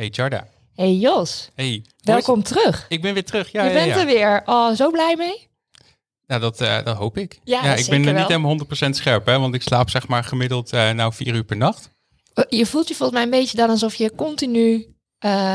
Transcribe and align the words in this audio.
Hey 0.00 0.08
Jarda. 0.12 0.46
Hey 0.74 0.94
Jos, 0.94 1.50
Hey. 1.54 1.84
welkom 2.02 2.42
terug. 2.42 2.86
Ik 2.88 3.02
ben 3.02 3.14
weer 3.14 3.24
terug. 3.24 3.52
Ja, 3.52 3.62
je 3.64 3.68
ja, 3.68 3.74
bent 3.74 3.94
ja. 3.94 4.00
er 4.00 4.06
weer. 4.06 4.42
Oh, 4.44 4.74
zo 4.74 4.90
blij 4.90 5.14
mee? 5.16 5.48
Nou, 6.26 6.40
dat, 6.40 6.60
eh, 6.60 6.84
dat 6.84 6.96
hoop 6.96 7.16
ik. 7.18 7.40
Ja, 7.44 7.74
ik 7.74 7.86
ben 7.88 8.06
er 8.06 8.14
niet 8.14 8.26
helemaal 8.26 8.50
100% 8.50 8.96
scherp, 8.96 9.26
hè, 9.26 9.38
want 9.38 9.54
ik 9.54 9.62
slaap 9.62 9.90
zeg 9.90 10.08
maar 10.08 10.24
gemiddeld 10.24 10.72
eh, 10.72 10.90
nou 10.90 11.12
vier 11.12 11.34
uur 11.34 11.44
per 11.44 11.56
nacht. 11.56 11.90
Eh, 12.34 12.44
Je 12.48 12.66
voelt 12.66 12.88
je 12.88 12.94
volgens 12.94 13.18
mij 13.18 13.22
een 13.26 13.40
beetje 13.40 13.56
dan 13.56 13.70
alsof 13.70 13.94
je 13.94 14.14
continu, 14.14 14.86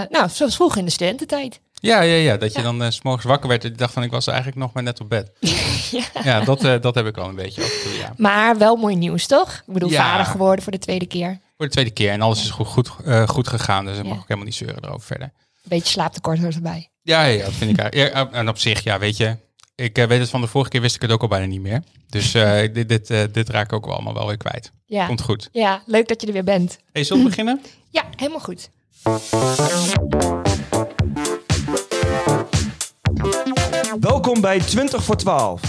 nou, 0.10 0.30
zoals 0.30 0.56
vroeger 0.56 0.80
in 0.80 0.86
de 0.86 0.92
studententijd. 0.92 1.60
Ja, 1.74 2.02
ja, 2.02 2.16
ja. 2.16 2.38
Dat 2.38 2.52
je 2.54 2.58
Ja. 2.60 2.64
dan 2.66 2.84
eh, 2.84 2.90
s 2.90 2.96
s'morgens 2.96 3.26
wakker 3.26 3.50
werd 3.50 3.64
en 3.64 3.70
je 3.70 3.76
dacht 3.76 3.94
van 3.94 4.04
ik 4.04 4.12
was 4.12 4.28
eigenlijk 4.28 4.58
nog 4.58 4.74
maar 4.74 4.84
net 4.84 5.00
op 5.02 5.10
bed. 5.10 5.32
ja. 5.92 6.06
Ja, 6.24 6.40
dat, 6.42 6.62
dat 6.82 6.96
heb 6.96 7.06
ik 7.06 7.16
wel 7.16 7.28
een 7.28 7.36
beetje 7.36 7.62
ja. 8.00 8.14
Maar 8.18 8.58
wel 8.58 8.76
mooi 8.76 8.96
nieuws, 8.96 9.28
toch? 9.28 9.54
Ik 9.68 9.74
bedoel, 9.74 9.90
Ja. 9.90 10.02
vader 10.12 10.26
geworden 10.26 10.64
voor 10.64 10.72
de 10.72 10.80
tweede 10.80 11.06
keer. 11.08 11.40
Voor 11.58 11.66
de 11.66 11.72
tweede 11.72 11.92
keer 11.92 12.12
en 12.12 12.22
alles 12.22 12.44
is 12.44 12.50
goed, 12.50 12.68
goed, 12.68 12.92
eh, 13.06 13.28
goed 13.28 13.48
gegaan, 13.48 13.86
dus 13.86 13.98
ik 13.98 14.04
Ja. 14.04 14.10
mag 14.10 14.18
ook 14.18 14.24
helemaal 14.24 14.46
niet 14.46 14.56
zeuren 14.56 14.84
erover 14.84 15.06
verder. 15.06 15.32
Beetje 15.64 15.90
slaaptekort 15.92 16.40
hoort 16.40 16.56
erbij. 16.56 16.90
Ja, 17.02 17.24
ja, 17.24 17.44
dat 17.46 17.54
vind 17.54 17.80
ik. 17.80 17.94
Ja, 18.00 18.32
en 18.32 18.50
op 18.50 18.58
zich, 18.58 18.84
ja, 18.84 19.00
weet 19.00 19.18
je. 19.18 19.38
Ik 19.76 19.98
eh, 19.98 20.08
weet 20.08 20.20
het 20.20 20.30
van 20.30 20.42
de 20.42 20.48
vorige 20.48 20.70
keer 20.70 20.82
wist 20.82 20.96
ik 20.96 21.02
het 21.02 21.12
ook 21.12 21.22
al 21.22 21.28
bijna 21.28 21.46
niet 21.46 21.62
meer. 21.62 21.84
Dus 22.10 22.34
eh, 22.34 22.62
dit, 22.74 22.90
dit, 22.90 23.10
eh, 23.10 23.24
dit 23.32 23.50
raak 23.50 23.66
ik 23.66 23.74
ook 23.74 23.86
wel 23.86 23.94
allemaal 23.94 24.14
wel 24.14 24.28
weer 24.28 24.38
kwijt. 24.38 24.72
Ja. 24.86 25.06
Komt 25.08 25.22
goed. 25.22 25.50
ja, 25.52 25.82
leuk 25.86 26.08
dat 26.08 26.22
je 26.22 26.28
er 26.28 26.34
weer 26.34 26.44
bent. 26.44 26.78
Hey, 26.92 27.04
zullen 27.04 27.24
we 27.24 27.30
beginnen? 27.30 27.62
Ja, 27.90 28.04
helemaal 28.16 28.40
goed. 28.40 28.70
Welkom 34.06 34.42
bij 34.42 34.60
20 34.60 35.04
voor 35.04 35.16
12, 35.16 35.62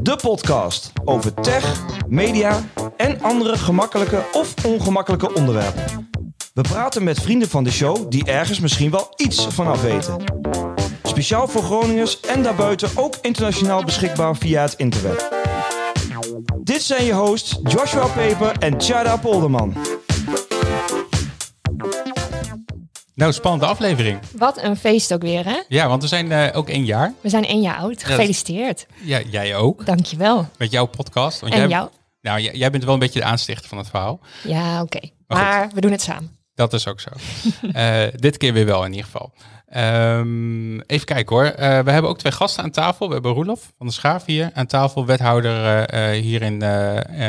de 0.00 0.16
podcast 0.16 0.92
over 1.04 1.34
tech, 1.34 1.84
media 2.08 2.64
en 2.96 3.22
andere 3.22 3.58
gemakkelijke 3.58 4.24
of 4.32 4.54
ongemakkelijke 4.64 5.34
onderwerpen. 5.34 6.08
We 6.54 6.60
praten 6.60 7.04
met 7.04 7.20
vrienden 7.20 7.48
van 7.48 7.64
de 7.64 7.70
show 7.70 8.10
die 8.10 8.24
ergens 8.24 8.60
misschien 8.60 8.90
wel 8.90 9.12
iets 9.16 9.46
vanaf 9.46 9.82
weten. 9.82 10.16
Speciaal 11.02 11.48
voor 11.48 11.62
Groningers 11.62 12.20
en 12.20 12.42
daarbuiten 12.42 12.90
ook 12.94 13.16
internationaal 13.22 13.84
beschikbaar 13.84 14.36
via 14.36 14.62
het 14.62 14.74
internet. 14.76 15.28
Dit 16.60 16.82
zijn 16.82 17.04
je 17.04 17.12
hosts 17.12 17.58
Joshua 17.62 18.06
Peper 18.06 18.52
en 18.58 18.78
Tjada 18.78 19.16
Polderman. 19.16 19.74
Nou, 23.14 23.32
spannende 23.32 23.66
aflevering. 23.66 24.18
Wat 24.36 24.62
een 24.62 24.76
feest 24.76 25.14
ook 25.14 25.22
weer, 25.22 25.44
hè? 25.44 25.62
Ja, 25.68 25.88
want 25.88 26.02
we 26.02 26.08
zijn 26.08 26.32
eh, 26.32 26.56
ook 26.56 26.68
één 26.68 26.84
jaar. 26.84 27.12
We 27.20 27.28
zijn 27.28 27.44
één 27.44 27.60
jaar 27.60 27.76
oud. 27.76 28.04
Gefeliciteerd. 28.04 28.86
Ja, 29.02 29.20
jij 29.20 29.56
ook. 29.56 29.86
Dankjewel. 29.86 30.48
Met 30.58 30.70
jouw 30.70 30.86
podcast. 30.86 31.40
Want 31.40 31.52
En 31.52 31.58
jij, 31.58 31.68
jou? 31.68 31.88
Nou, 32.20 32.40
jij, 32.40 32.54
jij 32.54 32.70
bent 32.70 32.84
wel 32.84 32.94
een 32.94 33.00
beetje 33.00 33.20
de 33.20 33.26
aanstichter 33.26 33.68
van 33.68 33.78
het 33.78 33.88
verhaal. 33.88 34.20
Ja, 34.42 34.82
oké. 34.82 35.00
Maar 35.26 35.70
we 35.74 35.80
doen 35.80 35.90
het 35.90 36.02
samen. 36.02 36.36
Dat 36.54 36.72
is 36.72 36.86
ook 36.86 37.00
zo. 37.00 37.10
Eh, 37.72 38.02
dit 38.14 38.36
keer 38.36 38.52
weer 38.52 38.66
wel 38.66 38.84
in 38.84 38.90
ieder 38.90 39.04
geval. 39.04 39.32
Ehm, 39.66 40.80
even 40.80 41.06
kijken 41.06 41.36
hoor. 41.36 41.44
Eh, 41.44 41.78
we 41.80 41.90
hebben 41.90 42.10
ook 42.10 42.18
twee 42.18 42.32
gasten 42.32 42.64
aan 42.64 42.70
tafel. 42.70 43.06
We 43.06 43.12
hebben 43.12 43.32
Roelof 43.32 43.60
van 43.60 43.86
der 43.86 43.94
Schaaf 43.94 44.26
hier 44.26 44.50
aan 44.54 44.66
tafel. 44.66 45.06
Wethouder 45.06 45.94
hier 46.14 46.42
in, 46.42 46.62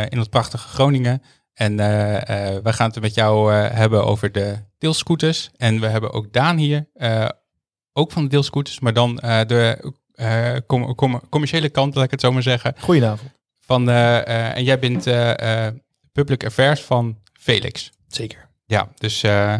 in 0.09 0.19
het 0.19 0.29
prachtige 0.29 0.67
Groningen. 0.67 1.21
En 1.53 1.79
eh, 1.79 2.55
eh, 2.55 2.63
we 2.63 2.73
gaan 2.73 2.89
het 2.89 3.01
met 3.01 3.13
jou 3.13 3.53
eh, 3.53 3.71
hebben 3.71 4.05
over 4.05 4.31
de 4.31 4.57
deelscooters. 4.77 5.49
En 5.57 5.79
we 5.79 5.87
hebben 5.87 6.11
ook 6.11 6.33
Daan 6.33 6.57
hier. 6.57 6.87
ook 7.93 8.11
van 8.11 8.23
de 8.23 8.29
deelscooters. 8.29 8.79
Maar 8.79 8.93
dan 8.93 9.15
de 9.15 9.93
com- 10.67 10.95
com- 10.95 11.29
commerciële 11.29 11.69
kant, 11.69 11.95
laat 11.95 12.03
ik 12.05 12.11
het 12.11 12.21
zo 12.21 12.31
maar 12.31 12.41
zeggen. 12.41 12.75
Goedenavond. 12.79 13.31
Van, 13.59 13.89
en 13.89 14.63
jij 14.63 14.79
bent 14.79 15.03
public 16.11 16.45
affairs 16.45 16.81
van 16.81 17.17
Felix. 17.39 17.91
Zeker. 18.07 18.49
Ja, 18.65 18.87
dus 18.97 19.23
eh, 19.23 19.55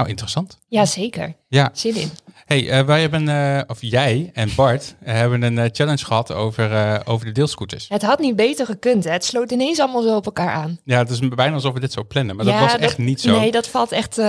nou 0.00 0.10
interessant. 0.10 0.58
Jazeker. 0.68 1.34
Ja, 1.48 1.70
Zin 1.72 1.94
in. 1.96 2.10
hey, 2.44 2.70
eh, 2.70 2.84
wij 2.84 3.00
hebben, 3.00 3.28
eh, 3.28 3.60
of 3.66 3.78
jij 3.80 4.30
en 4.34 4.48
Bart 4.56 4.94
eh, 5.00 5.14
hebben 5.14 5.42
een 5.42 5.70
challenge 5.72 6.04
gehad 6.04 6.32
over, 6.32 7.00
over 7.06 7.26
de 7.26 7.32
deelscooters. 7.32 7.88
Het 7.88 8.02
had 8.02 8.18
niet 8.18 8.36
beter 8.36 8.66
gekund. 8.66 9.04
Hè? 9.04 9.10
Het 9.10 9.24
sloot 9.24 9.50
ineens 9.50 9.78
allemaal 9.80 10.02
zo 10.02 10.16
op 10.16 10.26
elkaar 10.26 10.50
aan. 10.52 10.78
Ja, 10.84 10.98
het 10.98 11.10
is 11.10 11.18
bijna 11.28 11.54
alsof 11.54 11.72
we 11.74 11.80
dit 11.80 11.92
zo 11.92 12.04
plannen, 12.04 12.36
maar 12.36 12.46
Ja, 12.46 12.60
dat 12.60 12.70
was 12.70 12.80
echt 12.80 12.98
niet 12.98 13.20
zo. 13.20 13.38
Nee, 13.38 13.50
dat 13.50 13.68
valt 13.68 13.92
echt 13.92 14.20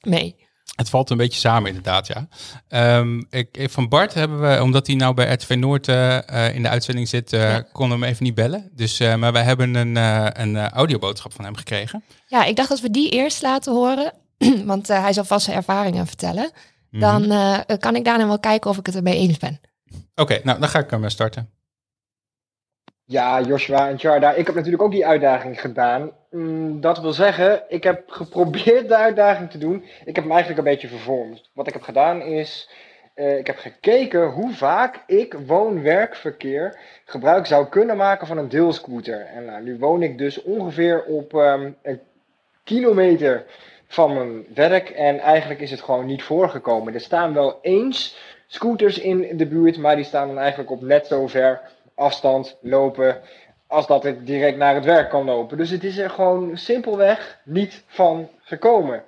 mee. 0.00 0.42
Het 0.76 0.90
valt 0.90 1.10
een 1.10 1.16
beetje 1.16 1.40
samen 1.40 1.68
inderdaad, 1.68 2.06
ja. 2.06 2.28
Ehm, 2.68 3.22
ik, 3.30 3.66
van 3.70 3.88
Bart 3.88 4.14
hebben 4.14 4.40
we, 4.40 4.62
omdat 4.62 4.86
hij 4.86 4.96
nou 4.96 5.14
bij 5.14 5.32
RTV 5.32 5.54
Noord 5.58 5.88
eh, 5.88 6.54
in 6.54 6.62
de 6.62 6.68
uitzending 6.68 7.08
zit, 7.08 7.30
Ja. 7.30 7.60
konden 7.72 7.98
we 7.98 8.04
hem 8.04 8.12
even 8.12 8.24
niet 8.24 8.34
bellen. 8.34 8.70
Dus, 8.72 8.98
maar 8.98 9.32
wij 9.32 9.42
hebben 9.42 9.74
een, 9.74 9.96
een 10.40 10.56
audioboodschap 10.70 11.32
van 11.32 11.44
hem 11.44 11.56
gekregen. 11.56 12.04
Ja, 12.26 12.44
ik 12.44 12.56
dacht 12.56 12.68
dat 12.68 12.80
we 12.80 12.90
die 12.90 13.10
eerst 13.10 13.42
laten 13.42 13.72
horen. 13.72 14.12
Want 14.64 14.90
eh, 14.90 15.02
hij 15.02 15.12
zal 15.12 15.24
vast 15.24 15.44
zijn 15.44 15.56
ervaringen 15.56 16.06
vertellen. 16.06 16.50
Mhm. 16.90 17.00
Dan 17.00 17.30
eh, 17.30 17.78
kan 17.78 17.96
ik 17.96 18.04
daarna 18.04 18.26
wel 18.26 18.38
kijken 18.38 18.70
of 18.70 18.78
ik 18.78 18.86
het 18.86 18.96
ermee 18.96 19.18
eens 19.18 19.38
ben. 19.38 19.60
Oké, 20.14 20.40
nou 20.42 20.60
dan 20.60 20.68
ga 20.68 20.78
ik 20.78 20.90
hem 20.90 21.04
eh, 21.04 21.10
starten. 21.10 21.50
Ja, 23.06 23.40
Joshua 23.40 23.88
en 23.88 23.96
Jarda, 23.96 24.32
ik 24.32 24.46
heb 24.46 24.54
natuurlijk 24.54 24.82
ook 24.82 24.90
die 24.90 25.06
uitdaging 25.06 25.60
gedaan. 25.60 26.10
Mm, 26.30 26.80
dat 26.80 27.00
wil 27.00 27.12
zeggen, 27.12 27.62
ik 27.68 27.82
heb 27.82 28.10
geprobeerd 28.10 28.88
de 28.88 28.96
uitdaging 28.96 29.50
te 29.50 29.58
doen. 29.58 29.84
Ik 30.04 30.14
heb 30.14 30.24
hem 30.24 30.32
eigenlijk 30.32 30.58
een 30.58 30.72
beetje 30.72 30.88
vervormd. 30.88 31.50
Wat 31.54 31.66
ik 31.66 31.72
heb 31.72 31.82
gedaan 31.82 32.22
is, 32.22 32.70
eh, 33.14 33.38
ik 33.38 33.46
heb 33.46 33.58
gekeken 33.58 34.30
hoe 34.30 34.52
vaak 34.52 35.02
ik 35.06 35.34
woon-werkverkeer 35.46 36.78
gebruik 37.04 37.46
zou 37.46 37.68
kunnen 37.68 37.96
maken 37.96 38.26
van 38.26 38.38
een 38.38 38.48
deelscooter. 38.48 39.20
En 39.20 39.44
nou, 39.44 39.62
nu 39.62 39.78
woon 39.78 40.02
ik 40.02 40.18
dus 40.18 40.42
ongeveer 40.42 41.04
op 41.04 41.34
ehm, 41.34 41.70
een 41.82 42.00
kilometer 42.64 43.44
van 43.94 44.14
mijn 44.14 44.46
werk 44.54 44.90
en 44.90 45.18
eigenlijk 45.18 45.60
is 45.60 45.70
het 45.70 45.80
gewoon 45.80 46.06
niet 46.06 46.22
voorgekomen. 46.22 46.94
Er 46.94 47.00
staan 47.00 47.34
wel 47.34 47.58
eens 47.62 48.16
scooters 48.46 48.98
in 48.98 49.36
de 49.36 49.46
buurt, 49.46 49.78
maar 49.78 49.96
die 49.96 50.04
staan 50.04 50.26
dan 50.26 50.38
eigenlijk 50.38 50.70
op 50.70 50.82
net 50.82 51.06
zo 51.06 51.26
ver 51.26 51.60
afstand 51.94 52.58
lopen 52.60 53.20
als 53.66 53.86
dat 53.86 54.04
ik 54.04 54.26
direct 54.26 54.56
naar 54.56 54.74
het 54.74 54.84
werk 54.84 55.10
kan 55.10 55.24
lopen. 55.24 55.56
Dus 55.56 55.70
het 55.70 55.84
is 55.84 55.98
er 55.98 56.10
gewoon 56.10 56.56
simpelweg 56.56 57.40
niet 57.44 57.84
van 57.86 58.28
gekomen. 58.42 59.04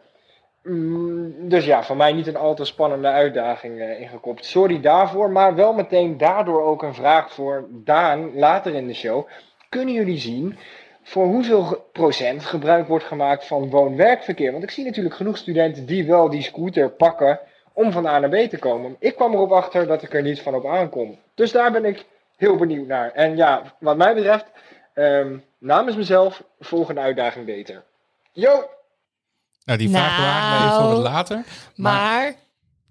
Mm, 0.62 1.48
dus 1.48 1.64
ja, 1.64 1.82
voor 1.82 1.96
mij 1.96 2.12
niet 2.12 2.26
een 2.26 2.36
al 2.36 2.54
te 2.54 2.64
spannende 2.64 3.08
uitdaging 3.08 3.80
eh, 3.80 4.00
ingekopt. 4.00 4.44
Sorry 4.44 4.80
daarvoor, 4.80 5.30
maar 5.30 5.54
wel 5.54 5.72
meteen 5.72 6.16
daardoor 6.16 6.62
ook 6.62 6.82
een 6.82 6.94
vraag 6.94 7.32
voor 7.32 7.66
Daan 7.70 8.38
later 8.38 8.74
in 8.74 8.86
de 8.86 8.94
show. 8.94 9.26
Kunnen 9.68 9.94
jullie 9.94 10.18
zien 10.18 10.58
voor 11.06 11.26
hoeveel 11.26 11.88
procent 11.92 12.44
gebruik 12.44 12.88
wordt 12.88 13.04
gemaakt 13.04 13.46
van 13.46 13.70
woon-werkverkeer? 13.70 14.52
Want 14.52 14.62
ik 14.64 14.70
zie 14.70 14.84
natuurlijk 14.84 15.14
genoeg 15.14 15.36
studenten 15.36 15.86
die 15.86 16.06
wel 16.06 16.30
die 16.30 16.42
scooter 16.42 16.90
pakken 16.90 17.40
om 17.72 17.92
van 17.92 18.06
A 18.06 18.18
naar 18.18 18.30
B 18.46 18.50
te 18.50 18.58
komen. 18.58 18.96
Ik 18.98 19.14
kwam 19.16 19.32
erop 19.32 19.52
achter 19.52 19.86
dat 19.86 20.02
ik 20.02 20.14
er 20.14 20.22
niet 20.22 20.40
van 20.40 20.54
op 20.54 20.66
aankom. 20.66 21.18
Dus 21.34 21.52
daar 21.52 21.72
ben 21.72 21.84
ik 21.84 22.04
heel 22.36 22.56
benieuwd 22.56 22.86
naar. 22.86 23.10
En 23.12 23.36
ja, 23.36 23.62
wat 23.80 23.96
mij 23.96 24.14
betreft, 24.14 24.44
ehm, 24.94 25.36
namens 25.58 25.96
mezelf, 25.96 26.42
volgende 26.60 27.00
uitdaging 27.00 27.46
beter. 27.46 27.84
Yo! 28.32 28.64
Nou, 29.64 29.78
die 29.78 29.90
vraag 29.90 30.16
bewaren 30.16 30.58
we 30.58 30.64
even 30.64 30.80
voor 30.80 30.90
het 30.90 31.02
Nou, 31.02 31.02
later. 31.14 31.44
Maar, 31.74 32.34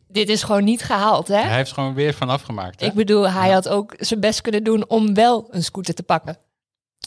dit 0.08 0.30
is 0.30 0.44
gewoon 0.44 0.64
niet 0.64 0.84
gehaald, 0.84 1.28
hè? 1.28 1.42
Hij 1.42 1.56
heeft 1.56 1.72
gewoon 1.72 1.94
weer 1.94 2.14
van 2.14 2.30
afgemaakt. 2.30 2.80
hè? 2.80 2.86
Ik 2.86 2.94
bedoel, 2.94 3.30
hij 3.30 3.52
had 3.52 3.70
ook 3.70 3.94
zijn 3.98 4.20
best 4.20 4.42
kunnen 4.42 4.64
doen 4.64 4.90
om 4.90 5.14
wel 5.14 5.48
een 5.50 5.64
scooter 5.64 5.94
te 5.94 6.04
pakken. 6.04 6.38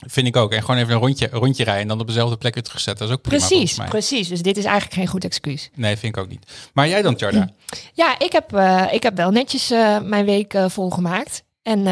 Vind 0.06 0.26
ik 0.26 0.36
ook. 0.36 0.52
En 0.52 0.60
gewoon 0.62 0.76
even 0.80 0.92
een 0.92 0.98
rondje, 1.00 1.28
een 1.32 1.38
rondje 1.38 1.64
rijden 1.64 1.82
en 1.82 1.88
dan 1.88 2.00
op 2.00 2.06
dezelfde 2.06 2.36
plek 2.36 2.54
weer 2.54 2.62
terugzetten. 2.62 3.06
Dat 3.06 3.08
is 3.14 3.20
ook 3.22 3.28
prima 3.28 3.46
Precies, 3.46 3.78
precies. 3.88 4.28
Dus 4.28 4.42
dit 4.42 4.56
is 4.56 4.64
eigenlijk 4.64 4.94
geen 4.94 5.06
goed 5.06 5.24
excuus. 5.24 5.70
Nee, 5.74 5.96
vind 5.96 6.16
ik 6.16 6.22
ook 6.22 6.28
niet. 6.28 6.46
Maar 6.72 6.88
jij 6.88 7.02
dan, 7.02 7.14
Jarda? 7.16 7.50
Ja, 7.92 8.18
ik 8.18 8.32
heb, 8.32 8.54
eh, 8.54 8.84
ik 8.90 9.02
heb 9.02 9.16
wel 9.16 9.30
netjes 9.30 9.70
eh, 9.70 10.00
mijn 10.00 10.24
week 10.24 10.54
eh, 10.54 10.68
volgemaakt. 10.68 11.42
En 11.62 11.86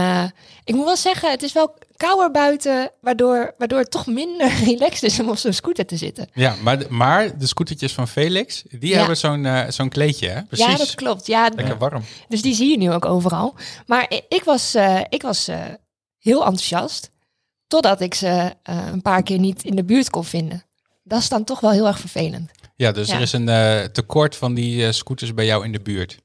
ik 0.65 0.75
moet 0.75 0.85
wel 0.85 0.97
zeggen, 0.97 1.31
het 1.31 1.43
is 1.43 1.53
wel 1.53 1.75
kouder 1.97 2.31
buiten, 2.31 2.91
waardoor, 3.01 3.55
waardoor 3.59 3.79
het 3.79 3.91
toch 3.91 4.07
minder 4.07 4.53
relaxed 4.65 5.03
is 5.03 5.21
om 5.21 5.29
op 5.29 5.37
zo'n 5.37 5.53
scooter 5.53 5.87
te 5.87 5.97
zitten. 5.97 6.29
Ja, 6.35 6.55
maar 6.63 6.79
de, 6.79 6.87
maar 6.89 7.39
de 7.39 7.47
scootertjes 7.47 7.93
van 7.93 8.09
Felix, 8.09 8.63
die 8.71 8.91
Ja. 8.91 8.99
hebben 8.99 9.17
zo'n 9.17 9.47
zo'n 9.69 9.89
kleedje, 9.89 10.29
hè? 10.29 10.43
Precies. 10.43 10.67
Ja, 10.67 10.77
dat 10.77 10.95
klopt. 10.95 11.27
Ja, 11.27 11.51
Lekker 11.55 11.79
warm. 11.79 12.03
dus 12.29 12.43
die 12.43 12.55
zie 12.55 12.71
je 12.71 12.77
nu 12.79 12.93
ook 12.93 13.05
overal. 13.05 13.55
Maar 13.87 14.13
ik 14.29 14.43
was, 14.45 14.75
ik 15.09 15.23
was 15.23 15.49
heel 16.19 16.39
enthousiast, 16.45 17.11
totdat 17.67 18.01
ik 18.01 18.15
ze 18.15 18.53
eh, 18.63 18.87
een 18.93 19.03
paar 19.03 19.23
keer 19.23 19.39
niet 19.39 19.65
in 19.65 19.77
de 19.77 19.85
buurt 19.85 20.11
kon 20.11 20.25
vinden. 20.25 20.65
Dat 21.05 21.19
is 21.21 21.29
dan 21.29 21.45
toch 21.45 21.61
wel 21.61 21.71
heel 21.71 21.87
erg 21.87 21.99
vervelend. 21.99 22.51
Ja, 22.77 22.93
dus 22.93 23.09
Ja. 23.09 23.15
er 23.15 23.21
is 23.21 23.33
een 23.33 23.49
eh, 23.49 23.85
tekort 23.85 24.37
van 24.37 24.55
die 24.55 24.87
eh, 24.87 24.93
scooters 24.93 25.35
bij 25.35 25.45
jou 25.47 25.65
in 25.65 25.73
de 25.73 25.81
buurt. 25.81 26.19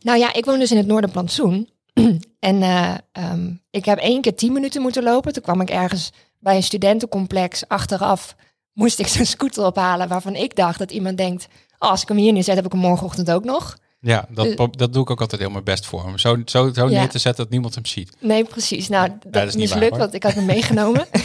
Nou 0.00 0.18
ja, 0.18 0.32
ik 0.32 0.44
woon 0.44 0.58
dus 0.58 0.70
in 0.70 0.76
het 0.76 0.86
Noorderplantsoen. 0.86 1.68
en 2.38 2.62
eh, 2.62 2.94
ehm, 3.12 3.50
ik 3.70 3.84
heb 3.84 3.98
één 3.98 4.20
keer 4.20 4.34
tien 4.36 4.52
minuten 4.52 4.82
moeten 4.82 5.02
lopen. 5.02 5.32
Toen 5.32 5.42
kwam 5.42 5.60
ik 5.60 5.70
ergens 5.70 6.10
bij 6.38 6.56
een 6.56 6.62
studentencomplex 6.62 7.68
achteraf. 7.68 8.34
Moest 8.72 8.98
ik 8.98 9.06
zo'n 9.06 9.24
scooter 9.24 9.64
ophalen 9.66 10.08
waarvan 10.08 10.34
ik 10.34 10.56
dacht 10.56 10.78
dat 10.78 10.90
iemand 10.90 11.16
denkt... 11.16 11.48
Oh, 11.78 11.90
als 11.90 12.02
ik 12.02 12.08
hem 12.08 12.16
hier 12.16 12.32
neerzet, 12.32 12.56
heb 12.56 12.64
ik 12.64 12.72
hem 12.72 12.80
morgenochtend 12.80 13.30
ook 13.30 13.44
nog. 13.44 13.76
Ja, 14.04 14.26
dat, 14.28 14.54
pro- 14.54 14.70
dat 14.70 14.92
doe 14.92 15.02
ik 15.02 15.10
ook 15.10 15.20
altijd 15.20 15.40
heel 15.40 15.50
mijn 15.50 15.64
best 15.64 15.86
voor 15.86 16.04
hem. 16.04 16.18
Zo, 16.18 16.36
zo, 16.44 16.72
zo 16.72 16.88
Ja. 16.88 16.98
neer 17.00 17.08
te 17.08 17.18
zetten 17.18 17.42
dat 17.42 17.52
niemand 17.52 17.74
hem 17.74 17.86
ziet. 17.86 18.16
Nee, 18.20 18.44
precies. 18.44 18.88
Nou, 18.88 19.10
dat, 19.26 19.48
is 19.48 19.56
mislukt, 19.56 19.96
want 19.96 20.14
ik 20.14 20.22
had 20.22 20.32
hem 20.34 20.44
meegenomen. 20.44 21.06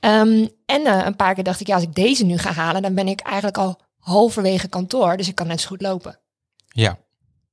Ehm, 0.00 0.46
en 0.66 0.86
eh, 0.86 1.02
een 1.06 1.16
paar 1.16 1.34
keer 1.34 1.44
dacht 1.44 1.60
ik, 1.60 1.66
ja, 1.66 1.74
als 1.74 1.82
ik 1.82 1.94
deze 1.94 2.24
nu 2.24 2.38
ga 2.38 2.52
halen, 2.52 2.82
dan 2.82 2.94
ben 2.94 3.08
ik 3.08 3.20
eigenlijk 3.20 3.58
al 3.58 3.80
halverwege 3.98 4.68
kantoor, 4.68 5.16
dus 5.16 5.28
ik 5.28 5.34
kan 5.34 5.46
net 5.46 5.60
zo 5.60 5.68
goed 5.68 5.82
lopen. 5.82 6.18
Ja. 6.68 6.98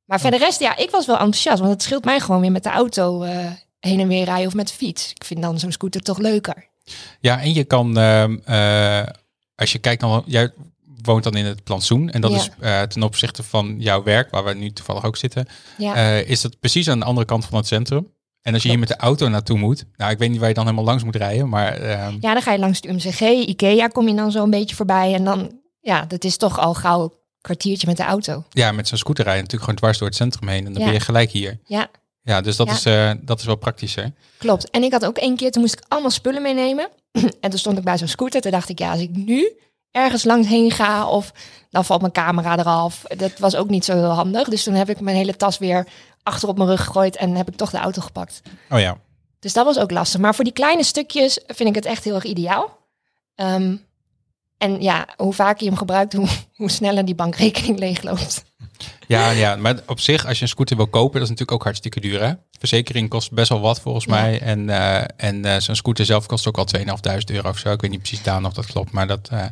Maar 0.06 0.20
verder 0.20 0.40
rest, 0.40 0.60
ja, 0.60 0.78
ik 0.78 0.90
was 0.90 1.06
wel 1.06 1.16
enthousiast, 1.18 1.60
want 1.60 1.72
het 1.72 1.82
scheelt 1.84 2.06
mij 2.06 2.20
gewoon 2.20 2.42
weer 2.42 2.52
met 2.52 2.64
de 2.64 2.70
auto 2.70 3.22
eh, 3.22 3.46
heen 3.80 4.00
en 4.00 4.08
weer 4.08 4.24
rijden 4.26 4.48
of 4.48 4.54
met 4.54 4.68
de 4.68 4.74
fiets. 4.74 5.12
Ik 5.12 5.24
vind 5.24 5.42
dan 5.42 5.60
zo'n 5.60 5.72
scooter 5.72 6.02
toch 6.02 6.18
leuker. 6.18 6.68
Ja, 7.20 7.42
en 7.42 7.54
je 7.54 7.64
kan, 7.64 7.98
ehm, 7.98 8.38
eh, 8.46 9.08
als 9.56 9.72
je 9.72 9.80
kijkt 9.80 10.02
dan, 10.02 10.24
jij 10.26 10.52
woont 11.12 11.24
dan 11.24 11.36
in 11.36 11.46
het 11.46 11.64
plantsoen. 11.64 12.10
En 12.10 12.22
dat 12.22 12.32
Ja. 12.32 12.38
is 12.38 12.50
eh, 12.60 12.82
ten 12.82 13.04
opzichte 13.04 13.44
van 13.44 13.76
jouw 13.80 14.04
werk, 14.04 14.32
waar 14.32 14.44
we 14.44 14.54
nu 14.54 14.72
toevallig 14.72 15.04
ook 15.06 15.18
zitten, 15.18 15.48
Ja, 15.78 15.96
eh, 15.96 16.30
is 16.30 16.42
dat 16.42 16.60
precies 16.60 16.90
aan 16.90 17.00
de 17.00 17.06
andere 17.06 17.26
kant 17.26 17.46
van 17.46 17.58
het 17.58 17.68
centrum. 17.68 18.08
En 18.42 18.54
als 18.54 18.64
je 18.64 18.70
hier 18.70 18.80
met 18.80 18.88
de 18.88 18.96
auto 18.98 19.28
naartoe 19.28 19.58
moet, 19.58 19.86
nou, 19.96 20.12
ik 20.12 20.18
weet 20.18 20.30
niet 20.30 20.40
waar 20.40 20.48
je 20.48 20.54
dan 20.54 20.64
helemaal 20.64 20.86
langs 20.86 21.04
moet 21.04 21.16
rijden, 21.16 21.50
maar 21.50 21.74
ehm, 21.74 22.16
ja 22.20 22.34
dan 22.34 22.42
ga 22.42 22.52
je 22.52 22.60
langs 22.60 22.82
de 22.82 22.90
UMCG, 22.90 23.22
Ikea 23.22 23.88
kom 23.88 24.08
je 24.08 24.16
dan 24.16 24.32
zo 24.32 24.44
een 24.44 24.50
beetje 24.50 24.76
voorbij. 24.76 25.14
En 25.14 25.24
dan, 25.24 25.52
ja, 25.82 26.06
dat 26.06 26.24
is 26.24 26.38
toch 26.38 26.60
al 26.60 26.74
gauw 26.74 27.02
een 27.04 27.12
kwartiertje 27.42 27.88
met 27.88 27.98
de 27.98 28.04
auto. 28.04 28.44
ja, 28.50 28.72
met 28.72 28.88
zo'n 28.88 28.98
scooter 28.98 29.24
rijden 29.24 29.44
natuurlijk 29.44 29.70
gewoon 29.70 29.80
dwars 29.80 29.98
door 29.98 30.08
het 30.08 30.18
centrum 30.18 30.48
heen 30.50 30.66
en 30.66 30.72
dan 30.74 30.82
Ja. 30.82 30.86
ben 30.88 30.94
je 30.98 31.00
gelijk 31.04 31.32
hier. 31.32 31.60
Ja, 31.64 31.88
Ja, 32.24 32.42
dus 32.42 32.56
dat, 32.56 32.68
Ja. 32.68 32.74
Is, 32.74 32.86
eh, 32.86 33.12
dat 33.26 33.40
is 33.40 33.46
wel 33.46 33.56
praktischer. 33.56 34.12
klopt. 34.38 34.70
En 34.70 34.84
ik 34.84 34.92
had 34.92 35.06
ook 35.06 35.18
één 35.18 35.36
keer, 35.36 35.52
toen 35.52 35.62
moest 35.62 35.74
ik 35.74 35.84
allemaal 35.88 36.10
spullen 36.12 36.42
meenemen. 36.42 36.90
en 37.42 37.50
toen 37.50 37.60
stond 37.60 37.78
ik 37.78 37.84
bij 37.84 37.98
zo'n 37.98 38.08
scooter. 38.08 38.42
Toen 38.42 38.52
dacht 38.52 38.70
ik, 38.70 38.80
ja, 38.80 38.92
als 38.92 39.00
ik 39.02 39.10
nu 39.16 39.52
ergens 39.92 40.24
langs 40.24 40.48
heen 40.48 40.72
ga 40.72 41.08
of 41.08 41.32
dan 41.70 41.86
valt 41.86 42.02
mijn 42.02 42.14
camera 42.14 42.58
eraf. 42.58 43.04
Dat 43.18 43.40
was 43.40 43.56
ook 43.56 43.70
niet 43.70 43.86
zo 43.86 43.94
heel 43.94 44.10
handig. 44.10 44.48
Dus 44.50 44.64
toen 44.64 44.74
heb 44.74 44.90
ik 44.90 45.00
mijn 45.00 45.16
hele 45.18 45.36
tas 45.36 45.58
weer 45.58 45.88
achter 46.24 46.50
op 46.50 46.58
mijn 46.58 46.70
rug 46.70 46.84
gegooid 46.84 47.16
en 47.16 47.36
heb 47.36 47.48
ik 47.50 47.56
toch 47.56 47.70
de 47.70 47.78
auto 47.78 48.02
gepakt. 48.02 48.42
Oh 48.70 48.80
ja. 48.80 48.98
Dus 49.40 49.54
dat 49.54 49.66
was 49.66 49.78
ook 49.80 49.92
lastig. 49.92 50.20
Maar 50.20 50.36
voor 50.36 50.44
die 50.44 50.54
kleine 50.54 50.84
stukjes 50.84 51.40
vind 51.48 51.70
ik 51.70 51.76
het 51.76 51.86
echt 51.86 52.04
heel 52.04 52.16
erg 52.16 52.24
ideaal. 52.24 52.78
Ehm, 53.36 53.76
en 54.58 54.82
ja, 54.82 55.08
hoe 55.18 55.34
vaker 55.34 55.64
je 55.64 55.70
hem 55.70 55.78
gebruikt, 55.78 56.14
hoe, 56.14 56.28
hoe 56.56 56.72
sneller 56.72 57.06
die 57.06 57.16
bankrekening 57.16 57.80
leegloopt. 57.80 58.44
Ja, 59.08 59.30
ja, 59.30 59.56
maar 59.56 59.80
op 59.88 60.00
zich, 60.00 60.26
als 60.28 60.38
je 60.38 60.44
een 60.44 60.50
scooter 60.50 60.78
wil 60.78 60.88
kopen, 60.88 61.14
dat 61.14 61.22
is 61.22 61.30
natuurlijk 61.30 61.52
ook 61.58 61.64
hartstikke 61.64 62.00
duur. 62.00 62.24
Hè? 62.24 62.34
Verzekering 62.60 63.10
kost 63.10 63.32
best 63.32 63.50
wel 63.50 63.60
wat 63.60 63.80
volgens 63.80 64.06
Ja. 64.06 64.12
mij. 64.12 64.40
En, 64.42 64.70
eh, 64.70 65.04
en 65.18 65.46
eh, 65.46 65.60
zo'n 65.60 65.76
scooter 65.76 66.06
zelf 66.06 66.26
kost 66.26 66.48
ook 66.48 66.58
al 66.58 66.66
2.500 66.66 67.32
euro 67.32 67.50
of 67.50 67.58
zo. 67.58 67.72
Ik 67.72 67.82
weet 67.82 67.92
niet 67.92 68.00
precies 68.00 68.24
Daan 68.24 68.46
of 68.46 68.54
dat 68.54 68.66
klopt, 68.66 68.92
maar 68.92 69.08
dat... 69.08 69.28
eh, 69.32 69.46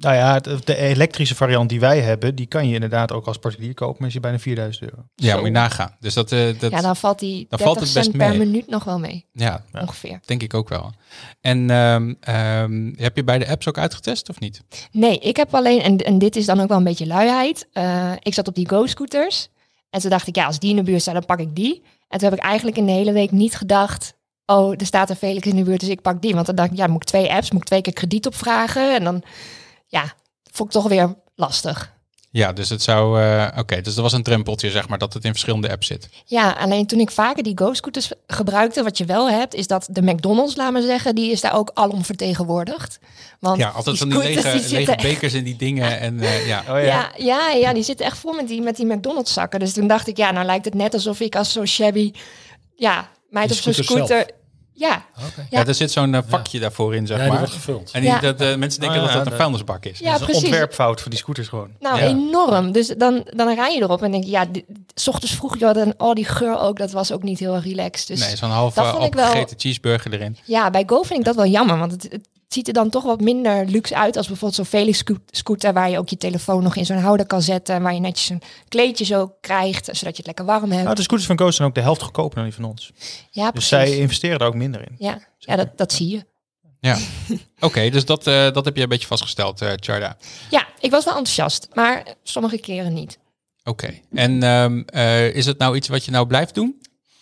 Nou 0.00 0.14
ja, 0.14 0.38
de 0.64 0.76
elektrische 0.76 1.34
variant 1.34 1.68
die 1.68 1.80
wij 1.80 2.00
hebben, 2.00 2.34
die 2.34 2.46
kan 2.46 2.68
je 2.68 2.74
inderdaad 2.74 3.12
ook 3.12 3.26
als 3.26 3.38
particulier 3.38 3.74
kopen, 3.74 3.96
maar 3.98 4.08
is 4.08 4.14
je 4.14 4.20
bijna 4.20 4.38
4000 4.38 4.84
euro. 4.90 5.02
ja, 5.14 5.30
Zo. 5.30 5.36
moet 5.36 5.46
je 5.46 5.52
nagaan. 5.52 5.96
Dus 6.00 6.14
dat, 6.14 6.32
eh, 6.32 6.58
dat 6.58 6.70
Ja, 6.70 6.80
dan 6.80 6.96
valt 6.96 7.18
die 7.18 7.46
dan 7.48 7.58
30 7.58 7.66
valt 7.66 7.80
het 7.80 7.92
best 7.94 8.04
cent 8.04 8.16
per 8.16 8.28
mee. 8.28 8.38
minuut 8.38 8.66
nog 8.68 8.84
wel 8.84 8.98
mee, 8.98 9.26
ja, 9.32 9.64
Ja. 9.72 9.80
ongeveer. 9.80 10.20
denk 10.24 10.42
ik 10.42 10.54
ook 10.54 10.68
wel. 10.68 10.92
En 11.40 11.70
ehm, 11.70 12.14
ehm, 12.20 12.92
heb 12.96 13.16
je 13.16 13.24
bij 13.24 13.38
de 13.38 13.48
apps 13.48 13.68
ook 13.68 13.78
uitgetest 13.78 14.28
of 14.28 14.40
niet? 14.40 14.62
Nee, 14.92 15.18
ik 15.18 15.36
heb 15.36 15.54
alleen, 15.54 15.80
en, 15.80 15.96
en 15.96 16.18
dit 16.18 16.36
is 16.36 16.46
dan 16.46 16.60
ook 16.60 16.68
wel 16.68 16.78
een 16.78 16.84
beetje 16.84 17.06
luiheid. 17.06 17.68
eh, 17.72 18.12
ik 18.22 18.34
zat 18.34 18.48
op 18.48 18.54
die 18.54 18.68
Go-scooters. 18.68 19.48
En 19.90 20.00
toen 20.00 20.10
dacht 20.10 20.26
ik, 20.26 20.36
ja, 20.36 20.46
als 20.46 20.58
die 20.58 20.70
in 20.70 20.76
de 20.76 20.82
buurt 20.82 21.00
staat, 21.02 21.14
dan 21.14 21.24
pak 21.26 21.38
ik 21.38 21.56
die. 21.56 21.82
En 22.08 22.18
toen 22.18 22.28
heb 22.28 22.38
ik 22.38 22.44
eigenlijk 22.44 22.76
in 22.76 22.86
de 22.86 22.92
hele 22.92 23.12
week 23.12 23.30
niet 23.30 23.56
gedacht... 23.56 24.14
oh, 24.46 24.72
er 24.76 24.86
staat 24.86 25.10
een 25.10 25.16
Felix 25.16 25.46
in 25.46 25.56
de 25.56 25.62
buurt, 25.62 25.80
dus 25.80 25.88
ik 25.88 26.02
pak 26.02 26.22
die. 26.22 26.34
Want 26.34 26.46
dan 26.46 26.54
dacht 26.54 26.70
ik, 26.70 26.76
ja, 26.76 26.82
dan 26.82 26.92
moet 26.92 27.02
ik 27.02 27.08
twee 27.08 27.32
apps, 27.32 27.50
moet 27.50 27.60
ik 27.60 27.66
twee 27.66 27.80
keer 27.82 27.92
krediet 27.92 28.26
opvragen. 28.26 28.94
En 28.94 29.04
dan, 29.04 29.22
ja, 29.90 30.14
vond 30.52 30.68
ik 30.74 30.80
toch 30.80 30.88
weer 30.88 31.14
lastig. 31.34 31.92
Ja, 32.32 32.52
dus 32.52 32.68
het 32.68 32.82
zou... 32.82 33.22
eh, 33.22 33.58
Oké, 33.58 33.80
dus 33.80 33.96
er 33.96 34.02
was 34.02 34.12
een 34.12 34.22
drempeltje, 34.22 34.70
zeg 34.70 34.88
maar, 34.88 34.98
dat 34.98 35.12
het 35.12 35.24
in 35.24 35.30
verschillende 35.30 35.70
apps 35.70 35.86
zit. 35.86 36.08
Ja, 36.24 36.50
alleen 36.50 36.86
toen 36.86 37.00
ik 37.00 37.10
vaker 37.10 37.42
die 37.42 37.58
Go-scooters 37.58 38.10
gebruikte, 38.26 38.82
wat 38.82 38.98
je 38.98 39.04
wel 39.04 39.30
hebt, 39.30 39.54
is 39.54 39.66
dat 39.66 39.88
de 39.90 40.02
McDonald's, 40.02 40.56
laat 40.56 40.72
maar 40.72 40.82
zeggen, 40.82 41.14
die 41.14 41.30
is 41.30 41.40
daar 41.40 41.54
ook 41.54 41.70
alom 41.74 42.04
vertegenwoordigd. 42.04 42.98
Want 43.40 43.58
Ja, 43.58 43.68
altijd 43.68 43.98
van 43.98 44.08
die 44.08 44.18
lege, 44.18 44.60
die 44.60 44.70
lege 44.70 44.96
bekers 45.02 45.32
en 45.32 45.44
die 45.44 45.56
dingen. 45.56 46.00
En 46.00 46.20
eh, 46.20 46.46
ja, 46.46 46.64
Oh 46.68 46.82
Ja, 46.82 47.10
ja, 47.16 47.48
ja, 47.50 47.72
die 47.72 47.82
zitten 47.82 48.06
echt 48.06 48.18
vol 48.18 48.32
met 48.32 48.48
die, 48.48 48.62
met 48.62 48.76
die 48.76 48.86
McDonald's 48.86 49.32
zakken. 49.32 49.60
Dus 49.60 49.72
toen 49.72 49.86
dacht 49.86 50.06
ik, 50.08 50.16
ja, 50.16 50.30
nou 50.30 50.46
lijkt 50.46 50.64
het 50.64 50.74
net 50.74 50.94
alsof 50.94 51.20
ik 51.20 51.36
als 51.36 51.52
zo'n 51.52 51.66
shabby, 51.66 52.12
ja, 52.76 53.08
meid 53.30 53.50
op 53.50 53.56
zo'n 53.56 53.72
scooter 53.72 54.06
scooter. 54.06 54.30
Ja, 54.80 55.02
ja. 55.50 55.66
er 55.66 55.74
zit 55.74 55.90
zo'n 55.90 56.14
eh, 56.14 56.20
vakje 56.26 56.60
daarvoor 56.60 56.94
in, 56.94 57.06
zeg 57.06 57.16
Ja, 57.16 57.22
die 57.22 57.32
maar. 57.32 57.40
wordt 57.40 57.54
gevuld. 57.54 57.90
En 57.92 58.00
die, 58.00 58.10
Ja. 58.10 58.18
dat, 58.20 58.40
eh, 58.40 58.54
mensen 58.56 58.80
denken 58.80 58.98
Oh, 58.98 59.04
dat 59.04 59.12
ja, 59.14 59.18
dat 59.22 59.32
een 59.32 59.38
vuilnisbak 59.38 59.84
is. 59.84 59.98
ja 59.98 60.04
dat 60.04 60.14
is 60.14 60.20
een 60.20 60.26
precies. 60.26 60.42
ontwerpfout 60.44 61.00
voor 61.00 61.10
die 61.10 61.18
scooters 61.18 61.48
gewoon. 61.48 61.70
Nou, 61.80 61.98
Ja. 61.98 62.06
enorm. 62.06 62.72
Dus 62.72 62.86
dan, 62.96 63.22
dan 63.36 63.54
rij 63.54 63.74
je 63.74 63.82
erop 63.82 64.02
en 64.02 64.10
denk 64.10 64.24
je, 64.24 64.30
ja, 64.30 64.46
s 64.94 65.08
ochtends 65.08 65.34
vroeg 65.34 65.58
joh, 65.58 65.74
dan, 65.74 65.94
oh, 65.96 66.12
die 66.12 66.24
geur 66.24 66.58
ook, 66.60 66.78
dat 66.78 66.90
was 66.90 67.12
ook 67.12 67.22
niet 67.22 67.38
heel 67.38 67.58
relaxed. 67.58 68.06
Dus 68.06 68.20
nee, 68.26 68.36
zo'n 68.36 68.50
halve 68.50 68.80
dat 68.80 68.90
vond 68.90 69.04
ik 69.04 69.14
wel- 69.14 69.26
opgegeten 69.26 69.58
cheeseburger 69.60 70.12
erin. 70.12 70.36
ja, 70.44 70.70
bij 70.70 70.82
Go 70.86 71.02
vind 71.02 71.18
ik 71.18 71.24
dat 71.24 71.36
wel 71.36 71.46
jammer, 71.46 71.78
want 71.78 71.92
het, 71.92 72.02
het 72.02 72.28
ziet 72.54 72.66
er 72.68 72.72
dan 72.74 72.90
toch 72.90 73.02
wat 73.04 73.20
minder 73.20 73.64
luxe 73.66 73.96
uit 73.96 74.16
als 74.16 74.26
bijvoorbeeld 74.26 74.54
zo'n 74.54 74.80
Felix 74.80 74.98
sco- 74.98 75.16
scooter 75.30 75.72
waar 75.72 75.90
je 75.90 75.98
ook 75.98 76.08
je 76.08 76.16
telefoon 76.16 76.62
nog 76.62 76.76
in 76.76 76.86
zo'n 76.86 76.96
houder 76.98 77.26
kan 77.26 77.42
zetten 77.42 77.74
en 77.74 77.82
waar 77.82 77.94
je 77.94 78.00
netjes 78.00 78.28
een 78.28 78.42
kleedje 78.68 79.04
zo 79.04 79.34
krijgt, 79.40 79.84
zodat 79.84 80.00
je 80.00 80.08
het 80.16 80.26
lekker 80.26 80.44
warm 80.44 80.70
hebt. 80.70 80.82
Nou, 80.84 80.94
de 80.94 81.02
scooters 81.02 81.28
van 81.28 81.38
Go 81.38 81.50
zijn 81.50 81.68
ook 81.68 81.74
de 81.74 81.80
helft 81.80 82.02
goedkoper 82.02 82.34
dan 82.34 82.44
die 82.44 82.54
van 82.54 82.64
ons. 82.64 82.92
ja, 83.30 83.42
Dus 83.50 83.68
precies. 83.68 83.68
zij 83.68 83.98
investeren 83.98 84.38
er 84.38 84.46
ook 84.46 84.54
minder 84.54 84.80
in. 84.80 84.94
Ja, 84.98 85.18
ja 85.38 85.56
dat, 85.56 85.68
dat 85.78 85.92
zie 85.92 86.08
je. 86.08 86.24
Ja. 86.80 86.98
Oké, 87.60 87.90
dus 87.90 88.04
dat, 88.04 88.26
eh, 88.26 88.52
dat 88.52 88.64
heb 88.64 88.76
je 88.76 88.82
een 88.82 88.88
beetje 88.88 89.06
vastgesteld, 89.06 89.60
eh 89.62 89.72
Charda. 89.76 90.16
Ja, 90.50 90.66
ik 90.80 90.90
was 90.90 91.04
wel 91.04 91.14
enthousiast, 91.16 91.68
maar 91.74 92.14
sommige 92.22 92.58
keren 92.58 92.92
niet. 92.94 93.18
Oké. 93.64 93.94
En 94.14 94.42
ehm, 94.42 94.80
eh, 94.86 95.34
is 95.34 95.46
het 95.46 95.58
nou 95.58 95.76
iets 95.76 95.88
wat 95.88 96.04
je 96.04 96.10
nou 96.10 96.26
blijft 96.26 96.54
doen? 96.54 96.80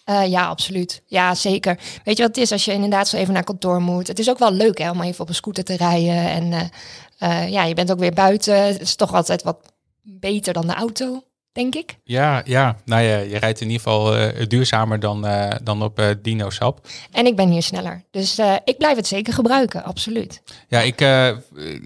Eh, 0.08 0.26
ja, 0.26 0.46
absoluut. 0.46 1.02
Ja, 1.06 1.34
zeker. 1.34 1.78
Weet 2.05 2.16
je 2.16 2.22
wat 2.22 2.37
het 2.37 2.44
is 2.44 2.52
als 2.52 2.64
je 2.64 2.72
inderdaad 2.72 3.08
zo 3.08 3.16
even 3.16 3.34
naar 3.34 3.44
kantoor 3.44 3.81
moet? 3.81 4.06
Het 4.06 4.19
is 4.19 4.31
ook 4.31 4.38
wel 4.38 4.52
leuk 4.52 4.78
hè, 4.78 4.90
om 4.90 5.00
even 5.00 5.20
op 5.20 5.28
een 5.28 5.34
scooter 5.34 5.64
te 5.64 5.76
rijden. 5.76 6.28
En 6.28 6.52
eh, 6.52 7.43
eh, 7.43 7.50
ja, 7.50 7.64
je 7.64 7.75
bent 7.75 7.90
ook 7.90 7.99
weer 7.99 8.12
buiten. 8.12 8.55
Het 8.55 8.81
is 8.81 8.94
toch 8.94 9.14
altijd 9.14 9.43
wat 9.43 9.72
beter 10.02 10.52
dan 10.52 10.66
de 10.66 10.75
auto, 10.75 11.22
denk 11.53 11.75
ik. 11.75 11.99
Ja, 12.05 12.43
ja. 12.45 12.77
Nou 12.85 13.03
ja, 13.03 13.19
je 13.19 13.39
rijdt 13.39 13.61
in 13.61 13.67
ieder 13.71 13.83
geval 13.83 14.17
eh, 14.17 14.47
duurzamer 14.47 15.00
dan, 15.00 15.27
eh, 15.27 15.56
dan 15.62 15.83
op 15.83 15.99
eh 15.99 16.09
Dino 16.23 16.50
Sap. 16.50 16.87
En 17.12 17.27
ik 17.27 17.37
ben 17.37 17.49
hier 17.50 17.62
sneller. 17.62 18.03
Dus 18.11 18.39
ik 18.65 18.79
blijf 18.79 18.97
het 18.97 19.06
zeker 19.06 19.33
gebruiken, 19.33 19.85
absoluut. 19.85 20.43
Ja, 20.69 20.81
ik, 20.81 21.00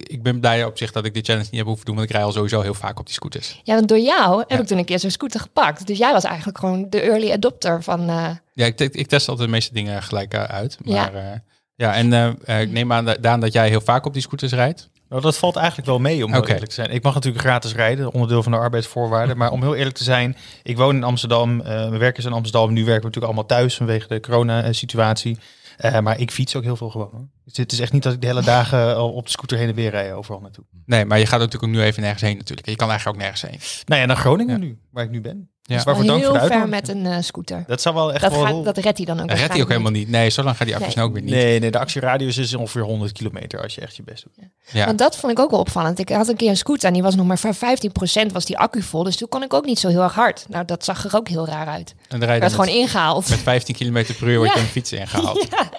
ik 0.06 0.22
ben 0.22 0.40
blij 0.40 0.64
op 0.64 0.78
zich 0.78 0.92
dat 0.92 1.04
ik 1.04 1.14
dit 1.14 1.26
challenge 1.26 1.46
niet 1.50 1.56
heb 1.58 1.66
hoeven 1.66 1.84
doen, 1.86 1.94
want 1.94 2.08
ik 2.08 2.14
rij 2.14 2.24
al 2.24 2.32
sowieso 2.32 2.60
heel 2.60 2.74
vaak 2.74 2.98
op 2.98 3.06
die 3.06 3.14
scooters. 3.14 3.60
Ja, 3.62 3.74
want 3.74 3.88
door 3.88 3.98
jou 3.98 4.38
heb 4.38 4.50
Ja. 4.50 4.58
ik 4.58 4.66
toen 4.66 4.78
een 4.78 4.84
keer 4.84 4.98
zo'n 4.98 5.10
scooter 5.10 5.40
gepakt. 5.40 5.86
Dus 5.86 5.98
jij 5.98 6.12
was 6.12 6.24
eigenlijk 6.24 6.58
gewoon 6.58 6.86
de 6.90 7.00
early 7.00 7.32
adopter 7.32 7.82
van... 7.82 8.06
Ja, 8.54 8.66
ik, 8.66 8.80
ik 8.80 9.06
test 9.06 9.28
altijd 9.28 9.46
de 9.46 9.52
meeste 9.54 9.72
dingen 9.74 10.02
gelijk 10.02 10.34
uit. 10.34 10.78
Maar 10.84 10.94
ja, 11.14 11.42
ja 11.74 11.94
en 11.94 12.36
ik 12.60 12.70
neem 12.70 12.92
aan, 12.92 13.14
Daan, 13.20 13.40
dat 13.40 13.52
jij 13.52 13.68
heel 13.68 13.80
vaak 13.80 14.06
op 14.06 14.12
die 14.12 14.22
scooters 14.22 14.52
rijdt. 14.52 14.90
Nou, 15.12 15.24
dat 15.24 15.38
valt 15.38 15.56
eigenlijk 15.56 15.86
wel 15.88 15.98
mee, 15.98 16.24
om 16.24 16.32
heel 16.32 16.46
eerlijk 16.46 16.66
te 16.68 16.74
zijn. 16.74 16.90
Ik 16.90 17.02
mag 17.02 17.14
natuurlijk 17.14 17.44
gratis 17.44 17.74
rijden, 17.74 18.12
onderdeel 18.12 18.42
van 18.42 18.52
de 18.52 18.58
arbeidsvoorwaarden. 18.58 19.36
Maar 19.36 19.50
om 19.50 19.62
heel 19.62 19.74
eerlijk 19.74 19.96
te 19.96 20.04
zijn, 20.04 20.36
ik 20.62 20.76
woon 20.76 20.96
in 20.96 21.02
Amsterdam, 21.02 21.60
eh 21.60 21.66
mijn 21.88 21.98
werk 21.98 22.18
is 22.18 22.24
in 22.24 22.32
Amsterdam. 22.32 22.68
Nu 22.72 22.84
werken 22.84 23.00
we 23.00 23.06
natuurlijk 23.06 23.24
allemaal 23.24 23.46
thuis 23.46 23.76
vanwege 23.76 24.08
de 24.08 24.20
corona-situatie. 24.20 25.38
Eh, 25.76 25.98
maar 25.98 26.20
ik 26.20 26.30
fiets 26.30 26.56
ook 26.56 26.62
heel 26.62 26.76
veel 26.76 26.90
gewoon. 26.90 27.08
hoor. 27.12 27.26
Dus 27.44 27.56
het 27.56 27.72
is 27.72 27.80
echt 27.80 27.92
niet 27.92 28.02
dat 28.02 28.12
ik 28.12 28.20
de 28.20 28.26
hele 28.26 28.42
dagen 28.42 28.96
al 28.96 29.12
op 29.12 29.24
de 29.24 29.30
scooter 29.30 29.58
heen 29.58 29.68
en 29.68 29.74
weer 29.74 29.90
rij 29.90 30.14
overal 30.14 30.40
naartoe. 30.40 30.64
Nee, 30.86 31.04
maar 31.04 31.18
je 31.18 31.26
gaat 31.26 31.38
natuurlijk 31.38 31.64
ook 31.72 31.78
nu 31.78 31.82
even 31.82 32.02
nergens 32.02 32.22
heen 32.22 32.36
natuurlijk. 32.36 32.68
Je 32.68 32.76
kan 32.76 32.88
eigenlijk 32.88 33.18
ook 33.18 33.24
nergens 33.24 33.50
heen. 33.50 33.60
Nou 33.86 34.00
ja, 34.00 34.06
naar 34.06 34.16
Groningen 34.16 34.60
Ja. 34.60 34.64
nu, 34.66 34.78
waar 34.90 35.04
ik 35.04 35.10
nu 35.10 35.20
ben. 35.20 35.50
Ja. 35.72 35.76
Dus 35.76 35.86
waarvoor 35.86 36.04
dank 36.04 36.24
voor 36.24 36.38
de 36.38 36.46
ver 36.46 36.68
met 36.68 36.88
een 36.88 37.06
eh, 37.06 37.16
scooter. 37.20 37.64
Dat 37.66 37.80
zou 37.82 37.94
wel 37.94 38.12
echt 38.12 38.22
Dat, 38.22 38.32
wel... 38.32 38.42
gaat, 38.44 38.64
dat 38.64 38.78
redt 38.78 38.96
hij 38.96 39.06
dan 39.06 39.20
ook 39.20 39.28
Dat 39.28 39.38
redt 39.38 39.52
hij 39.52 39.62
ook 39.62 39.68
helemaal 39.68 39.90
niet. 39.92 40.08
Nee, 40.08 40.28
zo 40.30 40.42
lang 40.42 40.56
gaat 40.56 40.66
die 40.66 40.76
accu's 40.76 40.94
Nee. 40.94 40.96
nou 40.96 41.08
ook 41.08 41.14
weer 41.14 41.24
niet. 41.24 41.34
Nee, 41.34 41.58
nee, 41.60 41.70
de 41.70 41.78
actieradius 41.78 42.36
is 42.36 42.54
ongeveer 42.54 42.82
100 42.82 43.12
kilometer 43.12 43.62
als 43.62 43.74
je 43.74 43.80
echt 43.80 43.96
je 43.96 44.02
best 44.02 44.22
doet. 44.24 44.46
Ja. 44.72 44.86
Want 44.86 44.98
dat 44.98 45.16
vond 45.16 45.32
ik 45.32 45.38
ook 45.38 45.50
wel 45.50 45.60
opvallend. 45.60 45.98
Ik 45.98 46.08
had 46.08 46.28
een 46.28 46.36
keer 46.36 46.48
een 46.48 46.56
scooter 46.56 46.86
en 46.88 46.92
die 46.94 47.02
was 47.02 47.14
nog 47.14 47.26
maar 47.26 47.38
voor 47.38 47.54
15% 47.54 48.32
was 48.32 48.44
die 48.44 48.58
accu 48.58 48.82
vol. 48.82 49.02
Dus 49.02 49.16
toen 49.16 49.28
kon 49.28 49.42
ik 49.42 49.54
ook 49.54 49.64
niet 49.64 49.78
zo 49.78 49.88
heel 49.88 50.02
erg 50.02 50.14
hard. 50.14 50.46
Nou, 50.48 50.64
dat 50.64 50.84
zag 50.84 51.04
er 51.04 51.16
ook 51.16 51.28
heel 51.28 51.46
raar 51.46 51.66
uit. 51.66 51.94
En 52.08 52.20
dan 52.20 52.28
werd 52.28 52.50
gewoon 52.50 52.68
ingehaald. 52.68 53.20
met, 53.20 53.30
met 53.30 53.38
15 53.38 53.74
km 53.74 53.92
per 54.18 54.28
uur 54.28 54.38
wordt 54.38 54.54
je 54.54 54.60
een 54.60 54.66
fiets 54.66 54.92
ingehaald. 54.92 55.46
ja. 55.50 55.70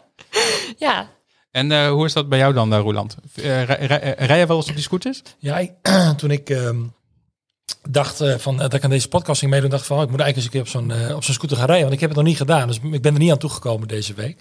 ja. 0.77 1.07
En 1.51 1.71
eh, 1.71 1.89
hoe 1.89 2.05
is 2.05 2.13
dat 2.13 2.29
bij 2.29 2.39
jou 2.39 2.53
dan, 2.53 2.73
uh, 2.73 2.79
Roland? 2.79 3.15
Eh, 3.35 3.63
rij, 3.63 3.77
rij- 3.85 4.15
rij 4.17 4.39
je 4.39 4.45
wel 4.45 4.55
eens 4.57 4.67
op 4.69 4.73
die 4.73 4.83
scooters? 4.83 5.21
Ja, 5.37 5.57
ik- 5.57 5.71
toen 6.17 6.31
ik 6.31 6.49
ehm, 6.49 6.77
dacht 7.89 8.21
eh, 8.21 8.35
van, 8.37 8.53
eh, 8.55 8.59
dat 8.61 8.73
ik 8.73 8.83
aan 8.83 8.89
deze 8.89 9.07
podcast 9.07 9.39
ging 9.39 9.51
meedoen, 9.51 9.69
dacht 9.69 9.81
ik 9.81 9.87
van, 9.87 9.97
oh, 9.97 10.03
ik 10.03 10.09
moet 10.09 10.19
eigenlijk 10.19 10.53
eens 10.53 10.59
een 10.67 10.73
keer 10.73 10.83
op 10.83 10.91
zo'n 10.97 11.07
eh, 11.09 11.15
op 11.15 11.23
zo'n 11.23 11.33
scooter 11.33 11.57
gaan 11.57 11.65
rijden. 11.65 11.83
Want 11.83 11.93
ik 11.95 11.99
heb 12.01 12.09
het 12.09 12.17
nog 12.19 12.27
niet 12.27 12.37
gedaan, 12.37 12.67
dus 12.67 12.79
ik 12.91 13.01
ben 13.01 13.13
er 13.13 13.19
niet 13.19 13.31
aan 13.31 13.37
toegekomen 13.37 13.87
deze 13.87 14.13
week. 14.13 14.39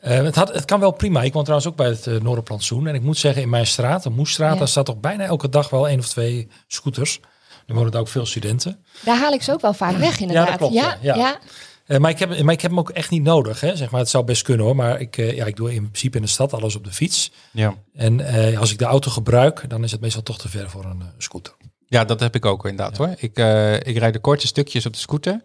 Eh, 0.00 0.22
het, 0.22 0.34
had, 0.34 0.54
het 0.54 0.64
kan 0.64 0.80
wel 0.80 0.90
prima. 0.90 1.22
Ik 1.22 1.32
woon 1.32 1.42
trouwens 1.42 1.70
ook 1.70 1.76
bij 1.76 1.88
het 1.88 2.06
uh, 2.06 2.20
Noorderplantsoen. 2.20 2.86
En 2.86 2.94
ik 2.94 3.02
moet 3.02 3.18
zeggen, 3.18 3.42
in 3.42 3.48
mijn 3.48 3.66
straat, 3.66 4.02
de 4.02 4.10
Moesstraat, 4.10 4.52
Ja. 4.52 4.58
daar 4.58 4.68
staat 4.68 4.84
toch 4.86 5.00
bijna 5.00 5.24
elke 5.24 5.48
dag 5.48 5.70
wel 5.70 5.88
één 5.88 5.98
of 5.98 6.08
twee 6.08 6.48
scooters. 6.66 7.20
Er 7.66 7.74
wonen 7.74 7.90
daar 7.92 8.00
ook 8.00 8.08
veel 8.08 8.26
studenten. 8.26 8.84
Daar 9.04 9.18
haal 9.18 9.32
ik 9.32 9.42
ze 9.42 9.52
ook 9.52 9.60
wel 9.60 9.72
vaak 9.72 9.96
weg 9.96 10.20
inderdaad. 10.20 10.48
dat 10.48 10.56
klopt, 10.56 10.74
Ja, 10.74 10.98
ja. 11.00 11.14
ja. 11.14 11.38
Eh, 11.86 11.98
maar, 11.98 12.10
ik 12.10 12.18
heb, 12.18 12.42
maar 12.42 12.54
ik 12.54 12.60
heb 12.60 12.70
hem 12.70 12.80
ook 12.80 12.90
echt 12.90 13.10
niet 13.10 13.22
nodig. 13.22 13.60
Hè? 13.60 13.76
Zeg 13.76 13.90
maar, 13.90 14.00
het 14.00 14.08
zou 14.08 14.24
best 14.24 14.42
kunnen 14.42 14.66
hoor. 14.66 14.76
Maar 14.76 15.00
ik, 15.00 15.16
eh, 15.18 15.36
ja, 15.36 15.44
ik 15.46 15.56
doe 15.56 15.74
in 15.74 15.82
principe 15.82 16.16
in 16.16 16.22
de 16.22 16.28
stad 16.28 16.52
alles 16.52 16.76
op 16.76 16.84
de 16.84 16.92
fiets. 16.92 17.32
Ja. 17.52 17.74
En 17.94 18.20
eh, 18.20 18.58
als 18.60 18.70
ik 18.72 18.78
de 18.78 18.84
auto 18.84 19.10
gebruik, 19.10 19.70
dan 19.70 19.84
is 19.84 19.92
het 19.92 20.00
meestal 20.00 20.22
toch 20.22 20.38
te 20.38 20.48
ver 20.48 20.70
voor 20.70 20.84
een 20.84 21.02
scooter. 21.18 21.54
Ja, 21.90 22.04
dat 22.04 22.20
heb 22.20 22.34
ik 22.34 22.44
ook 22.44 22.64
inderdaad 22.64 22.96
hoor. 22.96 23.14
Ik, 23.16 23.36
eh, 23.38 23.74
ik 23.74 23.96
rijd 23.96 24.12
de 24.12 24.18
korte 24.20 24.46
stukjes 24.46 24.86
op 24.86 24.92
de 24.92 24.98
scooter. 24.98 25.44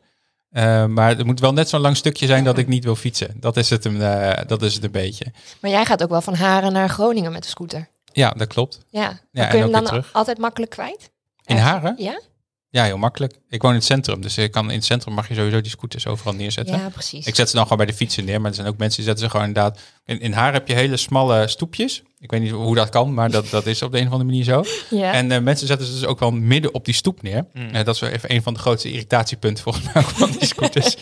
Eh, 0.49 0.85
maar 0.85 1.09
het 1.17 1.25
moet 1.25 1.39
wel 1.39 1.53
net 1.53 1.69
zo'n 1.69 1.79
lang 1.79 1.97
stukje 1.97 2.25
zijn 2.25 2.43
dat 2.43 2.57
ik 2.57 2.67
niet 2.67 2.83
wil 2.83 2.95
fietsen. 2.95 3.35
Dat 3.39 3.57
is 3.57 3.69
het 3.69 3.85
een, 3.85 4.01
eh, 4.01 4.47
dat 4.47 4.61
is 4.61 4.73
het 4.73 4.83
een 4.83 4.91
beetje. 4.91 5.25
Maar 5.61 5.71
jij 5.71 5.85
gaat 5.85 6.03
ook 6.03 6.09
wel 6.09 6.21
van 6.21 6.35
Haren 6.35 6.73
naar 6.73 6.89
Groningen 6.89 7.31
met 7.31 7.43
de 7.43 7.49
scooter. 7.49 7.87
Ja, 8.11 8.29
dat 8.29 8.47
klopt. 8.47 8.79
Ja. 8.89 9.01
Ja, 9.01 9.19
Maar 9.31 9.47
kun 9.47 9.57
je 9.57 9.63
hem 9.63 9.71
dan 9.73 9.83
terug. 9.83 10.09
altijd 10.13 10.37
makkelijk 10.37 10.71
kwijt? 10.71 11.11
In? 11.45 11.57
Haren? 11.57 11.95
Ja? 11.97 12.21
Ja, 12.69 12.83
heel 12.83 12.97
makkelijk. 12.97 13.33
Ik 13.49 13.61
woon 13.61 13.71
in 13.71 13.77
het 13.77 13.85
centrum, 13.85 14.21
dus 14.21 14.37
ik 14.37 14.51
kan 14.51 14.69
in 14.69 14.75
het 14.75 14.85
centrum 14.85 15.13
mag 15.13 15.27
je 15.27 15.33
sowieso 15.35 15.61
die 15.61 15.71
scooters 15.71 16.07
overal 16.07 16.33
neerzetten. 16.33 16.77
Ja, 16.77 16.89
precies. 16.89 17.25
Ik 17.27 17.35
zet 17.35 17.49
ze 17.49 17.55
dan 17.55 17.63
gewoon 17.63 17.77
bij 17.77 17.87
de 17.87 17.93
fietsen 17.93 18.25
neer, 18.25 18.41
maar 18.41 18.49
er 18.49 18.55
zijn 18.55 18.67
ook 18.67 18.77
mensen 18.77 18.97
die 18.97 19.05
zetten 19.05 19.25
ze 19.25 19.31
gewoon 19.31 19.47
inderdaad... 19.47 19.79
In, 20.05 20.19
in 20.19 20.31
haar 20.33 20.53
heb 20.53 20.67
je 20.67 20.73
hele 20.73 20.97
smalle 20.97 21.47
stoepjes. 21.47 22.03
Ik 22.19 22.31
weet 22.31 22.41
niet 22.41 22.51
hoe 22.51 22.75
dat 22.75 22.89
kan, 22.89 23.13
maar 23.13 23.31
dat, 23.31 23.49
dat 23.49 23.65
is 23.65 23.81
op 23.81 23.91
de 23.91 23.97
een 23.99 24.05
of 24.07 24.11
andere 24.11 24.29
manier 24.29 24.43
zo. 24.43 24.63
ja. 24.89 25.13
En 25.13 25.31
eh, 25.31 25.39
mensen 25.41 25.67
zetten 25.67 25.87
ze 25.87 25.93
dus 25.93 26.05
ook 26.05 26.19
wel 26.19 26.31
midden 26.31 26.73
op 26.73 26.85
die 26.85 26.93
stoep 26.93 27.21
neer. 27.21 27.45
Eh, 27.53 27.83
dat 27.83 27.95
is 27.95 28.01
wel 28.01 28.09
even 28.09 28.31
een 28.31 28.43
van 28.43 28.53
de 28.53 28.59
grootste 28.59 28.91
irritatiepunten 28.91 29.63
volgens 29.63 29.93
mij 29.93 30.03
van 30.03 30.31
die 30.31 30.45
scooters. 30.45 30.95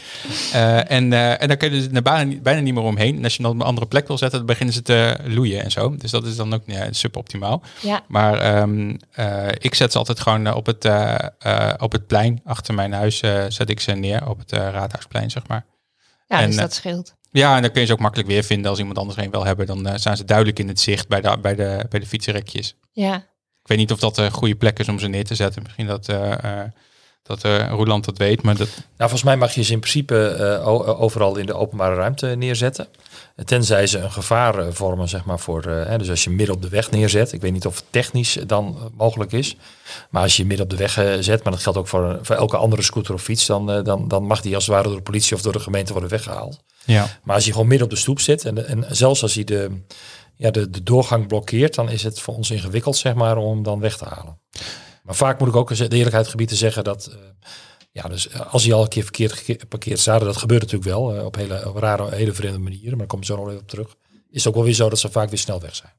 Eh, 0.54 0.92
en, 0.92 1.14
eh, 1.14 1.42
en 1.42 1.48
dan 1.48 1.58
kun 1.58 1.72
je 1.74 1.80
dus 1.80 1.88
er 1.94 2.02
bijna, 2.02 2.24
niet- 2.24 2.44
bijna 2.44 2.62
niet 2.62 2.74
meer 2.74 2.84
omheen. 2.84 3.18
En 3.18 3.24
als 3.24 3.36
je 3.36 3.42
dan 3.42 3.52
op 3.52 3.60
een 3.60 3.66
andere 3.66 3.88
plek 3.88 4.08
wil 4.08 4.18
zetten, 4.18 4.38
dan 4.38 4.48
beginnen 4.48 4.74
ze 4.74 4.82
te 4.82 5.18
loeien 5.26 5.64
en 5.64 5.72
zo. 5.72 5.96
Dus 5.96 6.12
dat 6.12 6.26
is 6.26 6.36
dan 6.36 6.54
ook 6.54 6.62
ja, 6.66 6.88
suboptimaal. 6.92 7.64
ja. 7.82 8.04
Maar 8.08 8.40
ehm, 8.40 8.96
eh, 9.12 9.48
ik 9.58 9.76
zet 9.76 9.92
ze 9.92 9.98
altijd 9.98 10.20
gewoon 10.20 10.54
op 10.54 10.66
het, 10.66 10.86
eh, 10.86 11.16
eh, 11.40 11.74
op 11.78 11.92
het 11.92 12.08
plein 12.08 12.42
achter 12.46 12.74
mijn 12.74 12.94
huis. 12.94 13.22
eh, 13.22 13.44
zet 13.48 13.70
ik 13.70 13.80
ze 13.80 13.92
neer 13.92 14.30
op 14.30 14.40
het 14.40 14.52
raadhuisplein, 14.52 15.32
zeg 15.32 15.48
maar. 15.48 15.66
ja 16.28 16.40
en, 16.40 16.48
dus 16.48 16.56
dat 16.56 16.74
scheelt. 16.74 17.16
Ja, 17.34 17.56
en 17.56 17.62
dan 17.62 17.72
kun 17.72 17.82
je 17.82 17.88
ze 17.88 17.94
ook 17.94 18.00
makkelijk 18.00 18.30
weer 18.30 18.44
vinden 18.44 18.70
als 18.70 18.80
iemand 18.80 18.98
anders 18.98 19.18
een 19.18 19.32
wil 19.32 19.46
hebben. 19.46 19.66
Dan 19.66 19.88
eh, 19.88 19.96
staan 19.96 20.18
ze 20.18 20.26
duidelijk 20.26 20.60
in 20.60 20.68
het 20.68 20.80
zicht 20.80 21.08
bij 21.08 21.22
de, 21.22 21.38
bij 21.42 21.56
de, 21.56 21.86
bij 21.90 22.00
de 22.00 22.06
fietsenrekjes. 22.06 22.76
Ja. 22.92 23.16
Ik 23.62 23.70
weet 23.70 23.78
niet 23.78 23.92
of 23.92 24.00
dat 24.00 24.18
een 24.18 24.32
goede 24.32 24.56
plek 24.56 24.80
is 24.80 24.90
om 24.90 25.00
ze 25.00 25.08
neer 25.08 25.24
te 25.24 25.36
zetten. 25.36 25.62
Misschien 25.64 25.88
dat, 25.88 26.10
eh 26.10 26.62
eh, 26.62 26.70
dat 27.24 27.44
eh, 27.44 27.70
Roeland 27.70 28.06
dat 28.06 28.18
weet, 28.18 28.42
maar 28.42 28.56
dat... 28.58 28.68
Nou, 28.68 28.84
volgens 28.98 29.24
mij 29.24 29.38
mag 29.38 29.56
je 29.56 29.64
ze 29.64 29.72
in 29.72 29.80
principe 29.80 30.28
eh, 30.28 30.68
o- 30.68 30.84
overal 30.84 31.36
in 31.36 31.46
de 31.46 31.54
openbare 31.54 31.96
ruimte 31.96 32.28
neerzetten. 32.28 32.88
Tenzij 33.46 33.88
ze 33.88 33.98
een 34.00 34.12
gevaar 34.12 34.60
eh, 34.60 34.68
vormen, 34.72 35.10
zeg 35.10 35.26
maar, 35.26 35.40
voor... 35.40 35.64
eh, 35.66 35.86
hè, 35.86 35.98
dus 35.98 36.10
als 36.10 36.24
je 36.24 36.30
midden 36.30 36.56
op 36.56 36.62
de 36.62 36.70
weg 36.70 36.92
neerzet. 36.92 37.32
Ik 37.32 37.42
weet 37.42 37.52
niet 37.52 37.66
of 37.66 37.76
het 37.76 37.86
technisch 37.90 38.38
dan 38.48 38.76
eh, 38.78 38.86
mogelijk 38.98 39.32
is. 39.32 39.56
Maar 40.10 40.22
als 40.22 40.38
je 40.38 40.46
midden 40.46 40.66
op 40.66 40.72
de 40.72 40.78
weg 40.78 40.98
eh, 40.98 41.14
zet, 41.20 41.44
maar 41.44 41.54
dat 41.54 41.62
geldt 41.62 41.78
ook 41.78 41.88
voor, 41.88 42.20
voor 42.22 42.36
elke 42.36 42.58
andere 42.58 42.82
scooter 42.82 43.14
of 43.14 43.22
fiets... 43.22 43.46
Dan, 43.46 43.72
eh, 43.72 43.84
dan, 43.84 44.08
dan 44.08 44.24
mag 44.24 44.42
die 44.42 44.56
als 44.56 44.66
het 44.66 44.76
ware 44.76 44.88
door 44.88 44.98
de 44.98 45.04
politie 45.04 45.36
of 45.36 45.42
door 45.42 45.54
de 45.54 45.60
gemeente 45.60 45.92
worden 45.92 46.10
weggehaald. 46.10 46.60
Ja. 46.86 47.08
Maar 47.24 47.36
als 47.36 47.46
je 47.46 47.52
gewoon 47.52 47.68
midden 47.68 47.88
op 47.88 47.94
de 47.94 48.00
stoep 48.00 48.20
zit 48.20 48.46
en, 48.46 48.68
en 48.68 48.86
zelfs 48.90 49.22
als 49.22 49.34
hij 49.34 49.44
de, 49.44 49.82
ja, 50.36 50.52
de, 50.52 50.70
de 50.70 50.84
doorgang 50.84 51.28
blokkeert, 51.28 51.76
dan 51.76 51.90
is 51.90 52.04
het 52.04 52.20
voor 52.20 52.36
ons 52.36 52.52
ingewikkeld 52.52 52.98
zeg 52.98 53.14
maar, 53.14 53.38
om 53.38 53.50
hem 53.54 53.64
dan 53.64 53.80
weg 53.80 53.98
te 53.98 54.06
halen. 54.06 54.40
Maar 55.04 55.16
vaak 55.16 55.40
moet 55.40 55.48
ik 55.48 55.56
ook 55.56 55.76
de 55.76 55.90
eerlijkheid 55.90 56.28
gebieden 56.28 56.58
zeggen 56.58 56.84
dat, 56.84 57.06
eh, 57.06 57.18
ja, 57.92 58.08
dus 58.08 58.28
eh, 58.28 58.54
als 58.54 58.64
hij 58.64 58.74
al 58.74 58.82
een 58.82 58.88
keer 58.88 59.04
verkeerd 59.04 59.34
geparkeerd 59.34 60.00
staat, 60.00 60.20
en 60.20 60.26
dat 60.26 60.38
gebeurt 60.38 60.62
natuurlijk 60.62 60.90
wel 60.90 61.16
eh, 61.16 61.26
op 61.26 61.36
hele 61.36 61.70
op 61.70 61.76
rare, 61.76 62.16
hele 62.16 62.34
vreemde 62.34 62.60
manieren, 62.60 62.90
maar 62.90 62.98
daar 62.98 63.08
kom 63.08 63.20
ik 63.20 63.26
zo 63.26 63.36
nog 63.36 63.48
even 63.48 63.60
op 63.60 63.68
terug. 63.68 63.96
Is 64.30 64.44
het 64.44 64.48
ook 64.48 64.56
wel 64.56 64.64
weer 64.64 64.74
zo 64.74 64.90
dat 64.90 65.00
ze 65.00 65.12
vaak 65.12 65.30
weer 65.30 65.40
snel 65.40 65.62
weg 65.62 65.76
zijn. 65.76 65.94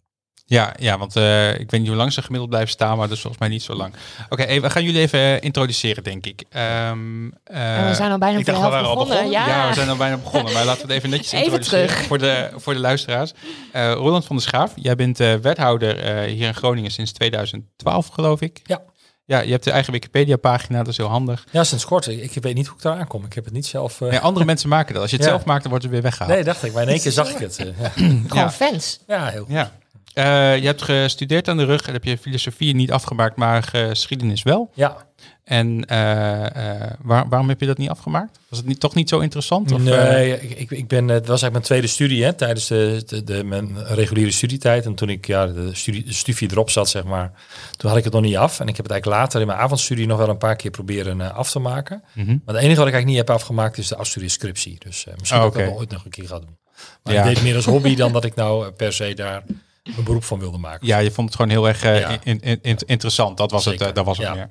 Ja, 0.46 0.74
ja, 0.78 0.98
want 0.98 1.16
eh, 1.16 1.52
ik 1.52 1.70
weet 1.70 1.80
niet 1.80 1.88
hoe 1.88 1.96
lang 1.96 2.12
ze 2.12 2.22
gemiddeld 2.22 2.50
blijven 2.50 2.70
staan, 2.70 2.96
maar 2.96 3.06
dat 3.06 3.16
is 3.16 3.22
volgens 3.22 3.42
mij 3.42 3.50
niet 3.50 3.62
zo 3.62 3.74
lang. 3.74 3.94
Oké, 4.28 4.42
hey, 4.42 4.60
we 4.60 4.70
gaan 4.70 4.84
jullie 4.84 5.00
even 5.00 5.40
introduceren, 5.40 6.04
denk 6.04 6.26
ik. 6.26 6.44
Ehm, 6.48 7.30
eh, 7.44 7.78
en 7.78 7.88
we 7.88 7.94
zijn 7.94 8.10
al 8.10 8.18
bijna 8.18 8.38
ik 8.38 8.46
dacht, 8.46 8.60
we 8.60 8.68
waren 8.68 8.88
al 8.88 8.94
begonnen. 8.94 9.16
begonnen. 9.16 9.40
Ja. 9.40 9.46
Ja, 9.46 9.68
we 9.68 9.74
zijn 9.74 9.88
al 9.88 9.96
bijna 9.96 10.16
begonnen, 10.16 10.52
maar 10.52 10.64
laten 10.64 10.86
we 10.86 10.92
het 10.92 10.96
even 10.96 11.10
netjes 11.10 11.32
Even 11.32 11.44
introduceren 11.44 11.86
terug. 11.86 12.06
Voor, 12.06 12.18
de, 12.18 12.50
voor 12.56 12.74
de 12.74 12.80
luisteraars. 12.80 13.32
Eh, 13.72 13.92
Roland 13.92 14.24
van 14.24 14.36
der 14.36 14.44
Schaaf, 14.44 14.72
jij 14.76 14.94
bent 14.94 15.20
eh, 15.20 15.34
wethouder 15.34 15.98
eh, 15.98 16.32
hier 16.32 16.46
in 16.46 16.54
Groningen 16.54 16.90
sinds 16.90 17.12
2012, 17.12 18.08
geloof 18.08 18.40
ik. 18.40 18.60
Ja. 18.64 18.82
Ja, 19.26 19.40
je 19.40 19.50
hebt 19.50 19.64
de 19.64 19.70
eigen 19.70 19.92
Wikipedia-pagina, 19.92 20.78
dat 20.78 20.88
is 20.88 20.96
heel 20.96 21.06
handig. 21.08 21.44
Ja, 21.50 21.64
sinds 21.64 21.84
kort. 21.84 22.06
Ik, 22.06 22.34
ik 22.34 22.42
weet 22.42 22.54
niet 22.54 22.66
hoe 22.66 22.76
ik 22.76 22.82
daar 22.82 22.98
aankom. 22.98 23.24
Ik 23.24 23.32
heb 23.32 23.44
het 23.44 23.52
niet 23.52 23.66
zelf... 23.66 24.00
eh, 24.00 24.08
Nee, 24.08 24.18
andere 24.18 24.44
mensen 24.44 24.68
maken 24.68 24.92
dat. 24.92 25.02
Als 25.02 25.10
je 25.10 25.16
het 25.16 25.24
Ja. 25.28 25.30
zelf 25.32 25.44
maakt, 25.44 25.60
dan 25.60 25.68
wordt 25.70 25.84
het 25.84 25.92
weer 25.94 26.02
weggehaald. 26.02 26.34
nee, 26.34 26.44
dacht 26.44 26.62
ik. 26.64 26.72
Maar 26.72 26.82
in 26.82 26.88
één 26.88 27.00
keer 27.00 27.12
zag 27.12 27.30
ik 27.30 27.38
het. 27.38 27.56
eh, 27.58 27.66
ja. 27.80 27.88
Gewoon 27.94 28.26
Ja. 28.34 28.50
fans. 28.50 29.00
ja, 29.06 29.26
heel 29.28 29.44
goed. 29.44 29.52
Ja. 29.52 29.72
Eh, 30.14 30.56
je 30.58 30.66
hebt 30.66 30.82
gestudeerd 30.82 31.48
aan 31.48 31.56
de 31.56 31.64
rug 31.64 31.86
en 31.86 31.92
heb 31.92 32.04
je 32.04 32.18
filosofie 32.18 32.74
niet 32.74 32.92
afgemaakt, 32.92 33.36
maar 33.36 33.62
geschiedenis 33.62 34.42
wel. 34.42 34.70
Ja, 34.74 34.96
En 35.44 35.84
eh, 35.84 36.80
eh, 36.82 36.90
waar- 37.02 37.28
waarom 37.28 37.48
heb 37.48 37.60
je 37.60 37.66
dat 37.66 37.78
niet 37.78 37.88
afgemaakt? 37.88 38.38
Was 38.48 38.58
het 38.58 38.68
niet, 38.68 38.80
toch 38.80 38.94
niet 38.94 39.08
zo 39.08 39.18
interessant? 39.18 39.72
Of, 39.72 39.78
eh, 39.78 39.84
nee, 39.84 40.40
ik, 40.40 40.58
ik, 40.58 40.70
ik 40.70 40.88
ben, 40.88 41.08
het 41.08 41.26
was 41.26 41.42
eigenlijk 41.42 41.52
mijn 41.52 41.64
tweede 41.64 41.86
studie 41.86 42.24
hè, 42.24 42.32
tijdens 42.32 42.66
de, 42.66 43.02
de, 43.06 43.24
de, 43.24 43.44
mijn 43.44 43.84
reguliere 43.86 44.30
studietijd. 44.30 44.84
En 44.84 44.94
toen 44.94 45.08
ik 45.08 45.26
ja, 45.26 45.46
de, 45.46 45.74
studie, 45.74 46.04
de 46.04 46.12
studie 46.12 46.50
erop 46.50 46.70
zat, 46.70 46.88
zeg 46.88 47.04
maar, 47.04 47.32
toen 47.76 47.88
had 47.90 47.98
ik 47.98 48.04
het 48.04 48.12
nog 48.12 48.22
niet 48.22 48.36
af. 48.36 48.60
En 48.60 48.68
ik 48.68 48.76
heb 48.76 48.84
het 48.84 48.92
eigenlijk 48.94 49.22
later 49.22 49.40
in 49.40 49.46
mijn 49.46 49.58
avondstudie 49.58 50.06
nog 50.06 50.18
wel 50.18 50.28
een 50.28 50.38
paar 50.38 50.56
keer 50.56 50.70
proberen 50.70 51.20
eh, 51.20 51.34
af 51.34 51.50
te 51.50 51.58
maken. 51.58 52.02
mhm. 52.14 52.26
Maar 52.44 52.54
het 52.54 52.64
enige 52.64 52.78
wat 52.78 52.86
ik 52.88 52.94
eigenlijk 52.94 53.06
niet 53.06 53.16
heb 53.16 53.30
afgemaakt 53.30 53.78
is 53.78 53.88
de 53.88 53.96
afstudiescriptie. 53.96 54.76
Dus 54.78 55.06
eh, 55.06 55.14
misschien 55.18 55.40
Oh, 55.40 55.44
dat 55.52 55.56
ik 55.60 55.66
dat 55.66 55.74
ooit 55.76 55.90
nog 55.90 56.04
een 56.04 56.10
keer 56.10 56.26
ga 56.26 56.38
doen. 56.38 56.56
Maar 57.02 57.12
Ja. 57.14 57.22
ik 57.24 57.34
deed 57.34 57.42
meer 57.44 57.56
als 57.56 57.64
hobby 57.64 57.94
dan 58.02 58.12
dat 58.12 58.24
ik 58.24 58.34
nou 58.34 58.66
eh, 58.66 58.72
per 58.76 58.92
se 58.92 59.14
daar 59.14 59.42
een 59.84 60.04
beroep 60.04 60.24
van 60.24 60.38
wilde 60.38 60.58
maken. 60.58 60.86
Ja, 60.86 60.98
je 60.98 61.10
vond 61.10 61.26
het 61.28 61.36
gewoon 61.36 61.50
heel 61.50 61.68
erg 61.68 61.82
eh, 61.82 62.00
Ja. 62.00 62.08
in, 62.22 62.40
in- 62.40 62.58
in- 62.62 62.78
interessant. 62.86 63.36
Dat 63.36 63.50
was 63.50 63.64
het, 63.64 63.80
eh, 63.80 63.92
dat 63.92 64.04
was 64.04 64.18
het 64.18 64.26
ja. 64.26 64.34
meer. 64.34 64.48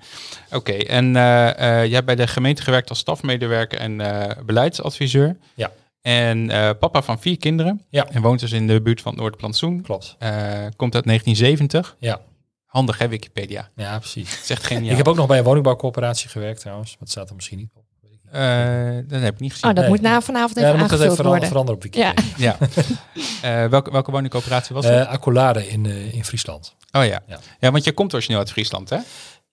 Oké, 0.51 0.71
en 0.71 1.05
eh, 1.15 1.21
jij 1.61 1.89
hebt 1.89 2.05
bij 2.05 2.15
de 2.15 2.27
gemeente 2.27 2.61
gewerkt 2.61 2.89
als 2.89 2.99
stafmedewerker 2.99 3.79
en 3.79 3.97
beleidsadviseur. 4.45 5.37
Ja. 5.55 5.71
En 6.01 6.47
papa 6.79 7.01
van 7.01 7.19
vier 7.21 7.37
kinderen. 7.37 7.81
Ja. 7.89 8.07
En 8.09 8.21
woont 8.21 8.39
dus 8.39 8.51
in 8.51 8.67
de 8.67 8.81
buurt 8.81 9.01
van 9.01 9.15
Noordplantsoen. 9.15 9.81
Klopt. 9.81 10.15
Komt 10.75 10.95
uit 10.95 11.05
1970. 11.05 11.95
Ja. 11.99 12.21
Handig 12.65 12.97
hè, 12.97 13.07
Wikipedia. 13.07 13.69
Ja, 13.75 13.99
precies. 13.99 14.31
Het 14.31 14.43
is 14.43 14.49
echt 14.49 14.65
geniaal. 14.67 14.91
Ik 14.91 14.97
heb 14.97 15.07
ook 15.07 15.15
nog 15.15 15.27
bij 15.27 15.37
een 15.37 15.43
woningbouwcoöperatie 15.43 16.29
gewerkt 16.29 16.59
trouwens. 16.59 16.95
Het 16.99 17.09
staat 17.09 17.29
er 17.29 17.35
misschien 17.35 17.57
niet 17.57 17.71
op. 17.73 17.82
dat 19.07 19.21
heb 19.21 19.33
ik 19.33 19.39
niet 19.39 19.51
gezien. 19.51 19.69
Oh, 19.69 19.75
dat 19.75 19.83
Nee. 19.83 19.87
moet 19.93 20.01
na 20.01 20.21
vanavond 20.21 20.55
Ja, 20.55 20.61
even 20.61 20.71
dan 20.71 20.79
moet 20.79 20.89
dat 20.89 20.99
even 20.99 21.09
aangevuld 21.11 21.15
veranderen, 21.15 21.25
worden. 21.25 21.47
veranderen 21.47 21.75
op 21.75 21.83
Wikipedia. 21.83 22.57
Ja. 23.41 23.63
Eh, 23.63 23.69
welke, 23.69 23.91
welke 23.91 24.11
woningcoöperatie 24.11 24.75
was 24.75 24.85
dat? 24.85 24.93
Eh 24.93 25.07
Accolade 25.07 25.67
in, 25.67 25.85
eh, 25.85 26.13
in 26.13 26.25
Friesland. 26.25 26.75
oh 26.91 27.05
ja. 27.05 27.21
ja. 27.27 27.39
ja. 27.59 27.71
want 27.71 27.83
je 27.83 27.91
komt 27.91 28.13
origineel 28.13 28.39
uit 28.39 28.51
Friesland 28.51 28.89
hè? 28.89 28.97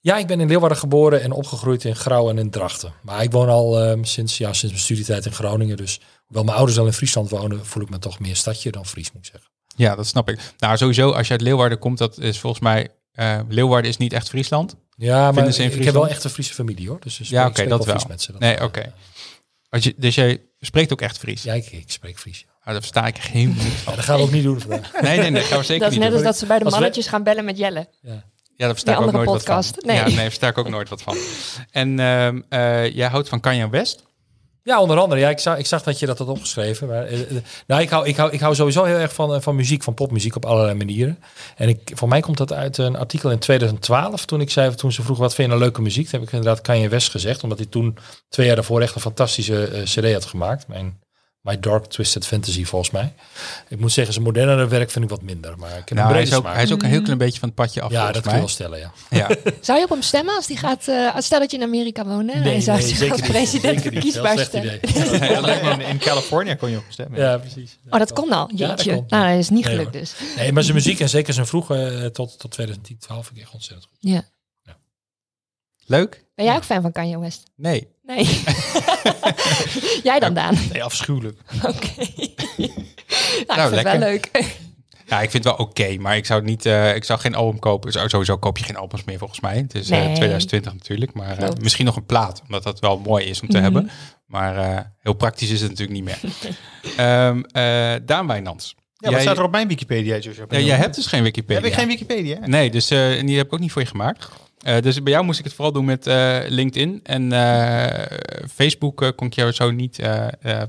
Ja, 0.01 0.17
ik 0.17 0.27
ben 0.27 0.41
in 0.41 0.49
Leeuwarden 0.49 0.79
geboren 0.79 1.23
en 1.23 1.33
opgegroeid 1.33 1.85
in 1.85 1.97
Grauw 1.97 2.31
en 2.31 2.39
in 2.39 2.51
Drachten. 2.51 2.93
Maar 3.03 3.23
ik 3.23 3.33
woon 3.33 3.49
al 3.49 3.81
ehm, 3.81 4.03
sinds, 4.05 4.39
ja, 4.39 4.47
sinds 4.53 4.75
mijn 4.75 4.79
studietijd 4.85 5.27
in 5.27 5.33
Groningen. 5.33 5.77
Dus 5.77 6.01
hoewel 6.27 6.45
mijn 6.45 6.57
ouders 6.57 6.79
al 6.79 6.87
in 6.87 6.93
Friesland 6.93 7.31
wonen, 7.31 7.67
voel 7.67 7.83
ik 7.83 7.91
me 7.91 7.99
toch 7.99 8.19
meer 8.19 8.37
stadje 8.37 8.71
dan 8.71 8.87
Fries, 8.87 9.13
moet 9.13 9.27
ik 9.27 9.31
zeggen. 9.33 9.51
Ja, 9.77 9.95
dat 9.95 10.07
snap 10.07 10.29
ik. 10.31 10.39
Nou, 10.59 10.77
sowieso, 10.77 11.11
als 11.11 11.27
je 11.27 11.33
uit 11.33 11.43
Leeuwarden 11.43 11.79
komt, 11.79 11.99
dat 11.99 12.19
is 12.19 12.39
volgens 12.39 12.63
mij... 12.63 12.89
eh, 13.21 13.41
Leeuwarden 13.49 13.91
is 13.91 13.97
niet 13.97 14.13
echt 14.13 14.29
Friesland. 14.29 14.77
Ja, 14.97 15.23
maar 15.25 15.35
Vinden 15.35 15.53
ze 15.55 15.63
in 15.63 15.79
ik 15.79 15.85
heb 15.85 15.95
wel 15.95 16.09
echt 16.09 16.25
een 16.25 16.31
Friese 16.31 16.55
familie 16.55 16.89
hoor. 16.89 17.01
Dus, 17.01 17.17
dus 17.17 17.29
Ja, 17.29 17.43
ik 17.43 17.49
oké, 17.49 17.67
dat 17.67 17.83
Fries 17.83 17.95
wel. 18.03 18.05
met 18.09 18.23
ze. 18.23 18.33
Dat 18.33 18.41
Nee, 18.41 18.63
oké. 18.63 18.93
Als 19.69 19.85
je, 19.85 19.95
dus 19.97 20.15
jij 20.15 20.43
spreekt 20.61 20.93
ook 20.93 21.01
echt 21.01 21.19
Fries? 21.19 21.43
Ja, 21.43 21.53
ik, 21.55 21.67
ik 21.71 21.91
spreek 21.91 22.19
Fries. 22.19 22.39
Ja. 22.41 22.47
Ah, 22.61 22.67
daar 22.67 22.75
versta 22.81 23.07
ik 23.07 23.17
helemaal 23.17 23.65
niet 23.65 23.73
van. 23.73 23.91
Ja, 23.93 23.97
dat 23.97 24.05
gaan 24.05 24.17
we 24.17 24.23
ook 24.23 24.31
niet 24.31 24.43
doen 24.43 24.61
vandaag. 24.61 24.93
Nee, 25.03 25.19
nee, 25.19 25.31
nee, 25.31 25.43
gaan 25.43 25.59
we 25.59 25.65
zeker 25.65 25.83
Dat 25.83 25.91
is 25.93 25.99
niet 25.99 26.05
net 26.05 26.13
als 26.13 26.23
doen. 26.23 26.31
dat 26.31 26.39
ze 26.39 26.47
bij 26.47 26.59
de 26.59 26.65
Als 26.65 26.75
we- 26.75 26.81
mannetjes 26.81 27.07
gaan 27.07 27.23
bellen 27.23 27.45
met 27.45 27.59
Jelle. 27.59 27.89
Ja. 28.03 28.11
Ja, 28.13 28.67
daar 28.67 28.69
versta 28.71 28.93
ik 28.93 29.01
ook 29.01 29.13
nooit 29.13 29.27
wat 29.29 29.43
van. 29.45 29.65
Nee. 29.87 29.97
Ja, 29.97 30.05
nee, 30.07 30.15
daar 30.15 30.25
versta 30.25 30.49
ik 30.49 30.59
ook 30.59 30.69
nooit 30.69 30.89
wat 30.89 31.03
van. 31.03 31.17
En 31.71 31.99
ehm, 32.01 32.41
eh, 32.49 32.95
jij 32.95 33.09
houdt 33.09 33.29
van 33.29 33.41
Kanye 33.41 33.69
West? 33.69 34.03
Ja, 34.63 34.81
onder 34.81 34.99
andere. 34.99 35.21
Ja, 35.21 35.29
ik, 35.29 35.39
zag, 35.39 35.59
ik 35.59 35.67
zag 35.67 35.83
dat 35.83 35.99
je 35.99 36.07
dat 36.07 36.19
had 36.19 36.29
opgeschreven. 36.29 36.89
Maar, 36.89 37.05
eh, 37.05 37.21
eh, 37.21 37.43
nou, 37.67 37.83
ik 37.83 37.91
hou, 37.91 38.07
ik, 38.07 38.17
hou, 38.17 38.31
ik 38.33 38.41
hou 38.41 38.55
sowieso 38.55 38.85
heel 38.85 38.97
erg 38.97 39.13
van, 39.13 39.35
eh, 39.35 39.41
van 39.41 39.57
muziek, 39.57 39.83
van 39.83 39.95
popmuziek 39.95 40.37
op 40.37 40.45
allerlei 40.45 40.75
manieren. 40.75 41.19
En 41.57 41.69
ik, 41.69 41.91
voor 41.95 42.09
mij 42.09 42.21
komt 42.21 42.37
dat 42.37 42.53
uit 42.53 42.79
een 42.79 42.97
artikel 42.97 43.31
in 43.31 43.39
2012. 43.39 44.25
Toen, 44.25 44.41
ik 44.41 44.51
zei, 44.51 44.75
toen 44.75 44.93
ze 44.93 45.03
vroegen 45.03 45.25
wat 45.25 45.35
vind 45.35 45.49
je 45.49 45.55
nou 45.55 45.65
leuke 45.65 45.83
muziek. 45.83 46.09
Toen 46.09 46.21
heb 46.21 46.29
ik 46.29 46.35
inderdaad 46.35 46.61
Kanye 46.61 46.89
West 46.89 47.11
gezegd. 47.11 47.43
Omdat 47.43 47.59
hij 47.59 47.67
toen 47.67 47.99
twee 48.29 48.47
jaar 48.47 48.55
daarvoor 48.55 48.81
echt 48.81 48.95
een 48.95 49.01
fantastische 49.01 49.83
cd 49.85 50.13
had 50.13 50.25
gemaakt. 50.25 50.69
Mijn 50.69 50.99
My 51.43 51.59
Dark 51.61 51.85
Twisted 51.87 52.27
Fantasy 52.27 52.65
volgens 52.65 52.91
mij. 52.91 53.13
Ik 53.69 53.79
moet 53.81 53.93
zeggen, 53.93 54.13
zijn 54.13 54.25
modernere 54.27 54.67
werk 54.69 54.91
vind 54.91 55.05
ik 55.05 55.11
wat 55.11 55.23
minder. 55.23 55.59
Maar 55.59 55.71
ik 55.71 55.75
heb 55.89 55.91
Nou, 55.91 56.01
een 56.01 56.05
hij 56.05 56.13
brede 56.13 56.29
is, 56.31 56.35
ook, 56.37 56.43
smaak. 56.43 56.55
hij 56.55 56.63
is 56.63 56.73
ook 56.73 56.83
een 56.83 56.89
heel 56.89 57.03
klein 57.03 57.19
beetje 57.19 57.39
van 57.39 57.49
het 57.49 57.57
padje 57.57 57.81
af, 57.81 57.91
ja, 57.91 57.97
volgens 58.03 58.15
dat 58.15 58.23
kun 58.23 58.33
je 58.33 58.39
mij. 58.39 58.47
wel 58.47 58.49
stellen, 58.49 58.79
ja. 58.79 58.93
Ja. 59.11 59.53
Zou 59.61 59.79
je 59.79 59.85
op 59.85 59.91
hem 59.91 60.03
stemmen 60.03 60.35
als 60.35 60.47
die 60.47 60.57
gaat, 60.57 60.89
eh, 60.89 61.17
stel 61.19 61.39
dat 61.39 61.51
je 61.51 61.57
in 61.57 61.63
Amerika 61.63 62.05
woont 62.05 62.31
en 62.31 62.43
hij 62.43 62.61
zou 62.61 62.81
zich 62.83 63.11
als 63.13 63.21
president 63.21 63.81
verkiesbaar 63.83 64.35
me 64.35 65.71
in, 65.73 65.81
in 65.81 65.99
California 65.99 66.55
kon 66.55 66.71
je 66.71 66.77
op 66.77 66.85
stemmen. 66.89 67.21
Ja, 67.21 67.39
precies. 67.39 67.79
Oh, 67.91 67.99
dat 67.99 68.13
kon 68.13 68.33
al. 68.33 68.51
Ja, 68.55 68.67
dat 68.69 68.83
Jeetje. 68.85 68.95
kon. 68.95 69.05
nou, 69.09 69.31
dat 69.31 69.39
is 69.39 69.49
niet 69.49 69.65
Nee, 69.65 69.75
gelukt 69.75 69.93
dus. 69.93 70.13
Nee, 70.37 70.53
maar 70.53 70.63
zijn 70.63 70.75
muziek 70.75 71.01
en 71.01 71.09
zeker 71.09 71.35
zijn 71.35 71.47
vroege 71.47 71.75
eh, 71.87 72.07
tot, 72.07 72.39
tot 72.39 72.51
2010, 72.51 72.99
12 72.99 73.27
vind 73.27 73.37
ik 73.39 73.43
echt 73.45 73.53
ontzettend 73.55 73.89
goed. 73.91 74.11
Ja. 74.11 74.23
Leuk? 75.87 76.25
Ben 76.35 76.45
jij 76.45 76.57
ook 76.57 76.65
fan 76.65 76.83
van 76.83 76.93
Kanye 76.93 77.19
West? 77.19 77.43
Nee. 77.57 77.89
Nee. 78.03 78.25
jij 80.03 80.19
dan, 80.21 80.35
Daan? 80.35 80.55
Nee, 80.73 80.83
afschuwelijk. 80.85 81.39
Oké. 81.69 81.89
nou, 81.97 82.09
ik 82.57 83.47
Nou, 83.47 83.69
vind 83.69 83.75
het 83.75 83.83
wel 83.83 83.99
lekker. 83.99 84.01
leuk. 84.01 84.59
Ja, 85.07 85.21
ik 85.21 85.31
vind 85.31 85.45
het 85.45 85.57
wel 85.57 85.67
oké, 85.67 85.97
maar 85.99 86.17
ik 86.17 86.27
zou 86.27 86.43
niet, 86.43 86.67
eh, 86.67 86.95
ik 86.95 87.05
zou 87.05 87.21
geen 87.21 87.35
album 87.35 87.59
kopen. 87.59 87.93
Sowieso 88.11 88.37
koop 88.39 88.59
je 88.59 88.65
geen 88.65 88.77
albums 88.77 89.05
meer 89.05 89.19
volgens 89.19 89.41
mij. 89.41 89.57
Het 89.57 89.75
is 89.75 89.91
eh, 89.91 89.99
Nee. 89.99 90.15
2020 90.15 90.73
natuurlijk, 90.73 91.13
maar 91.13 91.39
eh, 91.39 91.49
misschien 91.61 91.85
nog 91.85 91.97
een 91.97 92.07
plaat, 92.07 92.43
omdat 92.43 92.63
dat 92.63 92.81
wel 92.81 92.99
mooi 92.99 93.25
is 93.25 93.41
om 93.41 93.49
te 93.49 93.55
Mhm. 93.55 93.63
hebben. 93.63 93.91
Maar 94.27 94.57
eh, 94.57 94.79
heel 95.01 95.13
praktisch 95.13 95.51
is 95.51 95.61
het 95.61 95.71
natuurlijk 95.71 96.01
niet 96.01 96.05
meer. 96.05 96.21
Ehm 96.97 97.41
eh 97.53 97.95
Daan 98.07 98.27
Wijnands. 98.27 98.75
Ja, 98.77 98.83
wat 99.07 99.11
Jij- 99.11 99.21
staat 99.21 99.39
er 99.39 99.45
op 99.45 99.51
mijn 99.51 99.69
Wikipedia? 99.69 100.17
Joshua? 100.19 100.45
Ja, 100.49 100.59
jij 100.59 100.77
hebt 100.77 100.95
dus 100.95 101.07
geen 101.07 101.23
Wikipedia. 101.23 101.63
Heb 101.63 101.71
ik 101.71 101.79
geen 101.79 101.89
Wikipedia? 101.89 102.39
Nee, 102.47 102.71
dus 102.71 102.91
eh, 102.91 103.19
en 103.19 103.27
die 103.27 103.37
heb 103.37 103.47
ik 103.47 103.53
ook 103.53 103.59
niet 103.61 103.73
voor 103.73 103.83
je 103.83 103.89
gemaakt. 103.89 104.29
Eh, 104.61 104.83
dus 104.83 105.03
bij 105.03 105.13
jou 105.13 105.25
moest 105.25 105.39
ik 105.39 105.45
het 105.45 105.55
vooral 105.55 105.73
doen 105.73 105.85
met 105.85 106.07
eh, 106.07 106.39
LinkedIn. 106.49 107.01
En 107.03 107.33
eh, 107.33 108.17
Facebook 108.55 109.13
kon 109.17 109.27
ik 109.27 109.33
jou 109.33 109.53
zo 109.53 109.71
niet, 109.71 110.03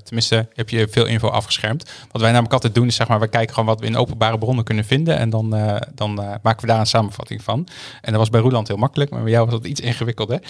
tenminste 0.04 0.48
heb 0.54 0.70
je 0.70 0.88
veel 0.88 1.06
info 1.06 1.28
afgeschermd. 1.28 1.92
Wat 2.12 2.22
wij 2.22 2.30
namelijk 2.30 2.54
altijd 2.54 2.76
doen 2.76 2.88
is 2.88 2.96
zeg 2.96 3.08
maar, 3.08 3.20
we 3.20 3.28
kijken 3.28 3.54
gewoon 3.54 3.70
wat 3.70 3.80
we 3.80 3.86
in 3.86 3.98
openbare 3.98 4.38
bronnen 4.38 4.64
kunnen 4.64 4.86
vinden. 4.86 5.18
En 5.18 5.30
dan, 5.30 5.50
dan 5.96 6.14
maken 6.14 6.62
we 6.62 6.68
daar 6.68 6.80
een 6.80 6.86
samenvatting 6.86 7.44
van. 7.44 7.68
En 8.02 8.12
dat 8.12 8.20
was 8.20 8.30
bij 8.30 8.42
Roeland 8.42 8.68
heel 8.68 8.78
makkelijk, 8.78 9.10
maar 9.10 9.22
bij 9.24 9.32
jou 9.32 9.46
was 9.46 9.54
dat 9.54 9.66
iets 9.66 9.82
ingewikkelder. 9.82 10.42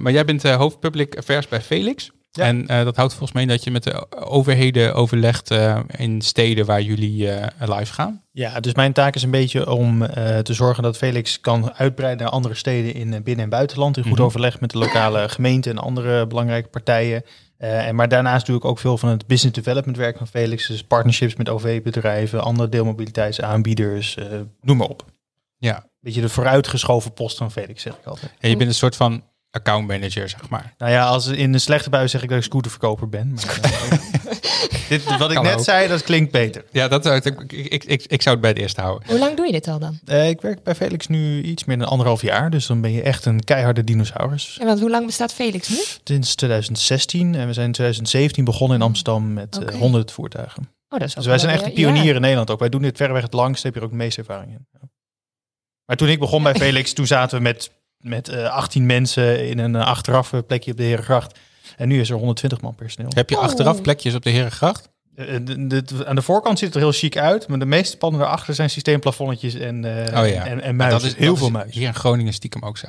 Maar 0.00 0.12
jij 0.12 0.24
bent 0.24 0.42
hoofd 0.42 0.80
Public 0.80 1.16
Affairs 1.16 1.48
bij 1.48 1.60
Felix. 1.60 2.10
Ja. 2.32 2.44
En 2.44 2.66
eh, 2.66 2.84
dat 2.84 2.96
houdt 2.96 3.12
volgens 3.12 3.32
mij 3.32 3.42
in 3.42 3.48
dat 3.48 3.64
je 3.64 3.70
met 3.70 3.82
de 3.82 4.06
overheden 4.26 4.94
overlegt 4.94 5.50
eh, 5.50 5.80
in 5.96 6.20
steden 6.22 6.66
waar 6.66 6.82
jullie 6.82 7.30
eh, 7.30 7.68
live 7.76 7.92
gaan. 7.92 8.22
Ja, 8.32 8.60
dus 8.60 8.74
mijn 8.74 8.92
taak 8.92 9.14
is 9.14 9.22
een 9.22 9.30
beetje 9.30 9.70
om 9.70 9.98
te 10.42 10.54
zorgen 10.54 10.82
dat 10.82 10.96
Felix 10.96 11.40
kan 11.40 11.72
uitbreiden 11.74 12.22
naar 12.24 12.32
andere 12.34 12.54
steden 12.54 12.94
in 12.94 13.22
binnen- 13.22 13.44
en 13.44 13.50
buitenland. 13.50 13.96
In 13.96 14.02
goed 14.02 14.12
Mhm. 14.12 14.22
overleg 14.22 14.60
met 14.60 14.70
de 14.70 14.78
lokale 14.78 15.28
gemeente 15.28 15.70
en 15.70 15.78
andere 15.78 16.26
belangrijke 16.26 16.68
partijen. 16.68 17.22
En 17.58 17.94
maar 17.94 18.08
daarnaast 18.08 18.46
doe 18.46 18.56
ik 18.56 18.64
ook 18.64 18.78
veel 18.78 18.98
van 18.98 19.08
het 19.08 19.26
business 19.26 19.54
development 19.62 19.96
werk 19.96 20.16
van 20.16 20.26
Felix. 20.26 20.66
Dus 20.66 20.84
partnerships 20.84 21.34
met 21.36 21.48
OV-bedrijven, 21.48 22.42
andere 22.42 22.68
deelmobiliteitsaanbieders, 22.68 24.16
noem 24.60 24.76
maar 24.76 24.88
op. 24.88 25.04
Ja. 25.58 25.86
Beetje 26.00 26.20
de 26.20 26.28
vooruitgeschoven 26.28 27.12
post 27.12 27.36
van 27.36 27.50
Felix, 27.50 27.82
zeg 27.82 27.92
ik 27.94 28.06
altijd. 28.06 28.32
Ja, 28.38 28.48
je 28.48 28.56
bent 28.56 28.68
een 28.68 28.74
soort 28.74 28.96
van 28.96 29.22
accountmanager, 29.50 30.28
zeg 30.28 30.48
maar. 30.48 30.74
Nou 30.78 30.92
ja, 30.92 31.06
als 31.06 31.26
in 31.26 31.54
een 31.54 31.60
slechte 31.60 31.90
bui 31.90 32.08
zeg 32.08 32.22
ik 32.22 32.28
dat 32.28 32.38
ik 32.38 32.44
scooterverkoper 32.44 33.08
ben. 33.08 33.32
Maar, 33.34 33.58
eh, 33.62 33.90
dit, 34.88 35.04
wat 35.18 35.28
ik 35.30 35.34
Kan 35.34 35.44
net 35.44 35.58
ook. 35.58 35.64
zei, 35.64 35.88
dat 35.88 36.02
klinkt 36.02 36.32
beter. 36.32 36.64
Ja, 36.70 36.88
dat, 36.88 37.04
zou 37.04 37.16
ik, 37.16 37.24
ik, 37.24 37.52
ik, 37.52 37.84
ik, 37.84 38.02
ik 38.06 38.22
zou 38.22 38.34
het 38.34 38.40
bij 38.40 38.50
het 38.50 38.58
eerste 38.58 38.80
houden. 38.80 39.08
Hoe 39.08 39.18
lang 39.18 39.36
doe 39.36 39.46
je 39.46 39.52
dit 39.52 39.68
al 39.68 39.78
dan? 39.78 39.98
Eh, 40.04 40.28
ik 40.28 40.40
werk 40.40 40.62
bij 40.62 40.74
Felix 40.74 41.06
nu 41.06 41.42
iets 41.42 41.64
meer 41.64 41.78
dan 41.78 41.88
anderhalf 41.88 42.22
jaar. 42.22 42.50
Dus 42.50 42.66
dan 42.66 42.80
ben 42.80 42.92
je 42.92 43.02
echt 43.02 43.24
een 43.24 43.44
keiharde 43.44 43.84
dinosaurus. 43.84 44.56
Ja, 44.58 44.66
want 44.66 44.80
hoe 44.80 44.90
lang 44.90 45.06
bestaat 45.06 45.32
Felix 45.32 45.68
nu? 45.68 45.78
Sinds 46.04 46.34
2016 46.34 47.34
en 47.34 47.46
we 47.46 47.52
zijn 47.52 47.66
in 47.66 47.72
2017 47.72 48.44
begonnen 48.44 48.76
in 48.76 48.82
Amsterdam 48.82 49.32
met 49.32 49.56
eh, 49.56 49.62
Oké. 49.62 49.76
100 49.76 50.12
voertuigen. 50.12 50.62
Oh, 50.88 50.98
dat 50.98 51.08
is 51.08 51.10
ook 51.10 51.16
Dus 51.16 51.26
wij 51.26 51.38
zijn 51.38 51.52
echt 51.52 51.64
een 51.64 51.72
pionier 51.72 52.04
ja. 52.04 52.14
in 52.14 52.20
Nederland 52.20 52.50
ook. 52.50 52.58
Wij 52.58 52.68
doen 52.68 52.82
dit 52.82 52.96
verreweg 52.96 53.22
het 53.22 53.32
langst, 53.32 53.62
heb 53.62 53.74
je 53.74 53.80
ook 53.80 53.90
de 53.90 53.96
meeste 53.96 54.20
ervaring 54.20 54.52
in. 54.52 54.66
Maar 55.84 55.96
toen 55.96 56.08
ik 56.08 56.18
begon 56.18 56.42
bij 56.42 56.54
Felix, 56.62 56.92
toen 56.92 57.06
zaten 57.06 57.36
we 57.36 57.42
met, 57.42 57.70
met 58.00 58.28
eh 58.28 58.48
18 58.50 58.86
mensen 58.86 59.48
in 59.48 59.58
een 59.58 59.74
eh, 59.76 59.86
achteraf 59.86 60.32
eh, 60.32 60.40
plekje 60.46 60.70
op 60.70 60.76
de 60.76 60.82
Herengracht. 60.82 61.38
En 61.76 61.88
nu 61.88 62.00
is 62.00 62.10
er 62.10 62.16
120 62.16 62.60
man 62.60 62.74
personeel. 62.74 63.10
Heb 63.14 63.30
je 63.30 63.36
Oh. 63.36 63.42
achteraf 63.42 63.82
plekjes 63.82 64.14
op 64.14 64.22
de 64.22 64.30
Herengracht? 64.30 64.88
Eh, 65.14 65.26
de- 65.42 65.66
de- 65.66 66.06
aan 66.06 66.14
de 66.14 66.22
voorkant 66.22 66.58
ziet 66.58 66.66
het 66.66 66.76
er 66.76 66.82
heel 66.82 66.92
chic 66.92 67.16
uit, 67.16 67.48
maar 67.48 67.58
de 67.58 67.64
meeste 67.64 67.96
panden 67.96 68.20
daarachter 68.20 68.54
zijn 68.54 68.70
systeemplafonnetjes 68.70 69.54
en, 69.54 69.84
eh 69.84 70.20
Oh 70.22 70.28
ja. 70.28 70.46
en, 70.46 70.76
muizen. 70.76 71.00
dat 71.00 71.08
is 71.10 71.16
heel 71.16 71.28
dat 71.28 71.38
veel 71.38 71.46
is 71.46 71.52
muizen. 71.52 71.78
Hier 71.78 71.86
in 71.88 71.94
Groningen 71.94 72.32
stiekem 72.32 72.62
ook 72.62 72.78
zo. 72.78 72.86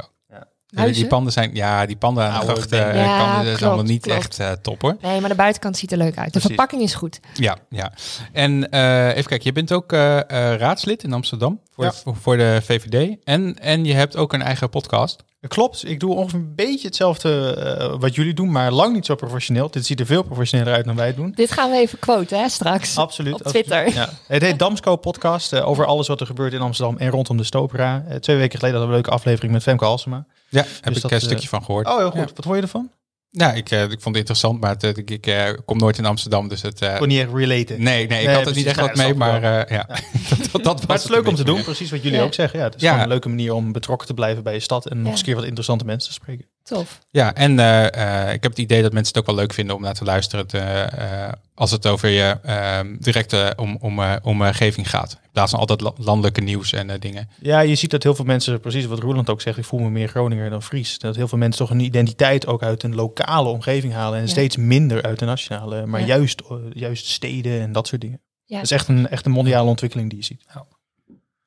Die 0.72 0.80
Muizen? 0.80 1.08
panden 1.08 1.34
zijn, 1.34 1.50
ja, 1.54 1.86
die 1.86 1.96
panden 1.96 2.24
aan 2.24 2.40
de 2.40 2.46
gracht, 2.51 2.72
eh. 2.72 2.96
Ja, 2.96 3.36
dat 3.36 3.42
is 3.46 3.48
klopt, 3.50 3.63
allemaal 3.63 3.84
niet 3.84 4.01
klopt. 4.01 4.20
echt 4.20 4.40
eh, 4.40 4.51
top 4.51 4.82
hoor. 4.82 4.98
Nee, 5.01 5.20
maar 5.20 5.30
de 5.30 5.36
buitenkant 5.36 5.78
ziet 5.78 5.92
er 5.92 5.98
leuk 5.98 6.16
uit. 6.18 6.25
De 6.25 6.30
Precies. 6.32 6.48
verpakking 6.48 6.82
is 6.82 6.94
goed. 6.94 7.20
Ja, 7.34 7.58
ja. 7.70 7.92
En 8.32 8.70
eh, 8.70 9.08
even 9.10 9.25
kijken, 9.25 9.42
je 9.44 9.51
bent 9.51 9.72
ook 9.72 9.92
eh, 9.94 10.18
eh, 10.20 10.60
raadslid 10.60 11.04
in 11.04 11.13
Amsterdam 11.13 11.60
voor, 11.74 11.84
Ja. 11.84 11.92
voor, 11.92 12.16
voor 12.16 12.38
de 12.38 12.60
VVD. 12.63 13.18
En, 13.24 13.60
en 13.60 13.86
je 13.86 13.94
hebt 13.94 14.16
ook 14.18 14.34
een 14.34 14.42
eigen 14.42 14.70
podcast. 14.70 15.24
Klopt, 15.48 15.88
ik 15.88 16.00
doe 16.00 16.16
ongeveer 16.16 16.40
een 16.40 16.56
beetje 16.56 16.88
hetzelfde 16.88 17.56
eh, 17.56 17.96
wat 18.00 18.16
jullie 18.16 18.34
doen, 18.34 18.52
maar 18.52 18.72
lang 18.72 18.94
niet 18.94 19.06
zo 19.06 19.16
professioneel. 19.16 19.72
Dit 19.72 19.86
ziet 19.86 20.00
er 20.00 20.06
veel 20.06 20.24
professioneler 20.24 20.74
uit 20.74 20.86
dan 20.86 20.96
wij 20.96 21.08
het 21.08 21.16
doen. 21.16 21.32
Dit 21.36 21.52
gaan 21.52 21.72
we 21.72 21.78
even 21.78 22.00
quoten, 22.00 22.40
hè, 22.40 22.50
straks. 22.50 22.98
Absoluut. 22.98 23.34
Op 23.34 23.42
absoluut. 23.46 23.66
Twitter. 23.66 23.94
Ja. 23.94 24.10
Het 24.28 24.42
heet 24.42 24.60
Damsco 24.60 24.96
Podcast 24.96 25.54
eh, 25.54 25.68
over 25.68 25.86
alles 25.86 26.08
wat 26.08 26.20
er 26.20 26.26
gebeurt 26.26 26.54
in 26.54 26.62
Amsterdam 26.62 26.98
en 26.98 27.10
rondom 27.10 27.38
de 27.38 27.44
Stopera. 27.44 28.04
Eh, 28.08 28.16
twee 28.16 28.38
weken 28.38 28.60
geleden 28.60 28.80
hadden 28.80 28.82
we 28.82 28.86
een 28.88 29.02
leuke 29.04 29.10
aflevering 29.10 29.54
met 29.54 29.64
Femke 29.64 29.86
Halsema. 29.86 30.26
Ja, 30.50 30.58
heb 30.58 30.84
Dus 30.84 30.96
ik 30.96 31.02
dat, 31.02 31.12
een 31.12 31.22
stukje 31.22 31.48
van 31.48 31.64
gehoord. 31.64 31.88
Oh, 31.88 31.98
heel 31.98 32.10
goed. 32.12 32.20
Ja. 32.20 32.36
Wat 32.36 32.46
vond 32.46 32.56
je 32.56 32.62
ervan? 32.62 32.92
Ja, 33.34 33.54
ik, 33.54 33.70
eh, 33.72 33.82
ik 33.82 33.90
vond 33.90 34.04
het 34.06 34.16
interessant, 34.16 34.62
maar 34.62 34.70
het, 34.70 34.84
eh, 34.84 34.90
ik, 34.90 35.10
ik 35.12 35.28
eh, 35.28 35.50
kom 35.66 35.78
nooit 35.78 35.98
in 35.98 36.06
Amsterdam, 36.06 36.48
dus 36.48 36.62
het... 36.62 36.82
eh, 36.82 36.98
Kon 36.98 37.08
niet 37.08 37.20
echt 37.20 37.34
relaten. 37.34 37.82
nee, 37.84 38.08
nee, 38.08 38.20
ik 38.22 38.26
Nee, 38.28 38.36
had 38.36 38.48
er 38.48 38.56
niet 38.56 38.66
echt 38.66 38.76
Nou, 38.76 38.88
wat 38.88 38.98
mee, 38.98 39.14
maar 39.14 39.44
eh, 39.44 39.78
ja. 39.78 39.86
dat, 40.30 40.52
dat, 40.52 40.64
dat 40.64 40.78
was 40.78 40.86
Maar 40.88 40.96
het 40.96 41.06
is 41.06 41.12
leuk 41.12 41.28
om 41.28 41.36
te 41.36 41.44
doen, 41.44 41.56
meer. 41.56 41.64
precies 41.64 41.92
wat 41.92 42.02
jullie 42.04 42.18
Ja. 42.18 42.24
ook 42.24 42.34
zeggen. 42.34 42.60
Ja, 42.60 42.66
het 42.66 42.76
is 42.76 42.82
Ja. 42.82 42.88
gewoon 42.88 43.04
een 43.04 43.10
leuke 43.10 43.30
manier 43.30 43.54
om 43.54 43.72
betrokken 43.72 44.08
te 44.08 44.14
blijven 44.14 44.44
bij 44.44 44.54
je 44.54 44.60
stad 44.60 44.86
en 44.88 44.96
nog 44.98 45.06
Ja. 45.06 45.10
eens 45.12 45.20
een 45.20 45.26
keer 45.26 45.36
wat 45.36 45.44
interessante 45.46 45.86
mensen 45.86 46.10
te 46.10 46.16
spreken. 46.16 46.46
Tof. 46.63 47.00
Ja, 47.10 47.34
en 47.36 47.60
eh, 47.60 47.86
eh, 48.27 48.34
ik 48.34 48.44
heb 48.44 48.51
het 48.51 48.60
idee 48.62 48.82
dat 48.82 48.94
mensen 48.94 49.13
het 49.13 49.22
ook 49.22 49.36
wel 49.36 49.40
leuk 49.44 49.53
vinden 49.53 49.75
om 49.75 49.81
naar 49.81 49.94
te 49.94 50.03
luisteren 50.03 50.48
te, 50.48 50.57
eh, 50.59 51.29
als 51.55 51.72
het 51.72 51.88
over 51.88 52.09
je 52.09 52.38
ehm 52.44 52.96
directe 53.00 53.53
om, 53.55 53.77
om, 53.79 54.00
eh, 54.00 54.16
omgeving 54.24 54.90
gaat. 54.90 55.12
In 55.24 55.29
plaats 55.31 55.51
van 55.51 55.59
altijd 55.59 55.81
la- 55.81 55.94
landelijke 55.98 56.42
nieuws 56.42 56.74
en 56.74 56.90
eh, 56.90 57.00
dingen. 57.00 57.29
Ja, 57.40 57.59
je 57.59 57.75
ziet 57.75 57.92
dat 57.92 58.03
heel 58.03 58.16
veel 58.16 58.25
mensen, 58.25 58.59
precies 58.59 58.86
wat 58.86 59.00
Roeland 59.00 59.29
ook 59.29 59.42
zegt, 59.42 59.57
ik 59.57 59.66
voel 59.66 59.79
me 59.79 59.90
meer 59.90 60.07
Groninger 60.07 60.50
dan 60.50 60.64
Fries. 60.64 61.00
Dat 61.00 61.16
heel 61.16 61.27
veel 61.27 61.38
mensen 61.38 61.66
toch 61.66 61.75
een 61.75 61.83
identiteit 61.83 62.48
ook 62.48 62.64
uit 62.64 62.83
een 62.83 62.96
lokale 62.96 63.50
omgeving 63.50 63.94
halen 63.94 64.20
en 64.20 64.25
Ja. 64.25 64.31
steeds 64.31 64.55
minder 64.57 65.01
uit 65.01 65.20
de 65.20 65.25
nationale, 65.25 65.86
maar 65.86 66.00
Ja. 66.00 66.05
juist, 66.05 66.42
juist 66.74 67.05
steden 67.07 67.62
en 67.62 67.72
dat 67.72 67.88
soort 67.88 68.01
dingen. 68.01 68.22
Ja. 68.46 68.55
Dat 68.55 68.66
is 68.66 68.72
echt 68.72 68.88
een, 68.88 69.07
echt 69.07 69.25
een 69.25 69.31
mondiale 69.31 69.70
ontwikkeling 69.70 70.09
die 70.09 70.20
je 70.20 70.25
ziet. 70.25 70.44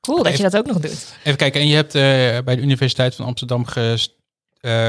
Cool 0.00 0.22
dat 0.22 0.36
je 0.36 0.42
dat 0.42 0.56
ook 0.56 0.66
nog 0.66 0.78
doet. 0.78 1.14
Even 1.24 1.38
kijken, 1.38 1.60
en 1.60 1.66
je 1.66 1.74
hebt 1.74 1.94
eh, 1.94 2.02
bij 2.44 2.56
de 2.56 2.60
Universiteit 2.62 3.14
van 3.14 3.24
Amsterdam 3.24 3.64
ges- 3.66 4.08
eh, 4.08 4.14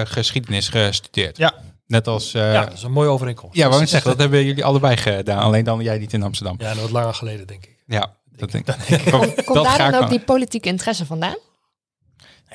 geschiedenis 0.05 0.69
gestudeerd. 0.69 1.37
Ja. 1.37 1.53
Net 1.87 2.07
als... 2.07 2.33
eh, 2.33 2.41
ja, 2.41 2.51
ja, 2.53 2.63
dat 2.65 2.73
is 2.73 2.83
een 2.83 2.91
mooie 2.91 3.09
overeenkomst. 3.09 3.57
wou 3.57 3.81
ik 3.81 3.87
zeggen, 3.87 4.09
dat 4.09 4.19
hebben 4.19 4.45
jullie 4.45 4.65
allebei 4.65 4.97
gedaan. 4.97 5.39
Alleen 5.39 5.63
dan 5.63 5.81
jij 5.81 5.97
niet 5.97 6.13
in 6.13 6.23
Amsterdam. 6.23 6.55
Ja, 6.59 6.73
dat 6.73 6.81
wat 6.81 6.91
langer 6.91 7.13
geleden, 7.13 7.47
denk 7.47 7.65
ik. 7.65 7.83
Ja, 7.87 8.15
dat 8.35 8.51
denk 8.51 8.67
ik. 8.67 9.01
Komt 9.45 9.57
Dat 9.57 9.67
ga 9.67 9.77
daar 9.77 9.91
dan 9.91 10.03
ook 10.03 10.09
die 10.09 10.19
politieke 10.19 10.69
interesse 10.69 11.05
vandaan? 11.05 11.37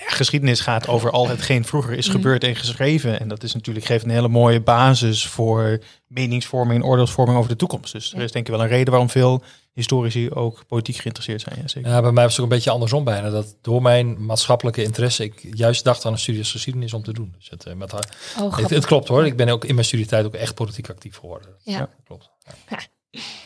Ja, 0.01 0.09
geschiedenis 0.17 0.61
gaat 0.61 0.89
over 0.89 1.11
al 1.11 1.29
hetgeen 1.29 1.65
vroeger 1.65 1.93
is 1.93 2.07
Mhm. 2.07 2.17
gebeurd 2.17 2.45
en 2.45 2.57
geschreven. 2.57 3.21
En 3.21 3.29
dat 3.29 3.43
is 3.43 3.55
natuurlijk, 3.55 3.87
geeft 3.87 4.05
een 4.05 4.11
hele 4.11 4.29
mooie 4.29 4.61
basis 4.61 5.27
voor 5.27 5.79
meningsvorming 6.07 6.81
en 6.83 6.87
oordeelsvorming 6.89 7.39
over 7.39 7.51
de 7.51 7.57
toekomst. 7.57 7.93
Dus 7.93 8.13
er 8.13 8.19
Ja. 8.19 8.25
is 8.25 8.33
denk 8.33 8.47
ik 8.47 8.53
wel 8.53 8.63
een 8.63 8.69
reden 8.69 8.91
waarom 8.91 9.11
veel 9.11 9.43
historici 9.73 10.31
ook 10.31 10.67
politiek 10.67 10.97
geïnteresseerd 10.97 11.41
zijn. 11.41 11.55
Ja, 11.63 11.69
zeker. 11.69 11.91
Ja, 11.91 12.01
bij 12.01 12.13
mij 12.13 12.23
was 12.25 12.33
het 12.33 12.41
ook 12.45 12.51
een 12.51 12.57
beetje 12.57 12.71
andersom 12.71 13.05
bijna. 13.05 13.31
Dat 13.31 13.57
door 13.63 13.83
mijn 13.83 14.25
maatschappelijke 14.25 14.83
interesse 14.83 15.25
ik 15.25 15.47
juist 15.55 15.85
dacht 15.85 16.05
aan 16.05 16.13
een 16.13 16.19
studie 16.19 16.41
als 16.41 16.51
geschiedenis 16.51 16.93
om 16.95 17.03
te 17.03 17.13
doen. 17.13 17.35
Dus 17.39 17.51
het, 17.51 17.65
eh, 17.67 17.75
met 17.75 17.91
haar, 17.93 18.09
Oh, 18.41 18.57
het, 18.57 18.87
klopt 18.87 19.09
hoor. 19.09 19.27
Ik 19.27 19.37
ben 19.37 19.49
ook 19.49 19.65
in 19.65 19.75
mijn 19.75 19.87
studietijd 19.87 20.25
ook 20.27 20.35
echt 20.35 20.55
politiek 20.55 20.89
actief 20.91 21.17
geworden. 21.17 21.49
Ja. 21.63 21.79
Ja, 21.79 21.89
klopt. 22.05 22.31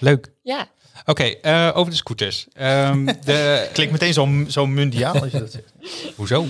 Leuk. 0.01 0.33
Ja. 0.43 0.69
Oké, 1.05 1.23
eh, 1.23 1.71
over 1.75 1.91
de 1.91 1.97
scooters. 1.97 2.47
Ehm, 2.53 3.05
de, 3.25 3.69
Klinkt 3.73 3.93
meteen 3.93 4.13
zo, 4.13 4.29
zo 4.49 4.67
mundiaal 4.67 5.21
als 5.23 5.33
je 5.33 5.39
dat 5.39 5.51
zegt. 5.53 5.73
hoezo? 6.17 6.47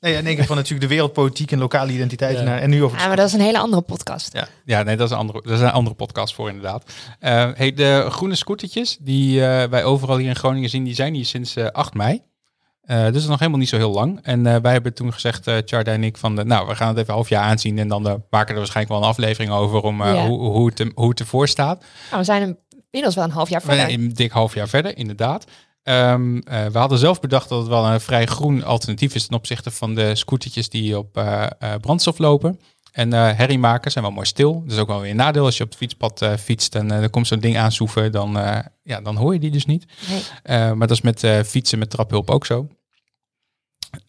Nee, 0.00 0.14
in 0.14 0.26
één 0.26 0.36
keer 0.36 0.44
van 0.46 0.56
natuurlijk 0.56 0.82
de 0.82 0.94
wereldpolitiek 0.94 1.52
en 1.52 1.58
lokale 1.58 1.92
identiteit. 1.92 2.38
Ja. 2.38 2.42
Naar, 2.44 2.58
en 2.58 2.70
nu 2.70 2.84
over 2.84 2.98
ja, 2.98 3.06
maar 3.06 3.16
dat 3.16 3.26
is 3.26 3.32
een 3.32 3.40
hele 3.40 3.58
andere 3.58 3.82
podcast. 3.82 4.32
Ja. 4.32 4.48
Ja, 4.64 4.82
nee, 4.82 4.96
dat 4.96 5.06
is 5.06 5.12
een 5.12 5.18
andere, 5.20 5.42
dat 5.42 5.52
is 5.52 5.60
een 5.60 5.70
andere 5.70 5.96
podcast 5.96 6.34
voor 6.34 6.48
inderdaad. 6.48 6.84
Eh, 7.18 7.48
hey, 7.54 7.72
de 7.72 8.06
groene 8.08 8.34
scootertjes 8.34 8.96
die 9.00 9.46
eh, 9.46 9.68
wij 9.68 9.84
overal 9.84 10.16
hier 10.16 10.28
in 10.28 10.36
Groningen 10.36 10.70
zien, 10.70 10.84
die 10.84 10.94
zijn 10.94 11.14
hier 11.14 11.26
sinds 11.26 11.56
eh 11.56 11.66
8 11.66 11.94
mei. 11.94 12.22
Eh, 12.80 12.96
dus 12.96 13.04
dat 13.12 13.22
is 13.22 13.26
nog 13.26 13.38
helemaal 13.38 13.58
niet 13.60 13.68
zo 13.68 13.76
heel 13.76 13.90
lang. 13.92 14.18
En 14.22 14.46
eh, 14.46 14.56
wij 14.62 14.72
hebben 14.72 14.94
toen 14.94 15.12
gezegd, 15.12 15.46
eh 15.46 15.56
Charda 15.64 15.92
en 15.92 16.04
ik, 16.04 16.16
van 16.16 16.36
de, 16.36 16.44
nou, 16.44 16.66
we 16.68 16.74
gaan 16.74 16.88
het 16.88 16.96
even 16.96 17.08
een 17.08 17.14
half 17.14 17.28
jaar 17.28 17.42
aanzien. 17.44 17.78
En 17.78 17.88
dan 17.88 18.02
maken 18.02 18.20
we 18.30 18.52
er 18.52 18.54
waarschijnlijk 18.54 18.88
wel 18.88 18.98
een 19.02 19.08
aflevering 19.14 19.52
over 19.52 19.80
om 19.82 20.00
eh, 20.02 20.14
Ja. 20.14 20.26
hoe, 20.26 20.38
hoe, 20.40 20.66
het, 20.74 20.90
hoe 20.94 21.08
het 21.08 21.20
ervoor 21.20 21.48
staat. 21.48 21.84
Nou, 22.06 22.18
we 22.18 22.24
zijn 22.24 22.58
inmiddels 22.90 23.14
wel 23.14 23.24
een 23.24 23.30
half 23.30 23.48
jaar 23.48 23.60
zijn 23.60 23.78
verder. 23.78 23.94
een 23.94 24.14
dik 24.14 24.30
half 24.30 24.54
jaar 24.54 24.68
verder, 24.68 24.96
inderdaad. 24.96 25.44
Ehm, 25.82 26.38
eh, 26.38 26.66
we 26.66 26.78
hadden 26.78 26.98
zelf 26.98 27.20
bedacht 27.20 27.48
dat 27.48 27.58
het 27.58 27.68
wel 27.68 27.86
een 27.86 28.00
vrij 28.00 28.26
groen 28.26 28.64
alternatief 28.64 29.14
is 29.14 29.26
ten 29.26 29.36
opzichte 29.36 29.70
van 29.70 29.94
de 29.94 30.14
scootertjes 30.14 30.68
die 30.68 30.98
op 30.98 31.16
eh, 31.16 31.46
eh, 31.58 31.74
brandstof 31.80 32.18
lopen. 32.18 32.60
En 32.92 33.12
herrie 33.12 33.58
maken 33.58 33.90
zijn 33.90 34.04
wel 34.04 34.12
mooi 34.12 34.26
stil. 34.26 34.62
Dat 34.62 34.72
is 34.72 34.78
ook 34.78 34.88
wel 34.88 35.00
weer 35.00 35.10
een 35.10 35.16
nadeel 35.16 35.44
als 35.44 35.56
je 35.56 35.62
op 35.62 35.68
het 35.68 35.78
fietspad 35.78 36.24
fietst 36.38 36.74
en 36.74 36.90
er 36.90 37.10
komt 37.10 37.26
zo'n 37.26 37.40
ding 37.40 37.58
aansoeven, 37.58 38.12
dan, 38.12 38.32
ja, 38.82 39.00
dan 39.00 39.16
hoor 39.16 39.32
je 39.32 39.38
die 39.38 39.50
dus 39.50 39.66
niet. 39.66 39.84
Nee. 40.08 40.74
Maar 40.74 40.86
dat 40.86 40.90
is 40.90 41.00
met 41.00 41.46
fietsen 41.46 41.78
met 41.78 41.90
traphulp 41.90 42.30
ook 42.30 42.46
zo. 42.46 42.68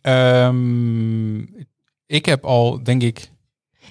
Ehm, 0.02 1.39
ik 2.06 2.26
heb 2.26 2.46
al, 2.46 2.84
denk 2.84 3.02
ik, 3.02 3.32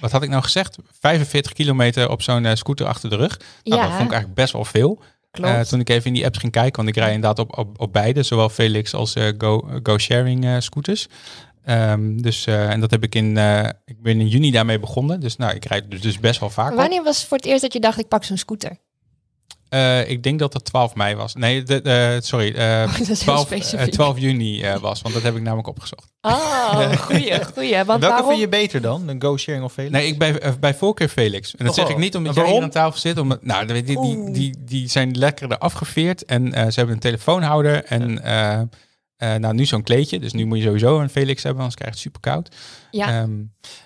wat 0.00 0.10
had 0.10 0.22
ik 0.22 0.28
nou 0.28 0.42
gezegd? 0.42 0.76
45 1.00 1.52
kilometer 1.52 2.10
op 2.10 2.22
zo'n 2.22 2.44
eh, 2.44 2.54
scooter 2.54 2.86
achter 2.86 3.10
de 3.10 3.16
rug. 3.16 3.38
Nou, 3.38 3.46
Ja. 3.62 3.76
dat 3.76 3.90
vond 3.96 4.04
ik 4.04 4.10
eigenlijk 4.12 4.34
best 4.34 4.52
wel 4.52 4.64
veel. 4.64 5.02
Eh, 5.30 5.60
toen 5.60 5.80
ik 5.80 5.88
even 5.88 6.06
in 6.06 6.12
die 6.12 6.24
apps 6.24 6.38
ging 6.38 6.52
kijken, 6.52 6.76
want 6.76 6.88
ik 6.96 7.02
rij 7.02 7.12
inderdaad 7.14 7.38
op, 7.38 7.58
op, 7.58 7.80
op 7.80 7.92
beide, 7.92 8.22
zowel 8.22 8.48
Felix 8.48 8.94
als 8.94 9.14
eh, 9.14 9.28
Go, 9.38 9.68
Go 9.82 9.98
Sharing 9.98 10.62
scooters. 10.62 11.06
Ehm, 11.64 12.16
dus, 12.16 12.46
en 12.46 12.80
dat 12.80 12.90
heb 12.90 13.02
ik 13.02 13.14
in, 13.14 13.36
ik 13.84 14.02
ben 14.02 14.20
in 14.20 14.28
juni 14.28 14.50
daarmee 14.50 14.78
begonnen. 14.78 15.20
Dus 15.20 15.36
nou, 15.36 15.54
ik 15.54 15.64
rijd 15.64 16.02
dus 16.02 16.18
best 16.18 16.40
wel 16.40 16.50
vaak 16.50 16.70
op. 16.70 16.76
Wanneer 16.76 17.02
was 17.02 17.24
voor 17.24 17.36
het 17.36 17.46
eerst 17.46 17.62
dat 17.62 17.72
je 17.72 17.80
dacht, 17.80 17.98
ik 17.98 18.08
pak 18.08 18.24
zo'n 18.24 18.36
scooter? 18.36 18.76
Eh, 19.70 20.10
ik 20.10 20.22
denk 20.22 20.38
dat 20.38 20.52
het 20.52 20.64
12 20.64 20.94
mei 20.94 21.14
was. 21.14 21.34
Nee, 21.34 21.62
de, 21.62 21.80
de- 21.80 22.18
sorry, 22.22 22.54
eh, 22.54 22.80
dat 22.98 23.00
is 23.00 23.06
heel 23.06 23.16
12, 23.16 23.50
eh, 23.50 23.60
specifiek. 23.60 23.92
12 23.92 24.18
juni 24.18 24.62
eh, 24.62 24.76
was, 24.78 25.02
want 25.02 25.14
dat 25.14 25.22
heb 25.22 25.36
ik 25.36 25.42
namelijk 25.42 25.68
opgezocht. 25.68 26.12
Oh, 26.20 26.92
goeie, 27.06 27.44
goeie. 27.44 27.74
Want 27.74 27.86
Welke 27.86 28.06
waarom? 28.06 28.28
vind 28.28 28.40
je 28.40 28.48
beter 28.48 28.80
dan? 28.80 29.08
Een 29.08 29.22
go-sharing 29.22 29.64
of 29.64 29.72
Felix? 29.72 29.92
Nee, 29.92 30.06
ik 30.06 30.18
bij, 30.18 30.38
eh, 30.38 30.52
bij 30.60 30.74
voorkeur 30.74 31.08
Felix. 31.08 31.56
En 31.56 31.64
dat 31.64 31.78
Oh, 31.78 31.84
zeg 31.84 31.92
ik 31.94 31.98
niet 32.00 32.16
omdat 32.16 32.34
jij 32.34 32.50
hier 32.52 32.62
aan 32.62 32.70
tafel 32.70 33.00
zit. 33.00 33.18
Omdat, 33.18 33.44
nou, 33.44 33.66
die, 33.66 33.82
die, 33.82 34.00
die, 34.00 34.30
die, 34.32 34.54
die 34.58 34.88
zijn 34.88 35.18
lekker 35.18 35.58
afgeveerd. 35.58 36.24
En 36.24 36.52
eh, 36.54 36.62
ze 36.66 36.72
hebben 36.74 36.94
een 36.94 37.00
telefoonhouder. 37.00 37.84
En 37.84 38.22
eh, 38.24 38.60
Eh, 39.20 39.34
nou, 39.34 39.54
nu 39.54 39.64
zo'n 39.66 39.82
kleedje, 39.82 40.18
dus 40.18 40.32
nu 40.32 40.44
moet 40.44 40.58
je 40.58 40.64
sowieso 40.64 41.00
een 41.00 41.10
Felix 41.10 41.42
hebben, 41.42 41.58
anders 41.62 41.76
krijg 41.80 41.90
je 41.94 42.00
het 42.00 42.06
super 42.06 42.20
koud. 42.32 42.54
Ja, 42.90 43.26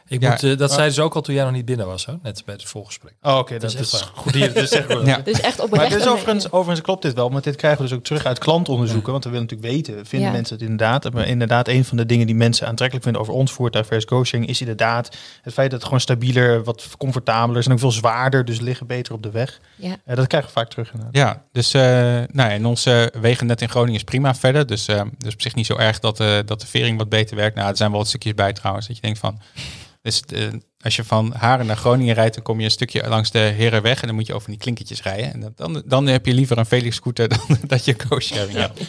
Ik 0.08 0.20
Ja. 0.22 0.30
moet, 0.30 0.42
eh, 0.42 0.56
dat 0.56 0.68
Oh. 0.68 0.74
zeiden 0.74 0.94
ze 0.94 1.02
ook 1.02 1.14
al 1.14 1.20
toen 1.20 1.34
jij 1.34 1.44
nog 1.44 1.52
niet 1.52 1.64
binnen 1.64 1.86
was, 1.86 2.06
hè? 2.06 2.12
net 2.22 2.42
bij 2.44 2.54
het 2.54 2.64
voorgesprek. 2.64 3.14
Oh, 3.22 3.38
oké, 3.38 3.58
dat, 3.58 3.74
is 3.74 4.02
goed. 4.14 4.34
Hier, 4.34 4.52
dat 4.54 4.62
is 4.62 4.70
echt 4.72 4.92
goed. 4.92 5.06
Ja. 5.06 5.18
dus 5.18 5.40
echt 5.40 5.56
Maar 5.56 5.66
oprecht. 5.66 5.92
een- 6.04 6.08
overigens, 6.08 6.52
overigens 6.52 6.80
klopt 6.80 7.02
dit 7.02 7.14
wel, 7.14 7.30
want 7.30 7.44
dit 7.44 7.56
krijgen 7.56 7.82
we 7.82 7.88
dus 7.88 7.96
ook 7.98 8.04
terug 8.04 8.24
uit 8.26 8.38
klantonderzoeken. 8.38 9.12
Want 9.12 9.24
we 9.24 9.30
willen 9.30 9.46
natuurlijk 9.46 9.72
weten, 9.74 10.06
vinden 10.06 10.28
Ja. 10.28 10.34
mensen 10.34 10.54
het 10.54 10.64
inderdaad? 10.68 11.12
Maar 11.12 11.26
inderdaad, 11.28 11.68
een 11.68 11.84
van 11.84 11.96
de 11.96 12.06
dingen 12.06 12.26
die 12.26 12.34
mensen 12.34 12.66
aantrekkelijk 12.66 13.04
vinden 13.04 13.22
over 13.22 13.34
ons 13.34 13.52
voertuig 13.52 13.86
versus 13.86 14.10
GoSharing 14.10 14.48
is 14.48 14.60
inderdaad 14.60 15.16
het 15.42 15.52
feit 15.52 15.66
dat 15.70 15.72
het 15.78 15.84
gewoon 15.84 16.00
stabieler, 16.00 16.64
wat 16.64 16.88
comfortabeler 16.98 17.58
is 17.60 17.66
en 17.66 17.72
ook 17.72 17.78
veel 17.78 17.90
zwaarder, 17.92 18.44
dus 18.44 18.60
liggen 18.60 18.86
beter 18.86 19.12
op 19.12 19.22
de 19.22 19.30
weg. 19.30 19.60
Ja. 19.76 19.96
Eh, 20.04 20.16
dat 20.16 20.26
krijgen 20.26 20.48
we 20.52 20.58
vaak 20.58 20.68
terug 20.70 20.92
inderdaad. 20.92 21.16
Ja, 21.16 21.42
dus 21.52 21.74
uh, 21.74 21.82
nou 21.82 22.26
ja, 22.32 22.50
en 22.50 22.66
onze 22.66 23.12
wegen 23.20 23.46
net 23.46 23.60
in 23.62 23.68
Groningen 23.68 23.94
is 23.96 24.04
prima 24.04 24.34
verder. 24.34 24.66
Dus, 24.66 24.88
uh, 24.88 25.02
dus 25.18 25.32
op 25.34 25.42
zich 25.42 25.54
niet 25.54 25.66
zo 25.66 25.76
erg 25.76 25.98
dat, 25.98 26.20
uh, 26.20 26.38
dat 26.44 26.60
de 26.60 26.66
vering 26.66 26.98
wat 26.98 27.08
beter 27.08 27.36
werkt. 27.36 27.56
Nou, 27.56 27.68
er 27.70 27.76
zijn 27.76 27.90
wel 27.90 27.98
wat 27.98 28.08
stukjes 28.08 28.34
bij 28.34 28.52
trouwens. 28.52 28.88
Dat 28.94 29.02
je 29.02 29.02
denkt 29.02 29.18
van, 29.18 29.40
dus, 30.04 30.22
uh, 30.34 30.48
als 30.80 30.96
je 30.96 31.04
van 31.04 31.32
Haren 31.32 31.66
naar 31.66 31.76
Groningen 31.76 32.14
rijdt, 32.14 32.34
dan 32.34 32.44
kom 32.44 32.58
je 32.58 32.64
een 32.64 32.70
stukje 32.70 33.08
langs 33.08 33.30
de 33.30 33.38
Herenweg 33.38 34.00
en 34.00 34.06
dan 34.06 34.16
moet 34.16 34.26
je 34.26 34.34
over 34.34 34.48
die 34.48 34.58
klinkertjes 34.58 35.02
rijden. 35.02 35.32
En 35.32 35.52
dan, 35.56 35.82
dan 35.86 36.06
heb 36.06 36.26
je 36.26 36.34
liever 36.34 36.58
een 36.58 36.66
Felix 36.66 36.96
scooter 36.96 37.28
dan 37.36 37.58
dat 37.66 37.84
je 37.84 37.96
co-sharing 37.96 38.56
hebt. 38.56 38.80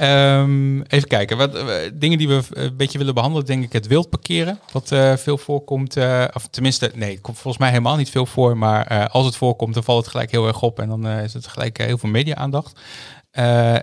Um, 0.00 0.82
even 0.82 1.08
kijken. 1.08 1.36
Wat, 1.36 1.54
uh, 1.54 1.74
dingen 1.94 2.18
die 2.18 2.28
we 2.28 2.42
een 2.50 2.76
beetje 2.76 2.98
willen 2.98 3.14
behandelen, 3.14 3.46
denk 3.46 3.64
ik 3.64 3.72
het 3.72 3.86
wild 3.86 4.10
parkeren. 4.10 4.58
Wat 4.72 4.88
veel 5.20 5.38
voorkomt. 5.38 5.96
Of 6.32 6.46
tenminste, 6.50 6.90
nee, 6.94 7.20
komt 7.20 7.38
volgens 7.38 7.62
mij 7.62 7.70
helemaal 7.70 7.96
niet 7.96 8.10
veel 8.10 8.26
voor. 8.26 8.56
Maar 8.56 9.08
als 9.08 9.26
het 9.26 9.36
voorkomt, 9.36 9.74
dan 9.74 9.84
valt 9.84 10.02
het 10.02 10.10
gelijk 10.10 10.30
heel 10.30 10.46
erg 10.46 10.62
op. 10.62 10.80
En 10.80 10.88
dan 10.88 11.08
is 11.08 11.32
het 11.32 11.46
gelijk 11.46 11.78
heel 11.78 11.98
veel 11.98 12.08
media-aandacht. 12.08 12.80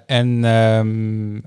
En 0.06 0.44
um, 0.44 1.42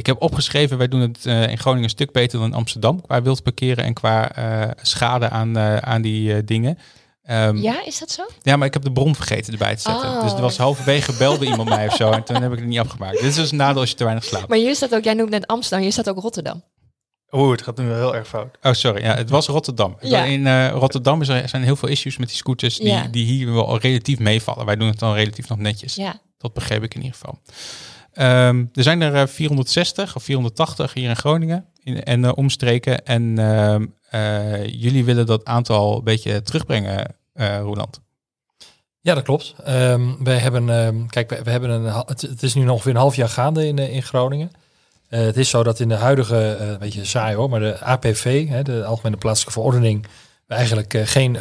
ik 0.00 0.06
heb 0.06 0.22
opgeschreven, 0.22 0.78
wij 0.78 0.88
doen 0.88 1.00
het 1.00 1.24
in 1.24 1.58
Groningen 1.58 1.84
een 1.84 1.90
stuk 1.90 2.12
beter 2.12 2.38
dan 2.38 2.48
in 2.48 2.54
Amsterdam. 2.54 3.00
Qua 3.00 3.22
wild 3.22 3.42
parkeren 3.42 3.84
en 3.84 3.94
qua 3.94 4.30
schade 4.82 5.28
aan, 5.28 5.58
aan 5.58 6.02
die 6.02 6.44
dingen. 6.44 6.78
Um, 7.30 7.56
ja, 7.56 7.86
is 7.86 7.98
dat 7.98 8.10
zo? 8.10 8.26
Ja, 8.42 8.56
maar 8.56 8.66
ik 8.66 8.72
heb 8.72 8.82
de 8.82 8.92
bron 8.92 9.14
vergeten 9.14 9.52
erbij 9.52 9.76
te 9.76 9.80
zetten. 9.80 10.08
Oh. 10.08 10.22
Dus 10.22 10.32
er 10.32 10.40
was 10.40 10.56
halverwege 10.56 11.12
belde 11.12 11.46
iemand 11.46 11.68
mij 11.68 11.86
of 11.86 11.94
zo. 11.94 12.10
En 12.10 12.24
toen 12.24 12.42
heb 12.42 12.52
ik 12.52 12.58
het 12.58 12.68
niet 12.68 12.78
afgemaakt. 12.78 13.16
Dit 13.16 13.24
is 13.24 13.34
dus 13.34 13.50
een 13.50 13.56
nadeel 13.56 13.80
als 13.80 13.90
je 13.90 13.96
te 13.96 14.04
weinig 14.04 14.24
slaapt. 14.24 14.48
Maar 14.48 14.58
hier 14.58 14.74
staat 14.74 14.94
ook, 14.94 15.04
jij 15.04 15.14
noemt 15.14 15.30
net 15.30 15.46
Amsterdam, 15.46 15.82
hier 15.82 15.92
staat 15.92 16.08
ook 16.08 16.18
Rotterdam. 16.18 16.62
Oeh, 17.32 17.50
het 17.50 17.62
gaat 17.62 17.78
nu 17.78 17.86
wel 17.86 17.96
heel 17.96 18.14
erg 18.14 18.28
fout. 18.28 18.58
Oh, 18.62 18.72
sorry. 18.72 19.02
Ja, 19.02 19.14
het 19.14 19.30
was 19.30 19.46
Rotterdam. 19.46 19.96
Ja. 20.00 20.24
In 20.24 20.46
uh, 20.46 20.70
Rotterdam 20.70 21.20
is 21.20 21.28
er, 21.28 21.48
zijn 21.48 21.62
heel 21.62 21.76
veel 21.76 21.88
issues 21.88 22.16
met 22.16 22.28
die 22.28 22.36
scooters 22.36 22.76
die, 22.76 22.86
Ja. 22.86 23.06
die 23.10 23.24
hier 23.24 23.52
wel 23.52 23.78
relatief 23.78 24.18
meevallen. 24.18 24.66
Wij 24.66 24.76
doen 24.76 24.88
het 24.88 24.98
dan 24.98 25.14
relatief 25.14 25.48
nog 25.48 25.58
netjes. 25.58 25.94
Ja. 25.94 26.20
Dat 26.38 26.52
begreep 26.52 26.82
ik 26.82 26.94
in 26.94 27.02
ieder 27.02 27.16
geval. 27.16 27.38
Um, 28.20 28.70
er 28.74 28.82
zijn 28.82 29.00
er 29.00 29.14
uh, 29.14 29.26
460 29.26 30.16
of 30.16 30.22
480 30.22 30.94
hier 30.94 31.08
in 31.08 31.16
Groningen 31.16 31.64
in, 31.82 32.02
en 32.02 32.22
uh, 32.22 32.32
omstreken. 32.34 33.06
En 33.06 33.38
uh, 34.14 34.66
jullie 34.66 35.04
willen 35.04 35.26
dat 35.26 35.44
aantal 35.44 35.96
een 35.96 36.04
beetje 36.04 36.42
terugbrengen, 36.42 37.16
uh, 37.34 37.58
Roland. 37.58 38.00
Ja, 39.00 39.14
dat 39.14 39.24
klopt. 39.24 39.54
Um, 39.68 40.24
wij 40.24 40.38
hebben, 40.38 41.06
kijk, 41.10 41.40
we, 41.44 41.50
hebben 41.50 41.70
een, 41.70 42.04
het, 42.06 42.42
is 42.42 42.54
nu 42.54 42.68
ongeveer 42.68 42.90
een 42.90 42.96
half 42.96 43.16
jaar 43.16 43.28
gaande 43.28 43.66
in, 43.66 43.78
in 43.78 44.02
Groningen. 44.02 44.50
Het 45.08 45.36
is 45.36 45.48
zo 45.48 45.62
dat 45.62 45.80
in 45.80 45.88
de 45.88 45.94
huidige, 45.94 46.58
uh, 46.60 46.74
weet 46.76 46.94
je, 46.94 47.04
saai 47.04 47.36
hoor, 47.36 47.50
maar 47.50 47.60
de 47.60 47.80
APV, 47.80 48.48
hè, 48.48 48.62
de 48.62 48.84
Algemene 48.84 49.16
Plaatselijke 49.16 49.60
Verordening, 49.60 50.06
eigenlijk 50.46 51.02
geen, 51.04 51.36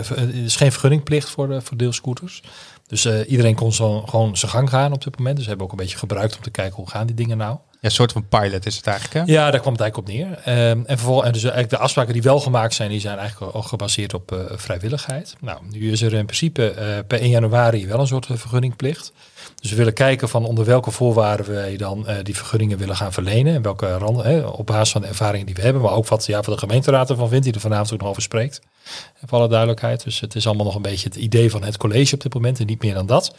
is 0.46 0.56
geen 0.56 0.72
vergunningplicht 0.72 1.30
voor, 1.30 1.48
de, 1.48 1.62
voor 1.62 1.78
deelscooters. 1.78 2.42
Dus 2.89 3.06
uh, 3.06 3.30
iedereen 3.30 3.56
kon 3.56 3.73
zo, 3.73 4.02
gewoon 4.02 4.38
zijn 4.38 4.52
gang 4.52 4.69
gaan 4.69 4.93
op 4.93 5.04
dit 5.04 5.17
moment. 5.17 5.36
Dus 5.36 5.43
we 5.43 5.49
hebben 5.49 5.67
ook 5.67 5.71
een 5.71 5.84
beetje 5.86 5.97
gebruikt 5.97 6.36
om 6.36 6.41
te 6.41 6.49
kijken 6.49 6.75
hoe 6.75 6.89
gaan 6.89 7.08
die 7.08 7.15
dingen 7.15 7.38
nou. 7.38 7.58
Ja, 7.71 7.78
een 7.82 7.91
soort 7.91 8.12
van 8.12 8.28
pilot 8.28 8.65
is 8.65 8.75
het 8.75 8.88
eigenlijk. 8.88 9.28
Hè? 9.28 9.34
Ja, 9.34 9.52
daar 9.52 9.60
kwam 9.60 9.73
het 9.73 9.82
eigenlijk 9.82 9.97
op 9.97 10.15
neer. 10.15 10.28
Um, 10.69 10.86
en 10.86 10.97
vervolgens, 10.97 11.32
dus 11.32 11.41
eigenlijk 11.41 11.71
de 11.71 11.78
afspraken 11.78 12.13
die 12.13 12.21
wel 12.21 12.39
gemaakt 12.39 12.73
zijn, 12.73 12.89
die 12.89 12.99
zijn 12.99 13.17
eigenlijk 13.17 13.56
ook 13.56 13.65
gebaseerd 13.65 14.13
op 14.13 14.32
uh, 14.32 14.39
vrijwilligheid. 14.52 15.36
Nou, 15.39 15.60
nu 15.69 15.91
is 15.91 16.02
er 16.02 16.13
in 16.13 16.25
principe 16.25 16.75
uh, 16.80 16.97
per 17.08 17.19
1 17.19 17.30
januari 17.30 17.88
wel 17.88 17.99
een 17.99 18.08
soort 18.08 18.25
vergunningplicht. 18.25 19.12
Dus 19.60 19.69
we 19.69 19.76
willen 19.76 19.93
kijken 19.93 20.30
van 20.30 20.45
onder 20.45 20.65
welke 20.65 20.91
voorwaarden 20.91 21.54
wij 21.54 21.78
dan 21.78 22.06
uh, 22.08 22.15
die 22.24 22.36
vergunningen 22.36 22.78
willen 22.78 22.95
gaan 22.95 23.13
verlenen. 23.13 23.54
En 23.54 23.62
welke 23.62 23.98
randen, 23.98 24.26
hè, 24.26 24.45
op 24.48 24.65
basis 24.65 24.91
van 24.91 25.02
de 25.02 25.08
ervaringen 25.08 25.45
die 25.45 25.56
we 25.56 25.62
hebben. 25.62 25.82
Maar 25.82 25.91
ook 25.91 26.08
wat, 26.08 26.26
ja, 26.26 26.36
wat 26.36 26.45
de 26.45 26.58
gemeenteraad 26.58 27.10
ervan 27.10 27.30
vindt, 27.30 27.43
die 27.43 27.54
er 27.54 27.60
vanavond 27.60 27.93
ook 27.93 28.00
nog 28.00 28.10
over 28.10 28.22
spreekt. 28.22 28.62
Voor 29.26 29.38
alle 29.38 29.48
duidelijkheid. 29.48 30.04
Dus 30.04 30.19
het 30.19 30.36
is 30.36 30.48
allemaal 30.48 30.65
nog 30.65 30.76
een 30.76 30.82
beetje 30.82 31.08
het 31.08 31.17
idee 31.17 31.52
van 31.52 31.63
het 31.63 31.78
college 31.78 32.13
op 32.13 32.22
dit 32.22 32.34
moment 32.34 32.60
en 32.60 32.65
niet 32.65 32.84
meer 32.84 32.93
dan 32.93 33.06
dat. 33.06 33.36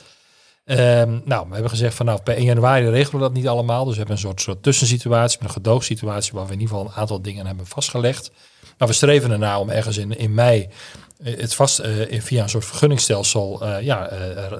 Um, 0.64 1.22
nou, 1.24 1.46
we 1.46 1.52
hebben 1.52 1.70
gezegd 1.70 1.94
van 1.94 2.06
nou, 2.06 2.20
per 2.20 2.34
1 2.34 2.44
januari 2.44 2.88
regelen 2.88 3.20
we 3.20 3.26
dat 3.26 3.32
niet 3.32 3.48
allemaal. 3.48 3.84
Dus 3.84 3.92
we 3.92 3.98
hebben 3.98 4.16
een 4.16 4.22
soort, 4.22 4.40
soort 4.40 4.62
tussensituatie, 4.62 5.38
een 5.42 5.50
gedoogsituatie 5.50 6.32
waar 6.32 6.46
we 6.46 6.52
in 6.52 6.60
ieder 6.60 6.76
geval 6.76 6.90
een 6.90 7.00
aantal 7.00 7.22
dingen 7.22 7.46
hebben 7.46 7.66
vastgelegd. 7.66 8.30
Maar 8.78 8.88
we 8.88 8.94
streven 8.94 9.30
ernaar 9.30 9.58
om 9.58 9.70
ergens 9.70 9.96
in, 9.96 10.18
in 10.18 10.34
mei 10.34 10.68
het 11.22 11.54
vast 11.54 11.80
uh, 11.80 12.20
via 12.20 12.42
een 12.42 12.48
soort 12.48 12.64
vergunningsstelsel 12.64 13.60
uh, 13.62 13.80
ja, 13.80 14.10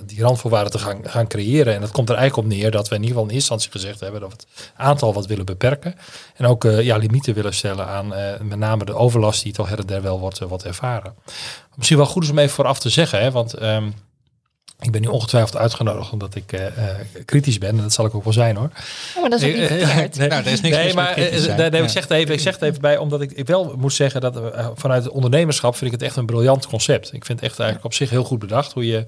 die 0.07 0.23
randvoorwaarden 0.23 0.73
te 0.73 0.79
gaan, 0.79 1.01
gaan 1.03 1.27
creëren. 1.27 1.75
En 1.75 1.81
dat 1.81 1.91
komt 1.91 2.09
er 2.09 2.17
eigenlijk 2.17 2.49
op 2.49 2.55
neer 2.55 2.71
dat 2.71 2.89
we 2.89 2.95
in 2.95 3.01
ieder 3.01 3.17
geval 3.17 3.29
in 3.29 3.35
eerste 3.35 3.53
instantie 3.53 3.81
gezegd 3.81 4.01
hebben 4.01 4.21
dat 4.21 4.31
we 4.31 4.37
het 4.37 4.73
aantal 4.77 5.13
wat 5.13 5.27
willen 5.27 5.45
beperken. 5.45 5.95
En 6.37 6.47
ook 6.47 6.63
ja, 6.63 6.97
limieten 6.97 7.35
willen 7.35 7.55
stellen 7.55 7.87
aan 7.87 8.09
met 8.43 8.59
name 8.59 8.85
de 8.85 8.95
overlast 8.95 9.43
die 9.43 9.53
toch 9.53 9.69
her 9.69 9.79
en 9.79 9.87
der 9.87 10.03
wel 10.03 10.19
wordt, 10.19 10.39
wordt 10.39 10.65
ervaren. 10.65 11.15
Misschien 11.75 11.99
wel 11.99 12.07
goed 12.07 12.23
is 12.23 12.31
om 12.31 12.39
even 12.39 12.55
vooraf 12.55 12.79
te 12.79 12.89
zeggen, 12.89 13.21
hè, 13.21 13.31
want 13.31 13.63
um, 13.63 13.95
ik 14.81 14.91
ben 14.91 15.01
nu 15.01 15.09
ongetwijfeld 15.09 15.57
uitgenodigd 15.57 16.13
omdat 16.13 16.35
ik 16.35 16.53
uh, 16.53 16.61
uh, 16.61 16.67
kritisch 17.25 17.59
ben. 17.59 17.69
En 17.69 17.77
dat 17.77 17.93
zal 17.93 18.07
ik 18.07 18.15
ook 18.15 18.25
wel 18.25 18.33
zijn 18.33 18.57
hoor. 18.57 18.71
Ja, 19.15 19.21
maar 19.21 19.31
dat 19.31 19.43
is 19.43 19.49
ook 19.49 19.57
niet 19.57 19.67
verkeerd. 19.67 20.17
nee, 20.17 20.29
nou, 20.29 20.45
er 20.45 20.53
is 20.53 20.61
niks 20.61 20.77
nee, 20.77 20.95
maar 20.95 21.15
nee, 21.17 21.83
ik, 21.83 21.89
zeg 21.89 22.03
het 22.03 22.11
even, 22.11 22.35
ik 22.35 22.41
zeg 22.41 22.55
het 22.55 22.63
even 22.63 22.81
bij, 22.81 22.97
omdat 22.97 23.21
ik, 23.21 23.33
ik 23.33 23.47
wel 23.47 23.75
moet 23.79 23.93
zeggen 23.93 24.21
dat 24.21 24.37
uh, 24.37 24.69
vanuit 24.75 25.05
het 25.05 25.13
ondernemerschap 25.13 25.77
vind 25.77 25.93
ik 25.93 26.01
het 26.01 26.09
echt 26.09 26.17
een 26.17 26.27
briljant 26.27 26.67
concept. 26.67 27.13
Ik 27.13 27.25
vind 27.25 27.41
het 27.41 27.49
echt 27.49 27.59
eigenlijk 27.59 27.89
op 27.89 27.95
zich 27.95 28.11
heel 28.11 28.25
goed 28.25 28.39
bedacht 28.39 28.73
hoe 28.73 28.87
je 28.87 29.05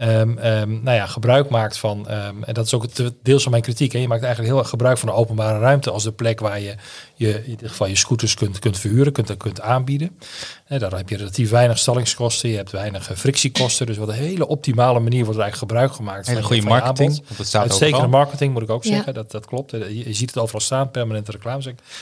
um, 0.00 0.38
um, 0.38 0.82
nou 0.82 0.96
ja, 0.96 1.06
gebruik 1.06 1.48
maakt 1.50 1.78
van, 1.78 1.98
um, 2.10 2.44
en 2.44 2.54
dat 2.54 2.66
is 2.66 2.74
ook 2.74 2.82
het 2.82 3.12
deels 3.22 3.42
van 3.42 3.50
mijn 3.50 3.62
kritiek. 3.62 3.92
Hè. 3.92 3.98
Je 3.98 4.08
maakt 4.08 4.22
eigenlijk 4.22 4.52
heel 4.52 4.62
erg 4.62 4.70
gebruik 4.70 4.98
van 4.98 5.08
de 5.08 5.14
openbare 5.14 5.58
ruimte 5.58 5.90
als 5.90 6.02
de 6.02 6.12
plek 6.12 6.40
waar 6.40 6.60
je, 6.60 6.74
je 7.14 7.34
in 7.44 7.50
ieder 7.50 7.68
geval 7.68 7.86
je 7.86 7.96
scooters 7.96 8.34
kunt, 8.34 8.58
kunt 8.58 8.78
verhuren, 8.78 9.12
kunt, 9.12 9.36
kunt 9.36 9.60
aanbieden. 9.60 10.18
Hè, 10.64 10.78
daar 10.78 10.96
heb 10.96 11.08
je 11.08 11.16
relatief 11.16 11.50
weinig 11.50 11.78
stallingskosten, 11.78 12.48
je 12.48 12.56
hebt 12.56 12.70
weinig 12.70 13.10
frictiekosten. 13.14 13.86
Dus 13.86 13.96
wat 13.96 14.08
een 14.08 14.14
hele 14.14 14.46
optimale 14.46 15.00
manier 15.00 15.24
wordt 15.24 15.38
er 15.38 15.42
eigenlijk 15.44 15.72
gebruik 15.72 15.92
gemaakt 15.92 16.26
hele 16.26 16.38
van 16.38 16.46
goede 16.48 16.62
van 16.62 16.70
marketing. 16.70 16.98
Je 16.98 17.04
aanbod. 17.14 17.26
Want 17.26 17.38
het 17.38 17.46
staat 17.46 17.62
Uitstekende 17.62 17.96
overal. 18.02 18.20
marketing 18.20 18.52
moet 18.52 18.62
ik 18.62 18.70
ook 18.70 18.84
zeggen, 18.84 19.06
Ja. 19.06 19.12
dat, 19.12 19.30
dat 19.30 19.46
klopt. 19.46 19.70
Je, 19.70 20.08
je 20.08 20.14
ziet 20.14 20.30
het 20.34 20.38
overal 20.38 20.60
staan, 20.60 20.90
permanente 20.90 21.30
reclame. 21.30 21.48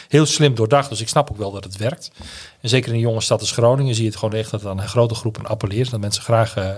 Heel 0.09 0.27
slim 0.27 0.55
doordacht, 0.55 0.88
dus 0.88 1.01
ik 1.01 1.09
snap 1.09 1.31
ook 1.31 1.37
wel 1.37 1.51
dat 1.51 1.64
het 1.64 1.77
werkt. 1.77 2.11
En 2.61 2.68
zeker 2.68 2.88
in 2.88 2.94
een 2.94 3.01
jonge 3.01 3.21
stad 3.21 3.40
als 3.40 3.53
Groningen 3.53 3.94
zie 3.94 4.05
je 4.05 4.11
het 4.11 4.18
gewoon 4.18 4.35
echt 4.35 4.51
dat 4.51 4.66
aan 4.66 4.81
een 4.81 4.88
grote 4.88 5.14
groep 5.14 5.38
appelleert. 5.42 5.90
Dat 5.90 6.01
mensen 6.01 6.23
graag 6.23 6.57
uh, 6.57 6.71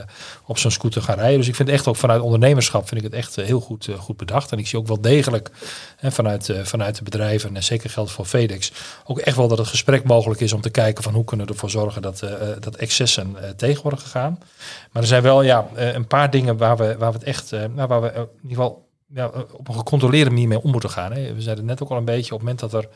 op 0.47 0.59
zo'n 0.59 0.71
scooter 0.71 1.03
gaan 1.03 1.17
rijden. 1.17 1.39
Dus 1.39 1.49
ik 1.49 1.55
vind 1.55 1.69
echt 1.69 1.87
ook 1.87 1.97
vanuit 1.97 2.23
ondernemerschap 2.23 2.89
vind 2.89 3.01
ik 3.01 3.07
het 3.07 3.17
echt 3.17 3.39
uh, 3.39 3.45
heel 3.45 3.61
goed, 3.61 3.87
uh, 3.87 3.99
goed 3.99 4.17
bedacht. 4.17 4.53
En 4.53 4.59
ik 4.59 4.67
zie 4.67 4.79
ook 4.79 4.87
wel 4.87 5.01
degelijk 5.01 5.51
hè, 5.97 6.13
vanuit, 6.13 6.53
vanuit 6.63 6.97
de 6.97 7.03
bedrijven, 7.03 7.57
en 7.57 7.63
zeker 7.63 7.91
geldt 7.91 8.11
voor 8.11 8.25
FedEx, 8.25 8.73
ook 9.05 9.19
echt 9.19 9.37
wel 9.37 9.49
dat 9.49 9.59
het 9.59 9.67
gesprek 9.67 10.05
mogelijk 10.05 10.41
is 10.41 10.53
om 10.53 10.61
te 10.61 10.71
kijken 10.71 11.03
van 11.03 11.15
hoe 11.15 11.25
kunnen 11.25 11.47
we 11.47 11.53
ervoor 11.53 11.71
zorgen 11.71 12.03
dat, 12.03 12.25
dat 12.61 12.77
excessen 12.77 13.37
tegen 13.57 13.83
worden 13.83 14.01
gegaan. 14.01 14.39
Maar 14.93 15.03
er 15.03 15.09
zijn 15.09 15.23
wel 15.23 15.43
ja, 15.43 15.69
een 15.75 16.07
paar 16.07 16.31
dingen 16.31 16.57
waar 16.57 16.77
we, 16.77 16.97
waar 16.99 17.13
we 17.13 17.19
echt, 17.25 17.51
nou, 17.51 17.89
waar 17.89 18.01
we 18.01 18.09
in 18.09 18.29
ieder 18.43 18.57
geval 18.57 18.89
ja, 19.15 19.31
op 19.53 19.69
een 19.69 19.75
gecontroleerde 19.75 20.31
manier 20.31 20.49
mee 20.49 20.63
om 20.63 20.71
moeten 20.71 20.91
gaan. 20.91 21.13
Hè. 21.13 21.35
We 21.35 21.43
zeiden 21.43 21.65
net 21.65 21.83
ook 21.83 21.91
al 21.91 21.97
een 21.97 22.05
beetje, 22.05 22.35
op 22.35 22.41
het 22.41 22.49
moment 22.49 22.59
dat 22.59 22.75
er 22.75 22.89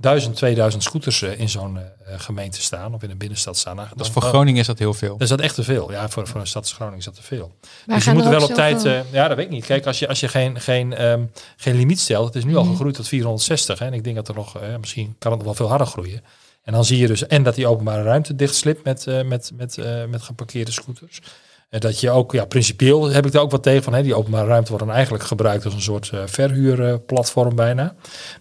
1000, 0.00 0.36
2000 0.36 0.82
scooters 0.82 1.20
uh, 1.22 1.40
in 1.40 1.48
zo'n 1.48 1.76
uh, 1.76 1.82
gemeente 2.16 2.62
staan, 2.62 2.94
of 2.94 3.02
in 3.02 3.10
een 3.10 3.18
binnenstad 3.18 3.56
staan. 3.56 3.76
Dan, 3.76 3.86
dat 3.96 4.06
is 4.06 4.12
voor 4.12 4.22
Groningen 4.22 4.60
is 4.60 4.66
dat 4.66 4.78
heel 4.78 4.94
veel. 4.94 5.10
Dan 5.10 5.20
is 5.20 5.28
dat 5.28 5.40
echt 5.40 5.54
te 5.54 5.62
veel. 5.62 5.92
Ja, 5.92 6.08
voor, 6.08 6.26
voor 6.26 6.40
een 6.40 6.46
stad 6.46 6.62
als 6.62 6.72
Groningen 6.72 6.98
is 6.98 7.04
dat 7.04 7.14
te 7.14 7.22
veel. 7.22 7.54
Maar 7.86 7.96
dus 7.96 8.04
je 8.04 8.12
moet 8.12 8.24
wel 8.28 8.42
op 8.42 8.54
tijd... 8.54 8.84
Uh, 8.84 9.12
ja, 9.12 9.28
dat 9.28 9.36
weet 9.36 9.46
ik 9.46 9.52
niet. 9.52 9.66
Kijk, 9.66 9.86
als 9.86 9.98
je, 9.98 10.08
als 10.08 10.20
je 10.20 10.28
geen, 10.28 10.60
geen, 10.60 11.04
um, 11.04 11.30
geen 11.56 11.74
limiet 11.76 12.00
stelt, 12.00 12.26
het 12.26 12.34
is 12.34 12.44
nu 12.44 12.56
al 12.56 12.62
Mhm. 12.62 12.70
gegroeid 12.72 12.94
tot 12.94 13.08
460. 13.08 13.78
Hè, 13.78 13.86
en 13.86 13.92
ik 13.92 14.04
denk 14.04 14.16
dat 14.16 14.28
er 14.28 14.34
nog, 14.34 14.56
misschien 14.80 15.14
kan 15.18 15.30
het 15.30 15.40
nog 15.40 15.48
wel 15.48 15.56
veel 15.56 15.68
harder 15.68 15.86
groeien. 15.86 16.22
En 16.62 16.72
dan 16.72 16.84
zie 16.84 16.98
je 16.98 17.06
dus, 17.06 17.26
en 17.26 17.42
dat 17.42 17.54
die 17.54 17.66
openbare 17.66 18.02
ruimte 18.02 18.34
dichtslipt 18.34 18.84
met, 18.84 19.06
met, 19.24 19.50
met, 19.54 19.76
met 20.08 20.22
geparkeerde 20.22 20.70
scooters. 20.70 21.20
En 21.70 21.80
dat 21.80 22.00
je 22.00 22.10
ook, 22.10 22.32
ja, 22.32 22.44
principieel 22.44 23.10
heb 23.10 23.26
ik 23.26 23.32
daar 23.32 23.42
ook 23.42 23.50
wat 23.50 23.62
tegen 23.62 23.82
van. 23.82 23.94
Hè, 23.94 24.02
die 24.02 24.14
openbare 24.14 24.46
ruimte 24.46 24.70
wordt 24.70 24.84
dan 24.84 24.94
eigenlijk 24.94 25.24
gebruikt 25.24 25.64
als 25.64 25.74
een 25.74 25.80
soort 25.80 26.10
uh, 26.14 26.20
verhuurplatform 26.26 27.54
bijna. 27.54 27.94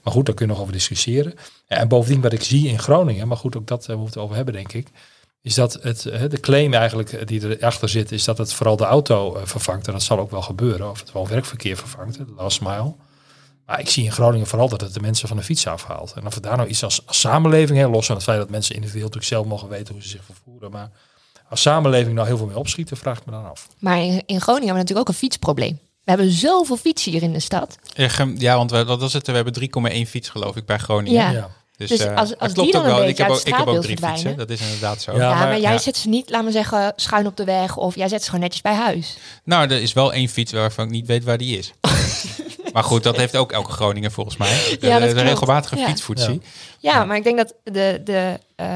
Maar 0.04 0.14
goed, 0.14 0.26
daar 0.26 0.36
kun 0.36 0.46
je 0.46 0.52
nog 0.52 0.62
over 0.62 0.74
discussiëren. 0.74 1.34
En 1.68 1.88
bovendien 1.88 2.22
wat 2.22 2.34
ik 2.34 2.44
zie 2.44 2.68
in 2.68 2.80
Groningen, 2.80 3.28
maar 3.28 3.38
goed, 3.38 3.58
ook 3.58 3.68
dat 3.68 3.88
uh, 3.90 3.96
moeten 3.96 4.16
we 4.16 4.24
over 4.24 4.36
hebben, 4.36 4.54
denk 4.54 4.74
ik. 4.74 4.88
Is 5.42 5.54
dat 5.54 5.74
het, 5.82 6.02
de 6.02 6.40
claim 6.40 6.74
eigenlijk 6.74 7.28
die 7.28 7.58
erachter 7.58 7.90
zit, 7.90 8.12
is 8.12 8.24
dat 8.24 8.38
het 8.38 8.54
vooral 8.54 8.76
de 8.76 8.84
auto 8.84 9.40
vervangt. 9.44 9.88
En 9.88 9.94
dat 9.94 10.04
zal 10.04 10.20
ook 10.20 10.32
wel 10.32 10.42
gebeuren. 10.42 10.90
Of 10.90 11.00
het 11.00 11.12
wel 11.12 11.28
werkverkeer 11.28 11.78
vervangt, 11.78 12.18
de 12.18 12.26
last 12.36 12.62
mile. 12.62 12.96
Maar 13.66 13.80
ik 13.80 13.90
zie 13.90 14.04
in 14.04 14.12
Groningen 14.12 14.48
vooral 14.48 14.70
dat 14.70 14.82
het 14.82 14.94
de 14.94 15.00
mensen 15.00 15.28
van 15.28 15.38
de 15.38 15.44
fiets 15.44 15.68
afhaalt. 15.68 16.14
En 16.16 16.26
of 16.26 16.36
we 16.36 16.42
daar 16.42 16.58
nou 16.58 16.70
iets 16.70 16.84
als, 16.84 17.08
als 17.08 17.20
samenleving, 17.20 17.80
hè, 17.80 17.88
los 17.88 18.06
van 18.06 18.16
het 18.16 18.24
feit 18.24 18.38
dat 18.38 18.50
mensen 18.50 18.76
individueel 18.76 19.06
natuurlijk 19.06 19.34
zelf 19.34 19.46
mogen 19.46 19.70
weten 19.70 19.94
hoe 19.94 20.04
ze 20.04 20.10
zich 20.10 20.24
vervoeren. 20.24 20.72
Maar 20.72 20.92
als 21.50 21.62
samenleving 21.62 22.16
nou 22.16 22.28
heel 22.28 22.38
veel 22.38 22.46
mee 22.46 22.58
opschieten, 22.58 22.98
vraag 22.98 23.18
ik 23.20 23.26
me 23.26 23.32
dan 23.32 23.50
af. 23.50 23.68
Maar 23.80 23.98
in, 23.98 24.04
in 24.26 24.42
Groningen 24.42 24.46
hebben 24.46 24.68
we 24.68 24.74
natuurlijk 24.74 25.00
ook 25.00 25.08
een 25.08 25.14
fietsprobleem. 25.14 25.80
We 26.04 26.16
hebben 26.16 26.32
zoveel 26.32 26.78
fietsen 26.78 27.12
hier 27.12 27.22
in 27.24 27.34
de 27.34 27.40
stad. 27.40 27.78
Ja, 28.38 28.56
want 28.58 28.72
we, 28.72 28.86
wat 28.86 29.00
was 29.00 29.14
het? 29.14 29.28
We 29.28 29.34
hebben 29.34 29.54
3,1 30.04 30.10
fiets 30.10 30.30
geloof 30.30 30.56
ik 30.56 30.66
bij 30.66 30.78
Groningen. 30.78 31.22
Ja. 31.22 31.30
Ja. 31.32 31.50
Dus, 31.78 31.90
Dus 31.90 32.00
eh, 32.00 32.16
als- 32.16 32.30
dat 32.30 32.40
als 32.40 32.54
klopt 32.54 32.72
die 32.72 32.82
dan 32.82 32.92
ook 32.92 32.98
wel. 32.98 33.08
Ik 33.08 33.18
heb 33.18 33.30
ook, 33.30 33.42
ik 33.44 33.56
heb 33.56 33.68
ook 33.68 33.82
drie 33.82 33.98
fietsen. 33.98 34.38
Dat 34.38 34.50
is 34.50 34.62
inderdaad 34.62 35.02
zo. 35.02 35.12
Ja, 35.12 35.18
Ja, 35.20 35.30
maar, 35.36 35.48
maar- 35.48 35.60
jij 35.60 35.72
ja. 35.72 35.78
zet 35.78 35.98
ze 35.98 36.10
niet, 36.10 36.30
laat 36.30 36.44
maar 36.44 36.52
zeggen, 36.52 36.94
schuin 36.96 37.26
op 37.28 37.38
de 37.38 37.44
weg. 37.44 37.78
Of 37.78 37.96
jij 37.96 38.08
zet 38.08 38.20
ze 38.20 38.26
gewoon 38.26 38.42
netjes 38.42 38.62
bij 38.62 38.74
huis. 38.74 39.18
Nou, 39.44 39.70
er 39.70 39.82
is 39.82 39.94
wel 39.94 40.14
één 40.14 40.28
fiets 40.30 40.52
waarvan 40.52 40.86
ik 40.86 40.92
niet 40.92 41.08
weet 41.08 41.24
waar 41.24 41.38
die 41.38 41.58
is. 41.58 41.72
maar 42.74 42.84
goed, 42.84 43.04
dat 43.04 43.16
heeft 43.18 43.36
ook 43.38 43.52
elke 43.52 43.72
Groninger 43.72 44.12
volgens 44.12 44.38
mij. 44.38 44.50
Ja, 44.50 44.56
dat 44.64 44.80
de, 44.80 44.90
de 45.08 45.14
klopt. 45.14 45.28
regelmatige 45.28 45.76
Ja. 45.76 45.86
fietsvoetsie. 45.88 46.42
Ja, 46.80 47.06
maar 47.06 47.18
ik 47.18 47.24
denk 47.24 47.38
dat 47.38 47.54
de, 47.64 48.02
de 48.04 48.40
eh, 48.56 48.68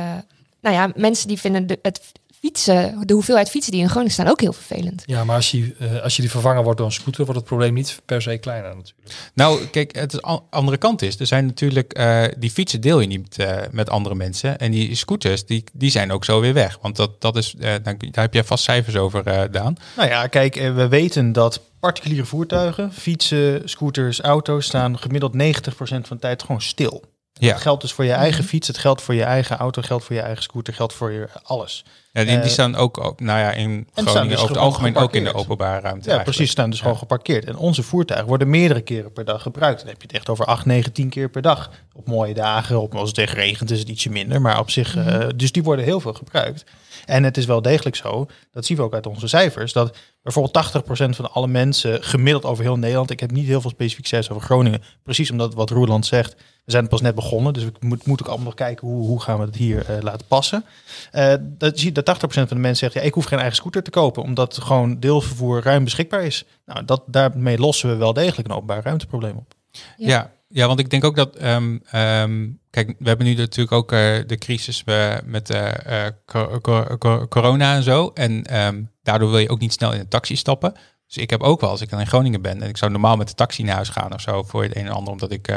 nou 0.62 0.76
ja, 0.76 0.92
mensen 0.96 1.28
die 1.28 1.40
vinden 1.40 1.68
de, 1.68 1.80
het 1.82 2.02
fietsen, 2.44 3.08
de 3.08 3.14
hoeveelheid 3.14 3.50
fietsen 3.50 3.72
die 3.72 3.82
in 3.82 3.90
Groningen 3.90 4.14
staan 4.14 4.28
ook 4.28 4.42
heel 4.42 4.54
vervelend. 4.54 5.04
Ja, 5.06 5.24
maar 5.24 5.36
als 5.36 5.52
je, 5.52 5.76
eh, 5.80 6.02
als 6.02 6.16
je 6.16 6.22
die 6.22 6.32
vervangen 6.32 6.64
wordt 6.64 6.78
door 6.78 6.88
een 6.88 6.94
scooter, 6.94 7.24
wordt 7.26 7.40
het 7.40 7.50
probleem 7.50 7.74
niet 7.74 8.02
per 8.06 8.22
se 8.22 8.38
kleiner 8.38 8.76
natuurlijk. 8.76 9.10
Nou, 9.34 9.66
kijk, 9.66 9.96
het 9.96 10.14
is 10.14 10.22
andere 10.50 10.78
kant 10.78 11.02
is. 11.02 11.20
Er 11.20 11.26
zijn 11.26 11.46
natuurlijk, 11.46 11.94
eh, 11.94 12.24
die 12.38 12.52
fietsen 12.52 12.82
deel 12.82 13.00
je 13.00 13.08
niet 13.08 13.38
eh, 13.38 13.58
met 13.72 13.90
andere 13.90 14.16
mensen. 14.16 14.60
En 14.60 14.72
die 14.72 14.96
scooters, 14.96 15.46
die, 15.46 15.64
die 15.74 15.92
zijn 15.92 16.12
ook 16.12 16.26
zo 16.26 16.40
weer 16.40 16.54
weg. 16.54 16.78
Want 16.82 16.96
dat, 16.96 17.22
dat 17.22 17.36
is, 17.36 17.56
eh, 17.56 17.62
daar, 17.84 17.98
daar 17.98 18.24
heb 18.24 18.34
jij 18.34 18.44
vast 18.44 18.64
cijfers 18.64 18.96
over, 18.96 19.28
eh 19.28 19.42
Daan. 19.52 19.76
Nou 19.96 20.10
ja, 20.10 20.28
kijk, 20.28 20.56
we 20.56 20.88
weten 20.88 21.32
dat 21.32 21.62
particuliere 21.80 22.26
voertuigen, 22.26 22.94
fietsen, 22.94 23.62
scooters, 23.70 24.22
auto's, 24.22 24.66
staan 24.66 25.00
gemiddeld 25.00 25.34
90% 25.34 26.08
van 26.08 26.18
de 26.18 26.20
tijd 26.20 26.42
gewoon 26.42 26.62
stil. 26.62 27.04
Ja, 27.34 27.52
Dat 27.52 27.62
geldt 27.62 27.82
dus 27.82 27.94
voor 27.94 28.06
je 28.06 28.12
eigen 28.12 28.44
fiets, 28.44 28.68
het 28.68 28.78
geldt 28.78 29.02
voor 29.02 29.14
je 29.14 29.24
eigen 29.24 29.58
auto, 29.58 29.82
geldt 29.82 30.04
voor 30.04 30.16
je 30.16 30.22
eigen 30.22 30.44
scooter, 30.44 30.74
geldt 30.74 30.94
voor 30.94 31.12
je 31.12 31.28
alles. 31.44 31.86
Ja 32.14 32.24
die, 32.24 32.36
die 32.36 32.44
eh, 32.46 32.50
staan 32.50 32.76
ook, 32.76 32.98
op- 32.98 33.20
nou 33.20 33.40
ja, 33.40 33.52
in 33.52 33.88
Groningen 33.94 34.28
dus 34.28 34.38
over 34.38 34.50
het 34.50 34.58
algemeen 34.58 34.96
ook 34.96 35.14
in 35.14 35.24
de 35.24 35.34
openbare 35.34 35.82
ruimte. 35.82 36.10
Ja, 36.10 36.24
precies, 36.24 36.52
staan 36.52 36.70
dus 36.70 36.82
gewoon 36.82 36.98
geparkeerd. 36.98 37.46
En 37.46 37.56
onze 37.56 37.84
voertuigen 37.84 38.28
worden 38.30 38.50
meerdere 38.50 38.82
keren 38.82 39.12
per 39.12 39.26
dag 39.26 39.42
gebruikt. 39.42 39.80
Dan 39.80 39.88
heb 39.90 40.02
je 40.02 40.08
het 40.08 40.16
echt 40.16 40.30
over 40.30 40.46
8, 40.46 40.66
9, 40.66 40.92
10 40.94 41.10
keer 41.10 41.30
per 41.30 41.42
dag. 41.42 41.72
Op 41.94 42.08
mooie 42.08 42.34
dagen, 42.34 42.82
op, 42.82 42.96
als 42.96 43.10
het 43.10 43.18
echt 43.18 43.34
regent 43.34 43.72
is 43.72 43.80
het 43.80 43.90
ietsje 43.90 44.10
minder. 44.10 44.42
Maar 44.42 44.60
op 44.60 44.70
zich, 44.70 44.96
eh, 44.96 45.28
dus 45.36 45.52
die 45.52 45.64
worden 45.64 45.86
heel 45.86 46.00
veel 46.00 46.14
gebruikt. 46.14 46.64
En 47.06 47.24
het 47.24 47.38
is 47.38 47.46
wel 47.46 47.62
degelijk 47.62 47.96
zo, 47.96 48.26
dat 48.52 48.66
zien 48.66 48.78
we 48.78 48.84
ook 48.84 48.94
uit 48.94 49.08
onze 49.08 49.28
cijfers, 49.28 49.74
dat 49.74 49.98
bijvoorbeeld 50.22 50.54
80% 50.54 51.16
van 51.16 51.32
alle 51.32 51.48
mensen 51.48 52.04
gemiddeld 52.04 52.46
over 52.46 52.64
heel 52.64 52.78
Nederland, 52.78 53.10
ik 53.10 53.20
heb 53.20 53.32
niet 53.32 53.46
heel 53.48 53.62
veel 53.62 53.70
specifiek 53.70 54.08
cijfers 54.08 54.32
over 54.36 54.44
Groningen, 54.48 54.84
precies 55.04 55.32
omdat 55.32 55.54
wat 55.54 55.70
Roerland 55.70 56.06
zegt, 56.06 56.36
we 56.66 56.72
zijn 56.72 56.88
pas 56.88 57.02
net 57.02 57.16
begonnen, 57.16 57.54
dus 57.54 57.64
we 57.64 57.72
moet, 57.80 58.06
moet 58.06 58.22
ook 58.22 58.28
allemaal 58.28 58.46
nog 58.46 58.54
kijken 58.54 58.88
hoe, 58.88 59.08
hoe 59.08 59.22
gaan 59.22 59.40
we 59.40 59.46
het 59.46 59.56
hier 59.56 59.90
eh, 59.90 60.02
laten 60.02 60.28
passen. 60.28 60.66
Eh, 61.12 61.34
dat 61.42 61.80
zie 61.80 61.92
dat 61.92 62.18
80% 62.18 62.28
van 62.28 62.46
de 62.48 62.56
mensen 62.56 62.76
zegt, 62.76 62.94
ja, 62.94 63.02
ik 63.02 63.14
hoef 63.14 63.26
geen 63.26 63.40
eigen 63.40 63.56
scooter 63.58 63.84
te 63.84 63.90
kopen, 63.90 64.24
omdat 64.24 64.58
gewoon 64.62 65.00
deelvervoer 65.00 65.64
ruim 65.64 65.84
beschikbaar 65.84 66.24
is. 66.24 66.46
Nou, 66.66 66.86
dat, 66.86 67.04
daarmee 67.08 67.58
lossen 67.58 67.90
we 67.90 67.96
wel 67.96 68.14
degelijk 68.14 68.48
een 68.48 68.56
openbaar 68.56 68.84
ruimteprobleem 68.84 69.38
op. 69.38 69.54
Ja. 69.72 69.82
Ja. 69.98 70.32
ja, 70.48 70.68
want 70.68 70.80
ik 70.80 70.90
denk 70.90 71.04
ook 71.04 71.16
dat, 71.16 71.36
ehm, 71.36 71.78
ehm, 71.92 72.50
kijk, 72.70 72.96
we 73.00 73.08
hebben 73.08 73.26
nu 73.26 73.34
natuurlijk 73.34 73.72
ook 73.72 73.92
eh, 73.92 74.00
de 74.28 74.38
crisis 74.38 74.84
met 75.26 75.50
eh, 75.50 76.06
eh, 76.06 76.14
co- 76.26 76.60
co- 76.62 76.98
co- 76.98 77.28
corona 77.28 77.76
en 77.76 77.84
zo. 77.84 78.12
En 78.14 78.44
ehm, 78.44 78.82
daardoor 79.04 79.30
wil 79.30 79.40
je 79.40 79.50
ook 79.50 79.60
niet 79.60 79.74
snel 79.74 79.94
in 79.94 80.00
een 80.00 80.08
taxi 80.08 80.36
stappen. 80.36 80.74
Dus 81.08 81.18
ik 81.18 81.30
heb 81.30 81.42
ook 81.42 81.62
wel, 81.62 81.70
als 81.70 81.82
ik 81.82 81.90
dan 81.90 82.00
in 82.00 82.08
Groningen 82.08 82.42
ben 82.42 82.62
en 82.62 82.70
ik 82.70 82.78
zou 82.78 82.92
normaal 82.92 83.16
met 83.16 83.28
de 83.28 83.34
taxi 83.34 83.64
naar 83.64 83.76
huis 83.76 83.90
gaan 83.90 84.14
of 84.14 84.22
zo 84.22 84.44
voor 84.44 84.64
het 84.64 84.76
een 84.76 84.86
en 84.86 84.92
ander, 84.92 85.12
omdat 85.12 85.32
ik, 85.32 85.48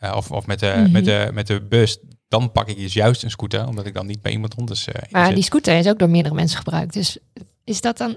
eh, 0.00 0.16
of, 0.16 0.30
of 0.30 0.46
met, 0.46 0.58
de, 0.60 0.74
Mhm. 0.76 0.90
met, 0.92 1.04
de, 1.04 1.30
met 1.32 1.46
de 1.46 1.60
bus, 1.62 1.98
dan 2.28 2.52
pak 2.52 2.68
ik 2.68 2.76
dus 2.76 2.92
juist 2.92 3.22
een 3.22 3.30
scooter, 3.30 3.66
omdat 3.66 3.86
ik 3.86 3.94
dan 3.94 4.06
niet 4.06 4.22
bij 4.22 4.32
iemand 4.32 4.56
anders 4.56 4.86
eh, 4.86 5.02
Maar 5.10 5.34
die 5.34 5.42
scooter 5.44 5.78
is 5.78 5.86
ook 5.88 5.98
door 5.98 6.10
meerdere 6.10 6.34
mensen 6.34 6.58
gebruikt. 6.58 6.92
Dus 6.92 7.18
is 7.64 7.80
dat 7.80 7.96
dan... 7.98 8.16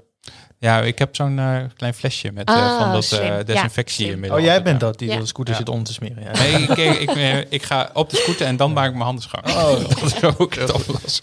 Ja, 0.64 0.80
ik 0.80 0.98
heb 0.98 1.16
zo'n 1.16 1.38
eh, 1.38 1.56
klein 1.76 1.94
flesje 1.94 2.32
met 2.32 2.48
eh, 2.48 2.54
Ah, 2.54 2.78
van 2.80 2.92
dat 2.92 3.04
slim. 3.04 3.20
eh, 3.20 3.26
Ja, 3.26 3.42
desinfectiemiddel. 3.42 4.38
Oh, 4.38 4.44
jij 4.44 4.62
bent 4.62 4.80
ja. 4.80 4.86
dat, 4.86 4.98
die 4.98 5.08
Ja. 5.10 5.18
de 5.18 5.26
scooter 5.26 5.52
Ja. 5.52 5.58
zit 5.58 5.68
om 5.68 5.82
te 5.84 5.92
smeren. 5.92 6.22
Ja. 6.22 6.30
Nee, 6.42 6.52
ik, 6.62 6.68
ik, 7.00 7.10
ik, 7.16 7.46
ik 7.50 7.62
ga 7.62 7.90
op 7.92 8.10
de 8.10 8.16
scooter 8.16 8.46
en 8.46 8.56
dan 8.56 8.72
maak 8.72 8.86
ik 8.86 8.92
mijn 8.92 9.04
handen 9.04 9.22
schoon. 9.24 9.42
Oh. 9.46 9.88
dat 9.88 10.02
is 10.02 10.22
ook 10.38 10.54
het. 10.54 11.20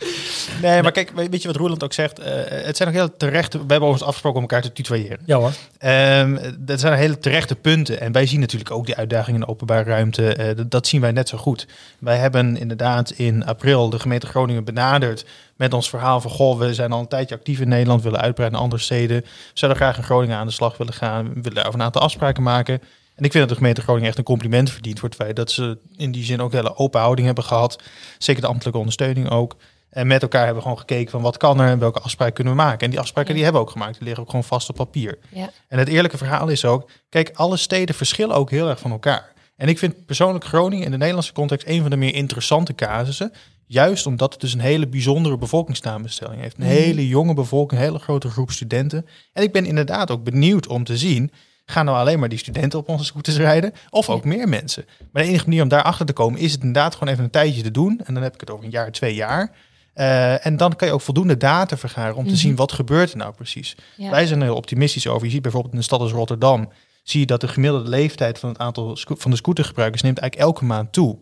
Nee, 0.62 0.82
maar 0.82 0.92
kijk, 0.92 1.12
weet 1.16 1.42
je 1.42 1.48
wat 1.48 1.58
Roeland 1.58 1.84
ook 1.84 1.94
zegt? 1.94 2.20
Eh, 2.20 2.34
het 2.66 2.78
zijn 2.78 2.90
ook 2.90 2.96
heel 2.96 3.18
terechte... 3.18 3.58
We 3.58 3.72
hebben 3.72 3.90
ons 3.90 4.02
afgesproken 4.04 4.38
om 4.38 4.44
elkaar 4.46 4.62
te 4.62 4.72
tutoyeren. 4.74 5.20
Ja 5.26 5.38
hoor. 5.38 5.52
Ehm, 5.78 6.38
dat 6.60 6.80
zijn 6.80 6.94
hele 6.94 7.18
terechte 7.20 7.56
punten. 7.56 8.00
En 8.02 8.12
wij 8.12 8.26
zien 8.26 8.40
natuurlijk 8.40 8.72
ook 8.72 8.86
die 8.86 8.96
uitdagingen 8.96 9.40
in 9.40 9.46
de 9.46 9.52
openbare 9.52 9.84
ruimte. 9.90 10.34
Eh, 10.36 10.56
dat 10.68 10.88
zien 10.88 11.02
wij 11.02 11.12
net 11.12 11.30
zo 11.30 11.38
goed. 11.38 11.68
Wij 12.00 12.18
hebben 12.18 12.58
inderdaad 12.58 13.10
in 13.12 13.46
april 13.46 13.90
de 13.90 14.00
gemeente 14.00 14.28
Groningen 14.28 14.64
benaderd 14.64 15.26
met 15.62 15.74
ons 15.74 15.90
verhaal 15.90 16.22
van... 16.22 16.32
Goh, 16.32 16.60
we 16.60 16.74
zijn 16.74 16.92
al 16.92 17.00
een 17.00 17.08
tijdje 17.08 17.36
actief 17.36 17.60
in 17.60 17.68
Nederland, 17.68 18.04
willen 18.04 18.20
uitbreiden 18.20 18.52
naar 18.58 18.68
andere 18.68 18.82
steden. 18.82 19.26
Zouden 19.54 19.82
graag 19.82 19.98
in 19.98 20.04
Groningen 20.04 20.38
aan 20.38 20.48
de 20.48 20.54
slag 20.54 20.78
willen 20.78 20.94
gaan. 20.94 21.24
We 21.28 21.34
willen 21.34 21.54
daarover 21.54 21.80
een 21.80 21.86
aantal 21.86 22.02
afspraken 22.02 22.44
maken. 22.44 22.82
En 23.16 23.24
ik 23.24 23.32
vind 23.32 23.34
dat 23.34 23.50
de 23.50 23.56
gemeente 23.56 23.82
Groningen 23.82 24.08
echt 24.08 24.18
een 24.18 24.24
compliment 24.24 24.72
verdient 24.72 25.00
voor 25.00 25.10
het 25.10 25.18
feit 25.18 25.36
dat 25.36 25.52
ze 25.52 25.78
in 25.96 26.12
die 26.12 26.24
zin 26.24 26.42
ook 26.42 26.52
een 26.52 26.58
hele 26.58 26.78
open 26.78 27.00
houding 27.00 27.26
hebben 27.26 27.44
gehad. 27.44 27.82
Zeker 28.18 28.42
de 28.42 28.48
ambtelijke 28.48 28.80
ondersteuning 28.80 29.30
ook. 29.30 29.56
En 29.90 30.08
met 30.08 30.22
elkaar 30.22 30.40
hebben 30.46 30.58
we 30.58 30.64
gewoon 30.64 30.80
gekeken 30.80 31.12
van 31.12 31.22
wat 31.22 31.38
kan 31.38 31.60
er 31.60 31.68
en 31.68 31.80
welke 31.80 32.00
afspraken 32.00 32.34
kunnen 32.34 32.54
we 32.54 32.62
maken. 32.62 32.80
En 32.80 32.90
die 32.90 33.00
afspraken 33.00 33.30
Ja. 33.30 33.36
die 33.36 33.44
hebben 33.44 33.62
we 33.62 33.68
ook 33.68 33.74
gemaakt. 33.74 33.94
Die 33.94 34.04
liggen 34.04 34.24
ook 34.24 34.30
gewoon 34.30 34.46
vast 34.46 34.70
op 34.70 34.76
papier. 34.76 35.18
Ja. 35.30 35.50
En 35.68 35.80
het 35.80 35.88
eerlijke 35.88 36.18
verhaal 36.18 36.48
is 36.48 36.66
ook, 36.66 36.90
kijk, 37.10 37.32
alle 37.34 37.58
steden 37.58 37.96
verschillen 37.96 38.36
ook 38.36 38.50
heel 38.50 38.70
erg 38.70 38.80
van 38.80 38.92
elkaar. 38.92 39.32
En 39.56 39.68
ik 39.68 39.78
vind 39.78 40.06
persoonlijk 40.06 40.46
Groningen 40.46 40.86
in 40.86 40.92
de 40.92 40.98
Nederlandse 40.98 41.34
context 41.34 41.68
een 41.68 41.82
van 41.82 41.90
de 41.90 41.96
meer 41.96 42.16
interessante 42.16 42.76
casussen. 42.76 43.34
Juist 43.72 44.06
omdat 44.06 44.32
het 44.32 44.42
dus 44.42 44.54
een 44.54 44.60
hele 44.60 44.88
bijzondere 44.88 45.38
bevolkingssamenstelling 45.38 46.42
heeft. 46.42 46.58
Een 46.58 46.64
Mhm. 46.64 46.72
hele 46.74 47.08
jonge 47.08 47.34
bevolking, 47.34 47.80
een 47.82 47.88
hele 47.88 48.00
grote 48.00 48.30
groep 48.30 48.52
studenten. 48.52 49.06
En 49.34 49.44
ik 49.44 49.52
ben 49.52 49.66
inderdaad 49.66 50.12
ook 50.12 50.24
benieuwd 50.24 50.68
om 50.68 50.84
te 50.84 50.98
zien, 50.98 51.32
gaan 51.66 51.86
nou 51.86 51.98
alleen 51.98 52.20
maar 52.20 52.30
die 52.30 52.38
studenten 52.38 52.80
op 52.80 52.90
onze 52.90 53.04
scooters 53.06 53.38
rijden? 53.38 53.74
Of 53.90 54.10
ook 54.10 54.24
meer 54.26 54.50
mensen? 54.50 54.86
Maar 55.12 55.24
de 55.24 55.30
enige 55.30 55.46
manier 55.46 55.64
om 55.64 55.68
daarachter 55.70 56.06
te 56.06 56.14
komen 56.14 56.40
is 56.40 56.52
het 56.52 56.60
inderdaad 56.62 56.94
gewoon 56.96 57.14
even 57.14 57.24
een 57.24 57.30
tijdje 57.30 57.62
te 57.62 57.72
doen. 57.72 58.02
En 58.06 58.14
dan 58.14 58.24
heb 58.24 58.34
ik 58.34 58.40
het 58.40 58.50
over 58.50 58.66
een 58.66 58.72
jaar, 58.72 58.92
twee 58.92 59.16
jaar. 59.16 59.52
Eh, 59.94 60.46
en 60.46 60.58
dan 60.58 60.76
kan 60.76 60.88
je 60.88 60.94
ook 60.94 61.02
voldoende 61.02 61.38
data 61.38 61.78
vergaren 61.78 62.16
om 62.16 62.24
te 62.24 62.30
Mhm. 62.30 62.40
zien 62.40 62.56
wat 62.56 62.72
gebeurt 62.72 63.12
er 63.12 63.18
nou 63.18 63.34
precies. 63.34 63.76
Ja. 63.98 64.10
Wij 64.10 64.26
zijn 64.28 64.40
er 64.40 64.46
heel 64.46 64.56
optimistisch 64.56 65.08
over. 65.08 65.26
Je 65.26 65.32
ziet 65.32 65.42
bijvoorbeeld 65.42 65.74
in 65.74 65.80
een 65.80 65.86
stad 65.86 66.00
als 66.00 66.12
Rotterdam, 66.12 66.70
zie 67.04 67.20
je 67.20 67.26
dat 67.26 67.42
de 67.42 67.48
gemiddelde 67.48 67.90
leeftijd 67.90 68.40
van 68.40 68.50
het 68.50 68.58
aantal 68.58 68.98
van 69.04 69.32
de 69.32 69.38
scootergebruikers 69.38 70.02
neemt 70.02 70.18
eigenlijk 70.20 70.50
elke 70.50 70.66
maand 70.66 70.94
toe. 70.94 71.18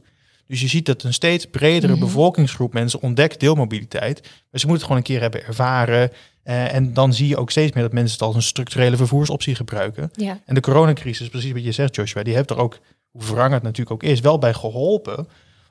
Dus 0.50 0.62
je 0.62 0.68
ziet 0.68 0.86
dat 0.86 1.04
een 1.04 1.14
steeds 1.14 1.46
bredere 1.46 1.92
Mhm. 1.92 2.02
bevolkingsgroep 2.02 2.74
mensen 2.74 3.02
ontdekt 3.02 3.40
deelmobiliteit. 3.40 4.22
Maar 4.22 4.60
ze 4.60 4.68
moeten 4.68 4.72
het 4.74 4.82
gewoon 4.82 4.98
een 4.98 5.04
keer 5.04 5.22
hebben 5.22 5.46
ervaren. 5.46 6.12
Eh, 6.44 6.74
en 6.74 6.94
dan 6.94 7.14
zie 7.14 7.28
je 7.28 7.38
ook 7.38 7.52
steeds 7.52 7.74
meer 7.74 7.84
dat 7.84 7.94
mensen 7.94 8.14
het 8.18 8.22
als 8.28 8.36
een 8.36 8.42
structurele 8.42 8.98
vervoersoptie 8.98 9.56
gebruiken. 9.56 10.12
Ja. 10.16 10.40
En 10.46 10.56
de 10.56 10.62
coronacrisis, 10.62 11.30
precies 11.30 11.52
wat 11.52 11.64
je 11.64 11.72
zegt 11.72 11.96
Joshua, 11.96 12.24
die 12.24 12.36
heeft 12.36 12.50
er 12.50 12.58
ook, 12.58 12.80
hoe 13.12 13.24
wrang 13.24 13.54
het 13.54 13.64
natuurlijk 13.64 13.92
ook 13.92 14.10
is, 14.12 14.20
wel 14.20 14.40
bij 14.40 14.54
geholpen. 14.54 15.28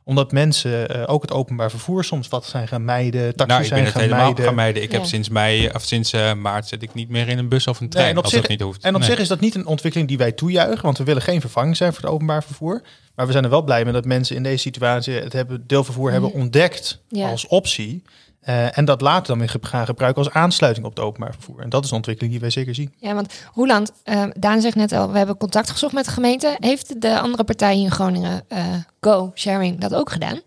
Omdat 0.09 0.33
mensen 0.33 0.89
eh, 0.89 1.03
ook 1.13 1.23
het 1.23 1.33
openbaar 1.33 1.71
vervoer 1.71 2.05
soms 2.05 2.29
wat 2.29 2.45
zijn 2.47 2.69
gaan 2.69 2.85
mijden, 2.85 3.37
taxis 3.37 3.47
Nou, 3.47 3.63
ik 3.65 3.71
ben 3.71 3.85
het 3.85 3.95
helemaal 4.03 4.25
mijden. 4.25 4.45
gaan 4.45 4.55
mijden. 4.55 4.83
Ik 4.83 4.93
heb 4.93 5.05
sinds 5.05 5.29
mei 5.29 5.69
of 5.75 5.83
sinds 5.83 6.13
eh, 6.13 6.33
maart 6.35 6.69
zit 6.69 6.83
ik 6.83 6.95
niet 6.95 7.09
meer 7.09 7.29
in 7.29 7.39
een 7.39 7.49
bus 7.49 7.67
of 7.67 7.81
een 7.81 7.89
trein 7.89 8.11
en 8.11 8.17
op 8.17 8.23
als 8.23 8.33
zich- 8.33 8.41
dat 8.41 8.51
niet 8.51 8.61
hoeft. 8.61 8.83
En 8.85 8.95
op 8.95 9.01
Nee. 9.01 9.11
zich 9.11 9.19
is 9.19 9.29
dat 9.29 9.41
niet 9.41 9.55
een 9.55 9.67
ontwikkeling 9.67 10.09
die 10.09 10.19
wij 10.19 10.33
toejuichen, 10.33 10.83
want 10.85 10.99
we 10.99 11.05
willen 11.05 11.23
geen 11.23 11.41
vervanging 11.41 11.77
zijn 11.77 11.93
voor 11.93 12.03
het 12.03 12.11
openbaar 12.11 12.45
vervoer. 12.45 12.83
Maar 13.15 13.27
we 13.27 13.33
zijn 13.33 13.45
er 13.45 13.51
wel 13.51 13.63
blij 13.63 13.85
mee 13.85 13.93
dat 13.93 14.05
mensen 14.05 14.37
in 14.37 14.43
deze 14.43 14.59
situatie 14.59 15.15
het 15.15 15.33
hebben, 15.33 15.65
deelvervoer 15.67 16.11
hebben 16.11 16.33
ontdekt 16.33 16.99
Ja. 17.09 17.29
als 17.31 17.47
optie. 17.47 18.03
Eh, 18.49 18.79
en 18.79 18.85
dat 18.85 19.01
later 19.01 19.27
dan 19.27 19.39
weer 19.39 19.55
gaan 19.61 19.87
gebruiken 19.87 20.25
als 20.25 20.33
aansluiting 20.33 20.87
op 20.87 20.95
het 20.97 21.05
openbaar 21.05 21.33
vervoer. 21.33 21.61
En 21.61 21.69
dat 21.69 21.85
is 21.85 21.91
een 21.91 21.97
ontwikkeling 21.97 22.33
die 22.33 22.43
wij 22.43 22.51
zeker 22.51 22.75
zien. 22.75 22.95
Ja, 22.99 23.15
want 23.15 23.33
Roeland, 23.55 23.93
eh, 24.05 24.23
Daan 24.39 24.61
zegt 24.61 24.75
net 24.77 24.93
al, 24.93 25.11
we 25.13 25.19
hebben 25.19 25.37
contact 25.37 25.71
gezocht 25.71 25.93
met 25.93 26.05
de 26.05 26.11
gemeente. 26.11 26.57
Heeft 26.61 27.01
de 27.01 27.21
andere 27.21 27.45
partij 27.45 27.75
hier 27.75 27.85
in 27.85 27.91
Groningen, 27.91 28.45
eh, 28.49 28.65
Go 29.01 29.33
Sharing, 29.35 29.81
dat 29.81 29.95
ook 29.95 30.11
gedaan? 30.13 30.41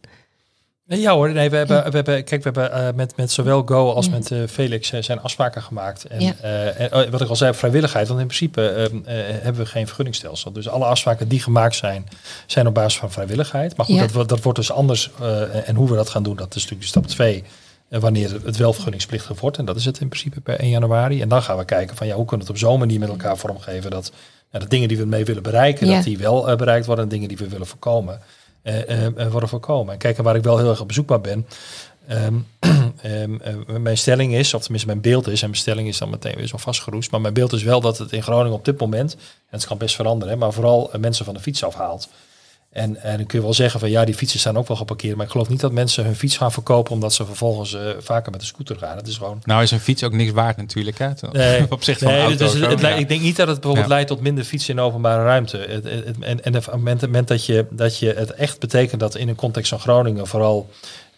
Ja 0.86 1.14
hoor, 1.14 1.32
nee, 1.34 1.50
we 1.50 1.56
hebben, 1.58 1.84
we 1.84 1.96
hebben, 1.96 2.24
kijk, 2.24 2.44
we 2.44 2.50
hebben 2.60 2.96
met, 2.96 3.16
met 3.18 3.32
zowel 3.32 3.62
Go 3.66 3.92
als 3.94 4.06
Ja. 4.06 4.12
met 4.12 4.32
eh, 4.32 4.40
Felix 4.50 4.90
zijn 5.00 5.22
afspraken 5.22 5.62
gemaakt. 5.62 6.06
En, 6.06 6.22
Ja. 6.22 6.34
eh, 6.42 6.80
en, 6.80 6.94
oh, 6.94 7.10
wat 7.10 7.22
ik 7.22 7.28
al 7.30 7.36
zei, 7.36 7.54
vrijwilligheid, 7.54 8.08
want 8.08 8.20
in 8.20 8.26
principe 8.26 8.68
ehm, 8.70 8.96
eh, 9.06 9.16
hebben 9.44 9.62
we 9.62 9.66
geen 9.70 9.86
vergunningstelsel. 9.88 10.52
Dus 10.52 10.70
alle 10.70 10.86
afspraken 10.86 11.28
die 11.28 11.40
gemaakt 11.42 11.76
zijn, 11.76 12.08
zijn 12.46 12.68
op 12.68 12.74
basis 12.74 13.00
van 13.00 13.12
vrijwilligheid. 13.12 13.78
Maar 13.78 13.86
goed, 13.86 13.96
Ja. 13.96 14.02
dat, 14.02 14.12
wordt- 14.12 14.30
dat 14.30 14.42
wordt 14.42 14.58
dus 14.58 14.72
anders. 14.72 15.10
eh, 15.22 15.70
en 15.70 15.76
hoe 15.76 15.90
we 15.90 15.96
dat 15.96 16.10
gaan 16.10 16.24
doen, 16.24 16.36
dat 16.36 16.56
is 16.56 16.62
natuurlijk 16.62 16.90
stap 16.90 17.08
2. 17.08 17.44
Wanneer 18.00 18.40
het 18.46 18.58
wel 18.58 18.74
vergunningsplichtig 18.74 19.40
wordt. 19.40 19.58
En 19.58 19.66
dat 19.66 19.76
is 19.76 19.86
het 19.86 20.00
in 20.00 20.08
principe 20.08 20.42
per 20.42 20.60
1 20.60 20.70
januari. 20.70 21.22
En 21.22 21.30
dan 21.30 21.42
gaan 21.44 21.58
we 21.58 21.66
kijken 21.66 21.98
van 21.98 22.08
ja, 22.08 22.16
hoe 22.16 22.26
kunnen 22.26 22.48
we 22.48 22.54
het 22.54 22.64
op 22.64 22.70
zo'n 22.70 22.80
manier 22.80 23.00
met 23.00 23.10
elkaar 23.10 23.38
vormgeven 23.38 23.92
dat 23.92 24.12
nou, 24.52 24.64
de 24.64 24.70
dingen 24.70 24.88
die 24.88 24.98
we 24.98 25.06
mee 25.06 25.26
willen 25.26 25.44
bereiken, 25.44 25.88
Ja. 25.88 25.96
dat 25.96 26.04
die 26.04 26.18
wel 26.18 26.50
eh, 26.50 26.58
bereikt 26.58 26.86
worden. 26.86 27.04
En 27.04 27.10
dingen 27.10 27.28
die 27.28 27.38
we 27.38 27.48
willen 27.48 27.68
voorkomen, 27.68 28.22
eh, 28.62 29.28
worden 29.32 29.50
voorkomen. 29.50 29.94
En 29.94 30.00
kijken 30.00 30.24
waar 30.24 30.36
ik 30.36 30.44
wel 30.44 30.58
heel 30.58 30.70
erg 30.70 30.82
op 30.82 30.88
bezoek 30.88 31.10
naar 31.10 31.22
ben. 31.22 31.48
Ehm, 32.08 32.36
ehm, 33.02 33.36
eh, 33.42 33.76
mijn 33.78 33.98
stelling 33.98 34.34
is, 34.34 34.54
of 34.54 34.62
tenminste 34.62 34.88
mijn 34.88 35.02
beeld 35.02 35.28
is, 35.28 35.42
en 35.42 35.50
mijn 35.50 35.62
stelling 35.62 35.88
is 35.88 35.98
dan 35.98 36.10
meteen 36.10 36.36
weer 36.36 36.48
zo 36.48 36.58
vastgeroest, 36.58 37.12
maar 37.12 37.22
mijn 37.22 37.34
beeld 37.34 37.54
is 37.54 37.64
wel 37.64 37.82
dat 37.82 37.98
het 37.98 38.12
in 38.12 38.24
Groningen 38.24 38.58
op 38.58 38.66
dit 38.66 38.80
moment, 38.80 39.14
en 39.14 39.20
het 39.50 39.66
kan 39.66 39.78
best 39.78 39.96
veranderen, 39.96 40.34
hè, 40.34 40.40
maar 40.40 40.54
vooral 40.54 40.92
mensen 41.00 41.26
van 41.26 41.34
de 41.34 41.40
fiets 41.40 41.64
afhaalt. 41.64 42.10
En, 42.72 43.02
en 43.04 43.18
dan 43.18 43.26
kun 43.26 43.38
je 43.40 43.44
wel 43.46 43.54
zeggen 43.54 43.80
van 43.80 43.90
ja, 43.90 44.06
die 44.06 44.16
fietsen 44.16 44.40
staan 44.40 44.58
ook 44.58 44.68
wel 44.68 44.78
geparkeerd. 44.78 45.16
Maar 45.16 45.26
ik 45.26 45.32
geloof 45.32 45.50
niet 45.50 45.60
dat 45.60 45.72
mensen 45.72 46.06
hun 46.06 46.16
fiets 46.16 46.38
gaan 46.38 46.52
verkopen 46.52 46.94
omdat 46.94 47.14
ze 47.14 47.26
vervolgens 47.26 47.74
eh, 47.74 47.82
vaker 48.00 48.32
met 48.32 48.40
de 48.40 48.46
scooter 48.46 48.78
gaan. 48.78 48.98
Het 48.98 49.08
is 49.08 49.18
gewoon. 49.18 49.42
Nou 49.44 49.64
is 49.64 49.72
een 49.72 49.80
fiets 49.80 50.04
ook 50.04 50.14
niks 50.14 50.32
waard 50.32 50.58
natuurlijk. 50.58 50.98
Hè? 50.98 51.10
Nee, 51.32 51.66
Op 51.70 51.84
zich 51.84 51.98
van 51.98 52.08
nee, 52.12 52.22
auto's. 52.22 52.52
dus 52.52 52.68
het, 52.68 52.80
ja. 52.80 52.90
ik 52.90 53.08
denk 53.08 53.22
niet 53.22 53.36
dat 53.36 53.48
het 53.48 53.56
bijvoorbeeld 53.56 53.88
Ja. 53.88 53.94
leidt 53.94 54.10
tot 54.10 54.22
minder 54.22 54.44
fietsen 54.44 54.74
in 54.74 54.80
openbare 54.80 55.24
ruimte. 55.24 55.58
Het, 55.58 55.86
en 56.20 56.44
en 56.44 56.56
op 56.56 56.66
het 56.66 56.74
moment, 56.76 57.02
het 57.02 57.10
moment 57.10 57.28
dat, 57.28 57.46
je, 57.46 57.66
dat 57.70 58.00
je 58.00 58.14
het 58.18 58.32
echt 58.32 58.60
betekent 58.60 59.00
dat 59.00 59.16
in 59.16 59.30
een 59.30 59.36
context 59.36 59.70
van 59.70 59.80
Groningen 59.80 60.28
vooral 60.28 60.70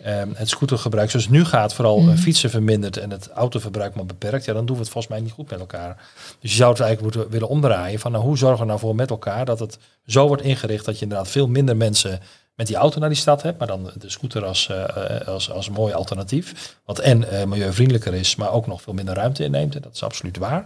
ehm, 0.01 0.29
het 0.34 0.49
scootergebruik 0.49 1.10
zoals 1.10 1.25
het 1.25 1.34
nu 1.34 1.45
gaat, 1.45 1.73
vooral 1.73 1.99
eh, 1.99 2.17
fietsen 2.17 2.49
vermindert 2.49 2.97
en 2.97 3.12
het 3.12 3.29
autoverbruik 3.34 3.95
maar 3.95 4.06
beperkt, 4.06 4.45
ja, 4.45 4.53
dan 4.53 4.65
doen 4.65 4.75
we 4.75 4.82
het 4.82 4.91
volgens 4.91 5.13
mij 5.13 5.23
niet 5.23 5.32
goed 5.32 5.49
met 5.49 5.60
elkaar. 5.60 5.97
Dus 6.39 6.51
je 6.51 6.58
zou 6.58 6.71
het 6.71 6.79
eigenlijk 6.79 7.15
moeten 7.15 7.32
willen 7.32 7.47
omdraaien 7.47 7.99
van 7.99 8.12
nou, 8.12 8.23
hoe 8.23 8.38
zorgen 8.38 8.60
we 8.60 8.65
nou 8.65 8.79
voor 8.79 8.95
met 8.95 9.10
elkaar 9.10 9.45
dat 9.45 9.60
het 9.60 9.77
zo 10.06 10.27
wordt 10.27 10.43
ingericht 10.43 10.86
dat 10.86 10.95
je 10.95 11.03
inderdaad 11.03 11.27
veel 11.27 11.47
minder 11.47 11.77
mensen 11.77 12.19
met 12.56 12.67
die 12.67 12.75
auto 12.75 12.99
naar 12.99 13.10
die 13.10 13.17
stad 13.17 13.41
hebt, 13.41 13.58
maar 13.58 13.67
dan 13.67 13.91
de 13.97 14.10
scooter 14.10 14.45
als, 14.45 14.69
eh, 14.69 14.84
eh, 15.19 15.27
als, 15.27 15.51
als 15.51 15.69
mooi 15.69 15.93
alternatief. 15.93 16.77
Wat 16.86 16.99
en 16.99 17.25
milieuvriendelijker 17.47 18.13
is, 18.13 18.36
maar 18.36 18.51
ook 18.51 18.67
nog 18.67 18.82
veel 18.82 18.93
minder 18.93 19.15
ruimte 19.15 19.43
inneemt. 19.43 19.75
En 19.75 19.82
dat 19.82 19.93
is 19.93 20.03
absoluut 20.03 20.38
waar. 20.38 20.65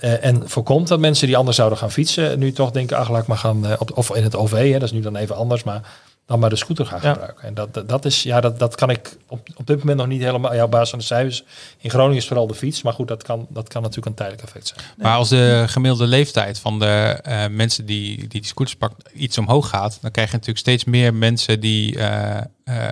En 0.00 0.48
voorkomt 0.48 0.88
dat 0.88 0.98
mensen 0.98 1.26
die 1.26 1.36
anders 1.36 1.56
zouden 1.56 1.78
gaan 1.78 1.90
fietsen, 1.90 2.38
nu 2.38 2.52
toch 2.52 2.70
denken, 2.70 2.96
ach 2.96 3.10
laat 3.10 3.22
ik 3.22 3.26
maar 3.26 3.36
gaan, 3.36 3.78
op, 3.78 3.96
of 3.96 4.14
in 4.14 4.22
het 4.22 4.36
OV, 4.36 4.52
hè, 4.52 4.72
dat 4.72 4.82
is 4.82 4.92
nu 4.92 5.00
dan 5.00 5.16
even 5.16 5.36
anders, 5.36 5.62
maar 5.62 5.82
dan 6.26 6.38
maar 6.38 6.50
de 6.50 6.56
scooter 6.56 6.86
gaan 6.86 7.00
Ja. 7.02 7.12
gebruiken. 7.12 7.42
En 7.44 7.54
dat, 7.54 7.74
dat, 7.74 7.88
dat 7.88 8.04
is, 8.04 8.22
ja, 8.22 8.40
dat, 8.40 8.58
dat 8.58 8.74
kan 8.74 8.90
ik 8.90 9.16
op, 9.26 9.48
op 9.56 9.66
dit 9.66 9.78
moment 9.78 9.96
nog 9.98 10.06
niet 10.06 10.22
helemaal, 10.22 10.54
ja, 10.54 10.64
op 10.64 10.70
basis 10.70 10.90
van 10.90 10.98
de 10.98 11.04
cijfers. 11.04 11.44
In 11.78 11.90
Groningen 11.90 12.16
is 12.16 12.26
vooral 12.26 12.46
de 12.46 12.54
fiets, 12.54 12.82
maar 12.82 12.92
goed, 12.92 13.08
dat 13.08 13.22
kan, 13.22 13.46
dat 13.50 13.68
kan 13.68 13.80
natuurlijk 13.82 14.08
een 14.08 14.14
tijdelijk 14.14 14.42
effect 14.44 14.66
zijn. 14.66 14.80
Maar 14.96 15.16
als 15.16 15.28
de 15.28 15.64
gemiddelde 15.68 16.06
leeftijd 16.06 16.58
van 16.58 16.78
de 16.78 16.86
eh, 17.22 17.46
mensen 17.50 17.86
die, 17.86 18.16
die 18.18 18.28
die 18.28 18.44
scooters 18.46 18.76
pakken 18.76 18.98
iets 19.14 19.38
omhoog 19.38 19.68
gaat, 19.68 19.98
dan 20.00 20.10
krijg 20.10 20.28
je 20.28 20.32
natuurlijk 20.34 20.60
steeds 20.60 20.84
meer 20.84 21.14
mensen 21.14 21.60
die 21.60 21.98
eh, 21.98 22.36
eh, 22.36 22.44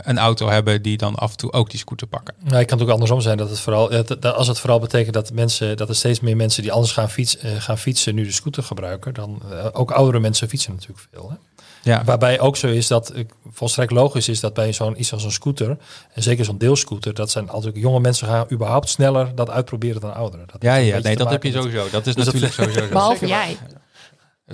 een 0.02 0.18
auto 0.18 0.48
hebben 0.48 0.82
die 0.82 0.96
dan 0.96 1.14
af 1.14 1.30
en 1.30 1.36
toe 1.36 1.52
ook 1.52 1.70
die 1.70 1.78
scooter 1.78 2.06
pakken. 2.06 2.34
Nou, 2.44 2.56
het 2.56 2.66
kan 2.66 2.80
ook 2.80 2.88
andersom 2.88 3.20
zijn 3.20 3.36
dat 3.36 3.48
het 3.50 3.60
vooral, 3.60 3.88
dat, 3.88 4.08
dat- 4.08 4.34
als 4.34 4.48
het 4.48 4.58
vooral 4.58 4.78
betekent 4.78 5.14
dat 5.14 5.32
mensen, 5.32 5.76
dat 5.76 5.88
er 5.88 5.94
steeds 5.96 6.20
meer 6.20 6.36
mensen 6.36 6.62
die 6.62 6.72
anders 6.72 6.92
gaan, 6.92 7.10
fiets, 7.10 7.36
eh, 7.38 7.50
gaan 7.58 7.78
fietsen 7.78 8.14
nu 8.14 8.24
de 8.24 8.32
scooter 8.32 8.62
gebruiken, 8.62 9.14
dan 9.14 9.42
eh, 9.50 9.66
ook 9.72 9.90
oudere 9.90 10.20
mensen 10.20 10.48
fietsen 10.48 10.72
natuurlijk 10.72 11.06
veel. 11.12 11.30
Hè? 11.30 11.36
Ja, 11.82 12.04
Waarbij 12.04 12.40
ook 12.40 12.56
zo 12.56 12.66
is 12.66 12.86
dat 12.86 13.16
ik 13.16 13.30
volstrekt 13.52 13.90
logisch 13.92 14.28
is 14.28 14.40
dat 14.40 14.54
bij 14.54 14.72
zo'n 14.72 15.00
iets 15.00 15.12
als 15.12 15.24
een 15.24 15.32
scooter, 15.32 15.76
en 16.12 16.22
zeker 16.22 16.44
zo'n 16.44 16.58
deelscooter, 16.58 17.14
dat 17.14 17.30
zijn 17.30 17.50
altijd 17.50 17.76
jonge 17.76 18.00
mensen 18.00 18.26
gaan 18.26 18.46
überhaupt 18.52 18.88
sneller 18.88 19.34
dat 19.34 19.50
uitproberen 19.50 20.00
dan 20.00 20.14
ouderen. 20.14 20.46
Dat 20.52 20.62
ja, 20.62 20.74
ja 20.74 20.98
nee, 20.98 21.16
dat 21.16 21.30
heb 21.30 21.42
je 21.42 21.52
sowieso. 21.52 21.86
Dat 21.90 22.06
is 22.06 22.14
Dus 22.14 22.24
dat- 22.24 22.34
natuurlijk 22.34 22.52
sowieso 22.60 22.80
zo. 22.80 22.88
Behalve 22.92 23.26
jij. 23.26 23.56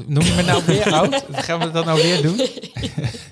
Noem 0.06 0.24
je 0.24 0.32
me 0.34 0.42
nou 0.42 0.62
weer 0.66 0.92
oud? 1.00 1.24
Gaan 1.32 1.58
we 1.60 1.70
dat 1.70 1.84
nou 1.84 2.02
weer 2.02 2.22
doen? 2.22 2.40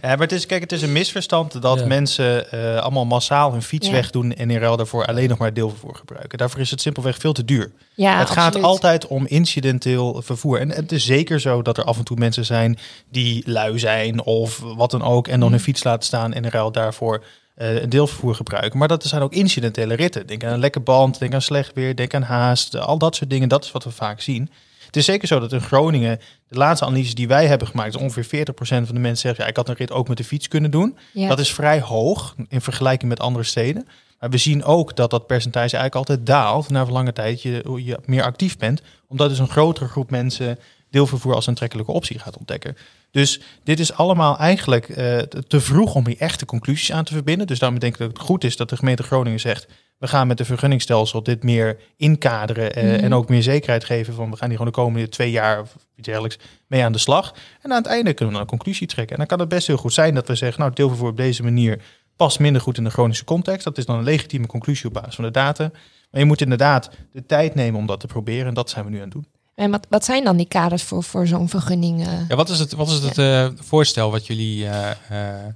Ja, 0.03 0.13
maar 0.13 0.21
het 0.21 0.33
is, 0.33 0.47
kijk, 0.47 0.61
het 0.63 0.73
is 0.73 0.83
een 0.83 0.93
misverstand 0.93 1.63
dat 1.63 1.79
Ja. 1.79 1.87
mensen 1.87 2.51
eh, 2.51 2.77
allemaal 2.83 3.05
massaal 3.05 3.53
hun 3.53 3.63
fiets 3.63 3.87
Ja. 3.87 3.93
wegdoen 3.93 4.35
en 4.35 4.51
in 4.51 4.59
ruil 4.59 4.77
daarvoor 4.77 5.07
alleen 5.07 5.29
nog 5.29 5.39
maar 5.39 5.53
deelvervoer 5.55 5.95
gebruiken. 5.95 6.39
Daarvoor 6.39 6.61
is 6.61 6.71
het 6.71 6.81
simpelweg 6.81 7.19
veel 7.19 7.33
te 7.33 7.45
duur. 7.45 7.73
Ja, 7.95 8.19
het 8.19 8.31
gaat 8.31 8.63
altijd 8.63 9.07
om 9.07 9.27
incidenteel 9.27 10.23
vervoer. 10.23 10.61
En 10.61 10.71
het 10.71 10.93
is 10.93 11.05
zeker 11.05 11.41
zo 11.41 11.63
dat 11.63 11.79
er 11.79 11.85
af 11.85 11.99
en 11.99 12.05
toe 12.05 12.17
mensen 12.17 12.45
zijn 12.45 12.79
die 13.11 13.43
lui 13.51 13.79
zijn 13.79 14.23
of 14.25 14.59
wat 14.77 14.91
dan 14.91 15.03
ook 15.03 15.29
en 15.29 15.41
dan 15.41 15.51
hun 15.51 15.61
fiets 15.61 15.85
laten 15.85 16.05
staan 16.07 16.33
en 16.33 16.45
in 16.45 16.51
ruil 16.51 16.73
daarvoor 16.73 17.25
eh, 17.55 17.83
een 17.83 17.89
deelvervoer 17.89 18.35
gebruiken. 18.35 18.79
Maar 18.79 18.89
dat 18.89 19.05
zijn 19.05 19.23
ook 19.23 19.33
incidentele 19.33 19.95
ritten. 19.95 20.27
Denk 20.27 20.45
aan 20.45 20.53
een 20.53 20.59
lekke 20.59 20.81
band, 20.81 21.19
denk 21.19 21.35
aan 21.35 21.43
slecht 21.43 21.71
weer, 21.75 21.97
denk 21.97 22.15
aan 22.15 22.23
haast, 22.23 22.77
al 22.79 22.99
dat 22.99 23.17
soort 23.17 23.31
dingen. 23.31 23.49
Dat 23.49 23.65
is 23.65 23.73
wat 23.73 23.85
we 23.85 23.91
vaak 23.91 24.21
zien. 24.21 24.51
Het 24.97 25.05
is 25.05 25.11
zeker 25.13 25.29
zo 25.29 25.41
dat 25.41 25.53
in 25.53 25.61
Groningen, 25.61 26.21
de 26.49 26.59
laatste 26.59 26.87
analyse 26.87 27.15
die 27.15 27.29
wij 27.29 27.47
hebben 27.47 27.69
gemaakt, 27.69 27.97
ongeveer 27.97 28.47
40% 28.47 28.55
van 28.59 28.85
de 28.85 29.01
mensen 29.01 29.17
zeggen, 29.17 29.45
ja, 29.45 29.51
ik 29.51 29.57
had 29.57 29.69
een 29.69 29.75
rit 29.75 29.93
ook 29.93 30.09
met 30.09 30.17
de 30.17 30.25
fiets 30.25 30.49
kunnen 30.49 30.71
doen. 30.71 30.99
Ja. 31.13 31.29
Dat 31.29 31.39
is 31.39 31.53
vrij 31.53 31.81
hoog 31.81 32.35
in 32.49 32.61
vergelijking 32.61 33.11
met 33.11 33.21
andere 33.21 33.45
steden. 33.45 33.89
Maar 34.21 34.31
we 34.31 34.37
zien 34.37 34.65
ook 34.65 34.97
dat 34.97 35.11
dat 35.11 35.27
percentage 35.27 35.77
eigenlijk 35.77 35.95
altijd 35.95 36.27
daalt 36.27 36.69
na 36.69 36.87
lange 36.87 37.13
tijd 37.13 37.43
je, 37.43 37.63
je 37.85 37.99
meer 38.05 38.23
actief 38.23 38.59
bent. 38.59 38.83
Omdat 39.09 39.29
dus 39.29 39.39
een 39.39 39.49
grotere 39.49 39.89
groep 39.89 40.11
mensen 40.11 40.59
deelvervoer 40.91 41.35
als 41.35 41.45
een 41.45 41.51
aantrekkelijke 41.51 41.93
optie 41.93 42.19
gaat 42.19 42.39
ontdekken. 42.39 42.77
Dus 43.17 43.41
dit 43.65 43.81
is 43.81 43.93
allemaal 43.93 44.39
eigenlijk 44.39 44.89
eh, 44.89 45.19
te- 45.19 45.61
vroeg 45.61 45.95
om 45.95 46.07
hier 46.07 46.19
echte 46.19 46.45
conclusies 46.45 46.93
aan 46.93 47.05
te 47.05 47.13
verbinden. 47.13 47.47
Dus 47.47 47.59
daarom 47.59 47.79
denk 47.79 47.93
ik 47.93 47.99
dat 47.99 48.09
het 48.09 48.19
goed 48.19 48.45
is 48.45 48.57
dat 48.57 48.69
de 48.69 48.77
gemeente 48.77 49.03
Groningen 49.03 49.41
zegt... 49.41 49.67
we 49.99 50.07
gaan 50.09 50.27
met 50.27 50.39
de 50.39 50.45
vergunningstelsel 50.45 51.23
dit 51.23 51.43
meer 51.43 51.79
inkaderen 51.97 52.73
eh, 52.75 52.83
Mhm. 52.85 53.05
en 53.05 53.15
ook 53.15 53.29
meer 53.29 53.43
zekerheid 53.43 53.85
geven 53.85 54.15
van... 54.15 54.31
we 54.31 54.37
gaan 54.37 54.49
hier 54.49 54.57
gewoon 54.59 54.73
de 54.73 54.79
komende 54.81 55.09
twee 55.09 55.31
jaar 55.31 55.61
of 55.61 55.77
iets 55.97 56.07
dergelijks 56.07 56.39
mee 56.67 56.85
aan 56.85 56.93
de 56.93 56.99
slag. 56.99 57.35
En 57.63 57.71
aan 57.71 57.77
het 57.83 57.87
einde 57.87 58.13
kunnen 58.13 58.27
we 58.27 58.33
dan 58.33 58.41
een 58.41 58.57
conclusie 58.59 58.87
trekken. 58.87 59.13
En 59.13 59.19
dan 59.19 59.27
kan 59.27 59.41
het 59.41 59.49
best 59.49 59.67
heel 59.67 59.77
goed 59.77 59.93
zijn 59.93 60.15
dat 60.15 60.29
we 60.29 60.35
zeggen... 60.35 60.61
nou, 60.61 60.73
deelvervoer 60.75 61.09
op 61.11 61.17
deze 61.17 61.43
manier 61.43 61.83
past 62.17 62.39
minder 62.39 62.63
goed 62.63 62.79
in 62.79 62.85
de 62.85 62.91
Groningse 62.91 63.25
context. 63.25 63.65
Dat 63.65 63.79
is 63.79 63.87
dan 63.87 63.99
een 63.99 64.05
legitieme 64.05 64.47
conclusie 64.47 64.87
op 64.87 64.93
basis 64.93 65.15
van 65.15 65.25
de 65.25 65.31
data. 65.31 65.71
Maar 66.11 66.21
je 66.21 66.27
moet 66.27 66.41
inderdaad 66.41 66.91
de 67.13 67.27
tijd 67.27 67.55
nemen 67.55 67.81
om 67.81 67.87
dat 67.87 68.01
te 68.01 68.07
proberen. 68.07 68.47
En 68.47 68.55
dat 68.55 68.71
zijn 68.71 68.85
we 68.85 68.91
nu 68.91 68.97
aan 68.97 69.03
het 69.03 69.13
doen. 69.13 69.27
En 69.57 69.71
wat, 69.71 69.87
wat 69.89 70.05
zijn 70.05 70.25
dan 70.25 70.37
die 70.37 70.49
kaders 70.49 70.83
voor, 70.83 71.03
voor 71.03 71.27
zo'n 71.27 71.49
vergunning? 71.49 72.07
Ja, 72.29 72.37
wat 72.37 72.49
is 72.49 72.59
het, 72.59 72.73
wat 72.73 72.89
is 72.89 72.99
het 72.99 73.19
eh, 73.19 73.49
voorstel 73.55 74.11
wat 74.11 74.27
jullie 74.27 74.69
eh, 74.69 74.91
eh, 74.91 75.55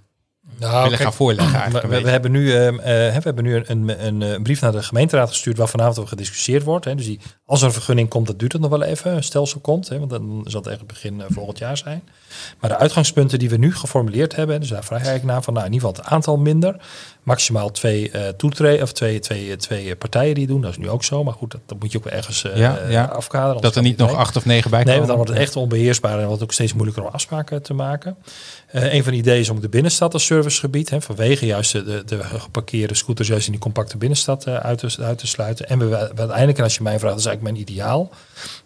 Nou, 0.58 0.72
willen 0.72 0.88
kijk, 0.88 1.02
gaan 1.02 1.12
voorleggen 1.12 2.02
we, 2.02 2.10
hebben 2.10 2.30
nu, 2.30 2.54
ehm, 2.54 2.78
eh, 2.78 2.84
we 2.84 3.20
hebben 3.22 3.44
nu 3.44 3.56
een, 3.56 3.64
een, 3.66 4.06
een, 4.06 4.20
een 4.20 4.42
brief 4.42 4.60
naar 4.60 4.72
de 4.72 4.82
gemeenteraad 4.82 5.28
gestuurd 5.28 5.56
waar 5.56 5.68
vanavond 5.68 5.98
over 5.98 6.10
gediscussieerd 6.10 6.62
wordt. 6.62 6.84
Hè. 6.84 6.94
Dus 6.94 7.06
die, 7.06 7.20
als 7.46 7.60
er 7.60 7.66
een 7.66 7.72
vergunning 7.72 8.08
komt, 8.08 8.26
dat 8.26 8.38
duurt 8.38 8.52
het 8.52 8.60
nog 8.60 8.70
wel 8.70 8.82
even, 8.82 9.16
een 9.16 9.22
stelsel 9.22 9.60
komt. 9.60 9.88
Hè, 9.88 9.98
want 9.98 10.10
dan 10.10 10.44
zal 10.44 10.60
het 10.60 10.70
echt 10.70 10.86
begin 10.86 11.20
eh, 11.20 11.26
volgend 11.30 11.58
jaar 11.58 11.76
zijn. 11.76 12.02
Maar 12.60 12.70
de 12.70 12.76
uitgangspunten 12.76 13.38
die 13.38 13.50
we 13.50 13.56
nu 13.56 13.74
geformuleerd 13.74 14.36
hebben, 14.36 14.60
dus 14.60 14.68
daar 14.68 14.84
vraag 14.84 15.14
ik 15.14 15.22
naar 15.22 15.42
van 15.42 15.54
nou, 15.54 15.66
in 15.66 15.72
ieder 15.72 15.88
geval 15.88 16.04
het 16.04 16.12
aantal 16.12 16.36
minder. 16.36 16.76
Maximaal 17.22 17.70
twee 17.70 18.10
uh, 18.12 18.28
toetreden 18.28 18.82
of 18.82 18.92
twee, 18.92 19.18
twee, 19.18 19.56
twee 19.56 19.96
partijen 19.96 20.34
die 20.34 20.46
doen. 20.46 20.60
Dat 20.60 20.70
is 20.70 20.78
nu 20.78 20.88
ook 20.88 21.04
zo. 21.04 21.24
Maar 21.24 21.34
goed, 21.34 21.50
dat, 21.50 21.60
dat 21.66 21.80
moet 21.80 21.92
je 21.92 21.98
ook 21.98 22.04
wel 22.04 22.12
ergens 22.12 22.44
uh, 22.44 22.56
Ja, 22.56 22.78
ja. 22.88 23.04
afkaderen. 23.04 23.62
dat 23.62 23.76
er 23.76 23.82
niet 23.82 23.96
nog 23.96 24.14
acht 24.14 24.36
of 24.36 24.44
negen 24.44 24.70
bij 24.70 24.84
Nee, 24.84 24.94
komen? 24.94 25.08
want 25.08 25.08
dan 25.08 25.16
wordt 25.16 25.30
het 25.30 25.48
echt 25.48 25.56
onbeheersbaar 25.56 26.12
en 26.12 26.18
wordt 26.18 26.32
het 26.32 26.42
ook 26.42 26.52
steeds 26.52 26.72
moeilijker 26.72 27.04
om 27.04 27.08
afspraken 27.12 27.62
te 27.62 27.74
maken. 27.74 28.16
Uh, 28.74 28.92
een 28.92 29.02
van 29.02 29.12
de 29.12 29.18
ideeën 29.18 29.40
is 29.40 29.48
om 29.48 29.60
de 29.60 29.68
binnenstad 29.68 30.12
als 30.12 30.24
servicegebied, 30.24 30.90
hè, 30.90 31.00
vanwege 31.00 31.46
juist 31.46 31.72
de, 31.72 32.02
de 32.06 32.24
geparkeerde 32.24 32.94
scooters 32.94 33.28
juist 33.28 33.46
in 33.46 33.52
die 33.52 33.60
compacte 33.60 33.96
binnenstad 33.96 34.46
uh, 34.46 34.56
uit, 34.56 34.78
te, 34.78 35.02
uit 35.02 35.18
te 35.18 35.26
sluiten. 35.26 35.68
En 35.68 35.78
we, 35.78 35.96
uiteindelijk, 35.96 36.58
en 36.58 36.64
als 36.64 36.76
je 36.76 36.82
mij 36.82 36.98
vraagt, 36.98 37.14
dat 37.14 37.20
is 37.20 37.26
eigenlijk 37.26 37.56
mijn 37.56 37.68
ideaal, 37.68 38.10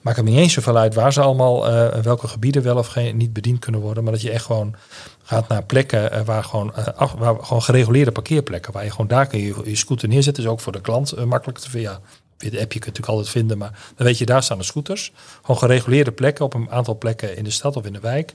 maakt 0.01 0.17
het 0.17 0.27
niet 0.27 0.38
eens 0.38 0.53
zoveel 0.53 0.77
uit 0.77 0.95
waar 0.95 1.12
ze 1.12 1.21
allemaal, 1.21 1.71
uh, 1.71 1.88
welke 1.88 2.29
gebieden 2.29 2.62
wel 2.62 2.77
of 2.77 2.87
geen, 2.87 3.17
niet 3.17 3.33
bediend 3.33 3.59
kunnen 3.59 3.81
worden, 3.81 4.03
maar 4.03 4.12
dat 4.12 4.23
je 4.23 4.31
echt 4.31 4.45
gewoon 4.45 4.75
gaat 5.23 5.49
naar 5.49 5.64
plekken 5.64 6.25
waar, 6.25 6.45
gewoon, 6.45 6.73
waar 7.19 7.37
gewoon 7.40 7.62
gereguleerde 7.62 8.12
parkeerplekken, 8.12 8.73
waar 8.73 8.85
je 8.85 8.90
gewoon 8.90 9.09
daar 9.09 9.27
kun 9.27 9.38
je 9.38 9.55
je 9.64 9.77
scooter 9.77 10.09
neerzetten, 10.09 10.43
is 10.43 10.49
ook 10.49 10.61
voor 10.61 10.73
de 10.73 10.81
klant 10.81 11.25
makkelijk 11.25 11.59
te 11.59 11.71
vinden. 11.71 11.90
Ja, 11.90 12.01
de 12.38 12.47
appje 12.47 12.67
kun 12.67 12.67
je 12.69 12.79
natuurlijk 12.79 13.09
altijd 13.09 13.29
vinden, 13.29 13.59
maar 13.59 13.79
dan 13.97 14.07
weet 14.07 14.19
je, 14.19 14.27
daar 14.27 14.43
staan 14.43 14.59
de 14.59 14.64
scooters. 14.64 15.12
Gewoon 15.40 15.59
gereguleerde 15.59 16.12
plekken 16.12 16.45
op 16.45 16.55
een 16.55 16.71
aantal 16.71 16.99
plekken 16.99 17.37
in 17.37 17.45
de 17.45 17.51
stad 17.51 17.77
of 17.77 17.85
in 17.85 17.93
de 17.93 18.01
wijk. 18.01 18.35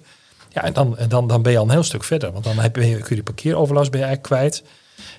Ja, 0.50 0.64
en 0.64 0.74
dan, 0.74 0.98
dan, 1.08 1.28
dan 1.28 1.42
ben 1.42 1.52
je 1.52 1.58
al 1.58 1.64
een 1.64 1.70
heel 1.70 1.84
stuk 1.84 2.04
verder. 2.04 2.32
Want 2.32 2.44
dan 2.44 2.60
heb 2.60 2.76
je, 2.76 2.82
kun 2.82 3.06
je 3.08 3.16
die 3.16 3.24
parkeeroverlast 3.24 3.92
ben 3.92 4.00
je 4.00 4.06
eigenlijk 4.06 4.36
kwijt. 4.36 4.64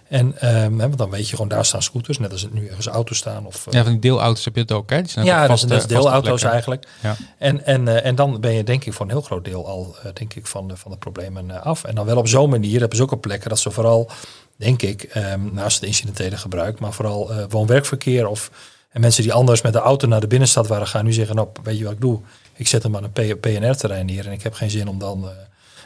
En 0.08 0.56
um, 0.62 0.78
want 0.78 0.98
dan 0.98 1.10
weet 1.10 1.28
je 1.28 1.30
gewoon, 1.30 1.48
daar 1.48 1.64
staan 1.64 1.82
scooters. 1.82 2.18
Net 2.18 2.32
als 2.32 2.42
het 2.42 2.52
nu 2.52 2.66
ergens 2.66 2.86
auto's 2.86 3.18
staan. 3.18 3.46
Of, 3.46 3.66
ja, 3.70 3.82
van 3.82 3.92
die 3.92 4.00
deelauto's 4.00 4.44
heb 4.44 4.54
je 4.54 4.60
het 4.60 4.72
ook, 4.72 4.90
hè? 4.90 5.02
Die 5.02 5.10
zijn 5.10 5.24
ja, 5.24 5.46
dat 5.46 5.70
is 5.70 5.86
deelauto's 5.86 6.42
eigenlijk. 6.42 6.86
Ja. 7.02 7.16
En, 7.38 7.66
en, 7.66 7.86
uh, 7.86 8.04
en 8.04 8.14
dan 8.14 8.40
ben 8.40 8.52
je 8.52 8.64
denk 8.64 8.84
ik 8.84 8.92
voor 8.92 9.04
een 9.06 9.12
heel 9.12 9.20
groot 9.20 9.44
deel 9.44 9.66
al, 9.66 9.96
uh, 10.04 10.12
denk 10.14 10.34
ik, 10.34 10.46
van 10.46 10.68
de, 10.68 10.76
van 10.76 10.90
de 10.90 10.96
problemen 10.96 11.62
af. 11.62 11.84
En 11.84 11.94
dan 11.94 12.06
wel 12.06 12.16
op 12.16 12.28
zo'n 12.28 12.50
manier 12.50 12.80
hebben 12.80 12.96
ze 12.96 13.02
ook 13.02 13.12
op 13.12 13.20
plekken 13.20 13.48
dat 13.48 13.58
ze 13.58 13.70
vooral, 13.70 14.10
denk 14.56 14.82
ik, 14.82 15.14
um, 15.16 15.50
naast 15.52 15.80
het 15.80 15.88
incidentele 15.88 16.36
gebruik, 16.36 16.80
maar 16.80 16.92
vooral 16.92 17.30
woon-werkverkeer 17.48 18.26
of 18.26 18.50
en 18.90 19.00
mensen 19.00 19.22
die 19.22 19.33
anders 19.33 19.62
met 19.62 19.72
de 19.72 19.79
auto 19.79 20.09
naar 20.09 20.20
de 20.20 20.26
binnenstad 20.26 20.66
waren 20.66 20.87
gaan, 20.87 21.05
nu 21.05 21.12
zeggen, 21.12 21.37
nou, 21.37 21.48
weet 21.62 21.79
je 21.79 21.85
wat 21.85 21.92
ik 21.92 22.00
doe? 22.00 22.20
Ik 22.57 22.68
zet 22.68 22.83
hem 22.83 22.96
aan 22.96 23.05
een 23.05 23.40
PNR-terrein 23.40 24.07
neer 24.07 24.26
en 24.26 24.33
ik 24.33 24.42
heb 24.42 24.55
geen 24.55 24.70
zin 24.70 24.88
om 24.88 24.98
dan 24.98 25.24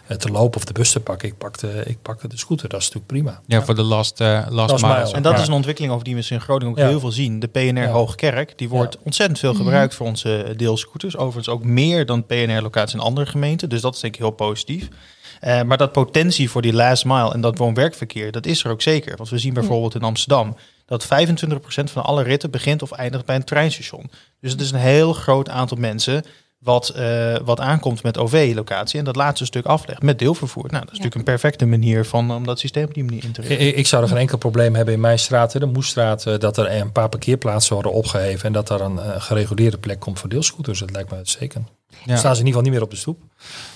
uh, 0.09 0.17
te 0.17 0.31
lopen 0.31 0.57
of 0.57 0.65
de 0.65 0.73
bus 0.73 0.93
te 0.93 1.01
pakken. 1.01 1.29
Ik 1.29 1.39
pak 1.39 1.59
de, 1.59 1.83
ik 1.87 2.03
pak 2.03 2.31
de 2.31 2.39
scooter, 2.39 2.69
dat 2.69 2.81
is 2.81 2.87
natuurlijk 2.87 3.13
prima. 3.13 3.31
Ja, 3.47 3.59
ja. 3.59 3.65
voor 3.65 3.75
de 3.75 3.83
last, 3.83 4.21
uh, 4.21 4.47
last, 4.49 4.71
last 4.71 4.85
mile. 4.85 5.13
En 5.13 5.23
dat 5.23 5.33
ja. 5.33 5.41
is 5.41 5.47
een 5.47 5.53
ontwikkeling 5.53 5.93
over 5.93 6.05
die 6.05 6.15
we 6.15 6.27
in 6.29 6.41
Groningen 6.41 6.73
ook 6.73 6.79
ja. 6.79 6.89
heel 6.89 7.01
veel 7.01 7.13
zien. 7.13 7.41
De 7.41 7.47
PNR 7.47 7.89
Hoogkerk, 7.89 8.59
die 8.59 8.69
wordt 8.69 8.99
ontzettend 9.03 9.39
veel 9.39 9.55
gebruikt 9.55 9.95
voor 9.95 10.07
onze 10.07 10.55
deelscooters. 10.57 11.17
Overigens 11.17 11.49
ook 11.49 11.65
meer 11.65 12.07
dan 12.07 12.27
PNR-locaties 12.27 12.95
in 12.95 13.01
andere 13.01 13.27
gemeenten. 13.27 13.69
Dus 13.69 13.81
dat 13.81 13.95
is 13.95 14.01
denk 14.01 14.15
ik 14.15 14.21
heel 14.21 14.31
positief. 14.31 14.89
Uh, 15.43 15.63
maar 15.63 15.77
dat 15.77 15.93
potentie 15.93 16.51
voor 16.51 16.63
die 16.63 16.73
last 16.73 17.05
mile 17.05 17.33
en 17.33 17.41
dat 17.41 17.59
woon-werkverkeer, 17.59 18.33
dat 18.33 18.47
is 18.47 18.65
er 18.65 18.71
ook 18.71 18.83
zeker. 18.83 19.17
Want 19.17 19.29
we 19.29 19.39
zien 19.39 19.55
bijvoorbeeld 19.55 19.95
in 19.95 20.03
Amsterdam 20.03 20.57
dat 20.87 21.05
25% 21.05 21.09
van 21.85 22.05
alle 22.05 22.23
ritten 22.23 22.51
begint 22.51 22.83
of 22.83 22.93
eindigt 22.93 23.25
bij 23.25 23.37
een 23.37 23.45
treinstation. 23.45 24.11
Dus 24.41 24.53
het 24.53 24.61
is 24.61 24.71
een 24.71 24.79
heel 24.79 25.13
groot 25.13 25.49
aantal 25.49 25.77
mensen 25.77 26.25
wat, 26.65 26.95
uh, 26.97 27.37
wat 27.45 27.61
aankomt 27.61 28.03
met 28.03 28.19
OV-locatie 28.19 28.99
en 28.99 29.05
dat 29.05 29.17
laatste 29.17 29.45
stuk 29.45 29.67
aflegt 29.67 30.03
met 30.03 30.19
deelvervoer. 30.19 30.65
Nou, 30.71 30.85
dat 30.85 30.93
is 30.93 30.99
ja. 30.99 31.05
natuurlijk 31.05 31.15
een 31.15 31.35
perfecte 31.35 31.67
manier 31.67 32.05
van 32.05 32.31
om 32.31 32.47
dat 32.47 32.59
systeem 32.59 32.85
op 32.85 32.95
die 32.95 33.05
manier 33.05 33.25
in 33.25 33.33
te 33.33 33.41
richten. 33.41 33.67
Ik, 33.67 33.77
ik 33.77 33.87
zou 33.87 34.03
er 34.03 34.09
geen 34.09 34.19
enkel 34.19 34.39
probleem 34.39 34.75
hebben 34.75 34.95
in 34.95 35.01
mijn 35.01 35.19
straat, 35.19 35.53
de 35.53 35.67
Moestraat, 35.67 36.27
uh, 36.27 36.39
dat 36.39 36.57
er 36.57 36.71
een 36.71 36.93
paar 36.93 37.09
parkeerplaatsen 37.09 37.75
worden 37.75 37.93
opgeheven 37.93 38.47
en 38.47 38.53
dat 38.53 38.71
er 38.71 38.81
een 38.81 38.97
uh, 38.97 39.21
gereguleerde 39.23 39.79
plek 39.79 40.01
komt 40.01 40.19
voor 40.19 40.29
deelscooters. 40.29 40.79
Dat 40.79 40.91
lijkt 40.91 41.11
me 41.11 41.17
uitstekend. 41.17 41.69
Ja. 42.05 42.17
staan 42.17 42.35
ze 42.35 42.41
in 42.41 42.47
ieder 42.47 42.47
geval 42.47 42.63
niet 42.63 42.73
meer 42.73 42.83
op 42.83 42.91
de 42.91 42.97
stoep. 42.97 43.23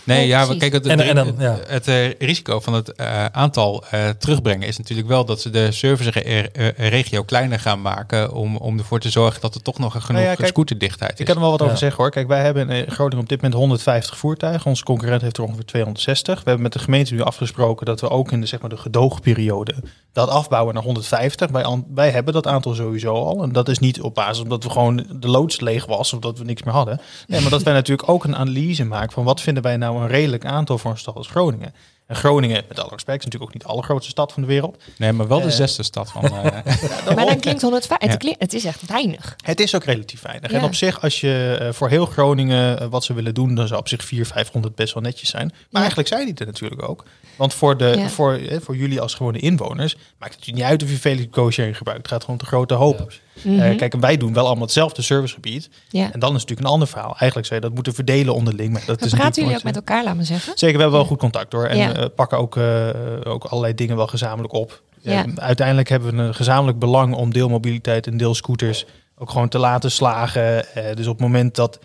Nee, 0.09 0.19
Nee, 0.19 0.27
ja, 0.27 0.43
precies. 0.45 0.61
kijk, 0.61 0.73
het, 0.73 0.87
En- 0.87 0.99
het, 0.99 1.09
en 1.09 1.15
dan, 1.15 1.35
ja. 1.39 1.59
het 1.67 1.89
eh, 1.89 2.13
risico 2.19 2.61
van 2.61 2.73
het 2.75 2.93
eh, 2.93 3.25
aantal 3.25 3.85
eh, 3.91 4.09
terugbrengen 4.09 4.69
is 4.69 4.77
natuurlijk 4.79 5.09
wel 5.09 5.25
dat 5.25 5.41
ze 5.41 5.51
de 5.51 5.73
serviceregio 5.73 7.23
kleiner 7.23 7.61
gaan 7.61 7.81
maken 7.83 8.33
om, 8.33 8.57
om 8.57 8.79
ervoor 8.79 9.01
te 9.01 9.11
zorgen 9.11 9.41
dat 9.41 9.55
er 9.55 9.63
toch 9.63 9.79
nog 9.79 9.95
een 9.95 10.01
genoeg 10.03 10.21
Nou 10.21 10.31
ja, 10.33 10.37
kijk, 10.37 10.49
scooterdichtheid 10.49 11.13
is. 11.13 11.19
Ik 11.19 11.27
kan 11.27 11.35
er 11.35 11.41
wel 11.41 11.51
wat 11.51 11.63
over 11.63 11.77
zeggen 11.79 12.03
hoor. 12.03 12.11
Kijk, 12.11 12.29
wij 12.29 12.43
hebben 12.43 12.71
in 12.71 12.91
Groningen 12.91 13.19
op 13.23 13.29
dit 13.29 13.37
moment 13.43 13.55
150 13.61 14.19
voertuigen. 14.19 14.67
Onze 14.71 14.85
concurrent 14.85 15.23
heeft 15.23 15.37
er 15.37 15.43
ongeveer 15.43 15.65
260. 15.65 16.35
We 16.39 16.43
hebben 16.45 16.63
met 16.63 16.73
de 16.73 16.79
gemeente 16.79 17.15
nu 17.15 17.23
afgesproken 17.23 17.87
dat 17.87 18.01
we 18.01 18.09
ook 18.11 18.33
in 18.33 18.41
de, 18.41 18.47
zeg 18.47 18.61
maar, 18.61 18.71
de 18.71 18.77
gedoogperiode 18.77 19.75
dat 20.13 20.29
afbouwen 20.29 20.75
naar 20.75 20.83
150. 20.83 21.51
Wij, 21.51 21.65
an- 21.65 21.87
wij 21.95 22.11
hebben 22.11 22.33
dat 22.35 22.47
aantal 22.47 22.75
sowieso 22.75 23.15
al. 23.15 23.43
En 23.43 23.53
dat 23.53 23.69
is 23.69 23.79
niet 23.79 24.01
op 24.01 24.15
basis 24.15 24.43
omdat 24.43 24.65
we 24.65 24.71
gewoon 24.71 25.07
de 25.21 25.29
loods 25.29 25.61
leeg 25.61 25.87
was 25.87 26.13
of 26.13 26.21
dat 26.21 26.39
we 26.39 26.45
niks 26.45 26.63
meer 26.63 26.75
hadden. 26.75 27.01
Nee, 27.27 27.41
maar 27.41 27.51
dat 27.51 27.63
wij 27.63 27.73
natuurlijk 27.81 28.09
ook 28.09 28.25
een 28.25 28.37
analyse 28.37 28.85
maken 28.85 29.13
van 29.13 29.25
wat 29.25 29.41
vinden 29.41 29.63
wij 29.63 29.77
nou 29.77 29.98
een 30.03 30.09
redelijk 30.09 30.45
aantal 30.45 30.79
voor 30.79 30.91
een 30.91 30.99
stad 30.99 31.15
als 31.15 31.29
Groningen. 31.29 31.75
En 32.09 32.17
Groningen, 32.17 32.65
met 32.69 32.79
alle 32.81 32.89
respect, 32.91 33.19
is 33.19 33.25
natuurlijk 33.25 33.43
ook 33.51 33.53
niet 33.53 33.63
de 33.63 33.69
allergrootste 33.69 34.11
stad 34.11 34.33
van 34.33 34.43
de 34.43 34.49
wereld. 34.49 34.77
Nee, 34.97 35.13
maar 35.13 35.29
wel 35.29 35.41
de 35.41 35.47
Eh. 35.47 35.51
zesde 35.53 35.83
stad 35.83 36.11
van... 36.11 36.25
eh, 36.35 37.15
Maar 37.15 37.27
dan 37.27 37.39
klinkt 37.41 37.63
105. 37.63 38.03
Ja. 38.03 38.09
Het, 38.09 38.17
klinkt, 38.19 38.41
het 38.41 38.55
is 38.55 38.65
echt 38.65 38.87
weinig. 38.87 39.37
Het 39.45 39.61
is 39.61 39.75
ook 39.75 39.85
relatief 39.85 40.23
weinig. 40.23 40.51
Ja. 40.51 40.59
En 40.59 40.65
op 40.65 40.75
zich, 40.75 41.03
als 41.03 41.21
je 41.21 41.57
eh, 41.61 41.73
voor 41.73 41.89
heel 41.89 42.07
Groningen 42.07 42.91
wat 42.91 43.05
ze 43.05 43.13
willen 43.15 43.35
doen, 43.35 43.55
dan 43.55 43.67
zou 43.67 43.81
op 43.81 43.89
zich 43.89 44.05
400, 44.05 44.33
500 44.39 44.75
best 44.75 44.95
wel 44.95 45.03
netjes 45.03 45.31
zijn. 45.31 45.47
Maar 45.47 45.57
Ja. 45.71 45.79
eigenlijk 45.79 46.09
zijn 46.09 46.25
die 46.25 46.35
er 46.35 46.47
natuurlijk 46.47 46.89
ook. 46.89 47.05
Want 47.37 47.55
voor, 47.55 47.77
de, 47.77 47.95
Ja. 47.99 48.09
voor, 48.09 48.41
voor 48.63 48.77
jullie 48.77 49.01
als 49.01 49.15
gewone 49.15 49.39
inwoners 49.39 49.97
maakt 50.19 50.35
het 50.35 50.45
je 50.47 50.53
niet 50.53 50.63
uit 50.63 50.83
of 50.83 50.91
je 50.91 50.97
veel 50.99 51.29
co-sharing 51.31 51.77
gebruikt. 51.77 52.03
Het 52.03 52.11
gaat 52.13 52.25
gewoon 52.25 52.39
te 52.39 52.47
grote 52.47 52.75
hoop. 52.75 52.99
Ja, 52.99 53.07
Mhm. 53.43 53.61
Eh, 53.61 53.77
kijk, 53.77 53.93
en 53.95 54.01
wij 54.01 54.17
doen 54.17 54.33
wel 54.33 54.45
allemaal 54.47 54.65
hetzelfde 54.65 55.03
servicegebied. 55.03 55.69
ja. 55.89 56.01
En 56.01 56.09
dan 56.11 56.13
is 56.13 56.21
het 56.21 56.33
natuurlijk 56.33 56.61
een 56.61 56.67
ander 56.73 56.89
verhaal. 56.89 57.17
Eigenlijk 57.19 57.47
zou 57.47 57.61
je 57.61 57.67
dat 57.67 57.75
moeten 57.75 57.95
verdelen 57.95 58.35
onderling. 58.35 58.73
Maar 58.73 58.83
dat 58.87 58.97
Maar 59.01 59.09
is 59.09 59.15
praten 59.15 59.43
jullie 59.43 59.57
ook 59.59 59.63
met 59.63 59.77
elkaar, 59.77 60.05
laat 60.05 60.17
me 60.17 60.25
zeggen? 60.25 60.53
Zeker, 60.59 60.77
we 60.77 60.83
hebben 60.83 60.99
wel 60.99 61.09
goed 61.09 61.19
contact 61.19 61.53
hoor. 61.53 61.65
En 61.67 61.77
Ja. 61.77 61.93
Eh, 61.99 62.05
pakken 62.15 62.39
ook, 62.39 62.57
eh, 62.57 62.89
ook 63.25 63.45
allerlei 63.45 63.75
dingen 63.75 63.97
wel 63.97 64.07
gezamenlijk 64.07 64.53
op. 64.53 64.83
Ja. 65.01 65.25
Eh, 65.25 65.33
uiteindelijk 65.35 65.89
hebben 65.89 66.17
we 66.17 66.23
een 66.23 66.35
gezamenlijk 66.35 66.79
belang 66.79 67.15
om 67.15 67.33
deelmobiliteit 67.33 68.07
en 68.07 68.17
deelscooters 68.17 68.87
ook 69.19 69.31
gewoon 69.31 69.49
te 69.49 69.59
laten 69.59 69.91
slagen. 69.91 70.75
Eh, 70.75 70.97
dus 70.97 71.07
op 71.07 71.13
het 71.13 71.27
moment 71.27 71.55
dat. 71.55 71.79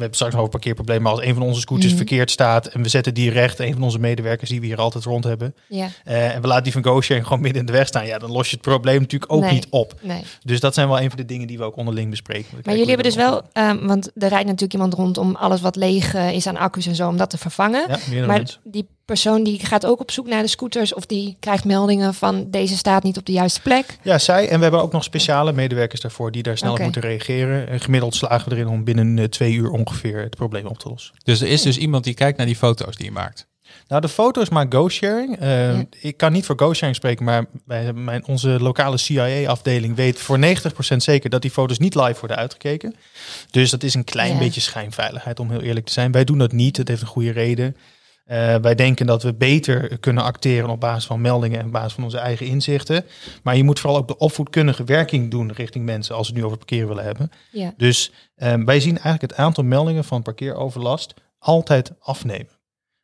We 0.00 0.06
hebben 0.06 0.14
straks 0.16 0.32
nog 0.32 0.40
over 0.40 0.50
parkeerproblemen, 0.58 1.02
maar 1.02 1.12
als 1.12 1.22
een 1.22 1.34
van 1.34 1.42
onze 1.42 1.60
scooters 1.60 1.88
Mhm. 1.88 1.96
verkeerd 1.96 2.30
staat 2.30 2.66
en 2.66 2.82
we 2.82 2.88
zetten 2.88 3.14
die 3.14 3.30
recht, 3.30 3.58
een 3.58 3.72
van 3.72 3.82
onze 3.82 3.98
medewerkers 3.98 4.50
die 4.50 4.60
we 4.60 4.66
hier 4.66 4.78
altijd 4.78 5.04
rond 5.04 5.24
hebben, 5.24 5.54
Ja. 5.68 5.88
eh, 6.04 6.34
en 6.34 6.40
we 6.40 6.46
laten 6.46 6.62
die 6.64 6.72
van 6.72 6.84
GoSharing 6.84 7.26
gewoon 7.26 7.42
midden 7.42 7.60
in 7.60 7.66
de 7.66 7.72
weg 7.72 7.86
staan, 7.86 8.06
ja, 8.06 8.18
dan 8.18 8.30
los 8.32 8.48
je 8.48 8.52
het 8.56 8.64
probleem 8.64 9.00
natuurlijk 9.00 9.32
ook 9.32 9.40
Nee. 9.42 9.52
niet 9.52 9.66
op. 9.70 9.94
Nee. 10.02 10.22
Dus 10.44 10.60
dat 10.60 10.74
zijn 10.74 10.88
wel 10.88 11.00
een 11.00 11.08
van 11.08 11.18
de 11.18 11.24
dingen 11.24 11.46
die 11.46 11.58
we 11.58 11.64
ook 11.64 11.76
onderling 11.76 12.10
bespreken. 12.10 12.48
We 12.50 12.56
Maar 12.64 12.74
jullie 12.74 12.88
hebben 12.88 13.06
dus 13.06 13.16
wel, 13.16 13.42
ehm, 13.52 13.86
want 13.86 14.10
er 14.14 14.28
rijdt 14.28 14.44
natuurlijk 14.46 14.72
iemand 14.72 14.94
rond 14.94 15.18
om 15.18 15.36
alles 15.36 15.60
wat 15.60 15.76
leeg 15.76 16.14
eh, 16.14 16.32
is 16.32 16.46
aan 16.46 16.56
accu's 16.56 16.86
en 16.86 16.94
zo, 16.94 17.08
om 17.08 17.16
dat 17.16 17.30
te 17.30 17.38
vervangen. 17.38 17.84
Ja, 17.88 18.26
maar 18.26 18.36
mensen. 18.36 18.60
die 18.64 18.86
persoon 19.04 19.42
die 19.44 19.66
gaat 19.66 19.86
ook 19.86 20.00
op 20.00 20.10
zoek 20.10 20.26
naar 20.28 20.42
de 20.42 20.48
scooters 20.48 20.94
of 20.94 21.06
die 21.06 21.36
krijgt 21.40 21.64
meldingen 21.64 22.14
van 22.14 22.46
deze 22.50 22.76
staat 22.76 23.02
niet 23.02 23.16
op 23.18 23.26
de 23.26 23.32
juiste 23.32 23.60
plek. 23.60 23.98
Ja, 24.02 24.18
zij. 24.18 24.48
En 24.48 24.56
we 24.56 24.62
hebben 24.62 24.82
ook 24.82 24.92
nog 24.92 25.04
speciale 25.04 25.52
medewerkers 25.52 26.00
daarvoor 26.00 26.32
die 26.32 26.42
daar 26.42 26.58
snel 26.58 26.72
op 26.72 26.78
moeten 26.78 27.02
reageren. 27.02 27.68
En 27.68 27.80
gemiddeld 27.80 28.14
slagen 28.14 28.48
we 28.50 28.54
erin 28.56 28.68
om 28.68 28.84
binnen 28.84 29.18
eh, 29.18 29.24
twee 29.24 29.52
uur 29.52 29.70
ongeveer 29.70 29.89
het 30.02 30.36
probleem 30.36 30.66
op 30.66 30.78
te 30.78 30.88
lossen. 30.88 31.14
dus 31.24 31.40
er 31.40 31.48
is 31.48 31.62
dus 31.62 31.76
iemand 31.78 32.04
die 32.04 32.14
kijkt 32.14 32.36
naar 32.36 32.46
die 32.46 32.56
foto's 32.56 32.96
die 32.96 33.04
je 33.04 33.12
maakt. 33.12 33.48
Nou, 33.88 34.00
de 34.00 34.08
foto's 34.08 34.48
maakt 34.48 34.74
GoSharing. 34.74 35.38
Eh, 35.38 35.48
Ja. 35.78 35.84
Ik 36.00 36.16
kan 36.16 36.32
niet 36.32 36.46
voor 36.46 36.58
GoSharing 36.58 36.96
spreken, 36.96 37.24
maar 37.24 37.44
wij 37.66 37.82
hebben 37.82 38.04
mijn, 38.04 38.26
onze 38.26 38.48
lokale 38.60 38.96
CIA-afdeling 38.98 39.96
weet 39.96 40.18
voor 40.18 40.38
90% 40.38 40.96
zeker 40.96 41.30
dat 41.30 41.42
die 41.42 41.50
foto's 41.50 41.78
niet 41.78 41.94
live 41.94 42.18
worden 42.20 42.36
uitgekeken. 42.36 42.94
Dus 43.50 43.70
dat 43.70 43.82
is 43.82 43.94
een 43.94 44.04
klein 44.04 44.32
Ja. 44.32 44.38
beetje 44.38 44.60
schijnveiligheid, 44.60 45.40
om 45.40 45.50
heel 45.50 45.60
eerlijk 45.62 45.86
te 45.86 45.92
zijn. 45.92 46.12
Wij 46.12 46.24
doen 46.24 46.38
dat 46.38 46.52
niet, 46.52 46.76
het 46.76 46.88
heeft 46.88 47.00
een 47.00 47.06
goede 47.06 47.30
reden. 47.32 47.76
Eh, 48.30 48.56
wij 48.56 48.74
denken 48.74 49.06
dat 49.06 49.22
we 49.22 49.34
beter 49.34 49.98
kunnen 49.98 50.24
acteren 50.24 50.70
op 50.70 50.80
basis 50.80 51.06
van 51.06 51.20
meldingen 51.20 51.58
en 51.58 51.66
op 51.66 51.72
basis 51.72 51.92
van 51.92 52.04
onze 52.04 52.18
eigen 52.18 52.46
inzichten. 52.46 53.04
Maar 53.42 53.56
je 53.56 53.64
moet 53.64 53.80
vooral 53.80 53.98
ook 53.98 54.08
de 54.08 54.16
opvoedkundige 54.16 54.84
werking 54.84 55.30
doen 55.30 55.52
richting 55.52 55.84
mensen 55.84 56.14
als 56.14 56.26
we 56.26 56.32
het 56.32 56.42
nu 56.42 56.46
over 56.46 56.58
het 56.58 56.66
parkeren 56.66 56.88
willen 56.88 57.04
hebben. 57.04 57.30
Ja. 57.52 57.74
Dus 57.76 58.12
eh, 58.34 58.54
wij 58.64 58.80
zien 58.80 58.92
eigenlijk 58.92 59.20
het 59.20 59.34
aantal 59.34 59.64
meldingen 59.64 60.04
van 60.04 60.22
parkeeroverlast 60.22 61.14
altijd 61.38 61.92
afnemen. 62.00 62.59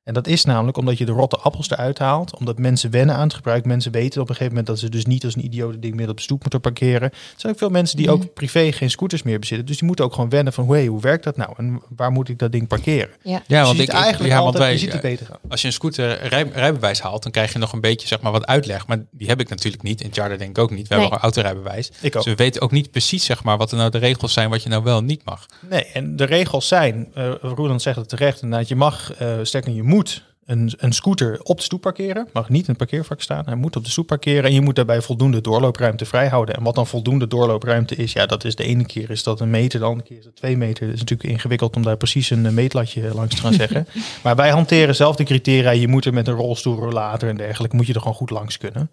En 0.07 0.15
dat 0.15 0.27
is 0.27 0.45
namelijk 0.45 0.77
omdat 0.77 0.99
je 0.99 1.05
de 1.05 1.13
rotte 1.13 1.37
appels 1.37 1.71
eruit 1.71 1.99
haalt. 1.99 2.37
Omdat 2.39 2.59
mensen 2.59 2.91
wennen 2.91 3.15
aan 3.15 3.23
het 3.23 3.35
gebruik. 3.35 3.65
Mensen 3.65 3.93
weten 3.93 4.21
op 4.21 4.29
een 4.29 4.35
gegeven 4.35 4.57
moment 4.57 4.67
dat 4.67 4.79
ze 4.79 4.89
dus 4.91 5.05
niet 5.05 5.25
als 5.25 5.35
een 5.37 5.45
idiote 5.45 5.79
ding 5.79 5.95
meer 5.95 6.09
op 6.09 6.17
de 6.17 6.23
stoep 6.23 6.41
moeten 6.41 6.61
parkeren. 6.61 7.11
Er 7.11 7.17
zijn 7.37 7.53
ook 7.53 7.59
veel 7.59 7.69
mensen 7.69 7.97
die 7.97 8.07
Mhm. 8.07 8.15
ook 8.15 8.35
privé 8.35 8.73
geen 8.73 8.91
scooters 8.91 9.23
meer 9.23 9.39
bezitten. 9.39 9.67
Dus 9.67 9.77
die 9.77 9.87
moeten 9.87 10.05
ook 10.05 10.13
gewoon 10.15 10.29
wennen 10.29 10.53
van 10.53 10.69
hey, 10.71 10.87
hoe 10.87 11.01
werkt 11.01 11.25
dat 11.25 11.37
nou? 11.37 11.51
En 11.57 11.83
waar 11.97 12.11
moet 12.13 12.29
ik 12.29 12.39
dat 12.39 12.53
ding 12.53 12.67
parkeren? 12.69 13.09
Ja. 13.23 13.31
Ja, 13.47 13.59
Dus 13.59 13.67
want 13.67 13.77
je 13.77 13.83
ik, 13.83 13.89
eigenlijk 13.89 14.33
ja, 14.35 14.43
want 14.43 14.57
wij, 14.59 14.73
je 14.73 14.79
ziet 14.79 14.93
het 14.93 15.01
beter 15.03 15.27
gaan. 15.27 15.39
als 15.49 15.61
je 15.61 15.67
een 15.67 15.73
scooter 15.73 16.27
rij, 16.29 16.51
rijbewijs 16.53 17.01
haalt, 17.01 17.23
dan 17.23 17.33
krijg 17.33 17.53
je 17.53 17.59
nog 17.59 17.73
een 17.73 17.81
beetje 17.81 18.07
zeg 18.07 18.21
maar 18.21 18.33
wat 18.33 18.47
uitleg. 18.47 18.87
Maar 18.87 18.99
die 19.11 19.29
heb 19.29 19.41
ik 19.41 19.49
natuurlijk 19.49 19.83
niet. 19.83 20.01
In 20.01 20.07
het 20.07 20.17
Charter 20.17 20.39
denk 20.39 20.51
ik 20.51 20.59
ook 20.59 20.71
niet. 20.71 20.89
We 20.89 20.95
Nee. 20.95 20.99
hebben 21.03 21.19
een 21.19 21.23
autorijbewijs. 21.25 21.89
Ik 22.01 22.17
ook. 22.17 22.23
Dus 22.25 22.33
we 22.33 22.35
weten 22.43 22.61
ook 22.63 22.71
niet 22.71 22.91
precies 22.91 23.25
zeg 23.25 23.43
maar 23.45 23.57
wat 23.57 23.71
er 23.71 23.77
nou 23.77 23.91
de 23.91 23.99
regels 23.99 24.33
zijn 24.33 24.51
wat 24.51 24.63
je 24.63 24.69
nou 24.69 24.83
wel 24.83 24.99
en 24.99 25.05
niet 25.05 25.25
mag. 25.25 25.47
Nee, 25.71 25.85
en 25.85 26.17
de 26.17 26.25
regels 26.25 26.69
zijn, 26.69 27.09
eh 27.15 27.31
Roeland 27.41 27.83
zegt 27.83 27.97
het 27.97 28.09
terecht, 28.09 28.43
inderdaad, 28.43 28.69
je 28.69 28.77
mag, 28.77 29.13
eh 29.15 29.29
sterker 29.43 29.73
je 29.73 29.83
moet 29.83 29.95
een, 30.47 30.73
een 30.77 30.93
scooter 30.93 31.41
op 31.43 31.57
de 31.57 31.63
stoep 31.63 31.81
parkeren. 31.81 32.29
Mag 32.33 32.49
niet 32.49 32.63
in 32.63 32.71
een 32.71 32.77
parkeervak 32.77 33.21
staan. 33.21 33.45
Hij 33.45 33.55
moet 33.55 33.77
op 33.77 33.85
de 33.85 33.91
stoep 33.91 34.07
parkeren 34.07 34.45
en 34.45 34.55
je 34.55 34.61
moet 34.61 34.75
daarbij 34.75 35.03
voldoende 35.03 35.41
doorloopruimte 35.41 36.05
vrijhouden. 36.05 36.55
En 36.55 36.63
wat 36.63 36.75
dan 36.75 36.87
voldoende 36.87 37.27
doorloopruimte 37.27 37.95
is, 37.95 38.13
ja, 38.13 38.27
dat 38.27 38.45
is 38.45 38.57
de 38.57 38.65
ene 38.65 38.87
keer 38.87 39.11
is 39.11 39.23
dat 39.23 39.41
een 39.41 39.51
meter, 39.51 39.81
de 39.81 39.87
andere 39.87 40.09
keer 40.09 40.19
is 40.19 40.25
dat 40.25 40.37
twee 40.37 40.57
meter. 40.57 40.85
Het 40.85 40.95
is 40.95 41.01
natuurlijk 41.01 41.29
ingewikkeld 41.31 41.77
om 41.77 41.83
daar 41.83 41.97
precies 41.97 42.31
een 42.31 42.47
eh, 42.47 42.53
meetlatje 42.53 43.15
langs 43.15 43.35
te 43.35 43.41
gaan 43.41 43.55
zeggen. 43.65 43.87
Maar 44.23 44.37
wij 44.37 44.51
hanteren 44.51 44.95
zelf 44.95 45.17
de 45.17 45.25
criteria. 45.25 45.71
Je 45.71 45.89
moet 45.89 46.05
er 46.05 46.15
met 46.15 46.29
een 46.29 46.35
rolstoel, 46.35 46.77
rollator 46.77 47.29
en 47.29 47.37
dergelijke, 47.37 47.77
moet 47.77 47.87
je 47.87 47.95
er 47.95 48.01
gewoon 48.01 48.17
goed 48.17 48.31
langs 48.31 48.59
kunnen. 48.59 48.91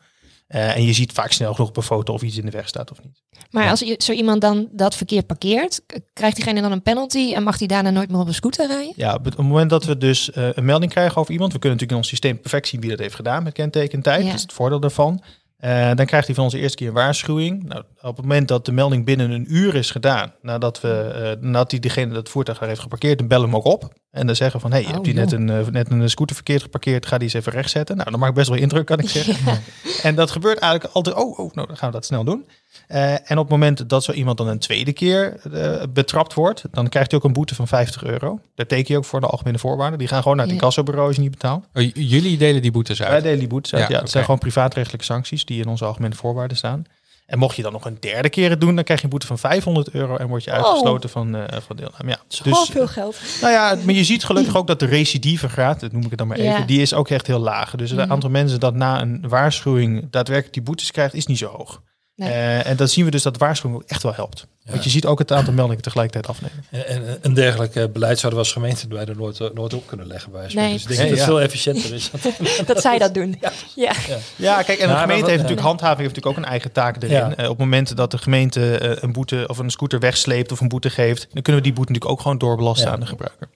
Eh, 0.53 0.75
en 0.75 0.83
je 0.83 0.93
ziet 0.93 1.11
vaak 1.11 1.31
snel 1.31 1.53
genoeg 1.53 1.69
op 1.69 1.77
een 1.77 1.83
foto 1.83 2.13
of 2.13 2.21
iets 2.21 2.37
in 2.37 2.45
de 2.45 2.51
weg 2.51 2.67
staat 2.67 2.91
of 2.91 3.03
niet. 3.03 3.21
Maar 3.49 3.69
als 3.69 3.79
zo 3.79 4.11
iemand 4.11 4.41
dan 4.41 4.67
dat 4.71 4.95
verkeerd 4.95 5.27
parkeert, 5.27 5.81
krijgt 6.13 6.35
diegene 6.35 6.61
dan 6.61 6.71
een 6.71 6.81
penalty 6.81 7.33
en 7.33 7.43
mag 7.43 7.57
die 7.57 7.67
daarna 7.67 7.89
nooit 7.89 8.11
meer 8.11 8.19
op 8.19 8.27
een 8.27 8.33
scooter 8.33 8.67
rijden? 8.67 8.93
Ja, 8.95 9.13
op 9.13 9.25
het 9.25 9.37
moment 9.37 9.69
dat 9.69 9.83
we 9.83 9.97
dus 9.97 10.31
eh, 10.31 10.49
een 10.53 10.65
melding 10.65 10.91
krijgen 10.91 11.17
over 11.17 11.31
iemand, 11.31 11.53
we 11.53 11.59
kunnen 11.59 11.79
natuurlijk 11.79 11.91
in 11.91 11.97
ons 11.97 12.07
systeem 12.07 12.41
perfect 12.41 12.67
zien 12.67 12.81
wie 12.81 12.89
dat 12.89 12.99
heeft 12.99 13.15
gedaan 13.15 13.43
met 13.43 13.53
kenteken 13.53 13.93
en 13.93 14.01
tijd. 14.03 14.19
Ja. 14.19 14.25
Dat 14.25 14.35
is 14.35 14.41
het 14.41 14.53
voordeel 14.53 14.79
daarvan. 14.79 15.21
Eh, 15.63 15.91
dan 15.95 16.05
krijgt 16.05 16.25
hij 16.25 16.35
van 16.35 16.43
ons 16.43 16.53
de 16.53 16.59
eerste 16.59 16.77
keer 16.77 16.87
een 16.87 16.93
waarschuwing. 16.93 17.63
Nou, 17.63 17.83
op 18.01 18.15
het 18.17 18.25
moment 18.25 18.47
dat 18.47 18.65
de 18.65 18.71
melding 18.71 19.05
binnen 19.05 19.31
een 19.31 19.45
uur 19.55 19.75
is 19.75 19.91
gedaan, 19.91 20.33
nadat, 20.41 20.81
we, 20.81 20.89
eh, 20.89 21.43
nadat 21.43 21.71
hij 21.71 21.79
degene 21.79 22.13
dat 22.13 22.29
voertuig 22.29 22.57
daar 22.59 22.67
heeft 22.67 22.81
geparkeerd, 22.81 23.17
dan 23.17 23.27
bellen 23.27 23.49
we 23.49 23.55
hem 23.55 23.59
ook 23.59 23.73
op. 23.73 23.93
En 24.11 24.25
dan 24.27 24.35
zeggen 24.35 24.59
van, 24.59 24.71
hey, 24.71 24.81
je 24.81 24.87
Oh, 24.87 24.93
hebt 24.93 25.05
hier 25.05 25.15
net 25.15 25.29
joh. 25.29 25.39
een, 25.39 25.49
eh, 25.49 25.67
net 25.67 25.91
een 25.91 26.09
scooter 26.09 26.35
verkeerd 26.35 26.61
geparkeerd, 26.61 27.05
ga 27.05 27.15
die 27.17 27.23
eens 27.23 27.33
even 27.33 27.51
rechtzetten. 27.51 27.97
Nou, 27.97 28.11
dat 28.11 28.19
maakt 28.19 28.33
best 28.33 28.49
wel 28.49 28.57
indruk, 28.57 28.85
kan 28.85 28.99
ik 28.99 29.09
zeggen. 29.09 29.61
En 30.03 30.15
dat 30.15 30.31
gebeurt 30.31 30.57
eigenlijk 30.59 30.93
altijd, 30.93 31.15
oh, 31.15 31.39
oh 31.39 31.53
nou, 31.53 31.67
dan 31.67 31.77
gaan 31.77 31.87
we 31.89 31.95
dat 31.95 32.05
snel 32.05 32.23
doen. 32.23 32.45
Eh, 32.87 33.11
en 33.13 33.37
op 33.37 33.37
het 33.37 33.49
moment 33.49 33.89
dat 33.89 34.03
zo 34.03 34.11
iemand 34.11 34.37
dan 34.37 34.47
een 34.47 34.59
tweede 34.59 34.93
keer 34.93 35.39
eh, 35.53 35.81
betrapt 35.89 36.33
wordt, 36.33 36.63
dan 36.71 36.89
krijgt 36.89 37.11
hij 37.11 37.19
ook 37.19 37.25
een 37.25 37.33
boete 37.33 37.55
van 37.55 37.67
50 37.67 38.03
euro. 38.03 38.39
Daar 38.55 38.65
teken 38.65 38.93
je 38.93 38.97
ook 38.97 39.05
voor 39.05 39.19
de 39.21 39.27
algemene 39.27 39.57
voorwaarden. 39.59 39.99
Die 39.99 40.07
gaan 40.07 40.21
gewoon 40.21 40.37
naar 40.37 40.45
het 40.45 40.55
Ja. 40.55 40.59
incassobureau 40.61 41.07
als 41.07 41.15
je 41.15 41.21
niet 41.21 41.31
betaalt. 41.31 41.65
Oh, 41.73 41.83
jullie 41.93 42.37
delen 42.37 42.61
die 42.61 42.71
boetes 42.71 43.01
uit. 43.01 43.11
Wij 43.11 43.21
delen 43.21 43.39
die 43.39 43.47
boetes 43.47 43.73
uit. 43.73 43.87
Ja, 43.87 43.95
Ja, 43.95 44.01
het 44.01 44.09
zijn 44.11 44.23
gewoon 44.23 44.39
privaatrechtelijke 44.39 45.05
sancties 45.05 45.45
die 45.45 45.61
in 45.61 45.67
onze 45.67 45.85
algemene 45.85 46.15
voorwaarden 46.15 46.57
staan. 46.57 46.83
En 47.25 47.39
mocht 47.39 47.55
je 47.55 47.61
dan 47.61 47.71
nog 47.71 47.85
een 47.85 47.97
derde 47.99 48.29
keer 48.29 48.49
het 48.49 48.61
doen, 48.61 48.75
dan 48.75 48.83
krijg 48.83 48.99
je 48.99 49.05
een 49.05 49.11
boete 49.11 49.27
van 49.27 49.37
500 49.37 49.89
euro 49.89 50.15
en 50.17 50.27
word 50.27 50.43
je 50.43 50.49
Oh. 50.51 50.55
uitgesloten 50.57 51.09
van, 51.09 51.35
eh 51.35 51.61
van 51.65 51.75
deelname. 51.75 52.09
Ja, 52.09 52.17
Dus, 52.27 52.39
dus, 52.39 52.69
veel 52.71 52.87
geld. 52.87 53.17
nou 53.41 53.53
ja, 53.53 53.75
maar 53.85 53.93
je 53.93 54.03
ziet 54.03 54.23
gelukkig 54.23 54.55
ook 54.57 54.67
dat 54.67 54.79
de 54.79 54.85
recidivegraad, 54.85 55.79
dat 55.79 55.91
noem 55.91 56.03
ik 56.03 56.09
het 56.09 56.17
dan 56.19 56.27
maar 56.27 56.37
even, 56.37 56.59
Ja. 56.59 56.65
die 56.65 56.81
is 56.81 56.93
ook 56.93 57.09
echt 57.09 57.27
heel 57.27 57.39
laag. 57.39 57.75
Dus 57.75 57.89
het 57.89 57.99
Mhm. 57.99 58.11
aantal 58.11 58.29
mensen 58.29 58.59
dat 58.59 58.73
na 58.75 59.01
een 59.01 59.23
waarschuwing 59.27 60.07
daadwerkelijk 60.09 60.53
die 60.53 60.63
boetes 60.63 60.91
krijgt, 60.91 61.13
is 61.13 61.25
niet 61.25 61.37
zo 61.37 61.47
hoog. 61.47 61.81
Nee. 62.15 62.29
Eh, 62.29 62.65
en 62.65 62.75
dan 62.75 62.87
zien 62.87 63.05
we 63.05 63.11
dus 63.11 63.23
dat 63.23 63.37
waarschuwing 63.37 63.81
ook 63.81 63.89
echt 63.89 64.03
wel 64.03 64.13
helpt. 64.13 64.47
Want 64.63 64.83
je 64.83 64.89
ziet 64.89 65.05
ook 65.05 65.19
het 65.19 65.31
aantal 65.31 65.53
meldingen 65.53 65.81
tegelijkertijd 65.81 66.27
afnemen. 66.27 66.65
En, 66.71 66.85
en 67.07 67.17
een 67.21 67.33
dergelijk 67.33 67.75
eh, 67.75 67.83
beleid 67.93 68.19
zouden 68.19 68.41
we 68.41 68.45
als 68.45 68.53
gemeente 68.53 68.87
bij 68.87 69.05
er 69.05 69.15
nooit, 69.15 69.39
eh, 69.39 69.49
nooit 69.53 69.73
op 69.73 69.87
kunnen 69.87 70.07
leggen. 70.07 70.31
Bij. 70.31 70.49
Nee. 70.53 70.73
Dus 70.73 70.81
ik 70.81 70.87
denk 70.87 70.99
Nee, 70.99 71.09
dat 71.09 71.17
het 71.17 71.19
ja. 71.19 71.25
veel 71.25 71.41
efficiënter 71.41 71.93
is. 71.93 72.11
Dat 72.65 72.81
zij 72.81 72.97
dat 72.97 73.13
doen. 73.13 73.41
Ja. 73.75 73.91
Ja, 74.35 74.63
kijk, 74.63 74.79
en 74.79 74.87
de 74.87 74.93
Ja, 74.93 74.99
gemeente 75.01 75.25
heeft 75.25 75.41
natuurlijk 75.41 75.67
handhaving 75.67 75.99
heeft 75.99 76.15
natuurlijk 76.15 76.37
ook 76.37 76.43
een 76.43 76.49
eigen 76.51 76.71
taak 76.71 76.95
erin. 76.95 77.09
Ja. 77.09 77.35
Eh, 77.35 77.43
op 77.43 77.49
het 77.49 77.57
moment 77.57 77.95
dat 77.95 78.11
de 78.11 78.17
gemeente 78.17 78.77
eh, 78.77 79.03
een 79.03 79.11
boete 79.13 79.43
of 79.47 79.57
een 79.57 79.69
scooter 79.69 79.99
wegsleept 79.99 80.51
of 80.51 80.59
een 80.59 80.67
boete 80.67 80.89
geeft, 80.89 81.27
dan 81.33 81.41
kunnen 81.41 81.61
we 81.61 81.67
die 81.67 81.75
boete 81.77 81.91
natuurlijk 81.91 82.19
ook 82.19 82.21
gewoon 82.21 82.37
doorbelasten 82.37 82.87
Ja. 82.87 82.93
aan 82.93 82.99
de 82.99 83.05
gebruiker. 83.05 83.47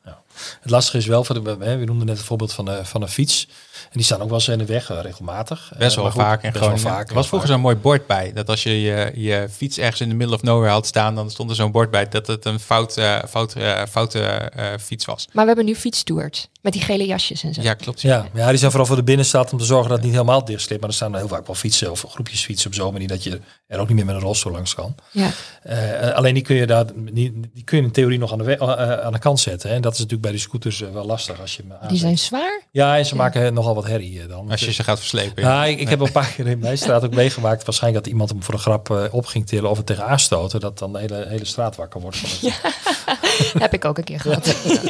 Het 0.62 0.72
lastige 0.72 0.98
is 0.98 1.06
wel, 1.06 1.24
voor 1.24 1.44
de, 1.44 1.56
we, 1.58 1.76
we 1.78 1.86
noemden 1.86 2.06
net 2.08 2.18
het 2.18 2.26
voorbeeld 2.26 2.54
van, 2.54 2.66
de, 2.66 2.80
van 2.84 3.02
een 3.02 3.08
fiets. 3.10 3.48
En 3.88 3.94
die 3.94 4.04
staan 4.04 4.22
ook 4.22 4.30
wel 4.30 4.38
eens 4.38 4.48
in 4.48 4.58
de 4.58 4.66
weg, 4.66 4.90
eh, 4.90 5.02
regelmatig. 5.02 5.72
Best 5.78 5.96
Eh, 5.98 6.02
wel 6.02 6.12
goed, 6.12 6.22
vaak 6.22 6.44
in 6.44 6.52
best 6.52 6.66
wel 6.66 6.78
vaak, 6.78 7.10
er 7.10 7.16
was 7.16 7.28
vroeger 7.28 7.50
zo'n 7.50 7.60
mooi 7.60 7.76
bord 7.76 8.08
bij. 8.08 8.34
Dat 8.34 8.50
als 8.50 8.64
je, 8.64 8.82
je 8.82 9.12
je 9.16 9.48
fiets 9.52 9.78
ergens 9.78 10.02
in 10.02 10.10
de 10.10 10.16
middle 10.16 10.36
of 10.36 10.42
nowhere 10.42 10.72
had 10.72 10.86
staan, 10.88 11.16
dan 11.16 11.30
stond 11.32 11.50
er 11.50 11.56
zo'n 11.56 11.72
bord 11.72 11.92
bij 11.92 12.08
dat 12.08 12.28
het 12.28 12.46
een 12.46 12.60
fout, 12.60 12.98
eh, 12.98 13.18
fout, 13.30 13.54
eh, 13.56 13.82
foute 13.90 14.20
eh, 14.20 14.66
fiets 14.80 15.06
was. 15.06 15.28
Maar 15.32 15.42
we 15.42 15.48
hebben 15.48 15.66
nu 15.66 15.76
fietsstewards 15.76 16.48
met 16.62 16.74
die 16.74 16.82
gele 16.82 17.06
jasjes 17.06 17.44
en 17.44 17.54
zo. 17.54 17.62
Ja, 17.62 17.74
klopt. 17.74 18.02
Ja, 18.02 18.28
ja, 18.34 18.50
die 18.50 18.58
zijn 18.58 18.72
vooral 18.72 18.88
voor 18.88 18.96
de 18.98 19.04
binnenstad 19.04 19.52
om 19.52 19.58
te 19.58 19.66
zorgen 19.66 19.88
dat 19.88 19.98
het 19.98 20.06
niet 20.06 20.16
helemaal 20.16 20.46
dicht 20.46 20.62
slipt. 20.62 20.80
Maar 20.82 20.90
er 20.90 20.96
staan 20.96 21.16
heel 21.16 21.28
vaak 21.28 21.46
wel 21.48 21.56
fietsen 21.56 21.92
of 21.92 22.06
groepjes 22.10 22.44
fietsen 22.44 22.68
op 22.68 22.76
zo'n 22.76 22.92
manier 22.94 23.08
dat 23.08 23.24
je 23.24 23.40
er 23.68 23.80
ook 23.80 23.88
niet 23.88 23.96
meer 23.98 24.06
met 24.06 24.16
een 24.16 24.22
rolstoel 24.22 24.52
langs 24.52 24.74
kan. 24.76 24.96
Ja. 25.12 25.30
Eh, 25.64 26.12
alleen 26.14 26.34
die 26.34 26.44
kun 26.44 26.56
je 26.56 26.68
daar 26.68 26.86
die, 26.96 27.40
die 27.54 27.64
kun 27.64 27.78
je 27.78 27.84
in 27.84 27.92
theorie 27.92 28.20
nog 28.20 28.32
aan 28.32 28.38
de, 28.38 28.44
we- 28.44 28.56
eh, 28.58 29.00
aan 29.06 29.12
de 29.14 29.20
kant 29.20 29.40
zetten. 29.40 29.70
hè. 29.70 29.76
En 29.76 29.82
dat 29.82 29.92
is 29.94 29.98
natuurlijk 29.98 30.24
bij 30.24 30.32
die 30.32 30.42
scooters 30.42 30.82
eh, 30.82 30.90
wel 30.92 31.06
lastig 31.06 31.42
als 31.42 31.56
je 31.56 31.64
hem 31.68 31.88
Die 31.90 31.98
zijn 31.98 32.18
zwaar. 32.18 32.62
Ja, 32.72 32.98
en 32.98 33.06
ze 33.06 33.16
maken 33.16 33.54
nogal 33.54 33.76
wat 33.76 33.86
herrie 33.86 34.22
eh, 34.22 34.30
dan. 34.30 34.52
Als 34.52 34.60
je 34.62 34.74
ze 34.74 34.84
gaat 34.84 35.00
verslepen. 35.00 35.44
Ja, 35.44 35.66
ik, 35.66 35.80
ik 35.80 35.90
heb 35.90 36.00
een 36.00 36.12
paar 36.12 36.32
keer 36.36 36.48
in 36.48 36.60
mijn 36.60 36.78
straat 36.78 37.04
ook 37.04 37.14
meegemaakt. 37.14 37.66
Waarschijnlijk 37.66 38.04
dat 38.04 38.14
iemand 38.14 38.30
hem 38.30 38.44
voor 38.44 38.54
de 38.54 38.60
grap 38.60 38.90
eh, 38.90 39.04
op 39.12 39.26
ging 39.26 39.48
tillen 39.48 39.70
of 39.70 39.78
het 39.78 39.86
tegen 39.86 40.06
aanstoten. 40.06 40.60
Dat 40.60 40.78
dan 40.80 40.94
de 40.94 41.00
hele, 41.00 41.26
hele 41.28 41.46
straat 41.46 41.76
wakker 41.76 42.02
wordt. 42.02 42.18
Van 42.18 42.30
het, 42.50 43.17
Heb 43.60 43.74
ik 43.74 43.86
ook 43.86 43.98
een 43.98 44.04
keer 44.04 44.20
gehad. 44.20 44.46
Ja, 44.46 44.82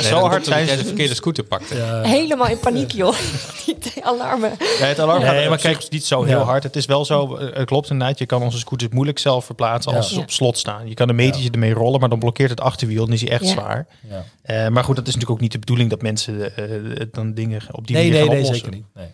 Nee, 0.00 0.02
zo 0.02 0.20
dat 0.20 0.28
hard 0.28 0.46
omdat 0.46 0.46
jij 0.46 0.66
ze. 0.66 0.76
de 0.76 0.84
verkeerde 0.84 1.14
scooter 1.14 1.44
pakte. 1.44 1.74
Ja. 1.76 2.02
Helemaal 2.02 2.48
in 2.48 2.58
paniek, 2.58 2.90
joh. 2.92 3.16
Die 3.66 4.04
alarmen. 4.04 4.52
Ja, 4.58 4.86
het 4.86 4.98
alarm 5.00 5.18
Nee, 5.20 5.28
gaat 5.28 5.38
maar 5.40 5.48
maar 5.48 5.58
kijk- 5.58 5.90
niet 5.90 6.04
zo 6.04 6.22
heel 6.22 6.38
Ja. 6.38 6.44
hard. 6.44 6.62
Het 6.62 6.76
is 6.76 6.86
wel 6.86 7.04
zo, 7.04 7.38
het 7.38 7.64
klopt 7.66 7.90
inderdaad. 7.90 8.18
Je 8.18 8.26
kan 8.26 8.42
onze 8.42 8.58
scooters 8.58 8.92
moeilijk 8.92 9.18
zelf 9.18 9.44
verplaatsen 9.44 9.94
als 9.94 10.08
Ja. 10.08 10.14
ze 10.14 10.20
op 10.20 10.30
slot 10.30 10.58
staan. 10.58 10.88
Je 10.88 10.94
kan 10.94 11.08
een 11.08 11.14
metertje 11.14 11.50
ermee 11.50 11.72
rollen, 11.72 12.00
maar 12.00 12.08
dan 12.08 12.18
blokkeert 12.18 12.50
het 12.50 12.60
achterwiel 12.60 13.06
en 13.06 13.12
is 13.12 13.20
hij 13.20 13.30
echt 13.30 13.44
Ja. 13.44 13.50
zwaar. 13.50 13.86
Ja. 14.08 14.24
Eh, 14.42 14.68
maar 14.68 14.84
goed, 14.84 14.96
dat 14.96 15.06
is 15.06 15.14
natuurlijk 15.14 15.30
ook 15.30 15.40
niet 15.40 15.52
de 15.52 15.58
bedoeling 15.58 15.90
dat 15.90 16.02
mensen 16.02 16.56
eh, 16.56 16.64
dan 17.12 17.34
dingen 17.34 17.60
op 17.72 17.86
die 17.86 17.96
Nee, 17.96 18.04
manier 18.10 18.26
nee, 18.28 18.28
gaan 18.36 18.42
nee, 18.50 18.54
zeker 18.60 18.72
niet. 18.72 18.84
Nee, 18.94 19.06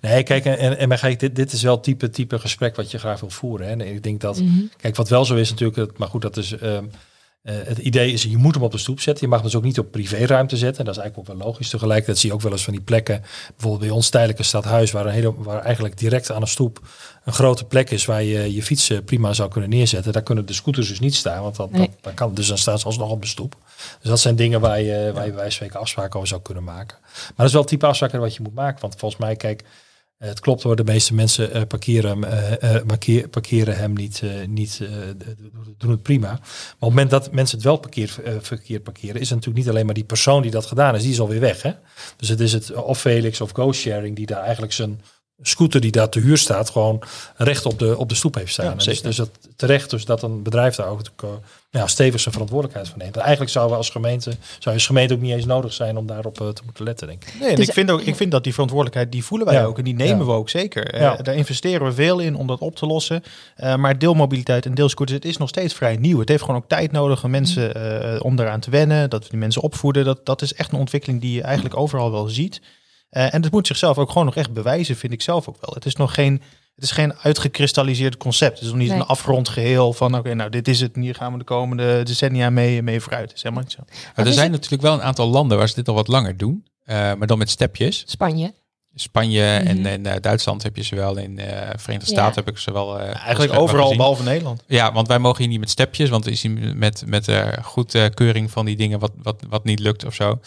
nee 0.00 0.22
kijk, 0.22 0.44
en, 0.44 0.78
en 0.78 0.88
maar 0.88 0.98
kijk, 0.98 1.20
dit, 1.20 1.36
dit 1.36 1.52
is 1.52 1.62
wel 1.62 1.74
het 1.74 1.82
type, 1.82 2.10
type 2.10 2.38
gesprek 2.38 2.76
wat 2.76 2.90
je 2.90 2.98
graag 2.98 3.20
wil 3.20 3.30
voeren. 3.30 3.66
Hè. 3.66 3.72
En 3.72 3.80
ik 3.80 4.02
denk 4.02 4.20
dat, 4.20 4.40
Mhm. 4.40 4.58
kijk, 4.76 4.96
wat 4.96 5.08
wel 5.08 5.24
zo 5.24 5.34
is 5.34 5.50
natuurlijk, 5.50 5.98
maar 5.98 6.08
goed, 6.08 6.22
dat 6.22 6.36
is, 6.36 6.52
ehm, 6.52 6.84
eh, 7.42 7.54
het 7.64 7.78
idee 7.78 8.12
is, 8.12 8.22
je 8.22 8.36
moet 8.36 8.54
hem 8.54 8.62
op 8.62 8.72
de 8.72 8.78
stoep 8.78 9.00
zetten. 9.00 9.24
Je 9.24 9.30
mag 9.30 9.40
hem 9.40 9.48
dus 9.48 9.58
ook 9.58 9.64
niet 9.64 9.78
op 9.78 9.90
privéruimte 9.90 10.56
zetten. 10.56 10.84
Dat 10.84 10.96
is 10.96 11.00
eigenlijk 11.00 11.30
ook 11.30 11.36
wel 11.38 11.46
logisch. 11.46 11.68
Tegelijkertijd 11.68 12.18
zie 12.18 12.28
je 12.28 12.34
ook 12.34 12.42
wel 12.42 12.52
eens 12.52 12.64
van 12.64 12.72
die 12.72 12.82
plekken, 12.82 13.20
bijvoorbeeld 13.48 13.80
bij 13.80 13.90
ons 13.90 14.08
tijdelijke 14.08 14.42
stadhuis, 14.42 14.90
waar, 14.90 15.06
een 15.06 15.12
hele, 15.12 15.34
waar 15.36 15.62
eigenlijk 15.62 15.98
direct 15.98 16.30
aan 16.30 16.40
de 16.40 16.46
stoep 16.46 16.80
een 17.24 17.32
grote 17.32 17.64
plek 17.64 17.90
is 17.90 18.04
waar 18.04 18.22
je 18.22 18.54
je 18.54 18.62
fietsen 18.62 19.04
prima 19.04 19.32
zou 19.32 19.50
kunnen 19.50 19.70
neerzetten. 19.70 20.12
Daar 20.12 20.22
kunnen 20.22 20.46
de 20.46 20.52
scooters 20.52 20.88
dus 20.88 21.00
niet 21.00 21.14
staan, 21.14 21.42
want 21.42 21.56
dat, 21.56 21.70
Nee. 21.70 21.80
dat, 21.80 21.90
dat 22.00 22.14
kan, 22.14 22.34
dus 22.34 22.46
dan 22.46 22.58
staan 22.58 22.78
ze 22.78 22.84
alsnog 22.84 23.10
op 23.10 23.20
de 23.20 23.28
stoep. 23.28 23.56
Dus 24.00 24.10
dat 24.10 24.20
zijn 24.20 24.36
dingen 24.36 24.60
waar 24.60 24.80
je, 24.80 25.10
waar 25.14 25.24
je 25.24 25.32
bij 25.32 25.40
wijze 25.40 25.78
afspraken 25.78 26.14
over 26.16 26.28
zou 26.28 26.42
kunnen 26.42 26.64
maken. 26.64 26.98
Maar 27.02 27.32
dat 27.36 27.46
is 27.46 27.52
wel 27.52 27.60
het 27.60 27.70
type 27.70 27.86
afspraken 27.86 28.20
wat 28.20 28.34
je 28.34 28.42
moet 28.42 28.54
maken. 28.54 28.80
Want 28.80 28.94
volgens 28.96 29.20
mij, 29.20 29.36
kijk, 29.36 29.60
eh, 29.62 29.68
het 30.18 30.40
klopt 30.40 30.62
hoor, 30.62 30.76
de 30.76 30.84
meeste 30.84 31.14
mensen 31.14 31.52
eh, 31.52 31.62
parkeren, 31.68 32.10
hem, 32.10 32.24
eh, 32.24 32.76
eh, 32.76 32.84
markeer- 32.84 33.28
parkeren 33.28 33.76
hem 33.76 33.92
niet, 33.92 34.20
eh, 34.22 34.30
niet 34.46 34.80
eh, 34.82 34.88
doen 35.78 35.90
het 35.90 36.02
prima. 36.02 36.28
Maar 36.28 36.38
op 36.38 36.70
het 36.70 36.80
moment 36.80 37.10
dat 37.10 37.32
mensen 37.32 37.56
het 37.56 37.66
wel 37.66 37.76
parkeer, 37.76 38.16
eh, 38.24 38.32
verkeerd 38.40 38.82
parkeren, 38.82 39.14
is 39.20 39.30
het 39.30 39.38
natuurlijk 39.38 39.58
niet 39.64 39.68
alleen 39.68 39.84
maar 39.84 39.94
die 39.94 40.04
persoon 40.04 40.42
die 40.42 40.50
dat 40.50 40.66
gedaan 40.66 40.94
is, 40.94 41.02
die 41.02 41.12
is 41.12 41.20
alweer 41.20 41.40
weg. 41.40 41.62
Hè? 41.62 41.72
Dus 42.16 42.28
het 42.28 42.40
is 42.40 42.52
het 42.52 42.70
eh, 42.70 42.86
of 42.86 43.00
Felix 43.00 43.40
of 43.40 43.50
GoSharing 43.50 44.16
die 44.16 44.26
daar 44.26 44.42
eigenlijk 44.42 44.72
zijn 44.72 45.00
scooter 45.42 45.80
die 45.80 45.90
daar 45.90 46.08
te 46.08 46.20
huur 46.20 46.38
staat, 46.38 46.70
gewoon 46.70 47.02
recht 47.36 47.66
op 47.66 47.78
de, 47.78 47.96
op 47.96 48.08
de 48.08 48.14
stoep 48.14 48.34
heeft 48.34 48.52
staan. 48.52 48.64
Ja, 48.78 48.84
dus, 48.84 49.02
dus 49.02 49.16
dat 49.16 49.30
terecht 49.56 49.90
dus 49.90 50.04
dat 50.04 50.22
een 50.22 50.42
bedrijf 50.42 50.74
daar 50.74 50.88
ook 50.88 51.00
ja, 51.70 51.86
stevig 51.86 52.20
zijn 52.20 52.32
verantwoordelijkheid 52.34 52.88
van 52.90 52.98
neemt. 52.98 53.14
En 53.16 53.20
eigenlijk 53.22 53.50
zouden 53.50 53.72
we 53.74 53.78
als 53.82 53.90
gemeente, 53.90 54.30
zou 54.30 54.60
je 54.62 54.70
als 54.70 54.86
gemeente 54.86 55.14
ook 55.14 55.20
niet 55.20 55.32
eens 55.32 55.44
nodig 55.44 55.72
zijn 55.72 55.96
om 55.96 56.06
daarop 56.06 56.40
eh, 56.40 56.48
te 56.48 56.62
moeten 56.64 56.84
letten, 56.84 57.06
denk 57.06 57.24
ik. 57.24 57.34
Nee, 57.40 57.48
en 57.48 57.56
Dus- 57.56 57.66
ik, 57.66 57.72
vind 57.72 57.90
ook, 57.90 58.00
ik 58.00 58.16
vind 58.16 58.30
dat 58.30 58.44
die 58.44 58.52
verantwoordelijkheid, 58.52 59.12
die 59.12 59.24
voelen 59.24 59.46
wij 59.46 59.56
Ja. 59.56 59.64
ook. 59.64 59.78
En 59.78 59.84
die 59.84 59.94
nemen 59.94 60.18
Ja. 60.18 60.24
we 60.24 60.30
ook 60.32 60.48
zeker. 60.48 60.90
Eh, 60.94 61.00
Ja. 61.00 61.16
daar 61.16 61.34
investeren 61.34 61.86
we 61.86 61.92
veel 61.92 62.18
in 62.18 62.34
om 62.36 62.46
dat 62.46 62.58
op 62.60 62.76
te 62.76 62.86
lossen. 62.86 63.22
Eh, 63.56 63.76
maar 63.76 63.98
deelmobiliteit 63.98 64.66
en 64.66 64.74
deelscooters, 64.74 65.16
het 65.18 65.26
is 65.28 65.36
nog 65.36 65.48
steeds 65.48 65.74
vrij 65.74 65.96
nieuw. 65.96 66.18
Het 66.18 66.28
heeft 66.28 66.42
gewoon 66.42 66.56
ook 66.60 66.68
tijd 66.68 66.92
nodig 66.92 67.24
om 67.24 67.30
mensen 67.30 67.74
eh, 67.74 68.24
om 68.24 68.36
daaraan 68.36 68.60
te 68.60 68.70
wennen. 68.70 69.10
Dat 69.10 69.22
we 69.24 69.30
die 69.30 69.38
mensen 69.38 69.62
opvoeden. 69.62 70.04
Dat, 70.04 70.26
dat 70.26 70.42
is 70.42 70.54
echt 70.54 70.72
een 70.72 70.78
ontwikkeling 70.78 71.20
die 71.20 71.32
je 71.34 71.42
eigenlijk 71.42 71.76
overal 71.76 72.10
wel 72.10 72.28
ziet. 72.28 72.60
Eh, 73.10 73.34
en 73.34 73.42
het 73.42 73.52
moet 73.52 73.66
zichzelf 73.66 73.98
ook 73.98 74.08
gewoon 74.10 74.24
nog 74.24 74.36
echt 74.36 74.52
bewijzen, 74.52 74.96
vind 74.96 75.12
ik 75.12 75.22
zelf 75.22 75.48
ook 75.48 75.56
wel. 75.60 75.74
Het 75.74 75.86
is 75.86 75.96
nog 75.96 76.14
geen, 76.14 76.42
het 76.78 76.84
is 76.86 76.90
geen 76.90 77.14
uitgekristalliseerd 77.22 78.16
concept. 78.16 78.52
Het 78.54 78.62
is 78.62 78.68
nog 78.68 78.78
niet 78.78 78.88
Nee. 78.88 78.98
een 78.98 79.06
afgerond 79.06 79.48
geheel 79.48 79.92
van, 79.92 80.16
oké, 80.16 80.34
nou 80.34 80.50
dit 80.50 80.68
is 80.68 80.80
het. 80.80 80.92
En 80.94 81.00
hier 81.02 81.14
gaan 81.14 81.32
we 81.32 81.38
de 81.38 81.44
komende 81.44 82.02
decennia 82.02 82.50
mee, 82.50 82.82
mee 82.82 83.00
vooruit. 83.00 83.32
Is 83.34 83.42
helemaal 83.42 83.62
niet 83.64 83.72
zo. 83.72 83.82
Maar 83.86 84.12
er 84.14 84.26
is 84.26 84.34
zijn 84.34 84.50
natuurlijk 84.50 84.82
wel 84.82 84.92
een 84.94 85.02
aantal 85.02 85.28
landen 85.28 85.58
waar 85.58 85.68
ze 85.68 85.74
dit 85.74 85.88
al 85.88 85.94
wat 85.94 86.08
langer 86.08 86.36
doen. 86.36 86.66
eh, 86.84 86.94
maar 86.96 87.26
dan 87.26 87.38
met 87.38 87.50
stepjes. 87.50 88.02
Spanje. 88.06 88.54
Spanje 88.94 89.42
en 89.44 89.78
Mhm. 89.78 89.86
in 89.86 90.06
eh, 90.06 90.20
Duitsland 90.20 90.62
heb 90.62 90.76
je 90.76 90.82
ze 90.82 90.94
wel. 90.94 91.16
In 91.16 91.38
eh 91.38 91.46
Verenigde 91.76 92.10
Ja. 92.10 92.18
Staten 92.20 92.34
heb 92.44 92.48
ik 92.54 92.58
ze 92.58 92.72
wel. 92.72 92.98
eh, 93.00 93.24
Eigenlijk 93.24 93.58
overal, 93.58 93.96
behalve 93.96 94.22
Nederland. 94.22 94.62
Ja, 94.66 94.92
want 94.92 95.08
wij 95.08 95.18
mogen 95.18 95.38
hier 95.40 95.48
niet 95.48 95.60
met 95.60 95.70
stepjes, 95.70 96.08
want 96.08 96.26
is 96.26 96.42
hier 96.42 96.76
met, 96.76 97.02
met 97.06 97.28
uh, 97.28 97.46
goedkeuring 97.62 98.50
van 98.50 98.64
die 98.66 98.76
dingen 98.76 98.98
wat, 98.98 99.12
wat, 99.22 99.42
wat 99.48 99.64
niet 99.64 99.78
lukt 99.78 100.04
of 100.04 100.14
zo. 100.14 100.40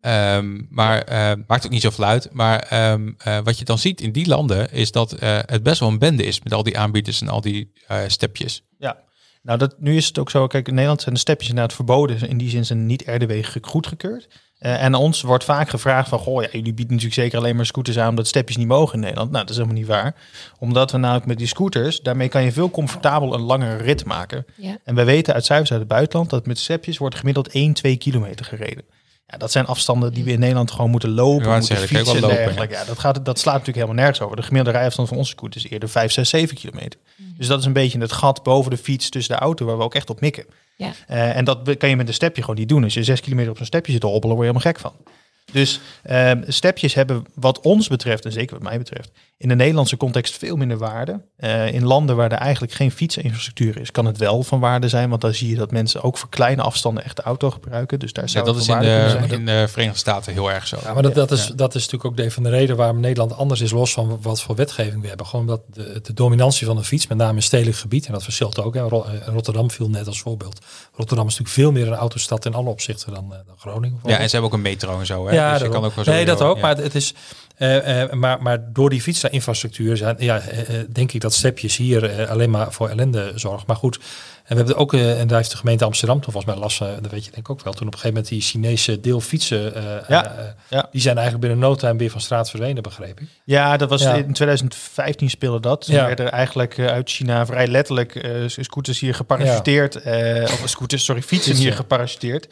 Um, 0.00 0.66
maar 0.70 1.12
uh, 1.12 1.44
maakt 1.46 1.64
ook 1.64 1.70
niet 1.70 1.82
zoveel 1.82 2.04
uit. 2.04 2.28
Maar 2.32 2.90
um, 2.92 3.16
uh, 3.26 3.38
wat 3.44 3.58
je 3.58 3.64
dan 3.64 3.78
ziet 3.78 4.00
in 4.00 4.12
die 4.12 4.28
landen 4.28 4.72
is 4.72 4.92
dat 4.92 5.22
uh, 5.22 5.38
het 5.46 5.62
best 5.62 5.80
wel 5.80 5.88
een 5.88 5.98
bende 5.98 6.24
is 6.24 6.42
met 6.42 6.52
al 6.52 6.62
die 6.62 6.78
aanbieders 6.78 7.20
en 7.20 7.28
al 7.28 7.40
die 7.40 7.72
stepjes. 8.06 8.62
Ja, 8.78 8.96
nou 9.42 9.58
dat, 9.58 9.74
nu 9.78 9.96
is 9.96 10.06
het 10.06 10.18
ook 10.18 10.30
zo. 10.30 10.46
Kijk, 10.46 10.68
in 10.68 10.74
Nederland 10.74 11.02
zijn 11.02 11.14
de 11.14 11.20
stepjes 11.20 11.48
inderdaad 11.48 11.74
verboden. 11.74 12.28
In 12.28 12.38
die 12.38 12.50
zin 12.50 12.66
zijn 12.66 12.86
niet 12.86 13.02
RDW 13.06 13.32
goedgekeurd. 13.60 14.28
Uh, 14.60 14.82
en 14.82 14.94
ons 14.94 15.22
wordt 15.22 15.44
vaak 15.44 15.68
gevraagd 15.68 16.08
van, 16.08 16.18
goh, 16.18 16.42
ja, 16.42 16.48
jullie 16.52 16.74
bieden 16.74 16.94
natuurlijk 16.94 17.20
zeker 17.20 17.38
alleen 17.38 17.56
maar 17.56 17.66
scooters 17.66 17.98
aan 17.98 18.08
omdat 18.08 18.26
stepjes 18.26 18.56
niet 18.56 18.66
mogen 18.66 18.94
in 18.94 19.00
Nederland. 19.00 19.30
Nou, 19.30 19.42
dat 19.42 19.50
is 19.50 19.56
helemaal 19.56 19.78
niet 19.78 19.88
waar. 19.88 20.14
Omdat 20.58 20.90
we 20.90 20.98
namelijk 20.98 21.26
met 21.26 21.38
die 21.38 21.46
scooters, 21.46 22.00
daarmee 22.00 22.28
kan 22.28 22.42
je 22.42 22.52
veel 22.52 22.70
comfortabel 22.70 23.34
een 23.34 23.40
langere 23.40 23.76
rit 23.76 24.04
maken. 24.04 24.46
Ja. 24.56 24.78
En 24.84 24.94
wij 24.94 25.04
weten 25.04 25.34
uit 25.34 25.44
cijfers 25.44 25.70
uit 25.70 25.80
het 25.80 25.88
buitenland 25.88 26.30
dat 26.30 26.46
met 26.46 26.58
stepjes 26.58 26.98
wordt 26.98 27.14
gemiddeld 27.14 27.48
1, 27.48 27.72
2 27.72 27.96
kilometer 27.96 28.44
gereden. 28.44 28.84
Ja, 29.30 29.38
dat 29.38 29.52
zijn 29.52 29.66
afstanden 29.66 30.12
die 30.12 30.24
we 30.24 30.30
in 30.30 30.38
Nederland 30.38 30.70
gewoon 30.70 30.90
moeten 30.90 31.10
lopen, 31.10 31.46
Ja, 31.46 31.50
moeten 31.50 31.76
zeggen, 31.76 31.88
fietsen 31.88 32.14
en 32.14 32.20
lopen, 32.20 32.36
dergelijke. 32.36 32.74
Ja. 32.74 32.84
dat, 32.84 32.98
gaat, 32.98 33.24
dat 33.24 33.38
slaat 33.38 33.54
natuurlijk 33.54 33.84
helemaal 33.84 34.02
nergens 34.02 34.20
over. 34.20 34.36
De 34.36 34.42
gemiddelde 34.42 34.78
rijafstand 34.78 35.08
van 35.08 35.16
onze 35.16 35.30
scooter 35.30 35.64
is 35.64 35.70
eerder 35.70 35.88
5, 35.88 36.12
6, 36.12 36.28
7 36.28 36.56
kilometer. 36.56 37.00
Dus 37.16 37.46
dat 37.46 37.58
is 37.58 37.64
een 37.64 37.72
beetje 37.72 37.98
het 37.98 38.12
gat 38.12 38.42
boven 38.42 38.70
de 38.70 38.76
fiets 38.76 39.08
tussen 39.08 39.34
de 39.36 39.40
auto 39.40 39.66
waar 39.66 39.76
we 39.76 39.82
ook 39.82 39.94
echt 39.94 40.10
op 40.10 40.20
mikken. 40.20 40.44
Ja. 40.76 40.92
Uh, 41.10 41.36
en 41.36 41.44
dat 41.44 41.76
kan 41.76 41.88
je 41.88 41.96
met 41.96 42.08
een 42.08 42.14
stepje 42.14 42.40
gewoon 42.40 42.56
niet 42.56 42.68
doen. 42.68 42.84
Als 42.84 42.94
je 42.94 43.04
6 43.04 43.20
kilometer 43.20 43.50
op 43.50 43.56
zo'n 43.56 43.66
stepje 43.66 43.92
zit 43.92 44.00
te 44.00 44.06
hobbelen, 44.06 44.36
word 44.36 44.48
je 44.48 44.52
helemaal 44.52 44.72
gek 44.72 44.82
van. 44.82 45.14
Dus 45.52 45.80
uh, 46.10 46.30
stepjes 46.46 46.94
hebben 46.94 47.26
wat 47.34 47.60
ons 47.60 47.88
betreft, 47.88 48.24
en 48.24 48.32
zeker 48.32 48.54
wat 48.54 48.68
mij 48.68 48.78
betreft, 48.78 49.10
in 49.36 49.48
de 49.48 49.54
Nederlandse 49.54 49.96
context 49.96 50.36
veel 50.36 50.56
minder 50.56 50.78
waarde. 50.78 51.20
Uh, 51.38 51.72
in 51.72 51.84
landen 51.84 52.16
waar 52.16 52.32
er 52.32 52.38
eigenlijk 52.38 52.72
geen 52.72 52.90
fietsinfrastructuur 52.90 53.80
is, 53.80 53.90
kan 53.90 54.06
het 54.06 54.18
wel 54.18 54.42
van 54.42 54.60
waarde 54.60 54.88
zijn. 54.88 55.08
Want 55.08 55.20
dan 55.20 55.34
zie 55.34 55.48
je 55.48 55.56
dat 55.56 55.70
mensen 55.70 56.02
ook 56.02 56.18
voor 56.18 56.28
kleine 56.28 56.62
afstanden 56.62 57.04
echt 57.04 57.16
de 57.16 57.22
auto 57.22 57.50
gebruiken. 57.50 57.98
Dus 57.98 58.12
daar 58.12 58.28
zou 58.28 58.46
ja, 58.46 58.52
dat 58.52 58.60
het 58.60 58.68
is 58.68 58.74
in 58.74 58.80
de, 58.80 59.16
waarde 59.18 59.34
in 59.34 59.46
de 59.46 59.66
Verenigde 59.68 59.98
Staten 59.98 60.32
heel 60.32 60.50
erg 60.50 60.66
zo. 60.66 60.78
Ja, 60.82 60.92
maar 60.92 61.02
dat, 61.02 61.14
dat, 61.14 61.30
is, 61.30 61.46
dat 61.46 61.74
is 61.74 61.82
natuurlijk 61.82 62.04
ook 62.04 62.16
de, 62.16 62.30
van 62.30 62.42
de 62.42 62.48
reden 62.48 62.76
waarom 62.76 63.00
Nederland 63.00 63.36
anders 63.36 63.60
is, 63.60 63.70
los 63.70 63.92
van 63.92 64.18
wat 64.22 64.42
voor 64.42 64.54
wetgeving 64.54 65.02
we 65.02 65.08
hebben. 65.08 65.26
Gewoon 65.26 65.46
dat 65.46 65.60
de, 65.72 66.00
de 66.02 66.12
dominantie 66.12 66.66
van 66.66 66.76
de 66.76 66.84
fiets, 66.84 67.06
met 67.06 67.18
name 67.18 67.34
in 67.34 67.42
stedelijk 67.42 67.76
gebied, 67.76 68.06
en 68.06 68.12
dat 68.12 68.24
verschilt 68.24 68.62
ook. 68.62 68.74
Hè. 68.74 68.80
Rotterdam 69.24 69.70
viel 69.70 69.90
net 69.90 70.06
als 70.06 70.20
voorbeeld. 70.20 70.60
Rotterdam 70.94 71.26
is 71.26 71.38
natuurlijk 71.38 71.54
veel 71.54 71.72
meer 71.72 71.92
een 71.92 71.98
autostad 71.98 72.44
in 72.44 72.54
alle 72.54 72.68
opzichten 72.68 73.14
dan, 73.14 73.28
dan 73.28 73.56
Groningen. 73.58 74.00
Ja, 74.04 74.18
en 74.18 74.24
ze 74.24 74.32
hebben 74.32 74.50
ook 74.50 74.56
een 74.56 74.62
metro 74.62 74.98
en 74.98 75.06
zo. 75.06 75.28
Hè? 75.28 75.34
Ja, 75.38 75.52
dus 75.52 75.62
je 75.62 75.68
kan 75.68 75.84
ook 75.84 75.94
wel 75.94 76.04
nee, 76.04 76.24
dat 76.24 76.42
ook. 76.42 76.56
Ja. 76.56 76.62
Maar 76.62 76.76
het 76.76 76.94
is, 76.94 77.14
uh, 77.58 78.02
uh, 78.02 78.12
maar, 78.12 78.42
maar 78.42 78.72
door 78.72 78.90
die 78.90 79.00
fietsinfrastructuur 79.00 79.96
zijn, 79.96 80.16
ja, 80.18 80.42
uh, 80.52 80.78
denk 80.92 81.12
ik 81.12 81.20
dat 81.20 81.34
stepjes 81.34 81.76
hier 81.76 82.28
alleen 82.28 82.50
maar 82.50 82.72
voor 82.72 82.88
ellende 82.88 83.32
zorgen. 83.34 83.64
Maar 83.66 83.76
goed, 83.76 83.98
en 84.44 84.56
we 84.56 84.62
hebben 84.62 84.76
ook, 84.76 84.92
en 84.92 85.26
daar 85.26 85.36
heeft 85.36 85.50
de 85.50 85.56
gemeente 85.56 85.84
Amsterdam 85.84 86.20
toen 86.20 86.32
volgens 86.32 86.54
mij 86.54 86.62
last, 86.62 86.78
dat 86.78 87.10
weet 87.10 87.24
je 87.24 87.30
denk 87.30 87.42
ik 87.42 87.50
ook 87.50 87.62
wel, 87.62 87.72
toen 87.72 87.86
op 87.86 87.92
een 87.92 87.98
gegeven 87.98 88.22
moment 88.22 88.28
die 88.28 88.40
Chinese 88.40 89.00
deelfietsen, 89.00 89.72
ja, 90.08 90.54
ja. 90.68 90.88
die 90.90 91.00
zijn 91.00 91.16
eigenlijk 91.16 91.46
binnen 91.46 91.68
no 91.68 91.74
time 91.74 91.98
weer 91.98 92.10
van 92.10 92.20
straat 92.20 92.50
verdwenen, 92.50 92.82
begreep 92.82 93.20
ik. 93.20 93.28
Ja, 93.44 93.76
dat 93.76 93.88
was 93.88 94.02
in 94.02 94.32
2015 94.32 95.30
speelde 95.30 95.60
dat. 95.60 95.84
Toen 95.84 95.94
Ja. 95.94 96.06
werden 96.06 96.26
er 96.26 96.32
eigenlijk 96.32 96.78
uit 96.78 97.10
China 97.10 97.46
vrij 97.46 97.66
letterlijk 97.66 98.28
scooters 98.46 99.00
hier 99.00 99.14
geparachuteerd, 99.14 99.96
of 100.44 100.62
scooters, 100.64 101.04
sorry, 101.04 101.22
fietsen 101.22 101.56
hier 101.56 101.72
geparachuteerd. 101.72 102.48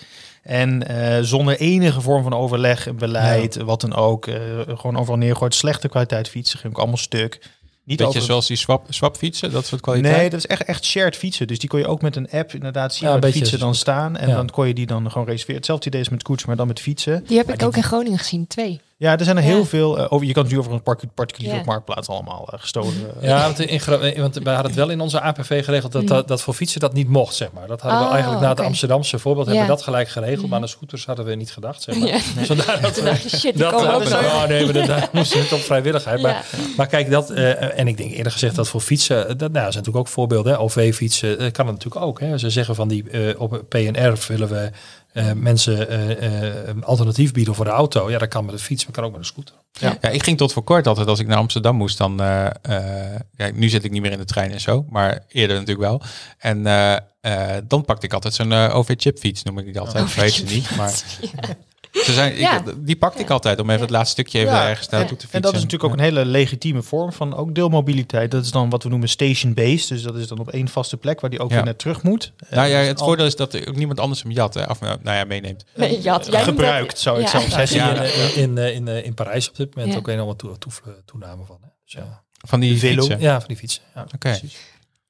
En 0.47 0.90
uh, 0.90 1.18
zonder 1.20 1.59
enige 1.59 2.01
vorm 2.01 2.22
van 2.22 2.32
overleg, 2.34 2.94
beleid, 2.94 3.55
ja. 3.55 3.64
wat 3.64 3.80
dan 3.80 3.94
ook. 3.94 4.26
Uh, 4.26 4.36
gewoon 4.66 4.97
overal 4.97 5.18
neergooid. 5.18 5.55
Slechte 5.55 5.88
kwaliteit 5.88 6.28
fietsen, 6.28 6.59
ging 6.59 6.72
ook 6.72 6.78
allemaal 6.78 6.97
stuk. 6.97 7.38
Niet 7.84 7.99
Beetje 7.99 8.05
over... 8.05 8.22
zoals 8.22 8.47
die 8.47 8.57
swap, 8.57 8.86
swap 8.88 9.16
fietsen, 9.16 9.53
dat 9.53 9.66
soort 9.66 9.80
kwaliteit? 9.80 10.16
Nee, 10.16 10.30
dat 10.30 10.38
is 10.38 10.47
echt, 10.47 10.64
echt 10.64 10.84
shared 10.84 11.16
fietsen. 11.16 11.47
Dus 11.47 11.59
die 11.59 11.68
kon 11.68 11.78
je 11.78 11.86
ook 11.86 12.03
met 12.03 12.16
een 12.16 12.30
app 12.30 12.55
inderdaad 12.55 12.94
zien 12.94 13.05
Ja, 13.05 13.11
waar 13.12 13.20
beetje 13.20 13.38
fietsen 13.38 13.59
dan 13.59 13.74
staan. 13.74 14.16
En 14.16 14.28
Ja. 14.28 14.34
dan 14.34 14.51
kon 14.51 14.66
je 14.66 14.74
die 14.74 14.86
dan 14.86 15.11
gewoon 15.11 15.26
reserveren. 15.26 15.57
Hetzelfde 15.57 15.86
idee 15.86 16.01
is 16.01 16.09
met 16.09 16.20
scooters, 16.20 16.47
maar 16.47 16.57
dan 16.57 16.66
met 16.66 16.80
fietsen. 16.80 17.24
Die 17.26 17.36
heb 17.36 17.47
Maar 17.47 17.55
ik 17.55 17.62
ook 17.62 17.76
in 17.76 17.82
Groningen 17.82 18.18
gezien, 18.18 18.47
twee. 18.47 18.80
Ja, 18.99 19.18
er 19.18 19.24
zijn 19.24 19.36
er 19.36 19.42
Ja. 19.42 19.49
heel 19.49 19.64
veel. 19.64 19.99
eh, 19.99 20.12
over, 20.12 20.26
je 20.26 20.32
kan 20.32 20.42
het 20.42 20.53
nu 20.53 20.59
over 20.59 20.72
een 20.72 20.82
partic- 20.82 21.14
particuliere 21.14 21.62
marktplaats 21.64 22.09
allemaal 22.09 22.49
eh, 22.53 22.59
gestolen. 22.61 22.92
eh, 23.20 23.28
Ja, 23.28 23.42
want, 23.42 23.61
in, 23.61 23.80
want 24.20 24.34
we 24.34 24.49
hadden 24.51 24.66
het 24.66 24.74
wel 24.74 24.88
in 24.90 25.01
onze 25.01 25.20
APV 25.20 25.64
geregeld 25.64 25.92
dat, 25.92 26.07
dat, 26.07 26.28
dat 26.28 26.42
voor 26.42 26.55
fietsen 26.55 26.80
dat 26.80 26.92
niet 26.92 27.09
mocht, 27.09 27.34
zeg 27.34 27.53
maar. 27.53 27.66
Dat 27.66 27.80
hadden 27.80 28.01
we 28.01 28.07
Oh, 28.07 28.12
eigenlijk 28.12 28.42
na 28.42 28.49
het. 28.49 28.61
Amsterdamse 28.61 29.18
voorbeeld 29.18 29.47
hebben 29.47 29.64
we 29.64 29.70
dat 29.70 29.82
gelijk 29.82 30.09
geregeld, 30.09 30.47
maar 30.47 30.55
aan 30.57 30.61
de 30.64 30.70
scooters 30.70 31.07
hadden 31.07 31.24
we 31.24 31.34
niet 31.34 31.51
gedacht, 31.51 31.82
zeg 31.82 31.99
maar. 31.99 32.09
Ja. 32.09 32.18
Dus 32.38 32.47
vandaar 32.57 32.80
dat 32.80 32.94
dacht 33.05 33.28
shit, 33.28 33.42
die 33.42 33.53
Dat, 33.62 33.72
komen 33.72 33.99
dat 34.11 34.12
oh 34.12 34.47
nee, 34.47 34.64
maar 34.64 34.72
dat- 34.72 34.86
daar 34.86 35.09
moesten 35.12 35.40
het 35.40 35.53
op 35.53 35.61
vrijwilligheid. 35.61 36.22
Maar, 36.22 36.32
Ja. 36.32 36.42
maar 36.76 36.86
kijk, 36.86 37.11
dat, 37.11 37.30
eh, 37.30 37.78
en 37.78 37.88
ik 37.88 37.97
denk 37.97 38.11
eerder 38.12 38.32
gezegd 38.32 38.55
dat 38.55 38.68
voor 38.68 38.80
fietsen, 38.80 39.26
dat 39.26 39.38
nou, 39.38 39.53
zijn 39.53 39.64
natuurlijk 39.64 39.97
ook 39.97 40.09
voorbeelden. 40.09 40.53
hè. 40.53 40.59
OV-fietsen 40.61 41.36
kan 41.53 41.66
het 41.66 41.74
natuurlijk 41.74 42.05
ook. 42.05 42.20
Hè. 42.20 42.38
Ze 42.38 42.51
zeggen 42.51 42.74
van 42.74 42.88
die 42.88 43.11
eh, 43.11 43.40
op 43.40 43.62
PNR 43.68 44.18
willen 44.28 44.49
we 44.49 44.70
eh, 45.16 45.32
mensen 45.32 45.88
eh, 45.88 46.10
eh, 46.10 46.66
een 46.68 46.84
alternatief 46.84 47.32
bieden 47.32 47.54
voor 47.54 47.64
de 47.64 47.70
auto. 47.70 48.10
Ja, 48.10 48.18
dat 48.18 48.28
kan 48.28 48.44
met 48.44 48.54
een 48.54 48.60
fiets, 48.60 48.84
maar 48.84 48.94
kan 48.94 49.04
ook 49.04 49.10
met 49.10 49.20
een 49.20 49.26
scooter. 49.26 49.54
Ja. 49.72 50.10
ik 50.10 50.22
ging 50.22 50.36
tot 50.38 50.52
voor 50.52 50.62
kort 50.62 50.86
altijd 50.86 51.06
als 51.08 51.18
ik 51.18 51.26
naar 51.26 51.36
Amsterdam 51.36 51.76
moest. 51.76 51.98
Dan, 51.98 52.20
eh, 52.20 52.46
eh, 52.62 53.20
ja, 53.36 53.50
nu 53.54 53.68
zit 53.68 53.84
ik 53.84 53.90
niet 53.90 54.02
meer 54.02 54.12
in 54.12 54.18
de 54.18 54.24
trein 54.24 54.50
en 54.52 54.60
zo, 54.60 54.86
maar 54.90 55.24
eerder 55.28 55.56
natuurlijk 55.58 55.88
wel. 55.88 56.02
En 56.38 56.66
eh, 56.66 56.96
eh, 57.20 57.62
dan 57.68 57.84
pakte 57.84 58.06
ik 58.06 58.12
altijd 58.12 58.34
zo'n 58.34 58.52
OV-chipfiets, 58.52 59.42
noem 59.42 59.58
ik 59.58 59.64
die 59.64 59.80
altijd. 59.80 60.04
Oh, 60.04 60.10
Ik 60.10 60.16
weet 60.16 60.32
ze 60.32 60.44
niet, 60.44 60.76
maar 60.76 61.02
ze 62.05 62.12
zijn, 62.12 62.36
Ja. 62.38 62.57
ik, 62.57 62.74
die 62.86 62.97
pakte 62.97 63.22
ik 63.22 63.30
altijd 63.30 63.61
om 63.61 63.68
even 63.70 63.80
het 63.82 63.90
laatste 63.90 64.11
stukje 64.12 64.38
even 64.38 64.53
Ja. 64.53 64.68
ergens 64.68 64.88
naartoe 64.88 65.09
te 65.16 65.22
fietsen. 65.22 65.32
En 65.36 65.42
dat 65.42 65.55
is 65.55 65.62
natuurlijk 65.62 65.90
ook 65.92 65.99
een 65.99 66.05
hele 66.05 66.24
legitieme 66.24 66.82
vorm 66.82 67.12
van 67.12 67.34
ook 67.36 67.55
deelmobiliteit. 67.55 68.30
Dat 68.30 68.44
is 68.44 68.51
dan 68.51 68.70
wat 68.70 68.82
we 68.82 68.88
noemen 68.88 69.09
station-based. 69.09 69.88
Dus 69.88 70.03
dat 70.03 70.16
is 70.16 70.28
dan 70.28 70.38
op 70.38 70.49
één 70.51 70.68
vaste 70.68 70.97
plek 70.97 71.20
waar 71.20 71.30
die 71.30 71.40
ook 71.40 71.51
Ja. 71.51 71.57
weer 71.57 71.64
net 71.64 71.78
terug 71.78 72.03
moet. 72.03 72.32
Nou 72.51 72.68
ja, 72.68 72.80
Eh, 72.80 72.86
het 72.86 72.99
voordeel 72.99 73.26
is 73.26 73.36
dat 73.36 73.55
er 73.55 73.68
ook 73.68 73.76
niemand 73.76 74.01
anders 74.01 74.22
hem 74.22 74.32
jat, 74.32 74.55
hè, 74.55 74.64
of 74.64 74.80
nou 74.80 74.99
ja, 75.05 75.24
meeneemt. 75.24 75.64
Nee, 75.74 76.01
Jat, 76.01 76.24
jij 76.26 76.34
dat- 76.34 76.42
gebruikt, 76.42 76.99
zou 76.99 77.16
ik 77.20 77.24
Ja. 77.24 77.30
zelfs 77.49 77.70
je 77.70 77.76
Ja. 77.78 78.03
in, 78.03 78.11
in, 78.34 78.59
in, 78.59 78.74
in, 78.74 78.88
eh, 78.88 79.05
in 79.05 79.14
Parijs 79.14 79.49
op 79.49 79.57
dit 79.57 79.74
moment 79.74 79.92
Ja. 79.92 79.99
ook 79.99 80.09
enorme 80.09 80.36
toe, 80.36 80.59
toe, 80.59 80.72
toename 81.05 81.44
van. 81.44 81.59
Hè? 81.61 81.68
Dus, 81.84 81.92
ja. 81.92 82.24
Van 82.47 82.61
die 82.61 82.76
fietsen. 82.78 83.20
ja, 83.20 83.38
van 83.38 83.49
die 83.49 83.57
fietsen. 83.57 83.82
Ja, 83.94 84.01
Oké. 84.03 84.16
precies. 84.18 84.57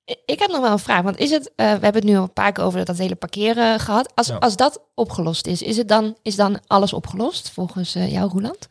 Ik 0.06 0.38
heb 0.38 0.50
nog 0.50 0.60
wel 0.60 0.72
een 0.72 0.78
vraag, 0.78 1.02
want 1.02 1.18
is 1.18 1.30
het, 1.30 1.52
eh, 1.56 1.66
we 1.66 1.70
hebben 1.70 1.94
het 1.94 2.04
nu 2.04 2.16
al 2.16 2.22
een 2.22 2.32
paar 2.32 2.52
keer 2.52 2.64
over 2.64 2.84
dat 2.84 2.98
hele 2.98 3.14
parkeren 3.14 3.80
gehad. 3.80 4.12
Als, 4.14 4.26
Ja. 4.26 4.36
als 4.36 4.56
dat 4.56 4.80
opgelost 4.94 5.46
is, 5.46 5.62
is, 5.62 5.76
het 5.76 5.88
dan, 5.88 6.16
is 6.22 6.36
dan 6.36 6.60
alles 6.66 6.92
opgelost 6.92 7.50
volgens 7.50 7.94
eh, 7.94 8.12
jou, 8.12 8.30
Roeland? 8.30 8.68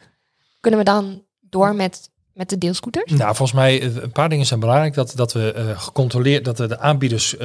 Kunnen 0.59 0.79
we 0.79 0.85
dan 0.85 1.23
door 1.39 1.75
met, 1.75 2.09
met 2.33 2.49
de 2.49 2.57
deelscooters? 2.57 3.11
Nou, 3.11 3.35
volgens 3.35 3.57
mij 3.57 3.81
eh, 3.81 3.95
een 3.95 4.11
paar 4.11 4.29
dingen 4.29 4.45
zijn 4.45 4.59
belangrijk. 4.59 4.93
Dat, 4.93 5.13
dat 5.15 5.33
we 5.33 5.51
eh 5.51 5.81
gecontroleerd, 5.81 6.45
dat 6.45 6.57
we 6.57 6.67
de 6.67 6.79
aanbieders, 6.79 7.35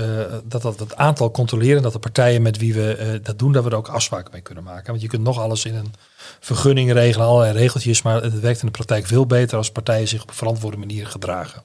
dat, 0.44 0.62
dat 0.62 0.78
het 0.78 0.96
aantal 0.96 1.30
controleren, 1.30 1.82
dat 1.82 1.92
de 1.92 1.98
partijen 1.98 2.42
met 2.42 2.58
wie 2.58 2.74
we 2.74 3.20
dat 3.22 3.38
doen, 3.38 3.52
dat 3.52 3.64
we 3.64 3.70
er 3.70 3.76
ook 3.76 3.88
afspraken 3.88 4.32
mee 4.32 4.42
kunnen 4.42 4.64
maken. 4.64 4.86
Want 4.86 5.00
je 5.02 5.08
kunt 5.08 5.22
nog 5.22 5.38
alles 5.38 5.64
in 5.64 5.74
een 5.74 5.92
vergunning 6.40 6.92
regelen, 6.92 7.26
allerlei 7.26 7.58
regeltjes, 7.58 8.02
maar 8.02 8.22
het 8.22 8.40
werkt 8.40 8.60
in 8.60 8.66
de 8.66 8.72
praktijk 8.72 9.06
veel 9.06 9.26
beter 9.26 9.56
als 9.56 9.70
partijen 9.70 10.08
zich 10.08 10.22
op 10.22 10.28
een 10.28 10.34
verantwoorde 10.34 10.76
manier 10.76 11.06
gedragen. 11.06 11.62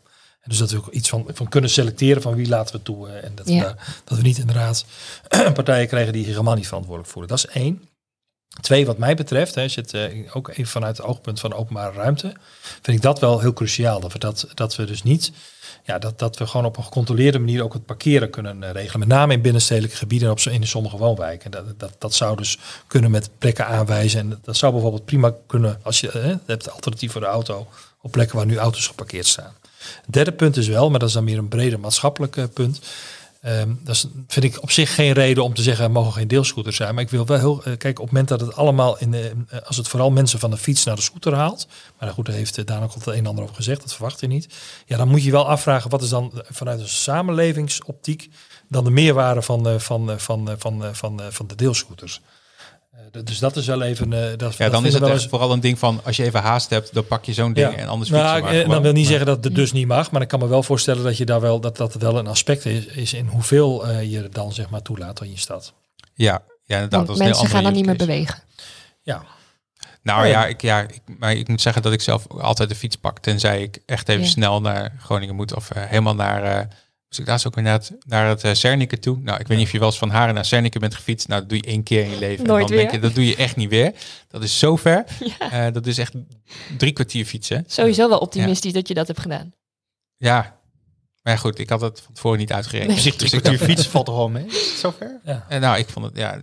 Dus 0.48 0.58
dat 0.58 0.72
we 0.72 0.78
ook 0.78 0.88
iets 0.91 1.10
van, 1.10 1.26
van 1.34 1.48
kunnen 1.50 1.70
selecteren 1.70 2.22
van 2.22 2.36
wie 2.36 2.48
laten 2.48 2.76
we 2.76 2.82
toe. 2.82 3.10
eh, 3.10 3.24
en 3.24 3.32
dat, 3.36 3.48
Ja. 3.50 3.64
we, 3.64 3.76
dat 4.04 4.18
we 4.18 4.24
niet 4.24 4.38
inderdaad 4.38 4.86
partijen 5.54 5.88
krijgen 5.88 6.14
die 6.14 6.24
zich 6.24 6.32
helemaal 6.32 6.56
niet 6.56 6.68
verantwoordelijk 6.68 7.12
voelen. 7.14 7.30
Dat 7.32 7.38
is 7.38 7.48
één. 7.48 7.88
Twee, 8.62 8.86
wat 8.86 8.98
mij 8.98 9.16
betreft, 9.16 9.56
hè, 9.56 9.62
het 9.62 9.93
eh, 9.93 10.36
ook 10.36 10.48
even 10.50 10.68
vanuit 10.68 10.98
het 10.98 11.06
oogpunt 11.06 11.39
van 11.39 11.54
openbare 11.54 11.93
ruimte, 11.98 12.34
vind 12.82 12.98
ik 12.98 13.02
dat 13.02 13.20
wel 13.20 13.39
heel 13.39 13.54
cruciaal. 13.54 14.00
Dat 14.00 14.14
we, 14.14 14.20
dat, 14.20 14.48
dat 14.54 14.76
we 14.76 14.86
dus 14.86 15.04
niet, 15.04 15.32
ja, 15.84 16.00
dat, 16.00 16.20
dat 16.20 16.38
we 16.38 16.48
gewoon 16.48 16.66
op 16.66 16.78
een 16.78 16.84
gecontroleerde 16.84 17.39
manier 17.39 17.64
ook 17.64 17.74
het 17.74 17.86
parkeren 17.86 18.30
kunnen 18.30 18.64
eh, 18.64 18.72
regelen. 18.72 19.00
Met 19.00 19.08
name 19.18 19.34
in 19.34 19.41
binnenstedelijke 19.41 19.96
gebieden 19.98 20.28
en 20.28 20.34
op, 20.34 20.39
zo- 20.39 20.50
in 20.50 20.68
sommige 20.68 20.98
woonwijken. 20.98 21.52
Dat, 21.52 21.80
dat, 21.80 21.91
dat 21.98 22.14
zou 22.14 22.38
dus 22.38 22.58
kunnen 22.88 23.12
met 23.12 23.30
plekken 23.38 23.68
aanwijzen. 23.68 24.20
En 24.20 24.39
dat 24.43 24.58
zou 24.58 24.72
bijvoorbeeld 24.74 25.06
prima 25.06 25.34
kunnen 25.48 25.80
als 25.84 26.00
je 26.00 26.10
hè, 26.12 26.36
hebt 26.46 26.72
alternatief 26.72 27.12
voor 27.12 27.22
de 27.22 27.28
auto 27.28 27.68
op 28.02 28.12
plekken 28.12 28.36
waar 28.38 28.46
nu 28.46 28.58
auto's 28.58 28.88
geparkeerd 28.88 29.28
staan. 29.28 29.54
Het 30.05 30.13
derde 30.13 30.31
punt 30.31 30.57
is 30.57 30.67
wel, 30.67 30.89
maar 30.89 30.99
dat 30.99 31.07
is 31.07 31.13
dan 31.13 31.23
meer 31.23 31.38
een 31.38 31.47
breder 31.47 31.79
maatschappelijk 31.79 32.38
eh, 32.38 32.43
punt. 32.53 32.79
Ehm, 33.45 33.69
dat 33.83 34.07
vind 34.27 34.45
ik 34.45 34.61
op 34.61 34.71
zich 34.71 34.95
geen 34.95 35.11
reden 35.11 35.43
om 35.43 35.53
te 35.53 35.61
zeggen, 35.61 35.86
er 35.86 35.91
mogen 35.91 36.13
geen 36.13 36.27
deelscooters 36.27 36.75
zijn. 36.75 36.93
Maar 36.93 37.03
ik 37.03 37.09
wil 37.09 37.25
wel 37.25 37.38
heel, 37.38 37.63
eh, 37.63 37.77
kijk, 37.77 37.99
op 37.99 38.05
het 38.05 38.13
moment 38.13 38.27
dat 38.27 38.39
het 38.39 38.55
allemaal, 38.55 38.97
in 38.99 39.13
eh, 39.13 39.61
als 39.65 39.77
het 39.77 39.88
vooral 39.88 40.11
mensen 40.11 40.39
van 40.39 40.51
de 40.51 40.57
fiets 40.57 40.83
naar 40.83 40.95
de 40.95 41.01
scooter 41.01 41.33
haalt. 41.33 41.67
Maar 41.99 42.09
goed, 42.09 42.25
daar 42.25 42.36
heeft 42.36 42.67
Daan 42.67 42.83
ook 42.83 42.91
al 42.91 42.97
het 42.97 43.07
een 43.07 43.13
en 43.13 43.25
ander 43.25 43.43
over 43.43 43.55
gezegd, 43.55 43.81
dat 43.81 43.93
verwacht 43.93 44.19
je 44.19 44.27
niet. 44.27 44.47
Ja, 44.86 44.97
dan 44.97 45.07
moet 45.07 45.23
je 45.23 45.31
wel 45.31 45.47
afvragen, 45.47 45.89
wat 45.89 46.01
is 46.01 46.09
dan 46.09 46.31
vanuit 46.49 46.79
een 46.79 46.88
samenlevingsoptiek 46.88 48.29
dan 48.69 48.83
de 48.83 48.89
meerwaarde 48.89 49.41
van, 49.41 49.79
van, 49.81 50.19
van, 50.19 50.53
van, 50.57 50.95
van, 50.95 51.21
eh, 51.21 51.27
van 51.29 51.47
de 51.47 51.55
deelscooters? 51.55 52.21
Eh, 52.96 53.22
dus 53.24 53.39
dat 53.39 53.56
is 53.56 53.66
wel 53.68 53.82
even... 53.82 54.14
eh, 54.14 54.38
dat, 54.38 54.56
Ja, 54.56 54.64
dat 54.64 54.72
dan 54.72 54.86
is 54.86 54.91
het 54.93 55.02
wel 55.02 55.12
echt 55.12 55.20
eens- 55.22 55.30
vooral 55.30 55.52
een 55.52 55.60
ding 55.60 55.80
van, 55.80 56.02
als 56.04 56.16
je 56.16 56.24
even 56.24 56.41
haast 56.41 56.70
hebt, 56.70 56.93
dan 56.93 57.06
pak 57.08 57.26
je 57.26 57.34
zo'n 57.34 57.54
ding 57.54 57.72
Ja. 57.72 57.78
en 57.78 57.88
anders 57.88 58.10
Nou, 58.10 58.41
maar 58.41 58.52
gewoon. 58.54 58.70
dan 58.70 58.82
wil 58.82 58.91
niet 58.91 59.02
Maar- 59.02 59.10
zeggen 59.12 59.26
dat 59.26 59.43
het 59.43 59.56
dus 59.56 59.72
niet 59.72 59.88
mag, 59.88 60.12
maar 60.12 60.22
ik 60.22 60.28
kan 60.28 60.39
me 60.39 60.48
wel 60.48 60.64
voorstellen 60.64 61.04
dat 61.04 61.18
je 61.18 61.26
daar 61.26 61.41
wel 61.41 61.60
dat 61.60 61.78
dat 61.78 61.93
wel 61.93 62.18
een 62.18 62.28
aspect 62.28 62.66
is, 62.66 62.86
is 62.86 63.14
in 63.14 63.28
hoeveel 63.28 63.88
eh, 63.88 64.12
je 64.12 64.30
dan 64.30 64.54
zeg 64.54 64.70
maar 64.70 64.82
toelaat 64.82 65.22
in 65.22 65.32
je 65.32 65.38
stad. 65.38 65.74
Ja, 66.14 66.41
ja 66.66 66.76
inderdaad. 66.76 67.08
Want 67.08 67.20
mensen 67.20 67.48
gaan 67.48 67.64
dan 67.64 67.74
niet 67.74 67.86
meer 67.86 67.96
bewegen. 67.96 68.39
Ja, 69.02 69.24
Nou 70.04 70.22
Oh, 70.24 70.28
ja. 70.30 70.32
ja, 70.41 70.46
ik, 70.48 70.62
ja 70.62 70.82
ik, 70.82 71.02
maar 71.20 71.34
ik 71.34 71.48
moet 71.48 71.62
zeggen 71.62 71.82
dat 71.82 71.93
ik 71.93 72.02
zelf 72.02 72.28
altijd 72.28 72.70
de 72.70 72.76
fiets 72.76 72.96
pak. 72.96 73.20
Tenzij 73.20 73.62
ik 73.62 73.80
echt 73.86 74.10
even 74.10 74.24
Ja. 74.24 74.30
snel 74.30 74.62
naar 74.62 74.93
Groningen 75.00 75.36
moet. 75.36 75.56
Of 75.56 75.70
helemaal 75.76 76.16
naar... 76.16 76.68
dus 77.16 77.26
ik 77.26 77.32
laatst 77.32 77.47
ook 77.47 77.57
inderdaad 77.57 77.91
naar 78.05 78.28
het 78.28 78.66
uh, 78.66 78.82
toe. 78.99 79.18
Nou, 79.22 79.39
ik 79.39 79.47
weet 79.47 79.57
niet 79.57 79.66
of 79.66 79.72
je 79.72 79.80
wel 79.80 79.88
eens 79.88 79.97
van 79.97 80.09
Haren 80.09 80.34
naar 80.34 80.45
Cerniken 80.45 80.80
bent 80.80 80.95
gefietst. 80.95 81.28
Nou, 81.28 81.39
dat 81.39 81.49
doe 81.49 81.57
je 81.57 81.63
één 81.63 81.84
keer 81.84 82.03
in 82.03 82.09
je 82.09 82.20
leven. 82.20 82.45
Nooit 82.45 82.61
en 82.61 82.68
dan 82.68 82.78
denk 82.78 82.91
weer. 82.91 83.01
je, 83.01 83.07
dat 83.07 83.16
doe 83.16 83.26
je 83.26 83.36
echt 83.36 83.55
niet 83.55 83.70
weer. 83.70 83.93
Dat 84.28 84.43
is 84.43 84.59
zo 84.59 84.76
ver. 84.76 85.03
Eh, 85.39 85.68
dat 85.74 85.88
is 85.88 85.97
echt 85.97 86.13
drie 86.78 86.91
kwartier 86.91 87.26
fietsen. 87.26 87.63
Sowieso 87.68 88.09
wel 88.09 88.18
optimistisch 88.18 88.74
dat 88.74 88.88
je 88.88 88.93
dat 88.93 89.07
hebt 89.07 89.20
gedaan. 89.20 89.53
Ja. 90.18 90.59
Maar 91.26 91.34
ja, 91.34 91.39
goed, 91.39 91.59
ik 91.59 91.69
had 91.69 91.82
het 91.82 92.01
van 92.05 92.13
tevoren 92.13 92.39
niet 92.39 92.51
uitgerekend. 92.51 92.91
Nee. 92.91 92.99
Zich 92.99 93.15
Dus 93.15 93.34
ik 93.34 93.39
kwartier 93.39 93.59
dacht- 93.59 93.71
fietsen 93.71 93.91
valt 93.91 94.05
toch 94.05 94.15
wel 94.15 94.30
mee? 94.30 94.45
Zover? 94.78 95.19
ja. 95.23 95.45
En 95.49 95.61
nou, 95.61 95.78
ik 95.78 95.89
vond 95.89 96.05
het, 96.05 96.17
ja, 96.17 96.39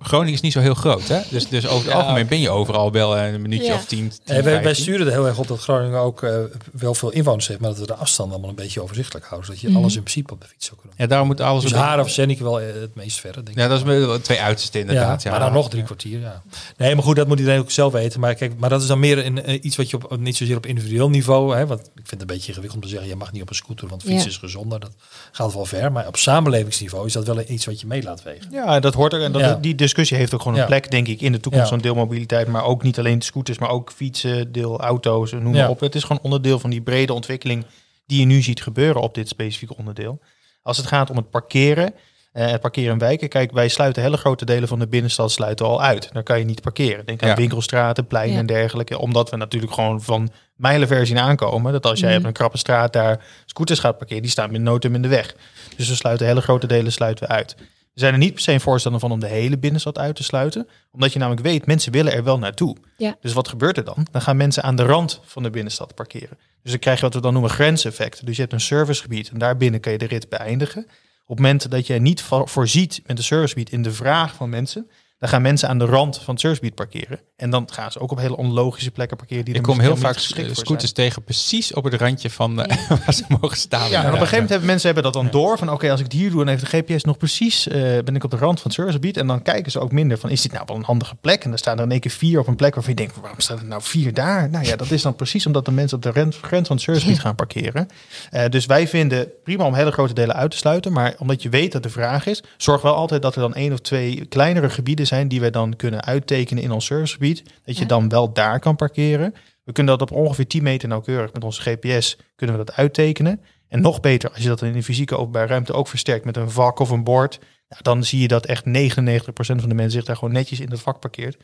Groningen 0.00 0.32
is 0.34 0.40
niet 0.40 0.52
zo 0.52 0.60
heel 0.60 0.74
groot, 0.74 1.08
hè? 1.08 1.20
Dus, 1.30 1.48
dus 1.48 1.66
over 1.66 1.84
het 1.84 1.94
Ja. 1.94 2.00
algemeen 2.00 2.26
ben 2.26 2.40
je 2.40 2.50
overal 2.50 2.92
wel 2.92 3.18
een 3.18 3.42
minuutje 3.42 3.66
Ja. 3.66 3.74
of 3.74 3.84
tien, 3.84 4.08
tien 4.08 4.18
Eh, 4.24 4.32
wij, 4.34 4.42
wij 4.42 4.62
15. 4.62 4.82
sturen 4.82 5.06
er 5.06 5.12
heel 5.12 5.26
erg 5.26 5.38
op 5.38 5.46
dat 5.46 5.60
Groningen 5.60 5.98
ook 6.00 6.22
eh, 6.22 6.36
wel 6.72 6.94
veel 6.94 7.10
inwoners 7.10 7.46
heeft, 7.48 7.60
maar 7.60 7.70
dat 7.70 7.78
we 7.78 7.86
de 7.86 7.94
afstand 7.94 8.30
allemaal 8.32 8.48
een 8.50 8.54
beetje 8.56 8.82
overzichtelijk 8.82 9.26
houden, 9.26 9.46
zodat 9.48 9.62
je 9.62 9.68
Mhm. 9.68 9.76
alles 9.78 9.94
in 9.96 10.02
principe 10.02 10.32
op 10.32 10.40
de 10.40 10.46
fiets 10.46 10.66
zou 10.66 10.78
kunnen. 10.80 10.96
Ja, 10.98 11.06
daarom 11.06 11.26
moet 11.26 11.40
alles 11.40 11.62
Dus 11.62 11.72
op- 11.72 11.78
Haren 11.78 12.04
of 12.04 12.10
Zennike 12.10 12.42
wel 12.42 12.60
eh, 12.60 12.66
het 12.80 12.94
meest 12.94 13.20
verre, 13.20 13.34
denk 13.42 13.48
ik. 13.56 13.62
Ja, 13.62 13.68
dat 13.68 13.78
is 13.78 13.84
wel 13.84 14.20
twee 14.20 14.40
uitersten 14.40 14.80
inderdaad. 14.80 15.22
Ja, 15.22 15.30
maar 15.30 15.40
dan 15.40 15.52
nog 15.52 15.70
drie 15.70 15.82
kwartier, 15.82 16.20
ja. 16.20 16.42
Nee, 16.76 16.94
maar 16.94 17.04
goed, 17.04 17.16
dat 17.16 17.26
moet 17.28 17.38
iedereen 17.38 17.60
ook 17.60 17.70
zelf 17.70 17.92
weten. 17.92 18.20
Maar 18.20 18.34
kijk, 18.34 18.52
maar 18.58 18.70
dat 18.70 18.80
is 18.82 18.86
dan 18.86 18.98
meer 19.00 19.18
in, 19.18 19.44
eh, 19.44 19.58
iets 19.62 19.76
wat 19.76 19.90
je 19.90 19.96
op, 19.96 20.16
niet 20.18 20.36
zozeer 20.36 20.56
op 20.56 20.66
individueel 20.66 21.08
niveau, 21.10 21.56
hè, 21.56 21.66
want 21.66 21.80
ik 21.80 21.90
vind 21.94 22.10
het 22.10 22.20
een 22.20 22.26
beetje 22.26 22.48
ingewikkeld 22.48 22.74
om 22.74 22.80
te 22.82 22.88
zeggen, 22.88 23.08
je 23.08 23.16
mag 23.16 23.32
niet 23.32 23.42
op 23.42 23.48
een 23.48 23.54
scooter, 23.54 23.88
want 23.88 24.02
fietsen 24.14 24.30
is 24.30 24.36
gezonder. 24.36 24.80
Dat 24.80 24.92
gaat 25.32 25.54
wel 25.54 25.64
ver. 25.64 25.92
Maar 25.92 26.06
op 26.06 26.16
samenlevingsniveau 26.16 27.06
is 27.06 27.12
dat 27.12 27.26
wel 27.26 27.40
iets 27.48 27.64
wat 27.66 27.80
je 27.80 27.86
mee 27.86 28.02
laat 28.02 28.22
wegen. 28.22 28.50
Ja, 28.50 28.80
dat 28.80 28.94
hoort 28.94 29.12
er. 29.12 29.22
En 29.22 29.32
dat, 29.32 29.40
Ja. 29.40 29.54
die 29.54 29.74
discussie 29.74 30.16
heeft 30.16 30.34
ook 30.34 30.40
gewoon 30.42 30.54
een 30.56 30.62
Ja. 30.62 30.68
plek, 30.68 30.90
denk 30.90 31.08
ik, 31.08 31.20
in 31.20 31.32
de 31.32 31.40
toekomst 31.40 31.68
Ja. 31.68 31.72
van 31.72 31.82
deelmobiliteit. 31.82 32.46
Maar 32.48 32.64
ook 32.64 32.82
niet 32.82 32.98
alleen 32.98 33.22
scooters, 33.22 33.58
maar 33.58 33.68
ook 33.70 33.92
fietsen, 33.92 34.52
deelauto's, 34.52 35.32
noem 35.32 35.52
maar 35.52 35.68
op. 35.68 35.80
Het 35.80 35.94
is 35.94 36.02
gewoon 36.02 36.22
onderdeel 36.22 36.58
van 36.58 36.70
die 36.70 36.80
brede 36.82 37.12
ontwikkeling 37.12 37.64
die 38.06 38.20
je 38.20 38.26
nu 38.26 38.42
ziet 38.42 38.62
gebeuren 38.62 39.02
op 39.02 39.14
dit 39.14 39.28
specifieke 39.28 39.76
onderdeel. 39.76 40.20
Als 40.62 40.76
het 40.76 40.86
gaat 40.86 41.10
om 41.10 41.16
het 41.16 41.30
parkeren, 41.30 41.94
het 42.42 42.60
parkeren 42.60 42.92
in 42.92 42.98
wijken. 42.98 43.28
Kijk, 43.28 43.52
wij 43.52 43.68
sluiten 43.68 44.02
hele 44.02 44.16
grote 44.16 44.44
delen 44.44 44.68
van 44.68 44.78
de 44.78 44.86
binnenstad 44.88 45.32
sluiten 45.32 45.66
al 45.66 45.82
uit. 45.82 46.08
Daar 46.12 46.22
kan 46.22 46.38
je 46.38 46.44
niet 46.44 46.60
parkeren. 46.60 47.06
Denk 47.06 47.22
aan 47.22 47.28
Ja. 47.28 47.34
winkelstraten, 47.34 48.06
pleinen 48.06 48.34
Ja. 48.34 48.40
en 48.40 48.46
dergelijke. 48.46 48.98
Omdat 48.98 49.30
we 49.30 49.36
natuurlijk 49.36 49.72
gewoon 49.72 50.02
van 50.02 50.30
mijlenver 50.56 51.06
zien 51.06 51.18
aankomen. 51.18 51.72
Dat 51.72 51.86
als 51.86 52.00
jij 52.00 52.10
Mhm. 52.10 52.18
op 52.18 52.24
een 52.26 52.32
krappe 52.32 52.58
straat 52.58 52.92
daar 52.92 53.24
scooters 53.46 53.78
gaat 53.78 53.96
parkeren, 53.98 54.22
die 54.22 54.30
staan 54.30 54.52
met 54.62 54.84
in 54.84 55.02
de 55.02 55.08
weg. 55.08 55.34
Dus 55.76 55.88
we 55.88 55.94
sluiten 55.94 56.26
hele 56.26 56.40
grote 56.40 56.66
delen 56.66 56.92
sluiten 56.92 57.26
we 57.28 57.32
uit. 57.34 57.54
We 57.94 58.00
zijn 58.00 58.12
er 58.12 58.18
niet 58.18 58.32
per 58.32 58.42
se 58.42 58.52
een 58.52 58.60
voorstander 58.60 59.00
van 59.00 59.10
om 59.12 59.20
de 59.20 59.26
hele 59.26 59.58
binnenstad 59.58 59.98
uit 59.98 60.16
te 60.16 60.22
sluiten. 60.22 60.68
Omdat 60.92 61.12
je 61.12 61.18
namelijk 61.18 61.46
weet, 61.46 61.66
mensen 61.66 61.92
willen 61.92 62.12
er 62.12 62.24
wel 62.24 62.38
naartoe. 62.38 62.76
Ja. 62.96 63.16
Dus 63.20 63.32
wat 63.32 63.48
gebeurt 63.48 63.76
er 63.76 63.84
dan? 63.84 64.06
Dan 64.10 64.22
gaan 64.22 64.36
mensen 64.36 64.62
aan 64.62 64.76
de 64.76 64.82
rand 64.84 65.20
van 65.24 65.42
de 65.42 65.50
binnenstad 65.50 65.94
parkeren. 65.94 66.38
Dus 66.62 66.70
dan 66.70 66.80
krijg 66.80 66.96
je 66.98 67.04
wat 67.04 67.14
we 67.14 67.20
dan 67.20 67.32
noemen 67.32 67.50
grenseffect. 67.50 68.26
Dus 68.26 68.34
je 68.36 68.40
hebt 68.42 68.54
een 68.54 68.60
servicegebied 68.60 69.28
en 69.28 69.38
daarbinnen 69.38 69.80
kan 69.80 69.92
je 69.92 69.98
de 69.98 70.06
rit 70.06 70.28
beëindigen. 70.28 70.86
Op 71.26 71.36
het 71.36 71.46
moment 71.46 71.70
dat 71.70 71.86
je 71.86 71.94
niet 71.94 72.22
vo- 72.22 72.46
voorziet 72.46 73.00
met 73.06 73.18
een 73.18 73.24
servicegebied 73.24 73.70
in 73.70 73.82
de 73.82 73.92
vraag 73.92 74.34
van 74.34 74.48
mensen, 74.48 74.90
dan 75.24 75.32
gaan 75.32 75.42
mensen 75.42 75.68
aan 75.68 75.78
de 75.78 75.84
rand 75.84 76.16
van 76.16 76.34
het 76.34 76.40
servicegebied 76.40 76.74
parkeren. 76.74 77.20
En 77.36 77.50
dan 77.50 77.68
gaan 77.72 77.92
ze 77.92 78.00
ook 78.00 78.10
op 78.10 78.18
hele 78.18 78.36
onlogische 78.36 78.90
plekken 78.90 79.16
parkeren. 79.16 79.44
Die 79.44 79.54
Ik 79.54 79.62
kom 79.62 79.80
heel 79.80 79.96
vaak 79.96 80.18
scooters 80.18 80.92
tegen 80.92 81.24
precies 81.24 81.72
op 81.72 81.84
het 81.84 81.94
randje 81.94 82.30
van 82.30 82.62
eh, 82.62 82.88
waar 83.04 83.14
ze 83.14 83.24
mogen 83.28 83.56
staan. 83.56 83.90
Ja, 83.90 84.00
en 84.00 84.06
op 84.06 84.06
een 84.06 84.10
gegeven 84.12 84.32
moment 84.32 84.50
hebben 84.50 84.68
mensen 84.68 84.86
hebben 84.86 85.12
dat 85.12 85.22
dan 85.22 85.30
door 85.30 85.58
van 85.58 85.70
oké, 85.70 85.90
als 85.90 85.98
ik 86.00 86.04
het 86.04 86.14
hier 86.14 86.30
doe, 86.30 86.38
dan 86.38 86.48
heeft 86.48 86.70
de 86.70 86.76
GPS 86.76 87.04
nog 87.04 87.16
precies, 87.16 87.68
eh, 87.68 87.80
ben 87.80 88.16
ik 88.16 88.24
op 88.24 88.30
de 88.30 88.36
rand 88.36 88.60
van 88.60 88.70
het. 88.76 89.16
En 89.16 89.26
dan 89.26 89.42
kijken 89.42 89.72
ze 89.72 89.80
ook 89.80 89.92
minder 89.92 90.18
van 90.18 90.30
is 90.30 90.42
dit 90.42 90.52
nou 90.52 90.64
wel 90.66 90.76
een 90.76 90.82
handige 90.84 91.14
plek? 91.20 91.44
En 91.44 91.48
dan 91.48 91.58
staan 91.58 91.78
er 91.78 91.84
in 91.84 91.90
één 91.90 92.00
keer 92.00 92.10
vier 92.10 92.40
op 92.40 92.46
een 92.46 92.56
plek 92.56 92.74
waarvan 92.74 92.92
je 92.92 93.00
denkt, 93.00 93.20
waarom 93.20 93.40
staan 93.40 93.58
er 93.58 93.64
nou 93.64 93.82
vier 93.82 94.14
daar? 94.14 94.50
Nou 94.50 94.64
ja, 94.64 94.76
dat 94.76 94.90
is 94.90 95.02
dan 95.02 95.16
precies 95.16 95.46
omdat 95.46 95.64
de 95.64 95.70
mensen 95.72 95.96
op 95.96 96.02
de 96.02 96.10
ren- 96.10 96.32
grens 96.42 96.68
van 96.68 96.78
het 96.84 97.18
gaan 97.18 97.34
parkeren. 97.34 97.88
Eh, 98.30 98.48
dus 98.48 98.66
wij 98.66 98.88
vinden 98.88 99.28
prima 99.44 99.64
om 99.64 99.74
hele 99.74 99.90
grote 99.90 100.14
delen 100.14 100.34
uit 100.34 100.50
te 100.50 100.56
sluiten, 100.56 100.92
maar 100.92 101.14
omdat 101.18 101.42
je 101.42 101.48
weet 101.48 101.72
dat 101.72 101.82
de 101.82 101.90
vraag 101.90 102.26
is, 102.26 102.42
zorg 102.56 102.82
wel 102.82 102.94
altijd 102.94 103.22
dat 103.22 103.34
er 103.34 103.40
dan 103.40 103.54
één 103.54 103.72
of 103.72 103.80
twee 103.80 104.24
kleinere 104.24 104.70
gebieden 104.70 105.06
zijn 105.06 105.13
die 105.22 105.40
wij 105.40 105.50
dan 105.50 105.76
kunnen 105.76 106.04
uittekenen 106.04 106.62
in 106.62 106.70
ons 106.70 106.84
servicegebied. 106.84 107.42
Dat 107.64 107.74
je 107.74 107.80
Ja. 107.82 107.88
dan 107.88 108.08
wel 108.08 108.32
daar 108.32 108.60
kan 108.60 108.76
parkeren. 108.76 109.34
We 109.64 109.72
kunnen 109.72 109.98
dat 109.98 110.10
op 110.10 110.16
ongeveer 110.16 110.46
10 110.46 110.62
meter 110.62 110.88
nauwkeurig 110.88 111.32
met 111.32 111.44
onze 111.44 111.60
GPS 111.60 112.18
kunnen 112.36 112.58
we 112.58 112.64
dat 112.64 112.76
uittekenen. 112.76 113.40
En 113.68 113.80
nog 113.80 114.00
beter, 114.00 114.30
als 114.30 114.42
je 114.42 114.48
dat 114.48 114.62
in 114.62 114.72
de 114.72 114.82
fysieke 114.82 115.16
openbare 115.16 115.46
ruimte 115.46 115.72
ook 115.72 115.88
versterkt 115.88 116.24
met 116.24 116.36
een 116.36 116.50
vak 116.50 116.78
of 116.78 116.90
een 116.90 117.04
bord, 117.04 117.38
nou, 117.68 117.82
dan 117.82 118.04
zie 118.04 118.20
je 118.20 118.28
dat 118.28 118.46
echt 118.46 118.64
99% 118.64 119.60
van 119.60 119.68
de 119.68 119.74
mensen 119.74 119.90
zich 119.90 120.04
daar 120.04 120.16
gewoon 120.16 120.34
netjes 120.34 120.60
in 120.60 120.68
dat 120.68 120.80
vak 120.80 121.00
parkeert. 121.00 121.36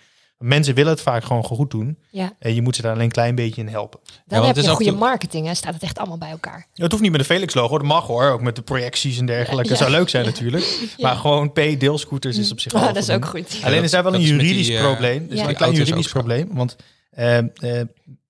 Mensen 0.45 0.74
willen 0.74 0.93
het 0.93 1.01
vaak 1.01 1.24
gewoon 1.24 1.45
goed 1.45 1.70
doen. 1.70 1.99
Ja. 2.11 2.32
En 2.38 2.55
je 2.55 2.62
moet 2.62 2.76
ze 2.76 2.82
daar 2.82 2.93
alleen 2.93 3.05
een 3.05 3.11
klein 3.11 3.34
beetje 3.34 3.61
in 3.61 3.68
helpen. 3.68 4.01
Dan 4.05 4.12
want 4.26 4.47
heb 4.47 4.55
het 4.57 4.64
je 4.64 4.70
een 4.70 4.76
goede 4.76 4.91
toe- 4.91 5.01
marketing 5.01 5.49
en 5.49 5.57
staat 5.57 5.74
het 5.74 5.82
echt 5.82 5.99
allemaal 5.99 6.18
bij 6.18 6.30
elkaar. 6.30 6.66
Het 6.74 6.91
hoeft 6.91 7.03
niet 7.03 7.11
met 7.12 7.20
een 7.20 7.26
Felix-logo, 7.26 7.78
dat 7.78 7.86
mag 7.86 8.07
hoor. 8.07 8.24
Ook 8.30 8.41
met 8.43 8.57
de 8.57 8.62
projecties 8.62 9.18
en 9.18 9.26
dergelijke. 9.26 9.62
Ja. 9.62 9.68
Dat 9.68 9.78
zou 9.78 9.91
leuk 9.91 10.09
zijn 10.09 10.24
natuurlijk. 10.24 10.78
Maar 10.99 11.16
gewoon 11.16 11.53
P-deelscooters 11.53 12.38
is 12.38 12.53
op 12.53 12.61
zich 12.61 12.72
wel 12.80 12.82
dat 12.82 12.97
is 12.97 13.11
ook 13.11 13.24
goed. 13.24 13.61
Alleen 13.64 13.82
is 13.82 13.91
daar 13.91 14.03
wel 14.03 14.12
dat 14.12 14.20
een 14.20 14.26
juridisch 14.26 14.66
die, 14.66 14.76
eh, 14.76 14.82
probleem. 14.82 15.24
Er 15.26 15.32
is 15.32 15.41
Ja. 15.41 15.49
een 15.49 15.55
klein 15.55 15.72
juridisch 15.72 16.09
probleem. 16.09 16.49
Want 16.53 16.76
eh, 17.11 17.38
eh, 17.38 17.86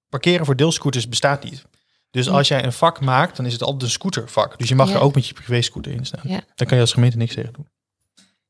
parkeren 0.08 0.46
voor 0.46 0.56
deelscooters 0.56 1.08
bestaat 1.08 1.44
niet. 1.44 1.62
Dus 2.10 2.28
als 2.28 2.48
jij 2.48 2.64
een 2.64 2.72
vak 2.72 3.00
maakt, 3.00 3.36
dan 3.36 3.46
is 3.46 3.52
het 3.52 3.62
altijd 3.62 3.82
een 3.82 3.90
scootervak. 3.90 4.58
Dus 4.58 4.68
je 4.68 4.74
mag 4.74 4.88
Ja. 4.88 4.94
er 4.94 5.00
ook 5.00 5.14
met 5.14 5.26
je 5.26 5.34
privé-scooter 5.34 5.92
in 5.92 6.04
staan. 6.06 6.20
Ja. 6.24 6.40
Daar 6.54 6.66
kan 6.66 6.76
je 6.76 6.82
als 6.82 6.92
gemeente 6.92 7.16
niks 7.16 7.34
tegen 7.34 7.52
doen. 7.52 7.66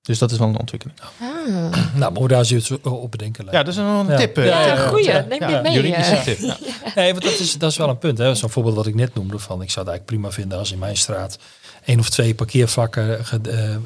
Dus 0.02 0.18
dat 0.18 0.30
is 0.30 0.38
wel 0.38 0.48
een 0.48 0.58
ontwikkeling. 0.58 0.98
Ah. 1.20 1.28
Nou, 1.98 2.12
maar 2.12 2.18
hoe 2.20 2.28
daar 2.28 2.44
zoiets 2.44 2.70
op 2.82 3.10
bedenken. 3.10 3.44
Ja, 3.44 3.62
dat 3.62 3.68
is 3.68 3.76
een 3.76 4.06
Ja. 4.08 4.16
tip. 4.16 4.38
eh, 4.38 4.46
Ja, 4.46 4.60
Ja, 4.60 4.66
ja, 4.66 4.86
goeie. 4.88 5.04
ja. 5.04 5.24
Neem 5.28 5.40
Ja, 5.40 5.46
dit 5.48 5.62
mee. 5.62 5.72
Juridische 5.72 6.14
eh. 6.14 6.22
tip. 6.22 6.38
Nee, 6.94 7.10
want 7.12 7.24
dat 7.24 7.38
is, 7.38 7.58
dat 7.58 7.70
is 7.70 7.76
wel 7.76 7.88
een 7.88 7.98
punt. 7.98 8.18
hè. 8.18 8.34
Zo'n 8.34 8.50
voorbeeld 8.50 8.74
wat 8.76 8.86
ik 8.86 8.94
net 8.94 9.14
noemde 9.14 9.38
van, 9.38 9.62
ik 9.62 9.70
zou 9.70 9.86
het 9.86 9.94
eigenlijk 9.94 10.04
prima 10.04 10.30
vinden 10.30 10.58
als 10.58 10.72
in 10.72 10.78
mijn 10.78 10.96
straat 10.96 11.38
één 11.84 11.98
of 11.98 12.08
twee 12.10 12.34
parkeervakken 12.34 13.18
eh, 13.18 13.74
eh, 13.74 13.80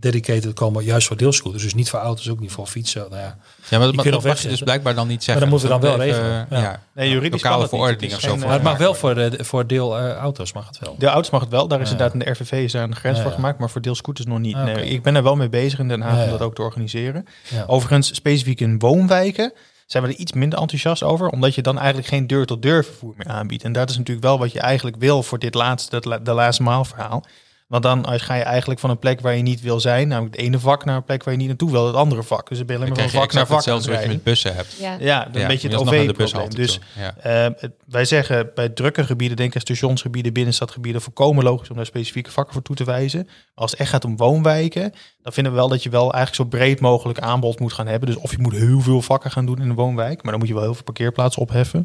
dedicated 0.00 0.52
komen, 0.54 0.84
juist 0.84 1.06
voor 1.06 1.16
deelscooters. 1.16 1.62
Dus 1.62 1.74
niet 1.74 1.90
voor 1.90 1.98
auto's, 1.98 2.28
ook 2.30 2.40
niet 2.40 2.52
voor 2.52 2.66
fietsen. 2.66 3.00
Nou 3.10 3.22
ja. 3.22 3.36
Ja, 3.68 3.78
maar 3.78 3.86
dat 3.86 3.96
mag, 3.96 4.04
nog 4.04 4.24
mag 4.24 4.42
je 4.42 4.48
dus 4.48 4.62
blijkbaar 4.62 4.94
dan 4.94 5.06
niet 5.08 5.16
Maar 5.16 5.24
zeggen. 5.24 5.42
dan 5.42 5.50
moeten 5.50 5.68
we 5.68 5.74
dan 5.80 5.82
wel 5.98 6.00
even, 6.06 6.20
regelen. 6.20 6.46
eh, 6.50 6.58
Ja. 6.58 6.64
Ja. 6.70 6.82
Nee, 6.92 7.08
juridisch 7.10 7.42
Lokale 7.42 7.52
kan 7.52 7.60
dat 7.62 7.70
niet. 7.72 7.80
verordening 7.80 8.14
of 8.14 8.20
zo 8.20 8.36
Maar 8.46 8.52
het 8.54 8.62
mag 8.62 8.78
wel 8.78 8.94
voor, 8.94 9.14
de, 9.14 9.38
voor 9.44 9.66
deel 9.66 9.98
eh, 9.98 10.12
auto's 10.14 10.52
mag 10.52 10.66
het 10.66 10.78
wel. 10.78 10.94
De 10.98 11.06
auto's 11.06 11.30
mag 11.30 11.40
het 11.40 11.50
wel. 11.50 11.68
Daar 11.68 11.80
is 11.80 11.86
Ja. 11.86 11.92
inderdaad 11.92 12.14
in 12.14 12.20
de 12.24 12.30
RVV 12.30 12.52
is 12.52 12.72
daar 12.72 12.82
een 12.82 12.96
grens 12.96 13.16
Ja, 13.16 13.22
voor 13.22 13.32
gemaakt. 13.32 13.58
Maar 13.58 13.70
voor 13.70 13.80
deelscooters 13.80 14.26
nog 14.26 14.38
niet. 14.38 14.54
Ah, 14.54 14.64
Nee, 14.64 14.84
ik 14.84 15.02
ben 15.02 15.14
er 15.16 15.22
wel 15.22 15.36
mee 15.36 15.48
bezig 15.48 15.78
in 15.78 15.88
Den 15.88 16.00
Haag 16.00 16.16
Ja, 16.16 16.24
om 16.24 16.30
dat 16.30 16.40
ook 16.40 16.54
te 16.54 16.62
organiseren. 16.62 17.24
Ja. 17.50 17.64
Overigens, 17.66 18.14
specifiek 18.14 18.60
in 18.60 18.78
woonwijken 18.78 19.52
zijn 19.90 20.02
we 20.02 20.08
er 20.08 20.18
iets 20.18 20.32
minder 20.32 20.58
enthousiast 20.58 21.02
over. 21.02 21.28
Omdat 21.28 21.54
je 21.54 21.62
dan 21.62 21.78
eigenlijk 21.78 22.08
geen 22.08 22.26
deur-tot-deur 22.26 22.84
vervoer 22.84 23.14
meer 23.16 23.26
aanbiedt. 23.26 23.64
En 23.64 23.72
dat 23.72 23.90
is 23.90 23.96
natuurlijk 23.96 24.26
wel 24.26 24.38
wat 24.38 24.52
je 24.52 24.60
eigenlijk 24.60 24.96
wil 24.96 25.22
voor 25.22 25.38
dit 25.38 25.54
laatste, 25.54 26.20
de 26.22 26.32
laatste 26.32 26.62
maal 26.62 26.84
verhaal. 26.84 27.24
Want 27.70 27.82
dan 27.82 28.04
als 28.04 28.22
ga 28.22 28.34
je 28.34 28.42
eigenlijk 28.42 28.80
van 28.80 28.90
een 28.90 28.98
plek 28.98 29.20
waar 29.20 29.36
je 29.36 29.42
niet 29.42 29.60
wil 29.60 29.80
zijn, 29.80 30.08
namelijk 30.08 30.36
het 30.36 30.44
ene 30.44 30.58
vak, 30.58 30.84
naar 30.84 30.96
een 30.96 31.04
plek 31.04 31.24
waar 31.24 31.32
je 31.34 31.38
niet 31.38 31.48
naartoe 31.48 31.70
wil, 31.70 31.86
het 31.86 31.94
andere 31.96 32.22
vak. 32.22 32.48
Dus 32.48 32.58
dan 32.58 32.66
ben 32.66 32.76
je 32.76 32.82
alleen 32.82 32.94
maar 32.94 33.08
van 33.08 33.20
vak 33.20 33.32
naar 33.32 33.46
vak 33.46 33.64
het 33.64 33.86
wat 33.86 34.02
je 34.02 34.08
met 34.08 34.22
bussen 34.22 34.54
hebt. 34.54 34.76
Ja. 34.80 34.96
Ja, 35.00 35.26
een 35.26 35.40
Ja, 35.40 35.46
beetje 35.46 35.68
het 35.68 35.76
OV-probleem. 35.76 36.50
Dus. 36.50 36.80
Ja. 36.98 37.16
eh, 37.16 37.68
wij 37.86 38.04
zeggen 38.04 38.50
bij 38.54 38.68
drukke 38.68 39.04
gebieden, 39.04 39.36
denk 39.36 39.54
aan 39.54 39.60
stationsgebieden, 39.60 40.32
binnenstadgebieden, 40.32 41.00
volkomen 41.02 41.44
logisch 41.44 41.70
om 41.70 41.76
daar 41.76 41.86
specifieke 41.86 42.30
vakken 42.30 42.52
voor 42.52 42.62
toe 42.62 42.76
te 42.76 42.84
wijzen. 42.84 43.22
Maar 43.24 43.34
als 43.54 43.70
het 43.70 43.80
echt 43.80 43.90
gaat 43.90 44.04
om 44.04 44.16
woonwijken, 44.16 44.92
dan 45.22 45.32
vinden 45.32 45.52
we 45.52 45.58
wel 45.58 45.68
dat 45.68 45.82
je 45.82 45.90
wel 45.90 46.12
eigenlijk 46.12 46.34
zo 46.34 46.44
breed 46.58 46.80
mogelijk 46.80 47.18
aanbod 47.18 47.60
moet 47.60 47.72
gaan 47.72 47.86
hebben. 47.86 48.08
Dus 48.08 48.18
of 48.18 48.30
je 48.30 48.38
moet 48.38 48.54
heel 48.54 48.80
veel 48.80 49.02
vakken 49.02 49.30
gaan 49.30 49.46
doen 49.46 49.58
in 49.60 49.68
een 49.68 49.74
woonwijk, 49.74 50.22
maar 50.22 50.30
dan 50.30 50.40
moet 50.40 50.48
je 50.48 50.54
wel 50.54 50.62
heel 50.64 50.74
veel 50.74 50.84
parkeerplaatsen 50.84 51.42
opheffen. 51.42 51.84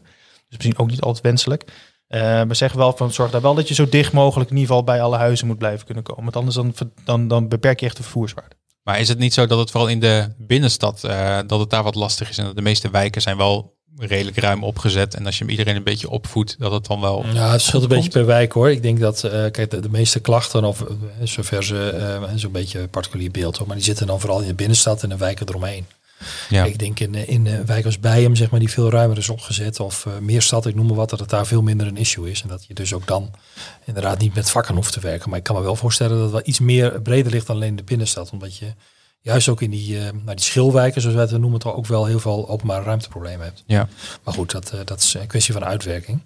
Dus 0.50 0.58
misschien 0.58 0.78
ook 0.78 0.90
niet 0.90 1.02
altijd 1.02 1.24
wenselijk. 1.24 1.64
Eh 2.08 2.42
we 2.42 2.54
zeggen 2.54 2.80
wel 2.80 2.94
van 2.96 3.14
zorg 3.14 3.32
daar 3.32 3.42
wel 3.42 3.56
dat 3.56 3.68
je 3.68 3.74
zo 3.74 3.90
dicht 3.90 4.14
mogelijk 4.14 4.50
in 4.50 4.56
ieder 4.56 4.70
geval 4.70 4.84
bij 4.86 5.02
alle 5.02 5.18
huizen 5.18 5.48
moet 5.48 5.58
blijven 5.58 5.86
kunnen 5.86 6.04
komen. 6.04 6.24
Want 6.24 6.36
anders 6.36 6.56
dan, 6.56 6.92
dan, 7.04 7.28
dan 7.28 7.48
beperk 7.48 7.80
je 7.80 7.86
echt 7.86 7.98
de 7.98 8.04
vervoerswaarde. 8.04 8.56
Maar 8.84 9.00
is 9.00 9.08
het 9.08 9.18
niet 9.18 9.34
zo 9.34 9.46
dat 9.46 9.60
het 9.60 9.72
vooral 9.72 9.90
in 9.90 10.00
de 10.00 10.34
binnenstad, 10.38 11.04
eh, 11.04 11.40
dat 11.48 11.60
het 11.60 11.70
daar 11.70 11.84
wat 11.84 11.96
lastig 11.96 12.30
is 12.30 12.38
en 12.38 12.46
dat 12.46 12.56
de 12.56 12.62
meeste 12.62 12.90
wijken 12.90 13.22
zijn 13.22 13.38
wel 13.38 13.74
redelijk 13.98 14.38
ruim 14.38 14.64
opgezet 14.64 15.14
en 15.14 15.26
als 15.26 15.38
je 15.38 15.46
iedereen 15.46 15.76
een 15.76 15.84
beetje 15.84 16.10
opvoedt, 16.10 16.56
dat 16.60 16.72
het 16.72 16.86
dan 16.86 17.02
wel... 17.02 17.26
Ja, 17.34 17.52
het 17.52 17.62
scheelt 17.62 17.84
een 17.84 17.90
Komt. 17.90 18.02
beetje 18.02 18.20
per 18.20 18.28
wijk 18.28 18.52
hoor. 18.52 18.72
Ik 18.72 18.82
denk 18.82 19.00
dat, 19.00 19.24
eh, 19.24 19.32
kijk, 19.32 19.72
de, 19.72 19.80
de 19.80 19.90
meeste 19.90 20.20
klachten, 20.20 20.64
of 20.64 20.84
zover 21.24 21.64
ze, 21.64 21.90
eh, 21.90 22.32
zo'n 22.36 22.52
beetje 22.52 22.88
particulier 22.88 23.32
beeld 23.32 23.58
hoor, 23.58 23.68
maar 23.68 23.76
die 23.76 23.86
zitten 23.86 24.08
dan 24.08 24.20
vooral 24.20 24.42
in 24.42 24.48
de 24.48 24.54
binnenstad 24.54 25.04
en 25.04 25.10
de 25.10 25.18
wijken 25.18 25.48
eromheen. 25.48 25.86
Ja. 26.50 26.64
Ik 26.64 26.80
denk 26.80 27.00
in, 27.00 27.16
eh, 27.16 27.30
in 27.30 27.46
een 27.46 27.66
wijk 27.66 27.86
als 27.86 28.00
Bijem, 28.00 28.36
zeg 28.36 28.50
maar, 28.50 28.60
die 28.60 28.70
veel 28.70 28.90
ruimer 28.90 29.18
is 29.18 29.30
opgezet, 29.30 29.80
of 29.80 30.06
eh 30.06 30.18
Meerstad, 30.18 30.66
ik 30.66 30.76
noem 30.76 30.86
maar 30.86 30.96
wat, 30.96 31.10
dat 31.10 31.20
het 31.20 31.30
daar 31.30 31.46
veel 31.46 31.62
minder 31.62 31.88
een 31.88 31.98
issue 31.98 32.32
is. 32.32 32.42
En 32.42 32.48
dat 32.48 32.66
je 32.66 32.74
dus 32.74 32.94
ook 32.94 33.08
dan 33.08 33.32
inderdaad 33.86 34.20
niet 34.20 34.36
met 34.36 34.50
vakken 34.50 34.76
hoeft 34.76 34.94
te 34.94 35.00
werken. 35.00 35.30
Maar 35.30 35.38
ik 35.38 35.44
kan 35.44 35.56
me 35.56 35.62
wel 35.62 35.76
voorstellen 35.76 36.14
dat 36.14 36.24
het 36.24 36.32
wel 36.32 36.42
iets 36.46 36.60
meer 36.60 37.02
breder 37.02 37.32
ligt 37.32 37.48
dan 37.48 37.56
alleen 37.56 37.76
de 37.76 37.84
binnenstad. 37.84 38.32
Omdat 38.32 38.58
je 38.58 38.74
juist 39.22 39.50
ook 39.50 39.62
in 39.62 39.72
die, 39.72 39.98
eh 39.98 40.04
nou, 40.04 40.36
die 40.36 40.46
schilwijken, 40.46 41.02
zoals 41.02 41.16
wij 41.16 41.26
het 41.26 41.38
noemen, 41.42 41.60
toch 41.60 41.76
ook 41.76 41.88
wel 41.88 42.06
heel 42.06 42.20
veel 42.20 42.50
openbare 42.50 42.84
ruimteproblemen 42.84 43.46
hebt. 43.46 43.64
Ja. 43.66 43.88
Maar 44.24 44.34
goed, 44.34 44.52
dat, 44.52 44.74
dat 44.86 45.00
is 45.00 45.14
een 45.14 45.28
kwestie 45.28 45.54
van 45.54 45.66
uitwerking. 45.66 46.22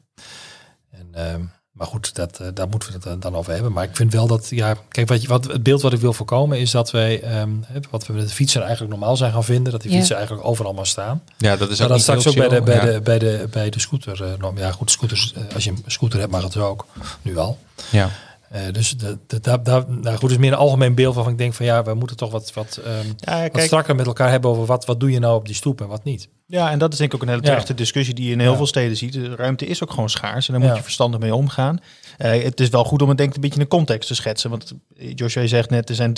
En, 0.92 1.08
ehm, 1.14 1.42
maar 1.80 1.88
goed, 1.88 2.16
dat, 2.16 2.40
eh, 2.40 2.48
daar 2.54 2.68
moeten 2.70 2.90
we 2.90 2.96
het 2.96 3.06
eh, 3.06 3.14
dan 3.20 3.36
over 3.36 3.54
hebben. 3.54 3.72
Maar 3.72 3.84
ik 3.84 3.96
vind 3.96 4.14
wel 4.14 4.28
dat, 4.28 4.48
ja, 4.50 4.76
kijk, 4.90 5.08
wat, 5.08 5.22
je, 5.22 5.28
wat, 5.28 5.46
het 5.48 5.64
beeld 5.64 5.82
wat 5.82 5.94
ik 5.94 6.00
wil 6.00 6.14
voorkomen 6.14 6.60
is 6.60 6.72
dat 6.72 6.92
wij, 6.92 7.22
ehm, 7.22 7.50
hè, 7.66 7.80
wat 7.90 8.06
we 8.08 8.14
met 8.14 8.28
de 8.28 8.34
fietsen 8.34 8.62
eigenlijk 8.62 8.92
normaal 8.92 9.18
zijn 9.18 9.32
gaan 9.32 9.44
vinden, 9.44 9.72
dat 9.72 9.82
die 9.82 9.92
Ja. 9.92 9.98
fietsen 9.98 10.16
eigenlijk 10.16 10.48
overal 10.48 10.74
maar 10.74 10.88
staan. 10.88 11.22
ja, 11.38 11.56
dat 11.56 11.70
is 11.70 11.78
Maar 11.78 11.88
ook 11.88 11.94
dat 11.94 12.02
straks 12.02 12.28
ook 12.28 12.36
bij 12.36 12.48
de, 12.48 12.62
bij, 12.62 12.76
Ja. 12.76 12.86
de, 12.86 13.02
bij, 13.02 13.20
de, 13.20 13.48
bij 13.52 13.70
de 13.70 13.80
scooter. 13.80 14.24
eh, 14.24 14.30
norm. 14.40 14.58
ja, 14.58 14.72
goed, 14.72 14.92
scooters, 14.92 15.34
als 15.54 15.64
je 15.64 15.70
een 15.70 15.84
scooter 15.86 16.20
hebt, 16.20 16.32
mag 16.32 16.44
het 16.44 16.58
ook. 16.58 16.86
Nu 17.22 17.38
al. 17.38 17.58
Ja. 17.90 18.10
Eh, 18.50 18.62
dus 18.72 18.96
daar, 19.42 19.64
daar, 19.64 19.84
nou 19.90 20.18
goed, 20.18 20.32
is 20.32 20.38
meer 20.38 20.52
een 20.52 20.58
algemeen 20.58 20.96
beeld 20.96 21.16
waarvan 21.16 21.34
ik 21.34 21.40
denk 21.40 21.54
van 21.54 21.66
ja, 21.66 21.84
we 21.84 21.94
moeten 21.94 22.18
toch 22.18 22.32
wat, 22.32 22.54
wat, 22.54 22.80
ehm, 22.86 23.08
Ja, 23.18 23.50
wat 23.52 23.62
strakker 23.62 23.96
met 23.96 24.06
elkaar 24.06 24.30
hebben 24.30 24.50
over 24.50 24.66
wat, 24.66 24.86
wat 24.86 25.00
doe 25.00 25.12
je 25.12 25.20
nou 25.20 25.36
op 25.36 25.46
die 25.46 25.56
stoep 25.56 25.82
en 25.82 25.88
wat 25.88 26.04
niet. 26.04 26.30
Ja, 26.46 26.72
en 26.72 26.80
dat 26.80 26.92
is 26.92 26.98
denk 26.98 27.10
ik 27.10 27.16
ook 27.16 27.22
een 27.22 27.30
hele 27.34 27.42
Ja. 27.42 27.48
terechte 27.50 27.74
discussie 27.74 28.14
die 28.14 28.26
je 28.26 28.32
in 28.32 28.40
heel 28.40 28.52
Ja. 28.52 28.58
veel 28.58 28.68
steden 28.68 28.98
ziet. 28.98 29.14
De 29.14 29.36
ruimte 29.36 29.66
is 29.66 29.84
ook 29.84 29.92
gewoon 29.92 30.10
schaars 30.10 30.48
en 30.50 30.54
daar 30.60 30.68
moet 30.68 30.78
je 30.78 30.84
verstandig 30.84 31.20
mee 31.20 31.36
omgaan. 31.36 31.80
Eh, 32.20 32.44
het 32.44 32.60
is 32.60 32.70
wel 32.70 32.84
goed 32.84 33.02
om 33.02 33.08
het 33.10 33.18
denk 33.18 33.30
ik 33.30 33.36
een 33.36 33.42
beetje 33.42 33.58
in 33.60 33.64
de 33.64 33.70
context 33.70 34.08
te 34.08 34.16
schetsen. 34.16 34.50
Want 34.50 34.74
eh, 34.98 35.12
Joshua 35.16 35.42
je 35.42 35.48
zegt 35.48 35.70
net, 35.70 35.90
er 35.90 35.96
zijn 35.96 36.14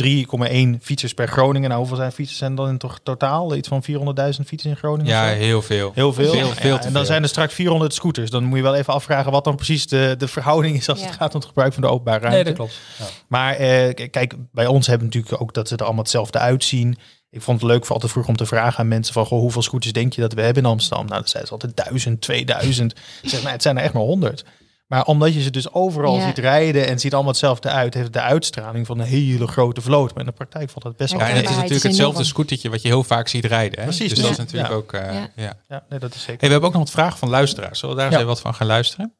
3,1 0.79 0.83
fietsers 0.83 1.13
per 1.13 1.27
Groningen. 1.27 1.67
Nou, 1.67 1.79
hoeveel 1.79 1.97
zijn 1.97 2.11
fietsers 2.11 2.39
zijn 2.39 2.55
dan 2.55 2.69
in 2.69 2.77
toch 2.77 2.99
totaal? 3.03 3.55
Iets 3.55 3.67
van 3.67 3.83
400.000 3.83 4.45
fietsers 4.45 4.65
in 4.65 4.75
Groningen? 4.75 5.11
ja, 5.11 5.25
heel 5.25 5.61
veel. 5.61 5.91
Heel 5.95 6.13
veel. 6.13 6.33
En 6.33 6.39
dan 6.39 6.91
veel. 6.91 7.05
zijn 7.05 7.23
er 7.23 7.29
straks 7.29 7.53
400 7.53 7.93
scooters. 7.93 8.29
Dan 8.29 8.43
moet 8.43 8.57
je 8.57 8.63
wel 8.63 8.75
even 8.75 8.93
afvragen 8.93 9.31
wat 9.31 9.43
dan 9.43 9.55
precies 9.55 9.87
de, 9.87 10.15
de 10.17 10.27
verhouding 10.27 10.77
is 10.77 10.89
als 10.89 10.99
Ja. 10.99 11.05
het 11.05 11.15
gaat 11.15 11.33
om 11.33 11.39
het 11.39 11.47
gebruik 11.47 11.73
van 11.73 11.81
de 11.81 11.89
openbare 11.89 12.19
ruimte. 12.19 12.35
Nee, 12.35 12.45
dat 12.45 12.55
klopt. 12.55 12.79
Ja. 12.99 13.05
Maar 13.27 13.55
eh, 13.55 14.07
kijk, 14.09 14.35
bij 14.51 14.67
ons 14.67 14.87
hebben 14.87 15.07
we 15.07 15.15
natuurlijk 15.15 15.43
ook 15.43 15.53
dat 15.53 15.67
ze 15.67 15.75
er 15.75 15.83
allemaal 15.83 16.03
hetzelfde 16.03 16.39
uitzien. 16.39 16.97
Ik 17.29 17.41
vond 17.41 17.61
het 17.61 17.69
leuk 17.69 17.85
voor 17.85 17.93
altijd 17.93 18.11
vroeg 18.11 18.27
om 18.27 18.35
te 18.35 18.45
vragen 18.45 18.79
aan 18.79 18.87
mensen 18.87 19.13
van... 19.13 19.25
Goh, 19.25 19.39
hoeveel 19.39 19.61
scooters 19.61 19.93
denk 19.93 20.13
je 20.13 20.21
dat 20.21 20.33
we 20.33 20.41
hebben 20.41 20.63
in 20.63 20.69
Amsterdam? 20.69 21.05
Nou, 21.05 21.19
dat 21.19 21.29
zijn 21.29 21.45
ze 21.45 21.51
altijd 21.51 21.77
duizend, 21.77 22.21
2000. 22.21 22.91
Ik 23.21 23.29
zeg, 23.29 23.39
nou, 23.41 23.53
het 23.53 23.61
zijn 23.61 23.77
er 23.77 23.83
echt 23.83 23.93
maar 23.93 24.03
honderd. 24.03 24.43
Maar 24.91 25.05
omdat 25.05 25.33
je 25.33 25.41
ze 25.41 25.49
dus 25.51 25.73
overal 25.73 26.15
Ja. 26.17 26.25
ziet 26.27 26.37
rijden 26.37 26.83
en 26.85 26.89
het 26.89 27.01
ziet 27.01 27.13
allemaal 27.13 27.31
hetzelfde 27.31 27.69
uit... 27.69 27.93
heeft 27.93 28.05
het 28.05 28.13
de 28.13 28.21
uitstraling 28.21 28.85
van 28.85 28.99
een 28.99 29.05
hele 29.05 29.47
grote 29.47 29.81
vloot. 29.81 30.09
Maar 30.13 30.19
in 30.19 30.29
de 30.29 30.35
praktijk 30.35 30.69
valt 30.69 30.83
dat 30.83 30.95
best 30.97 31.11
Ja, 31.11 31.17
Ja, 31.19 31.23
wel 31.25 31.33
en 31.33 31.41
het 31.41 31.49
is 31.49 31.55
natuurlijk 31.55 31.83
hetzelfde 31.83 32.23
scootertje 32.23 32.69
wat 32.69 32.81
je 32.81 32.87
heel 32.87 33.03
vaak 33.03 33.27
ziet 33.27 33.45
rijden. 33.45 33.79
Hè? 33.79 33.85
Precies, 33.85 34.09
Dus 34.09 34.17
ja. 34.17 34.23
dat 34.23 34.31
is 34.31 34.37
natuurlijk 34.37 34.69
Ja. 34.69 34.75
ook... 34.75 34.93
eh, 34.93 35.13
Ja. 35.13 35.29
ja. 35.35 35.57
Ja, 35.69 35.83
nee, 35.89 35.99
dat 35.99 36.13
is 36.13 36.19
zeker. 36.19 36.39
Hey, 36.39 36.47
we 36.47 36.51
hebben 36.53 36.69
ook 36.69 36.75
nog 36.75 36.83
wat 36.83 36.91
vragen 36.91 37.17
van 37.17 37.29
luisteraars. 37.29 37.79
Zullen 37.79 37.95
we 37.95 38.01
daar 38.01 38.13
eens 38.13 38.23
wat 38.23 38.41
van 38.41 38.53
gaan 38.53 38.67
luisteren? 38.67 39.13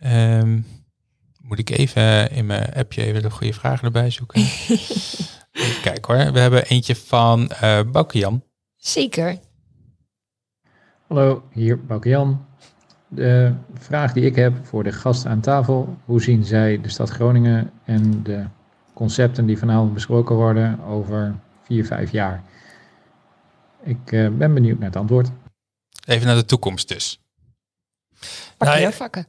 Ehm, 0.00 0.58
moet 1.42 1.58
ik 1.58 1.70
even 1.70 2.30
in 2.30 2.46
mijn 2.46 2.74
appje 2.74 3.02
even 3.04 3.22
de 3.22 3.30
goede 3.30 3.52
vragen 3.52 3.84
erbij 3.84 4.10
zoeken? 4.10 4.40
even 5.52 5.80
kijken 5.82 6.14
hoor. 6.16 6.32
We 6.32 6.38
hebben 6.40 6.64
eentje 6.64 6.96
van 6.96 7.48
eh 7.50 7.80
Bouke 7.92 8.18
Jan. 8.18 8.42
Zeker. 8.76 9.38
Hallo, 11.08 11.42
hier 11.52 11.84
Bouke 11.84 12.08
Jan. 12.08 12.46
De 13.14 13.52
vraag 13.74 14.12
die 14.12 14.24
ik 14.24 14.36
heb 14.36 14.66
voor 14.66 14.84
de 14.84 14.92
gasten 14.92 15.30
aan 15.30 15.40
tafel. 15.40 15.96
Hoe 16.04 16.22
zien 16.22 16.44
zij 16.44 16.80
de 16.80 16.88
stad 16.88 17.10
Groningen 17.10 17.70
en 17.84 18.22
de 18.22 18.44
concepten 18.92 19.46
die 19.46 19.58
vanavond 19.58 19.94
besproken 19.94 20.36
worden 20.36 20.80
over 20.80 21.34
vier, 21.62 21.84
vijf 21.84 22.10
jaar? 22.10 22.42
Ik 23.82 24.12
eh, 24.12 24.28
ben 24.28 24.54
benieuwd 24.54 24.78
naar 24.78 24.88
het 24.88 24.96
antwoord. 24.96 25.30
Even 26.06 26.26
naar 26.26 26.36
de 26.36 26.44
toekomst 26.44 26.88
dus. 26.88 27.20
Parkeervakken. 28.56 29.26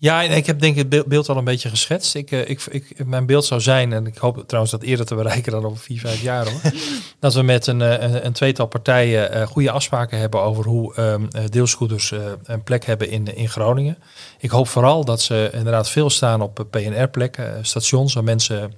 Ja, 0.00 0.22
ik 0.22 0.46
heb 0.46 0.60
denk 0.60 0.76
ik 0.76 0.92
het 0.92 1.08
beeld- 1.08 1.28
al 1.28 1.36
een 1.36 1.44
beetje 1.44 1.68
geschetst. 1.68 2.14
Ik, 2.14 2.30
eh, 2.30 2.48
ik, 2.48 2.66
ik, 2.70 3.06
mijn 3.06 3.26
beeld 3.26 3.44
zou 3.44 3.60
zijn, 3.60 3.92
en 3.92 4.06
ik 4.06 4.16
hoop 4.16 4.44
trouwens 4.46 4.72
dat 4.72 4.82
eerder 4.82 5.06
te 5.06 5.14
bereiken 5.14 5.52
dan 5.52 5.64
over 5.64 5.78
vier, 5.78 6.00
vijf 6.00 6.22
jaar 6.22 6.50
hoor. 6.50 6.60
dat 7.20 7.34
we 7.34 7.42
met 7.42 7.66
een, 7.66 7.82
eh, 7.82 8.02
een, 8.02 8.26
een 8.26 8.32
tweetal 8.32 8.66
partijen 8.66 9.32
eh, 9.32 9.46
goede 9.46 9.70
afspraken 9.70 10.18
hebben 10.18 10.40
over 10.40 10.64
hoe 10.64 10.94
ehm, 10.94 11.26
eh, 11.30 11.42
deelscooters 11.48 12.12
een 12.44 12.62
plek 12.62 12.84
hebben 12.84 13.10
in, 13.10 13.36
in 13.36 13.48
Groningen. 13.48 13.98
Ik 14.38 14.50
hoop 14.50 14.68
vooral 14.68 15.04
dat 15.04 15.20
ze 15.20 15.50
inderdaad 15.52 15.90
veel 15.90 16.10
staan 16.10 16.40
op 16.40 16.66
PNR-plekken, 16.70 17.66
stations 17.66 18.14
waar 18.14 18.24
mensen 18.24 18.72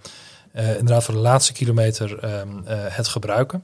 inderdaad 0.55 1.05
voor 1.05 1.15
de 1.15 1.21
laatste 1.21 1.53
kilometer 1.53 2.19
ehm, 2.19 2.49
eh, 2.65 2.77
het 2.89 3.09
gebruiken. 3.09 3.63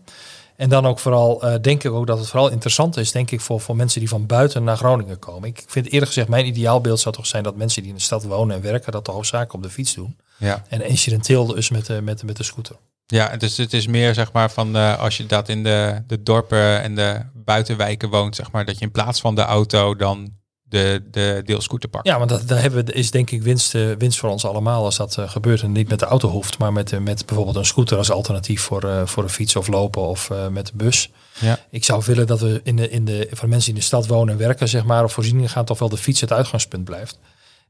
En 0.56 0.68
dan 0.68 0.86
ook 0.86 0.98
vooral, 0.98 1.42
eh, 1.42 1.54
denk 1.60 1.84
ik 1.84 1.92
ook 1.92 2.06
dat 2.06 2.18
het 2.18 2.28
vooral 2.28 2.50
interessant 2.50 2.96
is, 2.96 3.12
denk 3.12 3.30
ik, 3.30 3.40
voor, 3.40 3.60
voor 3.60 3.76
mensen 3.76 4.00
die 4.00 4.08
van 4.08 4.26
buiten 4.26 4.64
naar 4.64 4.76
Groningen 4.76 5.18
komen. 5.18 5.48
Ik 5.48 5.64
vind 5.66 5.86
eerlijk 5.86 6.06
gezegd, 6.06 6.28
mijn 6.28 6.46
ideaalbeeld 6.46 7.00
zou 7.00 7.14
toch 7.14 7.26
zijn 7.26 7.42
dat 7.42 7.56
mensen 7.56 7.82
die 7.82 7.90
in 7.90 7.96
de 7.96 8.02
stad 8.02 8.24
wonen 8.24 8.56
en 8.56 8.62
werken, 8.62 8.92
dat 8.92 9.04
toch 9.04 9.14
hoofdzakelijk 9.14 9.52
op 9.54 9.62
de 9.62 9.70
fiets 9.70 9.94
doen. 9.94 10.16
Ja, 10.38 10.62
En 10.68 10.84
incidenteel 10.86 11.46
dus 11.46 11.70
met 11.70 11.86
de, 11.86 12.00
met, 12.02 12.18
de- 12.18 12.26
met 12.26 12.36
de 12.36 12.42
scooter. 12.42 12.76
ja 13.06 13.36
dus 13.36 13.56
het 13.56 13.72
is 13.72 13.86
meer 13.86 14.14
zeg 14.14 14.32
maar 14.32 14.50
van 14.50 14.76
eh, 14.76 14.98
als 14.98 15.16
je 15.16 15.26
dat 15.26 15.48
in 15.48 15.62
de, 15.62 16.02
de 16.06 16.22
dorpen 16.22 16.82
en 16.82 16.94
de 16.94 17.20
buitenwijken 17.34 18.08
woont, 18.08 18.36
zeg 18.36 18.50
maar, 18.52 18.64
dat 18.64 18.78
je 18.78 18.84
in 18.84 18.90
plaats 18.90 19.20
van 19.20 19.34
de 19.34 19.42
auto 19.42 19.96
dan 19.96 20.32
de, 20.76 21.02
de 21.10 21.42
deelscooter 21.44 21.88
pakken. 21.88 22.12
Ja, 22.12 22.18
want 22.18 22.30
dat, 22.30 22.48
daar 22.48 22.60
hebben 22.60 22.84
we, 22.84 22.92
is 22.92 23.10
denk 23.10 23.30
ik 23.30 23.42
winst, 23.42 23.74
eh, 23.74 23.90
winst 23.98 24.18
voor 24.18 24.30
ons 24.30 24.44
allemaal 24.44 24.84
als 24.84 24.96
dat 24.96 25.18
eh, 25.18 25.30
gebeurt. 25.30 25.62
En 25.62 25.72
niet 25.72 25.88
met 25.88 25.98
de 25.98 26.06
auto 26.06 26.28
hoeft, 26.28 26.58
maar 26.58 26.72
met, 26.72 26.92
eh, 26.92 27.00
met 27.00 27.26
bijvoorbeeld 27.26 27.56
een 27.56 27.66
scooter 27.66 27.96
als 27.96 28.10
alternatief 28.10 28.62
voor, 28.62 29.08
voor 29.08 29.22
een 29.22 29.28
fiets 29.28 29.56
of 29.56 29.68
lopen 29.68 30.02
of 30.02 30.30
met 30.50 30.66
de 30.66 30.72
bus. 30.74 31.10
Ja. 31.40 31.58
Ik 31.70 31.84
zou 31.84 32.02
willen 32.06 32.26
dat 32.26 32.40
we 32.40 32.60
in 32.64 32.76
de, 32.76 32.90
in 32.90 33.04
de, 33.04 33.26
voor 33.30 33.40
de 33.40 33.46
mensen 33.46 33.64
die 33.64 33.74
in 33.74 33.80
de 33.80 33.86
stad 33.86 34.06
wonen 34.06 34.34
en 34.34 34.40
werken, 34.40 34.68
zeg 34.68 34.84
maar, 34.84 35.04
of 35.04 35.12
voorzieningen 35.12 35.50
gaan, 35.50 35.64
toch 35.64 35.78
wel 35.78 35.88
de 35.88 35.96
fiets 35.96 36.20
het 36.20 36.32
uitgangspunt 36.32 36.84
blijft. 36.84 37.18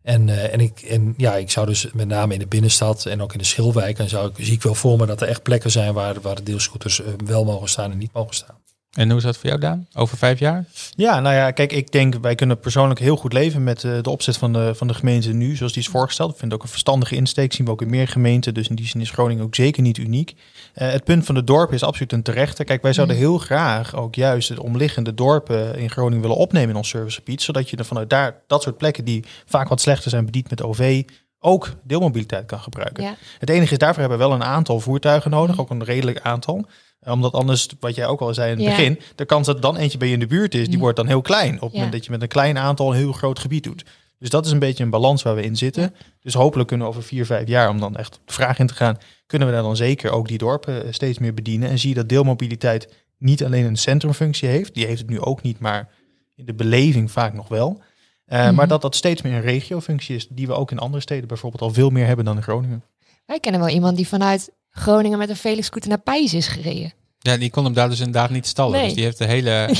En, 0.03 0.51
en, 0.53 0.61
ik, 0.61 0.81
en 0.81 1.15
ja, 1.17 1.35
ik 1.35 1.51
zou 1.51 1.67
dus 1.67 1.89
met 1.93 2.09
name 2.09 2.33
in 2.33 2.39
de 2.39 2.47
binnenstad 2.47 3.07
en 3.07 3.23
ook 3.23 3.33
in 3.33 3.39
de 3.39 3.45
Schilwijk, 3.45 3.99
en 3.99 4.09
zou 4.09 4.29
ik, 4.29 4.45
zie 4.45 4.55
ik 4.55 4.63
wel 4.63 4.75
voor 4.75 4.99
me 4.99 5.07
dat 5.07 5.21
er 5.21 5.29
echt 5.29 5.43
plekken 5.43 5.71
zijn 5.71 5.95
waar, 5.95 6.21
waar 6.21 6.35
de 6.35 6.43
deelscooters 6.43 7.03
wel 7.25 7.45
mogen 7.45 7.69
staan 7.69 7.91
en 7.91 7.99
niet 7.99 8.13
mogen 8.13 8.35
staan. 8.35 8.57
En 8.97 9.09
hoe 9.09 9.19
is 9.19 9.25
dat 9.25 9.37
voor 9.37 9.49
jou, 9.49 9.61
Daan? 9.61 9.87
Over 9.95 10.19
vijf 10.19 10.39
jaar? 10.39 10.65
Ja, 10.95 11.21
nou 11.21 11.35
ja, 11.35 11.51
kijk, 11.51 11.73
ik 11.73 11.93
denk 11.93 12.15
wij 12.21 12.35
kunnen 12.35 12.59
persoonlijk 12.59 13.01
heel 13.01 13.17
goed 13.17 13.33
leven 13.33 13.65
met 13.65 13.85
eh, 13.85 14.03
de 14.03 14.11
opzet 14.11 14.37
van 14.37 14.53
de, 14.53 14.75
van 14.75 14.87
de 14.87 14.95
gemeente 14.95 15.33
nu, 15.33 15.57
zoals 15.57 15.73
die 15.73 15.83
is 15.83 15.89
voorgesteld. 15.89 16.31
Ik 16.31 16.39
vind 16.39 16.51
het 16.51 16.61
ook 16.61 16.67
een 16.67 16.73
verstandige 16.73 17.17
insteek, 17.17 17.53
zien 17.53 17.67
we 17.67 17.73
ook 17.73 17.83
in 17.83 17.91
meer 17.91 18.09
gemeenten. 18.09 18.55
Dus 18.55 18.69
in 18.69 18.75
die 18.75 18.87
zin 18.87 19.01
is 19.01 19.11
Groningen 19.11 19.45
ook 19.45 19.55
zeker 19.55 19.83
niet 19.83 19.99
uniek. 19.99 20.35
Eh, 20.75 20.91
het 20.91 21.05
punt 21.05 21.25
van 21.25 21.35
de 21.35 21.45
dorpen 21.45 21.75
is 21.75 21.83
absoluut 21.83 22.13
een 22.13 22.23
terechte. 22.23 22.65
Kijk, 22.65 22.83
wij 22.83 22.93
zouden 22.93 23.17
heel 23.17 23.39
graag 23.39 23.95
ook 23.95 24.15
juist 24.15 24.49
de 24.49 24.63
omliggende 24.63 25.15
dorpen 25.15 25.79
in 25.79 25.91
Groningen 25.91 26.21
willen 26.21 26.37
opnemen 26.37 26.71
in 26.71 26.77
ons 26.77 26.89
servicegebied, 26.89 27.43
zodat 27.43 27.71
je 27.71 27.77
er 27.77 27.85
vanuit 27.85 28.11
daar 28.11 28.43
dat 28.47 28.63
soort 28.63 28.77
plekken 28.77 29.05
die 29.05 29.25
vaak 29.47 29.69
wat 29.69 29.81
slechter 29.81 30.11
zijn 30.11 30.25
bediend 30.25 30.51
met 30.51 30.63
OV, 30.63 31.03
ook 31.41 31.75
deelmobiliteit 31.83 32.47
kan 32.47 32.61
gebruiken. 32.61 33.03
Ja. 33.03 33.15
Het 33.39 33.51
enige 33.51 33.73
is, 33.73 33.79
daarvoor 33.79 34.01
hebben 34.01 34.19
we 34.19 34.25
wel 34.25 34.35
een 34.35 34.45
aantal 34.45 34.81
voertuigen 34.81 35.31
nodig, 35.31 35.61
ook 35.61 35.71
een 35.71 35.85
redelijk 35.85 36.21
aantal. 36.21 36.67
Omdat 37.13 37.33
anders, 37.33 37.69
wat 37.81 37.95
jij 37.95 38.07
ook 38.07 38.21
al 38.21 38.35
zei 38.35 38.51
in 38.53 38.57
het 38.57 38.67
Ja. 38.67 38.77
begin, 38.77 39.01
de 39.15 39.25
kans 39.25 39.47
dat 39.47 39.63
dan 39.63 39.77
eentje 39.77 39.99
bij 39.99 40.09
je 40.09 40.15
in 40.15 40.21
de 40.21 40.27
buurt 40.27 40.55
is, 40.55 40.65
die 40.67 40.75
Mm. 40.75 40.81
wordt 40.81 40.97
dan 40.97 41.07
heel 41.07 41.21
klein. 41.23 41.55
Op 41.55 41.61
het 41.61 41.73
moment 41.73 41.93
dat 41.93 42.05
je 42.05 42.11
met 42.11 42.23
een 42.23 42.29
klein 42.29 42.59
aantal 42.59 42.91
een 42.91 42.97
heel 42.97 43.13
groot 43.13 43.39
gebied 43.39 43.65
doet. 43.65 43.85
Dus 44.19 44.29
dat 44.31 44.47
is 44.47 44.53
een 44.53 44.59
beetje 44.59 44.85
een 44.85 44.91
balans 44.91 45.23
waar 45.23 45.35
we 45.35 45.43
in 45.43 45.57
zitten. 45.57 45.95
Dus 46.21 46.35
hopelijk 46.35 46.69
kunnen 46.69 46.87
we 46.87 46.93
over 46.93 47.07
vier, 47.07 47.27
vijf 47.27 47.49
jaar, 47.49 47.69
om 47.69 47.81
dan 47.81 47.97
echt 47.97 48.15
op 48.17 48.27
de 48.27 48.33
vraag 48.33 48.59
in 48.59 48.67
te 48.67 48.75
gaan, 48.75 48.99
kunnen 49.27 49.49
we 49.49 49.55
daar 49.55 49.63
dan 49.63 49.77
zeker 49.77 50.11
ook 50.11 50.29
die 50.29 50.39
dorpen 50.39 50.85
eh, 50.85 50.93
steeds 50.93 51.19
meer 51.19 51.35
bedienen. 51.35 51.69
En 51.69 51.79
zie 51.79 51.89
je 51.89 51.95
dat 51.95 52.09
deelmobiliteit 52.09 52.93
niet 53.19 53.45
alleen 53.45 53.65
een 53.65 53.77
centrumfunctie 53.77 54.49
heeft, 54.49 54.75
die 54.75 54.87
heeft 54.87 55.01
het 55.01 55.11
nu 55.11 55.21
ook 55.21 55.43
niet, 55.43 55.59
maar 55.59 55.89
in 56.35 56.45
de 56.45 56.55
beleving 56.55 57.11
vaak 57.11 57.33
nog 57.35 57.49
wel. 57.49 57.81
Eh, 58.27 58.45
Mhm. 58.45 58.55
Maar 58.55 58.69
dat 58.69 58.83
dat 58.83 58.95
steeds 58.97 59.23
meer 59.23 59.33
een 59.33 59.41
regiofunctie 59.41 60.17
is, 60.17 60.27
die 60.31 60.47
we 60.47 60.53
ook 60.53 60.71
in 60.71 60.79
andere 60.79 61.03
steden 61.03 61.29
bijvoorbeeld 61.29 61.63
al 61.63 61.71
veel 61.73 61.91
meer 61.91 62.07
hebben 62.07 62.25
dan 62.25 62.37
in 62.37 62.43
Groningen. 62.43 62.83
Wij 63.27 63.41
kennen 63.41 63.61
wel 63.61 63.71
iemand 63.71 63.97
die 63.97 64.09
vanuit 64.09 64.51
Groningen 64.77 65.19
met 65.19 65.29
een 65.29 65.37
Felix 65.37 65.67
scooter 65.67 65.89
naar 65.89 66.01
Pijs 66.01 66.35
is 66.35 66.49
gereden. 66.49 66.93
Ja, 67.19 67.37
die 67.37 67.51
kon 67.51 67.65
hem 67.65 67.73
daar 67.75 67.89
dus 67.89 67.99
inderdaad 67.99 68.31
niet 68.31 68.47
stallen. 68.47 68.73
Nee. 68.73 68.85
Dus 68.85 68.95
die 68.95 69.05
heeft 69.05 69.19
de 69.19 69.25
hele 69.27 69.67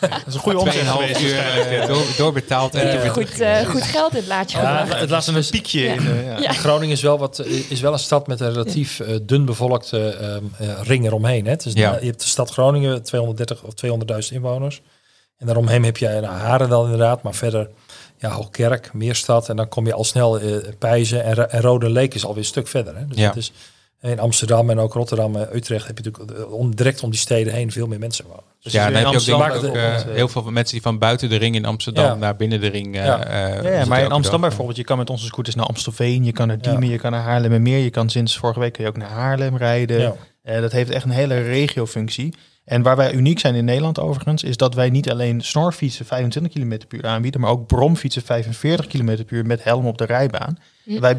Dat 0.00 0.10
is 0.26 0.34
een 0.34 0.40
goede 0.40 0.58
omzet 0.58 0.82
2,5 0.84 0.88
geweest. 0.88 1.20
uur 1.20 1.38
eh, 1.38 1.86
door, 1.86 2.02
doorbetaald. 2.16 2.74
En 2.74 3.00
weer 3.00 3.10
Goed, 3.10 3.40
eh, 3.40 3.58
goed 3.68 3.82
geld 3.82 4.10
in 4.10 4.16
het 4.16 4.26
laadje 4.26 4.58
Ja, 4.58 4.86
het 4.86 5.10
laatste 5.10 5.32
een 5.32 5.44
piekje 5.50 5.80
Ja. 5.80 5.92
in. 5.92 5.98
eh, 6.06 6.26
ja. 6.26 6.38
Ja. 6.38 6.52
Groningen 6.52 6.94
is 6.96 7.02
wel, 7.02 7.18
wat, 7.18 7.44
is 7.68 7.80
wel 7.80 7.92
een 7.92 7.98
stad 7.98 8.26
met 8.26 8.40
een 8.40 8.52
relatief 8.52 9.00
eh, 9.00 9.16
dun 9.22 9.44
bevolkte 9.44 10.08
ehm, 10.08 10.44
eh, 10.70 10.80
ring 10.82 11.04
eromheen. 11.06 11.46
Hè? 11.46 11.56
Dus 11.56 11.72
Ja. 11.72 11.96
Je 12.00 12.06
hebt 12.06 12.20
de 12.20 12.26
stad 12.28 12.50
Groningen, 12.50 13.02
230 13.02 13.62
of 13.62 13.74
200.000 13.74 14.34
inwoners. 14.34 14.82
En 15.38 15.46
daaromheen 15.46 15.84
heb 15.84 15.96
je 15.96 16.08
nou, 16.08 16.24
Haren 16.26 16.68
dan 16.68 16.84
inderdaad, 16.84 17.22
maar 17.22 17.34
verder 17.34 17.68
ja, 18.18 18.30
Hoogkerk, 18.30 18.92
Meerstad. 18.92 19.48
En 19.48 19.56
dan 19.56 19.68
kom 19.68 19.86
je 19.86 19.92
al 19.94 20.04
snel 20.04 20.38
eh 20.40 20.56
Pijzen 20.78 21.24
en, 21.24 21.34
Ro- 21.34 21.42
en 21.42 21.60
Rode 21.60 21.90
Leek 21.90 22.14
is 22.14 22.24
alweer 22.24 22.38
een 22.42 22.44
stuk 22.48 22.68
verder. 22.68 22.96
Hè? 22.96 23.06
Dus 23.06 23.16
Ja. 23.18 23.26
dat 23.26 23.36
is, 23.36 23.52
in 24.02 24.18
Amsterdam 24.20 24.70
en 24.70 24.78
ook 24.78 24.92
Rotterdam 24.92 25.36
en 25.36 25.48
Utrecht 25.56 25.86
heb 25.86 25.98
je 25.98 26.04
natuurlijk 26.10 26.38
eh, 26.40 26.52
om, 26.52 26.76
direct 26.76 27.02
om 27.02 27.10
die 27.10 27.18
steden 27.18 27.52
heen 27.52 27.72
veel 27.72 27.86
meer 27.86 27.98
mensen 27.98 28.24
wonen. 28.26 28.42
Dus 28.60 28.72
ja, 28.72 28.84
dan 28.84 28.92
heb 28.92 29.00
je 29.02 29.06
ook 29.08 29.14
Amsterdam 29.14 29.40
denk 29.40 29.52
ik 29.52 29.64
ook, 29.66 29.72
bijvoorbeeld, 29.72 30.06
eh, 30.08 30.14
heel 30.14 30.28
veel 30.28 30.42
mensen 30.50 30.72
die 30.72 30.82
van 30.82 30.98
buiten 30.98 31.28
de 31.28 31.36
ring 31.36 31.54
in 31.54 31.64
Amsterdam 31.64 32.04
Ja. 32.04 32.14
naar 32.14 32.36
binnen 32.36 32.60
de 32.60 32.66
ring. 32.68 32.94
eh, 32.96 33.04
Ja. 33.04 33.62
Ja, 33.62 33.84
maar 33.84 34.00
in 34.02 34.10
Amsterdam 34.12 34.40
dag. 34.40 34.48
bijvoorbeeld, 34.48 34.76
je 34.76 34.84
kan 34.84 34.98
met 34.98 35.10
onze 35.10 35.24
scooters 35.26 35.56
naar 35.56 35.66
Amstelveen, 35.66 36.24
je 36.24 36.32
kan 36.32 36.46
naar 36.46 36.58
Ja. 36.60 36.70
Diemen, 36.70 36.88
je 36.88 36.98
kan 36.98 37.10
naar 37.10 37.22
Haarlemmermeer, 37.22 37.78
je 37.78 37.90
kan 37.90 38.10
sinds 38.10 38.36
vorige 38.38 38.60
week 38.60 38.72
kun 38.72 38.82
je 38.84 38.90
ook 38.90 38.96
naar 38.96 39.10
Haarlem 39.10 39.56
rijden. 39.56 40.00
Ja. 40.00 40.14
Eh, 40.42 40.60
dat 40.60 40.72
heeft 40.72 40.90
echt 40.90 41.04
een 41.04 41.10
hele 41.10 41.40
regiofunctie. 41.40 42.34
En 42.64 42.82
waar 42.82 42.96
wij 42.96 43.12
uniek 43.12 43.38
zijn 43.38 43.54
in 43.54 43.64
Nederland 43.64 43.98
overigens, 43.98 44.42
is 44.42 44.56
dat 44.56 44.74
wij 44.74 44.90
niet 44.90 45.10
alleen 45.10 45.40
snorfietsen 45.40 46.06
25 46.06 46.52
km 46.52 46.68
per 46.88 46.98
uur 46.98 47.06
aanbieden, 47.06 47.40
maar 47.40 47.50
ook 47.50 47.66
bromfietsen 47.66 48.22
45 48.22 48.86
km 48.86 49.04
per 49.24 49.24
uur 49.36 49.46
met 49.46 49.64
helm 49.64 49.86
op 49.86 49.98
de 49.98 50.04
rijbaan. 50.04 50.58
Hm. 50.84 51.00
Wij 51.00 51.18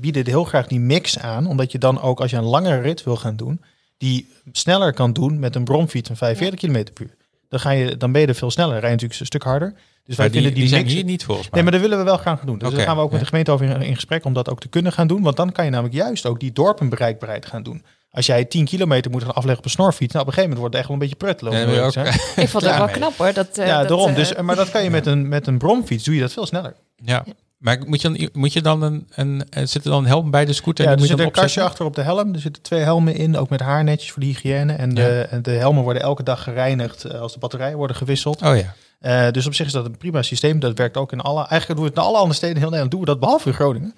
bieden 0.00 0.26
heel 0.26 0.44
graag 0.44 0.66
die 0.66 0.80
mix 0.80 1.18
aan, 1.18 1.46
omdat 1.46 1.72
je 1.72 1.78
dan 1.78 2.00
ook 2.00 2.20
als 2.20 2.30
je 2.30 2.36
een 2.36 2.44
langere 2.44 2.80
rit 2.80 3.02
wil 3.04 3.16
gaan 3.16 3.36
doen, 3.36 3.60
die 3.98 4.28
sneller 4.52 4.92
kan 4.92 5.12
doen 5.12 5.38
met 5.38 5.54
een 5.54 5.64
bromfiets 5.64 6.06
van 6.08 6.16
45 6.16 6.60
km 6.60 6.92
per 6.92 7.04
uur. 7.04 7.16
Dan, 7.48 7.60
ga 7.60 7.70
je, 7.70 7.96
dan 7.96 8.12
ben 8.12 8.20
je 8.20 8.26
er 8.26 8.34
veel 8.34 8.50
sneller, 8.50 8.72
rij 8.72 8.88
je 8.88 8.90
natuurlijk 8.94 9.20
een 9.20 9.26
stuk 9.26 9.42
harder. 9.42 9.72
Dus 10.04 10.16
wij 10.16 10.26
Maar 10.26 10.34
die, 10.34 10.34
vinden 10.34 10.52
die 10.52 10.60
die, 10.60 10.68
zijn 10.68 10.82
mix... 10.82 10.94
hier 10.94 11.04
niet 11.04 11.24
volgens 11.24 11.50
mij. 11.50 11.62
Nee, 11.62 11.70
maar 11.70 11.80
dat 11.80 11.88
willen 11.88 12.04
we 12.04 12.10
wel 12.10 12.18
gaan 12.18 12.38
doen. 12.44 12.58
Dus 12.58 12.70
daar 12.74 12.86
gaan 12.86 12.96
we 12.96 13.02
ook 13.02 13.10
met 13.10 13.18
ja. 13.18 13.24
de 13.24 13.30
gemeente 13.30 13.50
over 13.50 13.66
in, 13.66 13.82
in 13.82 13.94
gesprek 13.94 14.24
om 14.24 14.32
dat 14.32 14.50
ook 14.50 14.60
te 14.60 14.68
kunnen 14.68 14.92
gaan 14.92 15.06
doen. 15.06 15.22
Want 15.22 15.36
dan 15.36 15.52
kan 15.52 15.64
je 15.64 15.70
namelijk 15.70 15.94
juist 15.94 16.26
ook 16.26 16.40
die 16.40 16.52
dorpen 16.52 16.88
bereikbaarheid 16.88 17.46
gaan 17.46 17.62
doen. 17.62 17.84
Als 18.10 18.26
jij 18.26 18.44
10 18.44 18.64
kilometer 18.64 19.10
moet 19.10 19.22
gaan 19.22 19.34
afleggen 19.34 19.58
op 19.58 19.64
een 19.64 19.70
snorfiets, 19.70 20.12
nou 20.12 20.24
op 20.26 20.28
een 20.30 20.34
gegeven 20.38 20.56
moment 20.56 20.58
wordt 20.58 20.74
het 20.74 20.82
echt 20.82 20.86
wel 20.86 20.96
een 20.96 21.02
beetje 21.08 21.16
pruttelen. 21.16 21.52
om 21.52 22.04
Ja. 22.04 22.12
Ik 22.42 22.48
vond 22.48 22.64
het 22.64 22.72
Ja, 22.72 22.78
wel 22.78 22.88
knap 22.88 23.16
hoor. 23.16 23.32
Dat, 23.32 23.58
eh, 23.58 23.66
ja, 23.66 23.78
dat, 23.78 23.88
daarom. 23.88 24.08
eh, 24.10 24.16
Dus, 24.16 24.34
maar 24.34 24.56
dat 24.56 24.70
kan 24.70 24.82
je 24.84 24.90
met 24.90 25.06
een, 25.06 25.28
met 25.28 25.46
een 25.46 25.58
bromfiets, 25.58 26.04
doe 26.04 26.14
je 26.14 26.20
dat 26.20 26.32
veel 26.32 26.46
sneller. 26.46 26.74
Ja. 27.04 27.24
Maar 27.56 27.78
moet 27.86 28.00
je 28.02 28.08
dan, 28.08 28.28
moet 28.32 28.52
je 28.52 28.62
dan 28.62 28.82
een, 28.82 29.06
een, 29.14 29.44
eh, 29.50 29.66
zit 29.66 29.84
er 29.84 29.90
dan 29.90 29.98
een 30.02 30.06
helm 30.08 30.30
bij 30.30 30.44
de 30.44 30.52
scooter? 30.52 30.84
Ja, 30.84 30.90
en 30.90 30.98
er 31.00 31.06
zit 31.06 31.18
een 31.18 31.30
kastje 31.30 31.62
achter 31.62 31.84
op 31.84 31.94
de 31.94 32.02
helm. 32.02 32.34
Er 32.34 32.40
zitten 32.40 32.62
twee 32.62 32.80
helmen 32.80 33.14
in, 33.14 33.36
ook 33.36 33.48
met 33.48 33.60
haarnetjes 33.60 34.10
voor 34.12 34.20
de 34.22 34.28
hygiëne. 34.28 34.72
En 34.72 34.94
de, 34.94 35.26
en 35.30 35.42
de 35.42 35.50
helmen 35.50 35.82
worden 35.82 36.02
elke 36.02 36.22
dag 36.22 36.42
gereinigd 36.42 37.04
eh, 37.04 37.20
als 37.20 37.32
de 37.32 37.38
batterijen 37.38 37.76
worden 37.76 37.96
gewisseld. 37.96 38.42
Oh 38.42 38.56
ja. 38.56 38.74
Eh, 39.00 39.32
dus 39.32 39.46
op 39.46 39.54
zich 39.54 39.66
is 39.66 39.72
dat 39.72 39.84
een 39.84 39.96
prima 39.96 40.22
systeem. 40.22 40.60
Dat 40.60 40.78
werkt 40.78 40.96
ook 40.96 41.12
in 41.12 41.20
alle... 41.20 41.38
Eigenlijk 41.38 41.66
doen 41.66 41.78
we 41.78 41.84
het 41.94 41.98
in 41.98 42.04
alle 42.04 42.16
andere 42.16 42.34
steden 42.34 42.54
in 42.56 42.60
heel 42.62 42.70
Nederland. 42.70 42.90
Doen 42.90 43.00
we 43.00 43.06
dat 43.06 43.20
behalve 43.20 43.48
in 43.48 43.54
Groningen. 43.54 43.94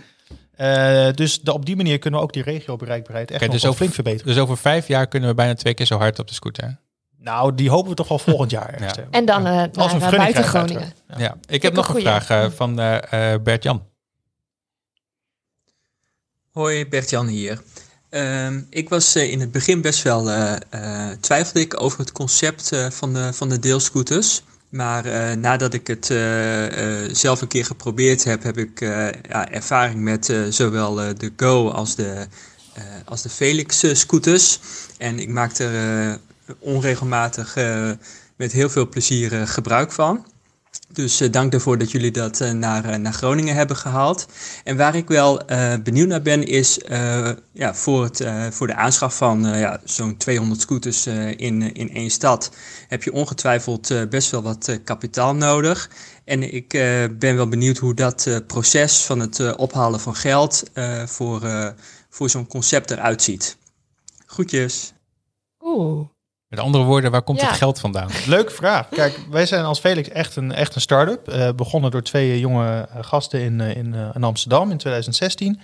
Dus 1.17 1.41
de- 1.41 1.53
op 1.53 1.67
die 1.67 1.77
manier 1.77 1.99
kunnen 1.99 2.21
we 2.21 2.27
ook 2.27 2.33
die 2.33 2.43
regio-bereikbaarheid 2.43 3.31
echt 3.31 3.39
Kijk, 3.39 3.51
nog 3.53 3.61
dus 3.61 3.65
over- 3.71 3.79
flink 3.81 3.95
verbeteren. 3.95 4.27
Dus 4.35 4.43
over 4.43 4.57
vijf 4.57 4.89
jaar 4.89 5.07
kunnen 5.07 5.29
we 5.29 5.35
bijna 5.35 5.55
twee 5.55 5.75
keer 5.75 5.87
zo 5.87 5.99
hard 5.99 6.19
op 6.19 6.29
de 6.29 6.35
scooter. 6.35 6.79
Nou, 7.29 7.55
die 7.55 7.71
hopen 7.71 7.91
we 7.91 7.97
toch 7.97 8.09
wel 8.09 8.19
volgend 8.19 8.51
jaar. 8.51 8.73
ergens 8.75 8.97
Ja. 8.97 9.05
En 9.11 9.25
dan 9.25 9.47
eh, 9.47 9.53
naar 9.53 9.71
Als 9.75 9.93
we 9.93 9.99
eh, 9.99 10.11
buiten 10.11 10.45
Groningen. 10.45 10.93
Ja. 11.17 11.37
Ik 11.47 11.55
ik 11.55 11.63
heb 11.63 11.75
nog 11.75 11.85
een 11.87 11.91
goeie. 11.91 12.07
vraag 12.07 12.31
eh, 12.31 12.47
van 12.51 12.81
eh, 12.81 13.33
eh, 13.33 13.43
Bert-Jan. 13.43 13.83
Hoi, 16.53 16.89
Bert-Jan 16.89 17.27
hier. 17.27 17.63
Ehm, 18.11 18.61
ik 18.71 18.89
was 18.89 19.15
eh, 19.15 19.31
in 19.31 19.41
het 19.41 19.53
begin 19.53 19.81
best 19.81 20.03
wel 20.03 20.25
twijfelde 21.21 21.61
ik 21.61 21.81
over 21.83 21.99
het 21.99 22.13
concept 22.13 22.73
eh, 22.73 22.91
van, 22.91 23.13
de, 23.15 23.33
van 23.33 23.49
de 23.49 23.59
deelscooters. 23.59 24.43
Maar 24.69 25.05
eh, 25.05 25.37
nadat 25.37 25.75
ik 25.75 25.87
het 25.87 26.11
eh, 26.11 27.05
eh, 27.05 27.11
zelf 27.15 27.41
een 27.41 27.49
keer 27.49 27.65
geprobeerd 27.65 28.25
heb, 28.25 28.43
heb 28.43 28.59
ik 28.59 28.81
eh, 28.81 29.07
ja, 29.29 29.51
ervaring 29.51 30.01
met 30.01 30.29
eh, 30.29 30.41
zowel 30.49 31.01
eh, 31.01 31.09
de 31.19 31.33
Go 31.37 31.71
als 31.71 31.95
de, 31.95 32.27
eh, 32.75 32.83
als 33.05 33.23
de 33.23 33.29
Felix 33.29 33.85
scooters. 33.93 34.61
En 34.99 35.19
ik 35.19 35.29
maak 35.29 35.59
er 35.59 35.75
eh, 36.09 36.15
onregelmatig 36.59 37.57
eh, 37.57 37.91
met 38.37 38.53
heel 38.53 38.69
veel 38.69 38.89
plezier 38.89 39.41
eh, 39.41 39.47
gebruik 39.47 39.93
van. 39.93 40.27
Dus 40.93 41.21
eh, 41.21 41.33
dank 41.33 41.51
daarvoor 41.53 41.79
dat 41.79 41.91
jullie 41.91 42.11
dat 42.11 42.39
naar, 42.39 43.01
naar 43.01 43.13
Groningen 43.13 43.55
hebben 43.55 43.77
gehaald. 43.77 44.27
En 44.65 44.77
waar 44.77 44.95
ik 44.95 45.09
wel 45.09 45.41
benieuwd 45.83 46.09
naar 46.09 46.23
ben, 46.23 46.47
is 46.47 46.81
ja, 47.53 47.75
voor, 47.75 48.05
het, 48.05 48.25
voor 48.51 48.67
de 48.67 48.75
aanschaf 48.75 49.17
van 49.17 49.43
ja, 49.43 49.81
zo'n 49.85 50.17
200 50.17 50.61
scooters 50.61 51.07
in, 51.37 51.75
in 51.75 51.91
één 51.95 52.11
stad, 52.11 52.51
heb 52.89 53.03
je 53.03 53.13
ongetwijfeld 53.13 54.09
best 54.11 54.31
wel 54.31 54.43
wat 54.43 54.79
kapitaal 54.85 55.35
nodig. 55.35 55.91
En 56.25 56.55
ik 56.55 56.69
ben 57.19 57.37
wel 57.37 57.49
benieuwd 57.49 57.79
hoe 57.79 57.95
dat 57.95 58.43
proces 58.47 59.05
van 59.05 59.21
het 59.21 59.57
ophalen 59.57 60.01
van 60.01 60.15
geld 60.15 60.63
voor, 61.07 61.75
voor 62.11 62.31
zo'n 62.31 62.47
concept 62.47 62.91
eruit 62.91 63.23
ziet. 63.23 63.57
Groetjes. 64.27 64.93
Oeh. 65.61 66.09
Met 66.49 66.59
andere 66.61 66.85
woorden, 66.85 67.11
waar 67.11 67.23
komt 67.23 67.41
Ja. 67.41 67.47
het 67.47 67.57
geld 67.57 67.81
vandaan? 67.81 68.09
Leuke 68.27 68.53
vraag. 68.53 68.89
Kijk, 68.89 69.19
wij 69.31 69.47
zijn 69.47 69.65
als 69.65 69.79
Felix 69.81 70.09
echt 70.09 70.37
een, 70.37 70.53
echt 70.53 70.75
een 70.75 70.81
start-up. 70.81 71.29
Eh, 71.29 71.49
begonnen 71.57 71.91
door 71.91 72.03
twee 72.03 72.41
jonge 72.41 72.89
eh, 72.95 73.05
gasten 73.05 73.41
in, 73.41 73.61
eh, 73.61 73.77
in, 73.77 73.95
eh, 73.95 74.09
in 74.15 74.25
Amsterdam 74.25 74.71
in 74.71 74.77
2016. 74.77 75.61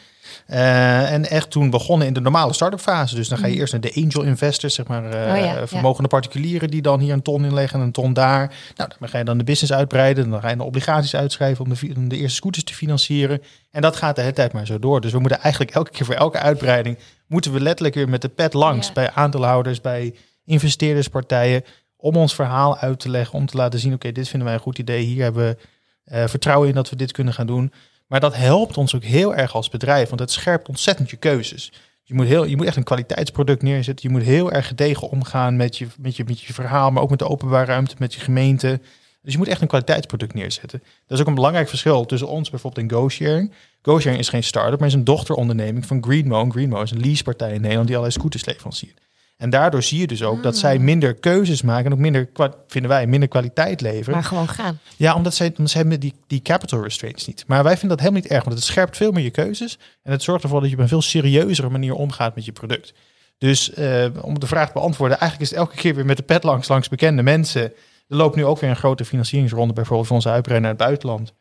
Eh, 0.47 1.13
en 1.13 1.31
echt 1.31 1.51
toen 1.51 1.71
begonnen 1.71 2.07
in 2.07 2.13
de 2.13 2.21
normale 2.21 2.53
start-up 2.53 2.81
fase. 2.81 3.15
Dus 3.15 3.29
dan 3.29 3.39
ga 3.39 3.45
je 3.47 3.51
Mhm. 3.53 3.61
eerst 3.61 3.73
naar 3.73 3.81
de 3.81 3.93
angel 4.05 4.23
investors, 4.23 4.75
zeg 4.75 4.87
maar, 4.87 5.05
Oh 5.05 5.11
ja, 5.13 5.35
ja. 5.37 5.67
vermogende 5.67 6.09
particulieren 6.09 6.71
die 6.71 6.83
dan 6.83 7.01
hier 7.01 7.13
een 7.13 7.23
ton 7.23 7.45
inleggen 7.45 7.79
en 7.81 7.85
een 7.87 7.93
ton 7.93 8.13
daar. 8.13 8.55
Nou, 8.77 8.91
dan 8.99 9.09
ga 9.09 9.19
je 9.19 9.25
dan 9.25 9.39
de 9.39 9.45
business 9.45 9.73
uitbreiden. 9.73 10.31
Dan 10.31 10.41
ga 10.41 10.49
je 10.51 10.57
de 10.57 10.63
obligaties 10.63 11.15
uitschrijven 11.17 11.65
om 11.65 11.75
de, 11.75 11.93
om 11.97 12.09
de 12.09 12.17
eerste 12.17 12.37
scooters 12.37 12.65
te 12.65 12.75
financieren. 12.75 13.43
En 13.71 13.83
dat 13.83 13.97
gaat 13.97 14.15
de 14.17 14.21
hele 14.23 14.35
tijd 14.35 14.53
maar 14.53 14.67
zo 14.67 14.79
door. 14.79 15.01
Dus 15.01 15.13
we 15.13 15.19
moeten 15.19 15.41
eigenlijk 15.41 15.75
elke 15.75 15.91
keer 15.91 16.07
voor 16.07 16.15
elke 16.15 16.39
uitbreiding, 16.39 16.99
moeten 17.27 17.53
we 17.53 17.61
letterlijk 17.61 17.95
weer 17.95 18.09
met 18.09 18.23
de 18.23 18.29
pet 18.29 18.53
langs 18.55 18.87
Ja. 18.87 18.93
bij 18.93 19.11
aandeelhouders, 19.11 19.81
bij 19.81 20.15
investeerderspartijen 20.45 21.65
om 21.97 22.17
ons 22.17 22.35
verhaal 22.35 22.79
uit 22.79 23.01
te 23.01 23.11
leggen, 23.11 23.39
om 23.39 23.47
te 23.47 23.57
laten 23.57 23.79
zien, 23.79 23.95
oké, 23.95 24.13
dit 24.13 24.29
vinden 24.29 24.47
wij 24.47 24.57
een 24.57 24.63
goed 24.63 24.79
idee, 24.79 25.05
hier 25.05 25.23
hebben 25.23 25.45
we 25.45 25.57
eh, 26.05 26.27
vertrouwen 26.27 26.69
in 26.69 26.75
dat 26.75 26.91
we 26.91 26.97
dit 26.97 27.13
kunnen 27.13 27.35
gaan 27.35 27.47
doen. 27.47 27.73
Maar 28.07 28.21
dat 28.21 28.37
helpt 28.37 28.77
ons 28.77 28.95
ook 28.95 29.05
heel 29.05 29.35
erg 29.35 29.55
als 29.55 29.69
bedrijf, 29.69 30.09
want 30.09 30.21
het 30.21 30.31
scherpt 30.31 30.69
ontzettend 30.69 31.11
je 31.11 31.17
keuzes. 31.17 31.73
Je 32.03 32.15
moet, 32.15 32.27
heel, 32.27 32.45
je 32.45 32.57
moet 32.57 32.67
echt 32.67 32.77
een 32.77 32.85
kwaliteitsproduct 32.85 33.63
neerzetten. 33.63 34.09
Je 34.09 34.15
moet 34.15 34.27
heel 34.27 34.53
erg 34.53 34.67
gedegen 34.67 35.09
omgaan 35.09 35.57
met 35.57 35.79
je, 35.79 35.87
met 35.99 36.17
je, 36.17 36.25
met 36.25 36.41
je 36.41 36.53
verhaal, 36.53 36.91
maar 36.91 37.03
ook 37.03 37.11
met 37.11 37.19
de 37.19 37.29
openbare 37.29 37.65
ruimte, 37.65 37.95
met 37.99 38.15
je 38.15 38.21
gemeente. 38.21 38.81
Dus 39.23 39.33
je 39.33 39.39
moet 39.39 39.49
echt 39.49 39.61
een 39.61 39.69
kwaliteitsproduct 39.69 40.35
neerzetten. 40.35 40.79
Dat 40.79 41.19
is 41.19 41.21
ook 41.21 41.27
een 41.27 41.35
belangrijk 41.35 41.69
verschil 41.69 42.05
tussen 42.05 42.29
ons 42.29 42.51
bijvoorbeeld 42.51 42.91
in 42.91 42.99
GoSharing. 42.99 43.53
GoSharing 43.83 44.21
is 44.21 44.29
geen 44.29 44.43
start-up, 44.43 44.79
maar 44.79 44.89
is 44.89 44.95
een 44.95 45.05
dochteronderneming 45.05 45.87
van 45.87 46.03
Greenmo. 46.05 46.43
En 46.43 46.51
Greenmo 46.51 46.83
is 46.83 46.91
een 46.91 47.01
leasepartij 47.01 47.53
in 47.53 47.61
Nederland 47.61 47.87
die 47.87 47.97
allerlei 47.97 48.21
scooters 48.21 48.45
leveranciert. 48.45 49.01
En 49.45 49.51
daardoor 49.51 49.83
zie 49.83 49.99
je 50.01 50.07
dus 50.07 50.23
ook 50.23 50.43
dat 50.43 50.57
zij 50.57 50.79
minder 50.79 51.15
keuzes 51.15 51.63
maken 51.63 51.87
en 51.87 51.93
ook 51.93 51.99
minder, 51.99 52.29
vinden 52.67 52.91
wij, 52.91 53.07
minder 53.07 53.29
kwaliteit 53.29 53.81
leveren. 53.81 54.15
Maar 54.15 54.25
gewoon 54.25 54.49
gaan. 54.49 54.79
Ja, 54.97 55.15
omdat 55.15 55.35
zij, 55.35 55.49
omdat 55.49 55.71
zij 55.71 55.81
hebben 55.81 56.01
die, 56.01 56.15
die 56.27 56.43
capital 56.43 56.83
restraints 56.83 57.27
niet. 57.27 57.45
Maar 57.47 57.63
wij 57.63 57.73
vinden 57.73 57.89
dat 57.89 57.99
helemaal 57.99 58.23
niet 58.23 58.31
erg, 58.31 58.45
want 58.45 58.57
het 58.57 58.65
scherpt 58.65 58.97
veel 58.97 59.13
meer 59.13 59.25
je 59.25 59.31
keuzes. 59.31 59.79
En 60.03 60.13
het 60.13 60.23
zorgt 60.23 60.43
ervoor 60.43 60.61
dat 60.61 60.69
je 60.69 60.77
op 60.77 60.83
een 60.83 60.89
veel 60.89 61.03
serieuzere 61.03 61.69
manier 61.69 61.95
omgaat 61.95 62.35
met 62.35 62.45
je 62.45 62.53
product. 62.53 62.95
Dus 63.39 63.73
eh, 63.73 64.07
om 64.21 64.39
de 64.39 64.47
vraag 64.47 64.67
te 64.67 64.73
beantwoorden, 64.73 65.19
eigenlijk 65.19 65.51
is 65.51 65.57
het 65.57 65.67
elke 65.67 65.81
keer 65.81 65.95
weer 65.95 66.07
met 66.07 66.17
de 66.17 66.23
pet 66.23 66.43
langs, 66.43 66.69
langs 66.69 66.89
bekende 66.89 67.23
mensen. 67.23 67.63
Er 68.09 68.17
loopt 68.17 68.37
nu 68.37 68.45
ook 68.45 68.61
weer 68.61 68.71
een 68.71 68.77
grote 68.77 69.05
financieringsronde, 69.05 69.75
bijvoorbeeld 69.75 70.07
voor 70.07 70.17
onze 70.17 70.31
uitbreiding 70.31 70.73
naar 70.73 70.81
het 70.81 70.89
buitenland. 70.89 71.33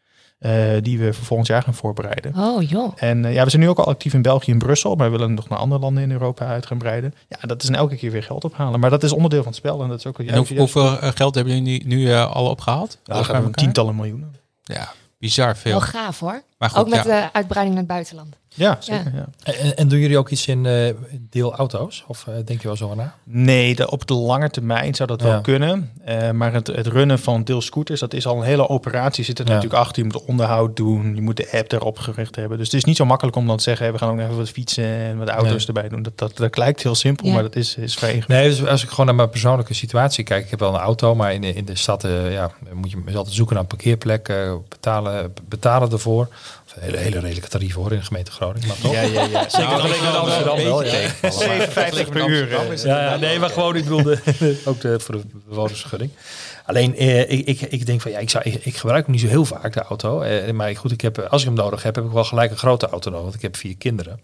Eh, 0.44 0.52
die 0.82 1.00
we 1.00 1.14
voor 1.14 1.26
volgend 1.26 1.48
jaar 1.50 1.62
gaan 1.64 1.74
voorbereiden. 1.74 2.34
Oh 2.38 2.62
joh. 2.70 2.92
En 2.96 3.26
eh, 3.26 3.34
ja, 3.34 3.44
we 3.44 3.50
zijn 3.50 3.62
nu 3.62 3.70
ook 3.70 3.78
al 3.78 3.86
actief 3.86 4.14
in 4.14 4.22
België 4.22 4.52
en 4.52 4.58
Brussel, 4.58 4.96
maar 4.96 5.12
we 5.12 5.18
willen 5.18 5.34
nog 5.34 5.50
naar 5.50 5.60
andere 5.60 5.82
landen 5.82 6.04
in 6.04 6.12
Europa 6.12 6.46
uit 6.46 6.66
gaan 6.66 6.78
breiden. 6.78 7.14
Ja, 7.30 7.38
dat 7.48 7.64
is 7.64 7.70
een 7.70 7.76
elke 7.76 7.96
keer 7.96 8.12
weer 8.12 8.24
geld 8.24 8.44
ophalen. 8.44 8.80
Maar 8.80 8.90
dat 8.90 9.04
is 9.04 9.12
onderdeel 9.14 9.44
van 9.44 9.52
het 9.52 9.60
spel 9.60 9.82
en 9.84 9.90
dat 9.90 9.98
is 10.00 10.06
ook 10.06 10.20
En 10.20 10.38
hoe- 10.38 10.58
hoeveel 10.58 11.00
eh, 11.00 11.10
geld 11.16 11.36
hebben 11.36 11.54
jullie 11.64 11.86
nu, 11.86 11.96
nu 11.96 12.12
eh, 12.12 12.32
al 12.32 12.50
opgehaald? 12.50 12.98
Dat 13.04 13.18
gaat 13.18 13.30
om 13.30 13.36
elkaar? 13.36 13.52
tientallen 13.52 13.96
miljoenen. 13.96 14.36
Ja, 14.64 14.92
bizar 15.20 15.58
veel. 15.58 15.72
Wel 15.72 15.82
gaaf 15.82 16.20
hoor. 16.20 16.42
Maar 16.64 16.72
goed, 16.72 16.80
ook 16.80 16.90
met 16.90 17.04
ja. 17.04 17.22
de 17.22 17.34
uitbreiding 17.34 17.76
naar 17.76 17.84
het 17.86 17.94
buitenland. 17.94 18.36
Ja, 18.56 18.78
zeker. 18.80 19.12
Ja. 19.16 19.54
En, 19.54 19.76
en 19.78 19.88
doen 19.88 20.00
jullie 20.00 20.18
ook 20.18 20.30
iets 20.30 20.48
in 20.48 20.66
eh 20.66 20.94
deelauto's? 21.20 22.04
Of 22.08 22.28
eh, 22.28 22.34
denk 22.46 22.62
je 22.62 22.68
wel 22.68 22.76
zo 22.78 22.96
na? 22.96 23.16
Nee, 23.24 23.76
de, 23.76 23.90
op 23.90 24.08
de 24.08 24.14
lange 24.14 24.50
termijn 24.50 24.96
zou 24.96 25.10
dat 25.10 25.22
Ja. 25.22 25.28
wel 25.28 25.42
kunnen. 25.42 25.92
Eh, 26.06 26.32
maar 26.32 26.54
het, 26.54 26.68
het 26.68 26.88
runnen 26.88 27.20
van 27.20 27.44
deelscooters, 27.44 28.00
dat 28.00 28.14
is 28.14 28.26
al 28.28 28.38
een 28.38 28.44
hele 28.44 28.70
operatie. 28.70 29.24
Zit 29.24 29.40
er 29.40 29.46
Ja. 29.48 29.54
natuurlijk 29.54 29.82
achter. 29.82 30.04
Je 30.04 30.10
moet 30.14 30.26
onderhoud 30.26 30.76
doen. 30.76 31.16
Je 31.16 31.22
moet 31.22 31.38
de 31.38 31.50
app 31.52 31.72
erop 31.72 32.00
gericht 32.00 32.36
hebben. 32.36 32.58
Dus 32.58 32.68
het 32.68 32.76
is 32.76 32.84
niet 32.84 32.96
zo 32.98 33.06
makkelijk 33.06 33.36
om 33.38 33.48
dan 33.48 33.58
te 33.58 33.64
zeggen... 33.64 33.84
hey, 33.86 33.94
we 33.94 34.00
gaan 34.00 34.10
ook 34.10 34.20
even 34.20 34.38
wat 34.38 34.50
fietsen 34.50 34.86
en 34.86 35.18
wat 35.18 35.30
auto's 35.30 35.66
Nee. 35.66 35.76
erbij 35.76 35.90
doen. 35.90 36.02
Dat, 36.04 36.18
dat, 36.18 36.38
dat 36.38 36.58
lijkt 36.58 36.84
heel 36.84 36.96
simpel, 36.96 37.28
Ja. 37.28 37.34
maar 37.34 37.44
dat 37.44 37.56
is, 37.56 37.76
is 37.76 37.94
vrij 37.96 38.14
ingewikkeld. 38.14 38.40
Nee, 38.40 38.50
dus 38.50 38.66
als 38.70 38.84
ik 38.84 38.90
gewoon 38.90 39.06
naar 39.06 39.16
mijn 39.16 39.30
persoonlijke 39.30 39.74
situatie 39.74 40.24
kijk. 40.24 40.44
Ik 40.44 40.50
heb 40.50 40.60
wel 40.60 40.74
een 40.74 40.80
auto, 40.80 41.16
maar 41.16 41.34
in 41.34 41.42
de, 41.42 41.54
in 41.54 41.66
de 41.66 41.76
stad 41.76 42.04
eh, 42.04 42.34
ja, 42.34 42.52
moet 42.74 42.92
je 42.92 42.98
altijd 43.18 43.36
zoeken 43.36 43.54
naar 43.54 43.64
een 43.64 43.70
parkeerplek. 43.70 44.34
betalen, 44.70 45.34
betalen 45.48 45.92
ervoor. 45.92 46.28
Hele, 46.80 46.98
hele 46.98 47.20
redelijke 47.20 47.50
tarieven 47.50 47.82
hoor 47.82 47.92
in 47.92 47.98
de 47.98 48.04
gemeente 48.06 48.32
Groningen. 48.32 48.68
Maar 48.68 48.78
toch? 48.78 48.92
Ja, 48.94 49.02
ja, 49.02 49.24
ja. 49.24 49.50
Zeker 49.50 49.68
Nou, 49.70 49.90
wel 50.02 50.16
Amsterdam 50.18 50.58
wel, 50.64 50.78
beetje 50.78 50.98
ja. 50.98 51.02
tegenvallen. 51.02 51.40
57 51.40 52.10
per 52.10 52.28
uur. 52.30 52.86
Ja, 52.88 53.16
nee, 53.16 53.40
maar 53.40 53.50
gewoon, 53.50 53.76
ik 53.76 53.84
bedoelde 53.84 54.20
ook 54.66 54.82
de, 54.82 55.00
voor 55.00 55.16
de 55.16 55.24
bewonersvergunning. 55.50 56.12
Alleen, 56.66 56.96
eh, 56.98 57.20
ik, 57.32 57.48
ik, 57.48 57.62
ik 57.62 57.86
denk 57.86 58.02
van, 58.02 58.12
ja, 58.12 58.20
ik, 58.20 58.30
zou, 58.30 58.44
ik, 58.44 58.66
ik 58.66 58.76
gebruik 58.78 59.04
hem 59.06 59.12
niet 59.12 59.22
zo 59.24 59.28
heel 59.28 59.46
vaak, 59.46 59.74
de 59.74 59.82
auto. 59.82 60.22
Eh, 60.22 60.52
maar 60.54 60.76
goed, 60.76 60.92
ik 60.92 61.02
heb, 61.02 61.20
als 61.20 61.42
ik 61.42 61.48
hem 61.48 61.58
nodig 61.58 61.84
heb, 61.84 61.96
heb 61.96 62.06
ik 62.06 62.12
wel 62.12 62.24
gelijk 62.24 62.52
een 62.52 62.58
grote 62.58 62.88
auto 62.88 63.10
nodig. 63.10 63.24
Want 63.24 63.36
ik 63.36 63.42
heb 63.42 63.56
vier 63.56 63.78
kinderen. 63.78 64.20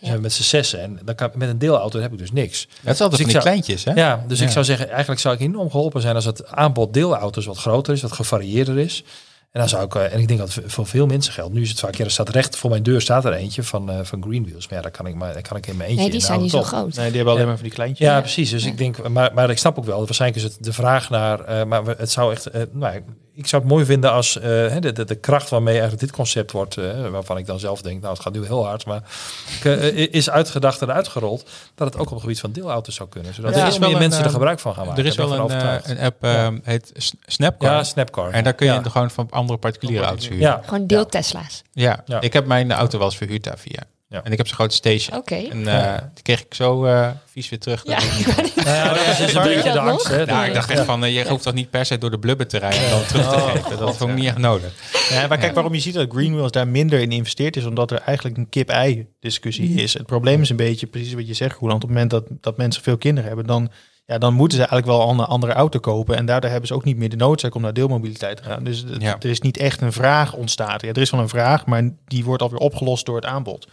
Dus 0.00 0.08
Ja. 0.08 0.18
met 0.18 0.32
z'n 0.32 0.42
zessen. 0.42 0.80
En 0.80 0.98
dan 1.04 1.14
kan, 1.14 1.30
met 1.34 1.48
een 1.48 1.58
deelauto 1.58 2.00
heb 2.00 2.12
ik 2.12 2.18
dus 2.18 2.32
niks. 2.32 2.60
Het 2.60 2.94
is 2.94 3.00
altijd 3.00 3.10
Dus 3.10 3.18
van 3.18 3.20
ik 3.20 3.24
die 3.24 3.30
zou- 3.40 3.44
kleintjes, 3.44 3.84
hè? 3.84 3.92
Ja, 3.92 4.24
dus 4.28 4.40
ik 4.40 4.50
zou 4.50 4.64
zeggen, 4.64 4.88
eigenlijk 4.90 5.20
zou 5.20 5.34
ik 5.34 5.40
enorm 5.40 5.70
geholpen 5.70 6.00
zijn 6.00 6.14
als 6.14 6.24
het 6.24 6.46
aanbod 6.46 6.92
deelauto's 6.94 7.46
wat 7.46 7.58
groter 7.58 7.92
is, 7.92 8.02
wat 8.02 8.12
gevarieerder 8.12 8.78
is. 8.78 9.04
En 9.56 9.62
dan 9.62 9.70
zou 9.70 9.84
ik, 9.84 9.94
eh, 9.94 10.12
en 10.12 10.20
ik 10.20 10.28
denk 10.28 10.40
dat 10.40 10.54
het 10.54 10.72
voor 10.72 10.86
veel 10.86 11.06
mensen 11.06 11.32
geldt. 11.32 11.54
Nu 11.54 11.62
is 11.62 11.68
het 11.68 11.80
vaak, 11.80 11.94
ja, 11.94 12.04
er 12.04 12.10
staat 12.10 12.28
recht 12.28 12.56
voor 12.56 12.70
mijn 12.70 12.82
deur 12.82 13.00
staat 13.00 13.24
er 13.24 13.32
eentje 13.32 13.62
van, 13.62 13.90
eh 13.90 13.98
van 14.02 14.22
Greenwheels. 14.22 14.68
Maar 14.68 14.76
ja, 14.76 14.82
daar 14.82 14.90
kan 14.90 15.06
ik, 15.06 15.14
maar, 15.14 15.32
daar 15.32 15.42
kan 15.42 15.56
ik 15.56 15.66
in 15.66 15.76
mijn 15.76 15.88
eentje 15.88 16.02
Nee, 16.02 16.12
die 16.12 16.20
in, 16.20 16.26
zijn 16.26 16.38
nou, 16.38 16.52
niet 16.52 16.52
zo 16.52 16.62
groot. 16.62 16.94
Nee, 16.94 17.06
die 17.06 17.16
hebben 17.16 17.26
alleen 17.32 17.38
Ja. 17.38 17.46
maar 17.46 17.54
van 17.56 17.64
die 17.66 17.74
kleintjes. 17.74 18.06
Ja, 18.08 18.20
precies. 18.20 18.50
Dus 18.50 18.64
ik 18.64 18.78
denk, 18.78 19.08
maar, 19.08 19.34
maar 19.34 19.50
ik 19.50 19.58
snap 19.58 19.78
ook 19.78 19.84
wel, 19.84 19.98
waarschijnlijk 20.04 20.44
is 20.44 20.52
het 20.52 20.64
de 20.64 20.72
vraag 20.72 21.10
naar, 21.10 21.40
eh, 21.40 21.64
maar 21.64 21.84
het 21.86 22.10
zou 22.10 22.32
echt, 22.32 22.48
nou, 22.72 23.02
ik 23.36 23.46
zou 23.46 23.62
het 23.62 23.70
mooi 23.70 23.84
vinden 23.84 24.12
als 24.12 24.38
eh, 24.38 24.50
hè, 24.50 24.80
de, 24.80 24.92
de, 24.92 25.04
de 25.04 25.14
kracht 25.14 25.48
waarmee 25.48 25.72
eigenlijk 25.72 26.02
dit 26.02 26.12
concept 26.12 26.52
wordt, 26.52 26.76
eh, 26.76 27.08
waarvan 27.08 27.38
ik 27.38 27.46
dan 27.46 27.58
zelf 27.58 27.82
denk, 27.82 28.00
nou, 28.00 28.12
het 28.12 28.22
gaat 28.22 28.32
nu 28.32 28.44
heel 28.44 28.66
hard, 28.66 28.86
maar 28.86 29.02
eh, 29.62 30.12
is 30.12 30.30
uitgedacht 30.30 30.82
en 30.82 30.92
uitgerold, 30.92 31.48
dat 31.74 31.86
het 31.86 31.96
ook 31.96 32.06
op 32.06 32.10
het 32.10 32.20
gebied 32.20 32.40
van 32.40 32.52
deelauto's 32.52 32.94
zou 32.94 33.08
kunnen. 33.08 33.34
Zodat 33.34 33.54
Ja, 33.54 33.60
er 33.60 33.66
is 33.66 33.78
meer 33.78 33.92
een, 33.92 33.98
mensen 33.98 34.24
er 34.24 34.30
gebruik 34.30 34.60
van 34.60 34.74
gaan 34.74 34.86
maken. 34.86 35.02
Er 35.02 35.08
is 35.08 35.16
wel 35.16 35.32
een, 35.32 35.50
eh, 35.50 35.76
een 35.82 35.98
app, 35.98 36.22
heet 36.62 36.92
Snapcar. 37.26 37.70
ja, 37.70 37.84
Snapcar. 37.84 38.30
en 38.30 38.44
daar 38.44 38.54
kun 38.54 38.66
je 38.66 38.72
ja. 38.72 38.82
gewoon 38.82 39.10
van 39.10 39.26
andere 39.30 39.58
particuliere 39.58 40.04
auto's 40.04 40.28
huren. 40.28 40.42
Ja, 40.42 40.60
Gewoon 40.64 40.86
deel 40.86 41.06
Tesla's. 41.06 41.62
Ja. 41.72 42.02
Ja. 42.04 42.20
ik 42.20 42.32
heb 42.32 42.46
mijn 42.46 42.72
auto 42.72 42.98
wel 42.98 43.06
eens 43.06 43.16
verhuurd 43.16 43.44
daar 43.44 43.58
via. 43.58 43.82
Ja. 44.08 44.22
En 44.24 44.32
ik 44.32 44.36
heb 44.38 44.46
zo'n 44.46 44.56
grote 44.56 44.74
station. 44.74 45.16
Oké. 45.18 45.34
En 45.34 45.66
eh, 45.68 45.98
die 46.14 46.22
kreeg 46.22 46.40
ik 46.44 46.54
zo 46.54 46.84
eh, 46.84 47.10
vies 47.26 47.48
weer 47.48 47.58
terug. 47.58 47.82
Ja, 47.84 47.94
Dat 47.94 48.02
ik- 48.04 48.16
niet- 48.16 48.54
Nou 48.64 48.68
ja, 48.76 48.88
dat 48.88 49.18
is 49.18 49.34
een 49.34 49.42
beetje 49.42 49.62
de 49.62 49.68
dat 49.68 49.76
angst. 49.88 50.08
Hè? 50.08 50.24
Nou, 50.24 50.46
ik 50.46 50.54
dacht 50.54 50.70
echt 50.70 50.84
van, 50.84 51.04
eh, 51.04 51.14
je 51.14 51.28
hoeft 51.28 51.42
toch 51.42 51.54
niet 51.54 51.70
per 51.70 51.86
se 51.86 51.98
door 51.98 52.10
de 52.10 52.18
blubber 52.18 52.46
te 52.46 52.58
rijden 52.58 52.80
en 52.84 52.90
dan 52.90 53.04
terug 53.04 53.28
te 53.32 53.38
geven. 53.38 53.78
Dat 53.78 53.96
vond 53.96 54.10
ik 54.10 54.16
niet 54.16 54.26
echt 54.26 54.38
nodig. 54.38 54.72
Ja, 55.08 55.26
maar 55.26 55.38
kijk, 55.38 55.54
waarom 55.54 55.74
je 55.74 55.80
ziet 55.80 55.94
dat 55.94 56.10
Greenwheels 56.12 56.50
daar 56.52 56.68
minder 56.68 57.00
in 57.00 57.12
investeert 57.12 57.56
is, 57.56 57.64
omdat 57.64 57.90
er 57.90 57.98
eigenlijk 57.98 58.36
een 58.36 58.48
kip-ei 58.48 59.06
discussie 59.20 59.74
is. 59.82 59.92
Het 59.94 60.06
probleem 60.06 60.40
is 60.40 60.50
een 60.50 60.56
beetje 60.56 60.86
precies 60.86 61.12
wat 61.14 61.26
je 61.26 61.34
zegt, 61.34 61.58
Roland. 61.58 61.82
Op 61.82 61.88
het 61.88 61.98
moment 61.98 62.10
dat, 62.10 62.24
dat 62.40 62.56
mensen 62.56 62.82
veel 62.82 62.96
kinderen 62.96 63.28
hebben, 63.28 63.46
dan, 63.46 63.70
ja, 64.06 64.18
dan 64.18 64.34
moeten 64.34 64.58
ze 64.58 64.64
eigenlijk 64.66 64.98
wel 64.98 65.10
een 65.10 65.20
andere 65.20 65.52
auto 65.52 65.78
kopen. 65.78 66.16
En 66.16 66.26
daardoor 66.26 66.50
hebben 66.50 66.68
ze 66.68 66.74
ook 66.74 66.84
niet 66.84 66.96
meer 66.96 67.08
de 67.08 67.16
noodzaak 67.16 67.54
om 67.54 67.62
naar 67.62 67.72
deelmobiliteit 67.72 68.36
te 68.36 68.42
gaan. 68.42 68.64
Dus 68.64 68.84
Ja. 68.98 69.16
er 69.20 69.30
is 69.30 69.40
niet 69.40 69.56
echt 69.56 69.80
een 69.80 69.92
vraag 69.92 70.34
ontstaan. 70.34 70.78
Ja, 70.80 70.88
er 70.88 70.98
is 70.98 71.10
wel 71.10 71.20
een 71.20 71.28
vraag, 71.28 71.66
maar 71.66 71.90
die 72.06 72.24
wordt 72.24 72.42
alweer 72.42 72.58
opgelost 72.58 73.06
door 73.06 73.16
het 73.16 73.24
aanbod. 73.24 73.66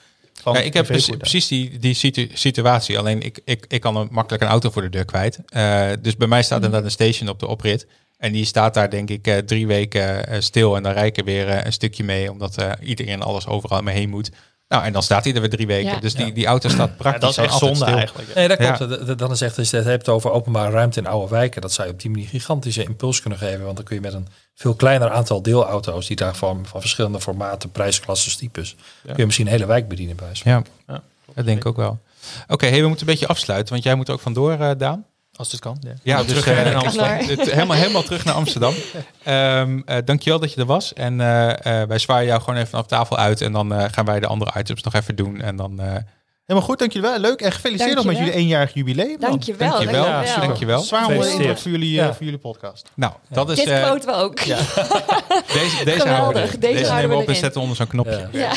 Van 0.44 0.54
Ja, 0.54 0.60
ik 0.60 0.74
heb 0.74 0.86
precies, 0.86 1.48
die, 1.48 1.80
die 1.80 1.94
situ- 1.94 2.30
situatie. 2.34 2.98
Alleen 2.98 3.22
ik, 3.22 3.42
ik, 3.46 3.66
ik 3.68 3.82
kan 3.82 3.96
een, 3.96 4.08
makkelijk 4.12 4.44
een 4.44 4.50
auto 4.50 4.70
voor 4.70 4.82
de 4.82 4.90
deur 4.90 5.06
kwijt. 5.06 5.40
Eh, 5.46 5.90
dus 6.02 6.16
bij 6.16 6.28
mij 6.28 6.44
staat 6.44 6.64
inderdaad 6.64 6.84
een 6.84 6.92
station 6.92 7.30
op 7.30 7.40
de 7.40 7.48
oprit. 7.48 7.88
En 8.18 8.32
die 8.32 8.46
staat 8.46 8.74
daar 8.74 8.90
denk 8.90 9.10
ik 9.10 9.28
eh, 9.28 9.38
drie 9.38 9.68
weken 9.68 10.28
eh, 10.28 10.42
stil. 10.42 10.76
En 10.76 10.84
dan 10.84 10.98
ik 10.98 11.18
er 11.18 11.24
weer 11.24 11.66
een 11.66 11.74
stukje 11.74 12.04
mee. 12.04 12.32
Omdat 12.32 12.58
iedereen 12.82 13.22
alles 13.22 13.48
overal 13.48 13.82
mee 13.82 13.96
heen 13.96 14.10
moet. 14.10 14.32
Nou, 14.74 14.86
en 14.86 14.94
dan 14.94 15.04
staat 15.04 15.24
hij 15.24 15.34
er 15.34 15.40
weer 15.40 15.50
drie 15.50 15.68
weken. 15.68 15.92
Ja. 15.92 16.00
Dus 16.00 16.14
die, 16.14 16.34
die 16.34 16.46
auto 16.46 16.70
staat 16.70 16.90
Ja, 16.90 16.96
praktisch 16.98 17.22
dat 17.22 17.30
is 17.30 17.52
echt 17.52 17.58
zonde 17.58 17.76
stil. 17.76 17.88
eigenlijk. 17.88 18.36
Nee, 18.36 18.48
dat 18.48 18.60
Ja. 18.60 18.72
klopt. 18.72 19.18
Dan 19.20 19.32
is 19.32 19.42
echt, 19.42 19.58
als 19.58 19.70
je 19.70 19.76
het 19.78 19.86
hebt 19.86 20.10
over 20.10 20.32
openbare 20.32 20.72
ruimte 20.72 21.00
in 21.00 21.08
oude 21.08 21.30
wijken, 21.30 21.62
dat 21.62 21.72
zou 21.72 21.88
je 21.88 21.94
op 21.94 22.02
die 22.02 22.10
manier 22.12 22.28
gigantische 22.28 22.84
impuls 22.84 23.22
kunnen 23.22 23.40
geven. 23.40 23.64
Want 23.64 23.76
dan 23.76 23.86
kun 23.86 23.96
je 23.96 24.02
met 24.02 24.14
een 24.14 24.28
veel 24.56 24.74
kleiner 24.74 25.10
aantal 25.10 25.42
deelauto's, 25.42 26.08
die 26.08 26.16
daarvan 26.16 26.66
van 26.66 26.80
verschillende 26.82 27.22
formaten, 27.22 27.72
prijsklassen, 27.72 28.38
types, 28.38 28.76
kun 29.06 29.14
je 29.18 29.26
misschien 29.26 29.46
een 29.46 29.52
hele 29.52 29.66
wijk 29.66 29.88
bedienen 29.88 30.16
bij. 30.16 30.30
Ja, 30.34 30.62
Ja. 30.88 31.02
dat 31.36 31.46
denk 31.46 31.58
ik 31.58 31.66
ook 31.66 31.78
wel. 31.78 32.00
Oké, 32.48 32.66
hey, 32.68 32.82
we 32.82 32.88
moeten 32.88 33.08
een 33.08 33.14
beetje 33.14 33.28
afsluiten. 33.28 33.72
Want 33.74 33.84
jij 33.86 33.96
moet 33.96 34.10
ook 34.10 34.20
vandoor, 34.20 34.52
eh, 34.52 34.72
Daan. 34.78 35.06
Als 35.36 35.52
het 35.52 35.60
kan. 35.60 35.78
Ja, 35.82 35.94
Ja, 36.04 36.18
dus 36.24 36.28
terug 36.28 36.46
naar 36.46 36.72
Kan 36.74 36.82
Amsterdam. 36.82 37.18
hoor. 37.18 37.28
het, 37.28 37.52
helemaal, 37.52 37.78
helemaal 37.78 38.04
terug 38.04 38.26
naar 38.26 38.34
Amsterdam. 38.34 38.74
Ehm 39.24 39.80
eh, 39.86 39.98
dankjewel 40.06 40.40
dat 40.40 40.54
je 40.54 40.60
er 40.60 40.66
was. 40.66 40.94
En 40.94 41.22
eh, 41.22 41.82
eh, 41.82 41.88
wij 41.88 42.00
zwaaien 42.00 42.28
jou 42.28 42.40
gewoon 42.40 42.56
even 42.56 42.70
vanaf 42.70 42.86
tafel 42.86 43.18
uit. 43.18 43.42
En 43.42 43.52
dan 43.52 43.74
eh, 43.74 43.86
gaan 43.92 44.06
wij 44.06 44.20
de 44.20 44.28
andere 44.28 44.52
items 44.60 44.84
nog 44.84 44.94
even 44.94 45.16
doen. 45.16 45.42
En 45.42 45.56
dan 45.56 45.80
eh 45.80 45.96
Helemaal 46.46 46.68
goed, 46.70 46.80
dankjewel. 46.80 47.20
Leuk 47.20 47.42
en 47.42 47.52
gefeliciteerd 47.52 47.96
nog 47.96 48.06
met 48.06 48.18
jullie 48.18 48.34
eenjarig 48.34 48.74
jubileum. 48.74 49.20
Dankjewel. 49.20 49.70
Dankjewel. 49.70 50.04
Dankjewel. 50.04 50.36
Ja, 50.36 50.46
dankjewel. 50.48 50.82
Zwaar 50.82 51.08
onder 51.08 51.32
indruk 51.32 51.58
voor 51.58 51.72
jullie, 51.72 51.92
Ja. 51.92 52.14
voor 52.14 52.24
jullie 52.24 52.40
podcast. 52.40 52.90
Nou, 52.96 53.14
dat 53.30 53.50
is 53.50 53.56
Dit 53.64 53.82
quoten 53.82 54.10
we 54.10 54.16
ook. 54.16 54.40
Ja. 54.40 54.58
deze, 55.54 55.84
deze 55.86 56.08
houden 56.08 56.42
we. 56.42 56.48
Deze 56.48 56.60
Deze, 56.60 56.76
houden 56.86 56.96
nemen 56.96 57.16
we 57.18 57.22
op 57.24 57.28
en 57.30 57.36
zetten 57.36 57.62
onder 57.62 57.76
zo'n 57.76 57.88
knopje. 57.88 58.28
Ja. 58.32 58.52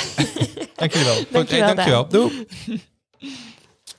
Dank 0.74 0.93
jullie 0.93 1.07
wel. 1.07 1.14
Goed, 1.16 1.51
hey, 1.51 1.61
Dankjewel, 1.61 1.74
dankjewel. 1.74 2.09
Doei. 2.09 2.47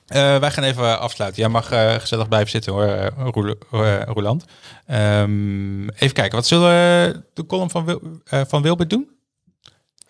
Eh, 0.08 0.38
wij 0.38 0.50
gaan 0.50 0.64
even 0.64 1.00
afsluiten. 1.00 1.40
Jij 1.40 1.50
mag 1.50 1.70
eh, 1.70 1.94
gezellig 1.94 2.28
blijven 2.28 2.50
zitten 2.50 2.72
hoor, 2.72 2.84
eh, 2.84 4.02
Roeland. 4.06 4.44
Ehm, 4.86 5.88
even 5.88 6.12
kijken, 6.12 6.30
wat 6.34 6.46
zullen 6.46 6.68
we 6.68 7.22
de 7.34 7.46
column 7.46 7.70
van, 7.70 7.84
Wil, 7.84 8.00
van 8.24 8.62
Wilbert 8.62 8.90
doen? 8.90 9.08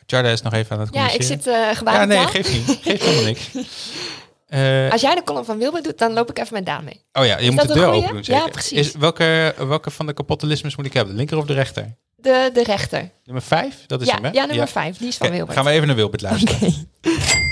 Jarda 0.07 0.29
is 0.29 0.43
nog 0.43 0.53
even 0.53 0.77
aan 0.77 0.81
het 0.83 0.95
Ja, 0.95 1.11
ik 1.11 1.23
zit 1.23 1.47
uh, 1.47 1.73
Ja, 1.85 2.05
nee, 2.05 2.19
aan. 2.19 2.29
geeft 2.29 2.53
niet. 2.53 2.79
Geeft 2.83 3.03
helemaal 3.05 3.25
niks. 3.25 3.49
Als 4.93 5.01
jij 5.01 5.15
de 5.15 5.23
column 5.25 5.45
van 5.45 5.59
Wilbert 5.59 5.85
doet, 5.85 5.99
dan 5.99 6.13
loop 6.13 6.31
ik 6.31 6.39
even 6.39 6.55
met 6.55 6.67
Daan 6.67 6.85
mee. 6.85 7.05
oh 7.13 7.25
ja, 7.27 7.39
je 7.39 7.51
moet 7.51 7.69
de 7.69 7.75
deur 7.75 7.87
open 7.87 8.13
doen 8.13 8.23
Ja, 8.25 8.47
precies. 8.47 8.79
Is, 8.79 8.93
welke, 8.93 9.55
welke 9.59 9.91
van 9.91 10.07
de 10.07 10.13
kapotalismes 10.13 10.77
moet 10.77 10.87
ik 10.87 10.93
hebben? 10.93 11.13
De 11.13 11.19
linker 11.19 11.39
of 11.39 11.45
de 11.47 11.53
rechter? 11.53 11.97
De, 12.17 12.51
de 12.53 12.63
rechter. 12.63 13.11
Nummer 13.25 13.43
vijf? 13.43 13.85
Dat 13.87 14.01
is 14.01 14.07
Ja, 14.07 14.15
hem, 14.15 14.25
hè? 14.25 14.31
ja, 14.31 14.45
nummer 14.45 14.69
vijf. 14.69 14.97
Die 14.97 15.09
is 15.09 15.17
van 15.17 15.31
Wilbert. 15.31 15.57
Gaan 15.57 15.65
we 15.65 15.71
even 15.71 15.87
naar 15.87 15.97
Wilbert 15.97 16.23
luisteren. 16.23 16.89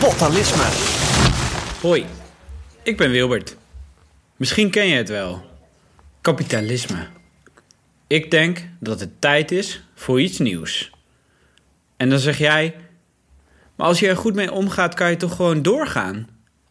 Kapotalisme. 0.00 0.62
Hoi, 1.80 2.04
ik 2.82 2.96
ben 2.96 3.10
Wilbert. 3.10 3.56
Misschien 4.36 4.70
ken 4.70 4.86
je 4.86 4.94
het 4.94 5.08
wel. 5.08 5.44
Kapitalisme. 6.20 7.06
Ik 8.06 8.30
denk 8.30 8.68
dat 8.78 9.00
het 9.00 9.20
tijd 9.20 9.50
is 9.50 9.82
voor 9.94 10.20
iets 10.20 10.38
nieuws. 10.38 10.90
En 11.96 12.08
dan 12.10 12.18
zeg 12.18 12.38
jij, 12.38 12.74
maar 13.76 13.86
als 13.86 14.00
je 14.00 14.08
er 14.08 14.16
goed 14.16 14.34
mee 14.34 14.52
omgaat, 14.52 14.94
kan 14.94 15.10
je 15.10 15.16
toch 15.16 15.36
gewoon 15.36 15.62
doorgaan? 15.62 16.28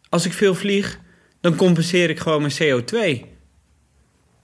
Als 0.08 0.26
ik 0.26 0.32
veel 0.32 0.54
vlieg, 0.54 1.00
dan 1.40 1.56
compenseer 1.56 2.10
ik 2.10 2.18
gewoon 2.18 2.40
mijn 2.40 2.54
CO2. 2.62 3.24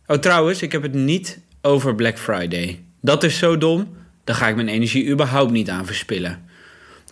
Oh, 0.07 0.17
trouwens, 0.17 0.63
ik 0.63 0.73
heb 0.73 0.83
het 0.83 0.95
niet 0.95 1.41
over 1.63 1.95
Black 1.95 2.19
Friday. 2.19 2.85
Dat 3.01 3.23
is 3.23 3.39
zo 3.39 3.59
dom, 3.59 3.97
daar 4.25 4.37
ga 4.37 4.49
ik 4.49 4.57
mijn 4.57 4.69
energie 4.69 5.09
überhaupt 5.09 5.53
niet 5.53 5.71
aan 5.71 5.87
verspillen. 5.87 6.49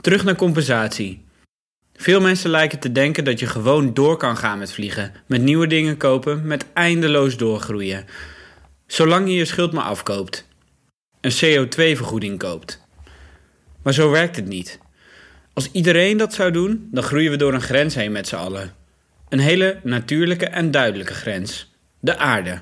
Terug 0.01 0.25
naar 0.25 0.37
compensatie. 0.37 1.24
Veel 1.97 2.21
mensen 2.21 2.51
lijken 2.51 2.79
te 2.79 2.93
denken 2.93 3.25
dat 3.25 3.39
je 3.39 3.47
gewoon 3.47 3.95
door 3.95 4.17
kan 4.17 4.37
gaan 4.37 4.59
met 4.59 4.73
vliegen, 4.73 5.13
met 5.27 5.43
nieuwe 5.43 5.67
dingen 5.67 5.97
kopen, 5.97 6.47
met 6.47 6.67
eindeloos 6.73 7.37
doorgroeien. 7.37 8.05
Zolang 8.87 9.29
je 9.29 9.35
je 9.35 9.45
schuld 9.45 9.73
maar 9.73 9.85
afkoopt. 9.85 10.49
Een 11.21 11.33
CO2-vergoeding 11.33 12.39
koopt. 12.39 12.83
Maar 13.83 13.93
zo 13.93 14.11
werkt 14.11 14.37
het 14.37 14.47
niet. 14.47 14.79
Als 15.53 15.69
iedereen 15.73 16.17
dat 16.17 16.35
zou 16.35 16.51
doen, 16.51 16.89
dan 16.91 17.03
groeien 17.03 17.31
we 17.31 17.37
door 17.37 17.55
een 17.55 17.61
grens 17.61 17.95
heen 17.95 18.13
met 18.13 18.29
z'n 18.29 18.37
allen. 18.37 18.75
Een 19.29 19.39
hele 19.39 19.81
natuurlijke 19.83 20.47
en 20.47 20.71
duidelijke 20.71 21.15
grens. 21.15 21.73
De 22.01 22.17
aarde. 22.17 22.61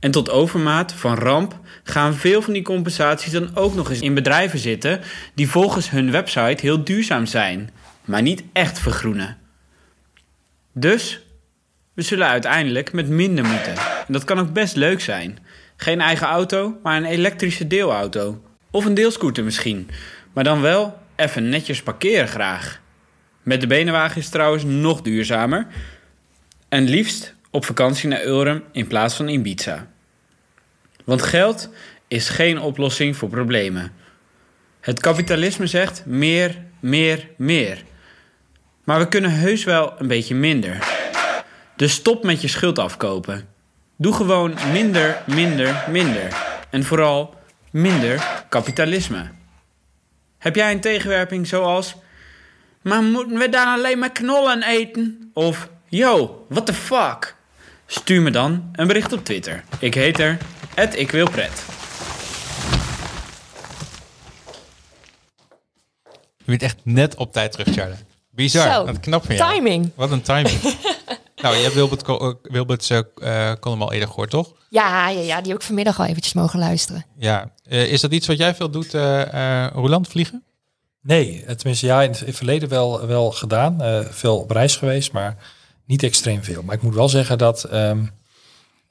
En 0.00 0.10
tot 0.10 0.30
overmaat 0.30 0.92
van 0.92 1.14
ramp 1.14 1.60
gaan 1.82 2.14
veel 2.14 2.42
van 2.42 2.52
die 2.52 2.62
compensaties 2.62 3.32
dan 3.32 3.56
ook 3.56 3.74
nog 3.74 3.90
eens 3.90 4.00
in 4.00 4.14
bedrijven 4.14 4.58
zitten 4.58 5.00
die 5.34 5.48
volgens 5.48 5.90
hun 5.90 6.10
website 6.10 6.66
heel 6.66 6.84
duurzaam 6.84 7.26
zijn, 7.26 7.70
maar 8.08 8.22
niet 8.22 8.42
echt 8.52 8.78
vergroenen. 8.78 9.38
Dus 10.72 11.20
we 11.94 12.02
zullen 12.02 12.26
uiteindelijk 12.26 12.92
met 12.92 13.08
minder 13.08 13.44
moeten. 13.44 13.74
En 13.76 14.12
dat 14.12 14.24
kan 14.24 14.38
ook 14.38 14.52
best 14.52 14.76
leuk 14.76 15.00
zijn. 15.00 15.38
Geen 15.76 16.00
eigen 16.00 16.26
auto, 16.26 16.78
maar 16.82 16.96
een 16.96 17.04
elektrische 17.04 17.66
deelauto. 17.66 18.42
Of 18.70 18.84
een 18.84 18.94
deelscooter 18.94 19.44
misschien. 19.44 19.90
Maar 20.32 20.44
dan 20.44 20.60
wel 20.60 20.98
even 21.16 21.48
netjes 21.48 21.82
parkeren 21.82 22.28
graag. 22.28 22.80
Met 23.42 23.60
de 23.60 23.66
benenwagen 23.66 24.20
is 24.20 24.28
trouwens 24.28 24.64
nog 24.64 25.02
duurzamer. 25.02 25.66
En 26.68 26.88
liefst 26.88 27.34
op 27.50 27.64
vakantie 27.64 28.08
naar 28.08 28.24
Ulrum 28.24 28.64
in 28.72 28.86
plaats 28.86 29.14
van 29.14 29.28
Ibiza. 29.28 29.86
Want 31.04 31.22
geld 31.22 31.70
is 32.08 32.28
geen 32.28 32.60
oplossing 32.60 33.16
voor 33.16 33.28
problemen. 33.28 33.92
Het 34.80 35.00
kapitalisme 35.00 35.66
zegt 35.66 36.06
meer, 36.06 36.58
meer, 36.80 37.28
meer. 37.36 37.84
Maar 38.88 38.98
we 38.98 39.08
kunnen 39.08 39.30
heus 39.30 39.64
wel 39.64 39.94
een 39.98 40.06
beetje 40.06 40.34
minder. 40.34 40.88
Dus 41.76 41.92
stop 41.92 42.24
met 42.24 42.40
je 42.40 42.48
schuld 42.48 42.78
afkopen. 42.78 43.48
Doe 43.96 44.14
gewoon 44.14 44.54
minder, 44.72 45.22
minder, 45.26 45.84
minder. 45.90 46.36
En 46.70 46.84
vooral 46.84 47.34
minder 47.70 48.44
kapitalisme. 48.48 49.30
Heb 50.38 50.54
jij 50.54 50.72
een 50.72 50.80
tegenwerping 50.80 51.46
zoals... 51.46 51.94
Maar 52.82 53.02
moeten 53.02 53.38
we 53.38 53.48
dan 53.48 53.66
alleen 53.66 53.98
maar 53.98 54.12
knollen 54.12 54.62
eten? 54.62 55.30
Of, 55.34 55.68
yo, 55.88 56.46
what 56.48 56.66
the 56.66 56.74
fuck? 56.74 57.36
Stuur 57.86 58.22
me 58.22 58.30
dan 58.30 58.68
een 58.72 58.86
bericht 58.86 59.12
op 59.12 59.24
Twitter. 59.24 59.64
Ik 59.78 59.94
heet 59.94 60.18
er, 60.18 60.38
ik 60.94 61.10
wil 61.10 61.30
pret. 61.30 61.64
Je 66.36 66.44
bent 66.44 66.62
echt 66.62 66.78
net 66.82 67.14
op 67.14 67.32
tijd 67.32 67.52
terug, 67.52 67.74
Charlie. 67.74 68.07
Bizar. 68.38 68.72
Zo, 68.74 68.84
Wat 68.84 69.00
knap 69.00 69.24
van 69.24 69.36
jou. 69.36 69.54
Timing. 69.54 69.90
Wat 69.94 70.10
een 70.10 70.22
timing. 70.22 70.60
nou, 71.42 71.56
je 71.56 71.62
hebt 71.62 71.74
Wilbert, 71.74 72.02
eh, 72.02 72.32
Wilbert's 72.42 72.90
eh, 72.90 72.98
eh, 73.50 73.58
column 73.60 73.82
al 73.82 73.92
eerder 73.92 74.08
gehoord, 74.08 74.30
toch? 74.30 74.52
Ja, 74.70 75.08
ja, 75.08 75.20
ja, 75.20 75.40
die 75.40 75.50
heb 75.52 75.60
ik 75.60 75.66
vanmiddag 75.66 75.98
al 75.98 76.04
eventjes 76.06 76.32
mogen 76.32 76.58
luisteren. 76.58 77.04
Ja. 77.16 77.52
Eh, 77.64 77.92
is 77.92 78.00
dat 78.00 78.12
iets 78.12 78.26
wat 78.26 78.38
jij 78.38 78.54
veel 78.54 78.70
doet, 78.70 78.94
eh 78.94 79.64
eh 79.64 79.72
Roland, 79.72 80.08
vliegen? 80.08 80.42
Nee, 81.02 81.44
tenminste 81.56 81.86
ja, 81.86 82.02
in 82.02 82.10
het 82.10 82.20
in 82.20 82.26
het 82.26 82.36
verleden 82.36 82.68
wel, 82.68 83.06
wel 83.06 83.30
gedaan. 83.30 83.80
eh, 83.82 84.00
veel 84.10 84.38
op 84.38 84.50
reis 84.50 84.76
geweest, 84.76 85.12
maar 85.12 85.36
niet 85.86 86.02
extreem 86.02 86.42
veel. 86.44 86.62
Maar 86.62 86.74
ik 86.74 86.82
moet 86.82 86.94
wel 86.94 87.08
zeggen 87.08 87.38
dat 87.38 87.64
ehm, 87.64 88.04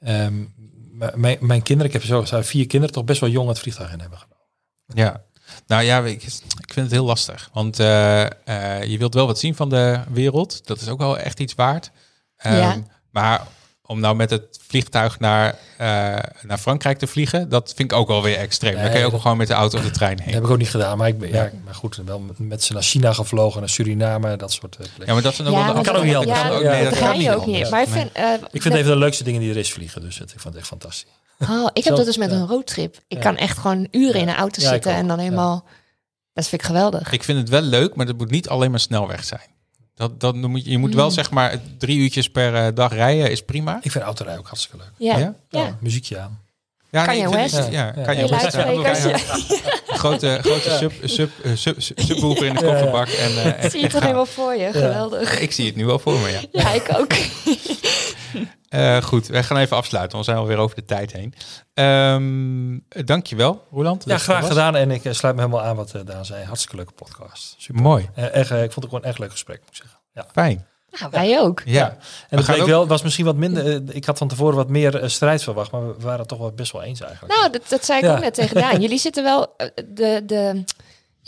ehm, 0.00 0.44
mijn, 1.14 1.38
mijn 1.40 1.62
kinderen, 1.62 1.92
ik 1.92 1.92
heb 1.92 2.04
zo 2.04 2.24
zo 2.24 2.40
vier 2.42 2.66
kinderen, 2.66 2.94
toch 2.94 3.04
best 3.04 3.20
wel 3.20 3.30
jong 3.30 3.48
het 3.48 3.58
vliegtuig 3.58 3.92
in 3.92 4.00
hebben 4.00 4.18
genomen. 4.18 4.36
Ja. 4.94 5.22
Nou 5.68 5.82
ja, 5.82 5.98
ik, 6.04 6.22
ik 6.22 6.72
vind 6.72 6.76
het 6.86 6.90
heel 6.90 7.04
lastig. 7.04 7.50
Want 7.52 7.80
eh, 7.80 8.24
eh, 8.24 8.82
je 8.84 8.98
wilt 8.98 9.14
wel 9.14 9.26
wat 9.26 9.38
zien 9.38 9.54
van 9.54 9.68
de 9.68 10.00
wereld. 10.10 10.66
Dat 10.66 10.80
is 10.80 10.88
ook 10.88 10.98
wel 10.98 11.18
echt 11.18 11.40
iets 11.40 11.54
waard. 11.54 11.90
Ehm, 12.36 12.56
Ja. 12.56 12.76
Maar 13.10 13.46
om 13.90 14.00
nou 14.00 14.16
met 14.16 14.30
het 14.30 14.58
vliegtuig 14.66 15.18
naar, 15.18 15.54
eh, 15.76 15.86
naar 16.42 16.58
Frankrijk 16.58 16.98
te 16.98 17.06
vliegen, 17.06 17.48
dat 17.48 17.72
vind 17.76 17.92
ik 17.92 17.98
ook 17.98 18.08
wel 18.08 18.22
weer 18.22 18.36
extreem. 18.36 18.74
Dan 18.74 18.90
kan 18.90 18.98
je 18.98 19.04
ook 19.04 19.10
dat- 19.12 19.20
gewoon 19.20 19.36
met 19.36 19.46
de 19.48 19.54
auto 19.54 19.78
of 19.78 19.84
de 19.84 19.90
trein 19.90 20.16
Dat 20.16 20.24
heen. 20.24 20.34
heb 20.34 20.44
ik 20.44 20.50
ook 20.50 20.58
niet 20.58 20.70
gedaan, 20.70 20.98
maar 20.98 21.08
ik 21.08 21.18
ben, 21.18 21.28
ja, 21.32 21.50
maar 21.64 21.74
goed, 21.74 22.00
wel 22.04 22.22
met, 22.36 22.64
ze 22.64 22.72
naar 22.72 22.82
China 22.82 23.12
gevlogen, 23.12 23.60
naar 23.60 23.68
Suriname, 23.68 24.36
dat 24.36 24.52
soort 24.52 24.74
eh, 24.76 24.80
plekken. 24.80 25.06
Ja, 25.06 25.12
maar 25.12 25.22
dat 25.22 25.36
Ja, 25.36 25.42
wel 25.44 25.52
de 25.74 25.80
kan 25.90 25.96
ook 25.96 26.02
niet 26.04 26.12
dat- 26.12 26.22
anders. 26.22 26.38
Ja, 26.40 26.46
kan 26.48 26.56
ook- 26.56 26.62
dat, 26.62 26.72
nee, 26.72 26.82
dat 26.84 26.90
dat 26.92 27.02
kan 27.02 27.12
niet 27.12 27.22
je 27.22 27.30
ook 27.34 27.40
anders. 27.42 27.58
niet. 27.58 27.70
Maar 27.70 27.82
ik 27.82 27.88
vind, 27.88 28.12
eh, 28.12 28.32
ik 28.32 28.62
vind 28.62 28.64
het 28.64 28.72
een 28.74 28.84
van 28.84 28.92
de 28.92 28.98
leukste 28.98 29.24
dingen 29.24 29.40
die 29.40 29.50
er 29.50 29.56
is 29.56 29.72
vliegen, 29.72 30.00
dus 30.00 30.18
het, 30.18 30.32
ik 30.32 30.40
vond 30.40 30.54
het 30.54 30.56
echt 30.62 30.66
fantastisch. 30.72 31.10
Oh, 31.38 31.68
ik 31.72 31.84
heb 31.84 31.96
dat 31.96 32.04
dus 32.04 32.16
met 32.16 32.30
ja. 32.30 32.36
een 32.36 32.46
roadtrip. 32.46 32.96
Ik 32.96 33.16
Ja. 33.16 33.22
kan 33.22 33.36
echt 33.36 33.58
gewoon 33.58 33.88
uren 33.90 34.20
in 34.20 34.28
een 34.28 34.34
auto 34.34 34.60
zitten 34.62 34.92
en 34.92 35.06
dan 35.06 35.16
ja. 35.16 35.22
helemaal... 35.22 35.64
Dat 36.32 36.48
vind 36.48 36.60
ik 36.62 36.66
geweldig. 36.66 37.12
Ik 37.12 37.24
vind 37.24 37.38
het 37.38 37.48
wel 37.48 37.60
leuk, 37.60 37.94
maar 37.94 38.06
het 38.06 38.18
moet 38.18 38.30
niet 38.30 38.48
alleen 38.48 38.70
maar 38.70 38.80
snelweg 38.80 39.24
zijn. 39.24 39.40
Dat, 39.98 40.20
dat 40.20 40.34
moet, 40.34 40.64
je 40.64 40.78
moet 40.78 40.94
wel 40.94 41.04
Mm. 41.06 41.10
zeg 41.12 41.30
maar 41.30 41.58
drie 41.78 41.98
uurtjes 41.98 42.28
per 42.30 42.54
eh, 42.54 42.66
dag 42.74 42.92
rijden 42.92 43.30
is 43.30 43.42
prima. 43.42 43.78
Ik 43.82 43.90
vind 43.90 44.04
autorijden 44.04 44.40
ook 44.42 44.46
hartstikke 44.48 44.76
leuk. 44.76 44.90
Ja, 45.08 45.18
Ja? 45.18 45.34
ja. 45.48 45.60
Ja, 45.60 45.76
muziekje 45.80 46.18
aan. 46.18 46.40
Ja, 46.90 47.04
Kan 47.04 47.16
je 47.16 47.28
West? 47.30 47.56
het- 47.56 47.68
Ja, 47.72 47.92
Ja. 47.96 48.02
kan 48.02 48.16
je 48.16 48.22
Je 48.22 48.82
West. 48.82 49.06
Grote, 49.86 50.38
grote 50.42 50.70
sub, 50.78 50.92
sub, 51.04 51.30
eh, 51.44 51.50
sub, 51.54 51.82
sub, 51.82 52.00
subwoofer 52.00 52.46
in 52.46 52.54
de 52.54 52.60
kofferbak. 52.66 53.08
En, 53.08 53.30
eh, 53.30 53.64
en- 53.64 53.70
Zie 53.70 53.80
je 53.80 53.86
en 53.86 53.92
toch 53.92 54.02
helemaal 54.02 54.26
voor 54.26 54.54
je? 54.54 54.72
Geweldig. 54.72 55.40
Ik 55.40 55.52
zie 55.52 55.66
het 55.66 55.76
nu 55.76 55.84
wel 55.86 55.98
voor 55.98 56.18
me, 56.18 56.28
ja. 56.30 56.40
Ja, 56.52 56.70
ik 56.72 56.86
ook. 56.98 57.12
Eh, 58.68 59.02
goed, 59.02 59.26
wij 59.26 59.42
gaan 59.42 59.56
even 59.56 59.76
afsluiten, 59.76 60.12
want 60.12 60.26
we 60.26 60.32
zijn 60.32 60.44
alweer 60.44 60.58
over 60.62 60.76
de 60.76 60.84
tijd 60.84 61.12
heen. 61.12 61.34
Ehm 61.74 62.78
dankjewel, 63.06 63.66
Roland. 63.72 64.04
Ja, 64.06 64.18
graag 64.18 64.40
was. 64.40 64.48
gedaan 64.48 64.76
en 64.76 64.90
ik 64.90 65.04
eh, 65.04 65.12
sluit 65.12 65.34
me 65.34 65.40
helemaal 65.40 65.62
aan 65.64 65.76
wat 65.76 65.94
eh, 65.94 66.00
Daan 66.04 66.24
zei. 66.24 66.44
Hartstikke 66.44 66.76
leuke 66.76 66.92
podcast. 66.92 67.54
Super. 67.58 67.82
Mooi, 67.82 68.08
echt, 68.14 68.50
ik 68.50 68.56
vond 68.56 68.74
het 68.74 68.84
gewoon 68.84 69.00
een 69.00 69.08
echt 69.08 69.18
leuk 69.18 69.30
gesprek, 69.30 69.58
moet 69.60 69.68
ik 69.68 69.74
zeggen. 69.74 69.98
Ja. 70.12 70.26
fijn. 70.32 70.66
Nou, 70.90 71.10
wij 71.10 71.40
ook. 71.40 71.62
Ja, 71.64 71.96
En 72.28 72.38
het 72.38 72.60
ook- 72.60 72.66
wel, 72.66 72.86
was 72.86 73.02
misschien 73.02 73.24
wat 73.24 73.36
minder. 73.36 73.82
ik 73.94 74.04
had 74.04 74.18
van 74.18 74.28
tevoren 74.28 74.56
wat 74.56 74.68
meer 74.68 75.02
strijd 75.10 75.42
verwacht, 75.42 75.70
maar 75.70 75.86
we 75.86 75.94
waren 76.02 76.18
het 76.18 76.28
toch 76.28 76.38
wel 76.38 76.52
best 76.52 76.72
wel 76.72 76.82
eens 76.82 77.00
eigenlijk. 77.00 77.34
Nou, 77.34 77.52
dat, 77.52 77.62
dat 77.68 77.84
zei 77.84 77.98
ik 77.98 78.04
Ja. 78.04 78.14
ook 78.14 78.20
net 78.20 78.34
tegen 78.34 78.56
Daan. 78.60 78.80
Jullie 78.82 78.98
zitten 78.98 79.24
wel... 79.24 79.56
De, 79.88 80.22
de, 80.26 80.64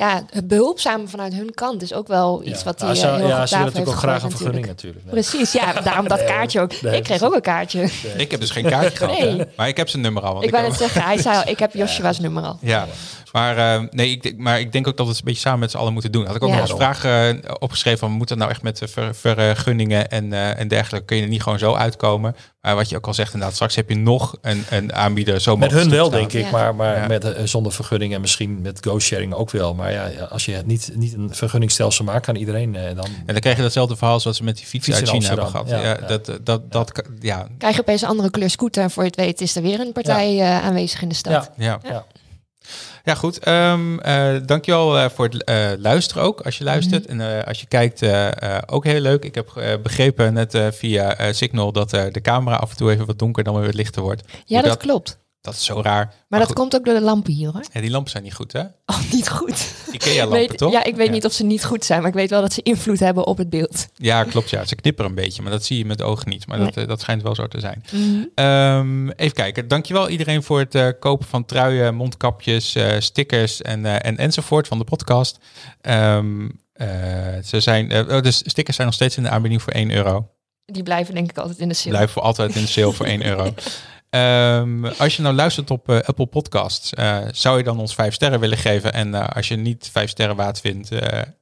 ja, 0.01 0.22
het 0.30 0.48
behulpzame 0.48 1.09
vanuit 1.09 1.34
hun 1.34 1.55
kant 1.55 1.82
is 1.82 1.92
ook 1.94 2.09
wel 2.09 2.42
iets 2.44 2.59
Ja. 2.59 2.64
wat 2.64 2.78
die 2.78 2.88
eh, 2.88 2.94
ze- 2.94 3.07
heel 3.07 3.28
ja, 3.28 3.46
ze 3.46 3.57
natuurlijk 3.59 3.88
ook 3.88 3.94
graag 3.94 4.22
een 4.22 4.30
vergunning 4.30 4.66
natuurlijk. 4.66 5.05
Nee. 5.05 5.12
Precies, 5.12 5.53
ja, 5.53 5.72
daarom 5.72 6.09
dat 6.09 6.18
Nee, 6.24 6.26
kaartje 6.28 6.61
ook. 6.61 6.80
nee, 6.82 6.96
ik 6.96 7.03
kreeg 7.03 7.22
ook 7.22 7.34
een 7.34 7.40
kaartje. 7.40 7.88
ik 8.16 8.30
heb 8.30 8.40
dus 8.40 8.51
geen 8.51 8.64
kaartje 8.64 8.96
gehad, 9.07 9.46
maar 9.57 9.68
ik 9.68 9.76
heb 9.76 9.88
zijn 9.88 10.03
nummer 10.03 10.22
al. 10.22 10.32
Want 10.32 10.44
Ik 10.44 10.51
wou 10.51 10.66
net 10.68 10.76
zeggen, 10.76 11.03
hij 11.03 11.18
zei 11.18 11.36
al, 11.36 11.42
ik 11.46 11.59
heb 11.59 11.74
Joshua's 11.74 12.18
nummer 12.18 12.42
al. 12.42 12.59
Ja, 12.61 12.86
maar, 13.32 13.57
eh, 13.74 13.82
nee, 13.90 14.11
ik, 14.11 14.22
denk- 14.22 14.36
maar 14.38 14.61
ik 14.61 14.72
denk 14.72 14.88
ook 14.88 14.96
dat 14.96 15.07
we 15.07 15.12
het 15.12 15.20
een 15.20 15.26
beetje 15.26 15.40
samen 15.40 15.59
met 15.59 15.70
z'n 15.70 15.76
allen 15.76 15.92
moeten 15.92 16.12
doen. 16.12 16.26
Had 16.26 16.36
ik 16.36 16.42
ook 16.42 16.48
Ja. 16.48 16.55
nog 16.59 16.70
als 16.70 16.78
vraag 16.78 17.05
eh, 17.05 17.28
opgeschreven 17.59 17.98
van, 17.98 18.11
moet 18.11 18.28
dat 18.28 18.38
nou 18.38 18.51
echt 18.51 18.62
met 18.62 18.82
ver- 18.86 19.14
vergunningen 19.14 20.11
en, 20.11 20.32
eh, 20.32 20.59
en 20.59 20.68
dergelijke? 20.68 21.07
Kun 21.07 21.16
je 21.16 21.22
er 21.22 21.28
niet 21.28 21.42
gewoon 21.42 21.59
zo 21.59 21.74
uitkomen? 21.74 22.36
Maar 22.61 22.74
wat 22.74 22.88
je 22.88 22.96
ook 22.96 23.06
al 23.06 23.14
zegt 23.14 23.32
inderdaad, 23.32 23.54
straks 23.54 23.74
heb 23.76 23.88
je 23.88 23.96
nog 23.96 24.36
een, 24.40 24.64
een 24.70 24.92
aanbieder. 24.94 25.40
Zo 25.40 25.56
Met 25.56 25.70
hun 25.70 25.90
wel, 25.90 26.06
staan. 26.06 26.18
denk 26.18 26.32
ik, 26.32 26.44
Ja. 26.44 26.50
maar, 26.50 26.74
maar 26.74 26.96
Ja. 26.96 27.06
met, 27.06 27.24
eh, 27.24 27.44
zonder 27.44 27.72
vergunning 27.72 28.14
en 28.14 28.20
misschien 28.20 28.61
met 28.62 28.78
go-sharing 28.86 29.34
ook 29.34 29.50
wel. 29.50 29.74
Maar 29.74 29.92
ja, 29.92 30.11
als 30.24 30.44
je 30.44 30.52
het 30.52 30.66
niet, 30.66 30.90
niet 30.94 31.14
een 31.14 31.34
vergunningstelsel 31.34 32.04
maakt, 32.04 32.24
kan 32.26 32.36
iedereen 32.36 32.76
eh, 32.76 32.82
dan... 32.96 33.04
En 33.04 33.32
dan 33.32 33.40
krijg 33.40 33.56
je 33.56 33.62
datzelfde 33.62 33.96
verhaal 33.96 34.20
zoals 34.20 34.38
we 34.38 34.44
met 34.44 34.56
die 34.56 34.66
fietsen 34.66 34.94
Fiets 34.94 35.11
uit 35.11 35.14
in 35.14 35.22
China 35.22 35.34
hebben 35.34 35.50
gehad. 35.50 35.68
Ja, 35.68 35.82
ja, 35.82 36.06
dat, 36.06 36.38
dat, 36.44 36.72
dat, 36.72 37.02
ja, 37.20 37.46
Krijg 37.58 37.74
je 37.74 37.80
opeens 37.80 38.02
een 38.02 38.08
andere 38.08 38.30
kleur 38.30 38.50
scooter 38.50 38.82
en 38.82 38.90
voor 38.90 39.02
je 39.02 39.08
het 39.08 39.18
weet 39.18 39.40
is 39.40 39.56
er 39.56 39.62
weer 39.62 39.80
een 39.80 39.92
partij 39.92 40.40
eh, 40.40 40.64
aanwezig 40.64 41.02
in 41.02 41.08
de 41.08 41.14
stad. 41.14 41.50
Ja. 41.56 41.78
ja. 41.82 42.04
Ja. 43.05 43.14
Goed. 43.14 43.38
Ehm 43.38 43.98
eh, 43.98 44.36
dankjewel 44.46 44.98
eh, 44.98 45.09
voor 45.09 45.24
het 45.24 45.44
eh, 45.44 45.70
luisteren 45.78 46.22
ook, 46.22 46.40
als 46.40 46.59
je 46.59 46.64
luistert. 46.64 47.07
En 47.07 47.20
eh, 47.20 47.46
als 47.46 47.61
je 47.61 47.66
kijkt, 47.66 48.03
ook 48.66 48.84
heel 48.84 49.01
leuk. 49.01 49.24
Ik 49.24 49.34
heb 49.34 49.78
begrepen 49.82 50.32
net 50.32 50.59
via 50.70 51.32
Signal 51.32 51.72
dat 51.72 51.90
de 51.90 52.20
camera 52.22 52.57
af 52.57 52.70
en 52.70 52.76
toe 52.76 52.90
even 52.90 53.07
wat 53.07 53.18
donker 53.18 53.44
dan 53.44 53.55
weer 53.55 53.64
wat 53.64 53.74
lichter 53.74 54.03
wordt. 54.03 54.22
Ja, 54.44 54.61
Hoe 54.61 54.68
dat, 54.68 54.78
klopt. 54.78 55.18
Dat 55.41 55.55
is 55.55 55.64
zo 55.64 55.80
raar. 55.82 56.14
Maar, 56.28 56.38
dat 56.38 56.49
goed. 56.49 56.57
komt 56.57 56.74
ook 56.74 56.84
door 56.84 56.95
de 56.95 57.01
lampen 57.01 57.32
hier 57.32 57.51
hoor. 57.53 57.64
Ja, 57.72 57.80
die 57.80 57.91
lampen 57.91 58.11
zijn 58.11 58.22
niet 58.22 58.34
goed, 58.34 58.53
hè? 58.53 58.61
Oh, 58.86 59.12
niet 59.12 59.28
goed. 59.28 59.72
Ikea-lampen, 59.93 60.57
toch? 60.57 60.72
Ja, 60.72 60.84
ik 60.84 60.97
weet 60.97 61.07
Ja. 61.07 61.12
niet 61.12 61.24
of 61.24 61.32
ze 61.32 61.45
niet 61.45 61.64
goed 61.64 61.84
zijn, 61.84 62.01
maar 62.01 62.09
ik 62.09 62.14
weet 62.14 62.30
wel 62.30 62.41
dat 62.41 62.53
ze 62.53 62.62
invloed 62.62 62.99
hebben 62.99 63.26
op 63.26 63.38
het 63.38 63.51
beeld. 63.51 63.86
Ja, 63.97 64.24
klopt. 64.24 64.51
Ja, 64.51 64.64
ze 64.64 64.74
knipperen 64.74 65.11
een 65.11 65.16
beetje, 65.16 65.43
maar 65.43 65.51
dat 65.51 65.64
zie 65.64 65.78
je 65.78 65.84
met 65.84 65.99
de 65.99 66.05
ogen 66.05 66.28
niet. 66.28 66.47
Maar 66.47 66.59
dat, 66.59 66.76
eh, 66.76 66.86
dat 66.86 67.01
schijnt 67.01 67.22
wel 67.22 67.34
zo 67.34 67.47
te 67.47 67.61
zijn. 67.61 67.84
Ehm, 68.34 69.09
even 69.09 69.34
kijken. 69.34 69.68
Dankjewel 69.68 70.09
iedereen 70.09 70.43
voor 70.43 70.59
het 70.59 70.74
eh, 70.74 70.88
kopen 71.01 71.26
van 71.26 71.45
truien, 71.45 71.95
mondkapjes, 71.95 72.74
eh, 72.74 72.99
stickers 73.01 73.62
en, 73.62 73.84
en 74.03 74.16
enzovoort 74.16 74.68
van 74.68 74.78
de 74.78 74.84
podcast. 74.84 75.38
Ehm, 75.80 76.49
eh, 76.72 76.88
ze 77.45 77.61
zijn, 77.61 77.93
oh, 78.11 78.22
de 78.22 78.30
stickers 78.30 78.76
zijn 78.76 78.86
nog 78.88 78.97
steeds 78.97 79.16
in 79.16 79.22
de 79.22 79.28
aanbieding 79.28 79.62
voor 79.62 79.72
1 79.72 79.91
euro. 79.91 80.28
Die 80.64 80.82
blijven 80.82 81.14
denk 81.14 81.30
ik 81.30 81.38
altijd 81.38 81.59
in 81.59 81.68
de 81.68 81.74
sale. 81.74 81.91
Blijven 81.91 82.12
voor 82.12 82.22
altijd 82.22 82.55
in 82.55 82.62
de 82.62 82.68
sale 82.68 82.93
voor 82.93 83.07
1 83.07 83.24
euro. 83.26 83.55
Ehm, 84.11 84.84
als 84.84 85.16
je 85.16 85.22
nou 85.22 85.34
luistert 85.34 85.70
op 85.70 85.88
eh, 85.88 86.00
Apple 86.00 86.26
Podcasts, 86.26 86.94
eh, 86.94 87.18
zou 87.32 87.58
je 87.58 87.64
dan 87.64 87.78
ons 87.78 87.94
5 87.94 88.14
sterren 88.14 88.40
willen 88.40 88.58
geven? 88.58 88.92
En 88.92 89.14
eh, 89.14 89.28
als 89.28 89.49
je 89.49 89.57
niet 89.57 89.88
5 89.92 90.11
sterren 90.11 90.37
waard 90.37 90.61
vindt, 90.61 90.88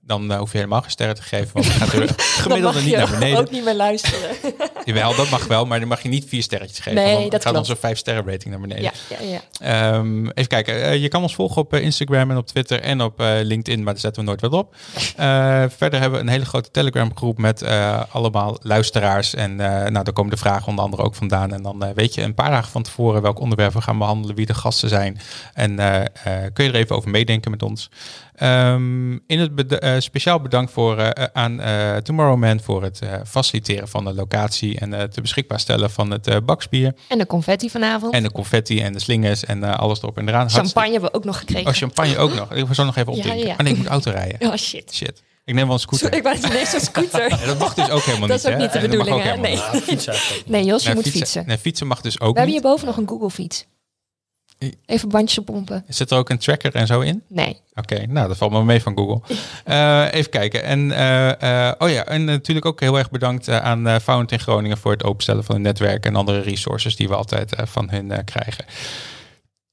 dan 0.09 0.32
eh, 0.32 0.39
hoef 0.39 0.51
je 0.51 0.56
helemaal 0.56 0.80
geen 0.80 0.90
sterren 0.90 1.14
te 1.14 1.22
geven. 1.22 1.51
Want 1.52 1.66
dan 1.66 1.74
gaat 1.74 1.93
er 1.93 2.14
gemiddelde 2.44 2.80
niet 2.80 2.97
naar 2.97 3.10
beneden. 3.10 3.39
ook 3.39 3.51
niet 3.51 3.64
meer 3.64 3.74
luisteren. 3.74 4.30
Jawel, 4.85 5.14
dat 5.14 5.30
mag 5.30 5.47
wel, 5.47 5.66
maar 5.66 5.78
dan 5.78 5.89
mag 5.89 6.02
je 6.02 6.09
niet 6.09 6.24
vier 6.28 6.43
sterretjes 6.43 6.78
geven. 6.78 6.94
Nee, 7.02 7.20
dan 7.20 7.28
dat 7.28 7.43
gaat 7.43 7.56
onze 7.56 7.76
vijf 7.76 7.98
sterren 7.98 8.24
rating 8.26 8.51
naar 8.51 8.60
beneden. 8.60 8.82
Ja, 8.82 8.93
ja, 9.09 9.40
ja. 9.60 9.93
Ehm, 9.93 10.26
even 10.26 10.47
kijken. 10.47 10.82
Eh, 10.82 11.02
je 11.02 11.09
kan 11.09 11.22
ons 11.22 11.35
volgen 11.35 11.62
op 11.62 11.72
eh, 11.72 11.82
Instagram 11.82 12.30
en 12.30 12.36
op 12.36 12.47
Twitter 12.47 12.80
en 12.80 13.01
op 13.01 13.14
LinkedIn, 13.43 13.82
maar 13.82 13.93
daar 13.93 14.02
zetten 14.02 14.22
we 14.22 14.28
nooit 14.28 14.40
wat 14.40 14.52
op. 14.52 14.74
Verder 15.78 16.01
hebben 16.01 16.18
we 16.18 16.24
een 16.24 16.28
hele 16.28 16.44
grote 16.44 16.70
Telegram 16.70 17.16
groep 17.16 17.39
met 17.39 17.62
allemaal 18.10 18.59
luisteraars. 18.62 19.35
En 19.35 19.56
nou, 19.56 19.93
daar 19.93 20.12
komen 20.12 20.30
de 20.30 20.36
vragen 20.36 20.68
onder 20.68 20.85
andere 20.85 21.02
ook 21.02 21.14
vandaan. 21.14 21.52
En 21.52 21.62
dan 21.62 21.93
weet 21.94 22.14
je 22.14 22.22
een 22.22 22.35
paar 22.35 22.51
dagen 22.51 22.70
van 22.70 22.82
tevoren 22.82 23.22
welk 23.22 23.40
onderwerp 23.40 23.72
we 23.72 23.80
gaan 23.80 23.98
behandelen, 23.98 24.36
wie 24.36 24.47
de 24.47 24.55
gasten 24.55 24.89
zijn. 24.89 25.20
En 25.55 25.76
kun 26.52 26.64
je 26.64 26.70
er 26.70 26.74
even 26.74 26.97
over 26.97 27.10
meedenken 27.10 27.51
met 27.51 27.62
ons. 27.62 27.90
Ehm, 28.39 29.12
in 29.12 29.39
het 29.39 29.55
beda- 29.55 29.78
eh, 29.78 30.01
speciaal 30.01 30.40
bedankt 30.40 30.73
voor, 30.73 30.98
eh, 30.98 31.24
aan 31.32 31.60
eh 31.60 31.97
Tomorrowman 31.97 32.60
voor 32.60 32.82
het 32.82 33.01
eh, 33.01 33.12
faciliteren 33.27 33.89
van 33.89 34.05
de 34.05 34.15
locatie 34.15 34.78
en 34.78 34.93
het 34.93 35.20
beschikbaar 35.23 35.60
stellen 35.60 35.90
van 35.90 36.10
het 36.10 36.27
eh, 36.27 36.36
bakspier. 36.44 36.94
En 37.09 37.19
de 37.19 37.27
confetti 37.27 37.70
vanavond. 37.70 38.15
En 38.15 38.23
de 38.23 38.32
confetti 38.32 38.81
en 38.81 38.93
de 38.93 38.98
slingers 39.01 39.44
en 39.44 39.65
eh, 39.65 39.74
alles 39.78 39.98
erop 40.02 40.16
en 40.19 40.28
eraan. 40.28 40.39
Hartstikke- 40.39 40.69
Champagne 40.69 40.93
hebben 40.93 41.10
we 41.10 41.16
ook 41.16 41.24
nog 41.24 41.39
gekregen. 41.39 41.66
Oh, 41.66 41.73
champagne 41.74 42.16
ook 42.19 42.35
nog. 42.35 42.52
Ik 42.52 42.66
zal 42.70 42.85
nog 42.85 42.97
even 42.97 43.12
opdrinken. 43.12 43.47
ja. 43.47 43.52
Oh 43.52 43.59
nee, 43.59 43.73
ik 43.73 43.78
moet 43.78 43.86
auto 43.86 44.10
rijden. 44.10 44.48
Oh 44.48 44.55
shit. 44.56 44.94
Shit. 44.94 45.23
Ik 45.44 45.55
neem 45.55 45.65
wel 45.65 45.74
een 45.74 45.81
scooter. 45.81 46.15
Ik 46.15 46.23
wou 46.23 46.36
ineens 46.36 46.70
zo'n 46.70 46.81
scooter. 46.81 47.28
Ja, 47.28 47.47
dat 47.47 47.59
mag 47.59 47.74
dus 47.74 47.90
ook 47.90 48.02
helemaal 48.02 48.28
Dat 48.28 48.36
niet. 48.36 48.47
is 48.47 48.52
ook 48.52 48.56
hè? 48.56 48.62
niet 48.62 48.73
de 48.73 48.78
dat 48.81 48.89
bedoeling, 48.90 49.23
hè? 49.23 49.36
Nee. 49.36 49.60
Nee, 50.47 50.65
Jos, 50.65 50.82
je 50.82 50.86
Nee, 50.89 50.97
moet 50.97 51.09
fietsen. 51.09 51.43
Nee, 51.47 51.59
fietsen 51.59 51.86
mag 51.86 52.01
dus 52.01 52.20
ook 52.20 52.32
We 52.32 52.40
hebben 52.40 52.52
hierboven 52.60 52.86
nog 52.86 52.97
een 52.97 53.09
Google 53.09 53.31
fiets. 53.31 53.66
Even 54.86 55.09
bandjes 55.09 55.39
oppompen. 55.39 55.85
Zit 55.89 56.10
er 56.10 56.18
ook 56.18 56.30
een 56.30 56.39
tracker 56.39 56.74
en 56.74 56.86
zo 56.86 57.01
in? 57.01 57.22
Nee. 57.28 57.60
Oké, 57.74 58.06
nou, 58.06 58.28
dat 58.28 58.36
valt 58.36 58.52
me 58.52 58.64
mee 58.64 58.82
van 58.82 58.97
Google. 58.97 59.20
Eh, 59.64 60.06
even 60.12 60.30
kijken. 60.30 60.62
En, 60.62 60.93
eh, 60.93 61.68
eh, 61.68 61.74
oh 61.78 61.90
ja, 61.90 62.05
en 62.05 62.24
natuurlijk 62.24 62.66
ook 62.66 62.80
heel 62.80 62.98
erg 62.98 63.10
bedankt 63.10 63.48
aan 63.48 64.01
Found 64.01 64.32
in 64.32 64.39
Groningen 64.40 64.78
voor 64.78 64.93
het 64.93 65.05
openstellen 65.05 65.44
van 65.44 65.55
hun 65.55 65.64
netwerk 65.64 66.06
en 66.06 66.16
andere 66.16 66.40
resources 66.40 66.97
die 66.97 67.09
we 67.09 67.14
altijd 67.14 67.52
van 67.56 67.90
hun 67.90 68.24
krijgen. 68.24 68.64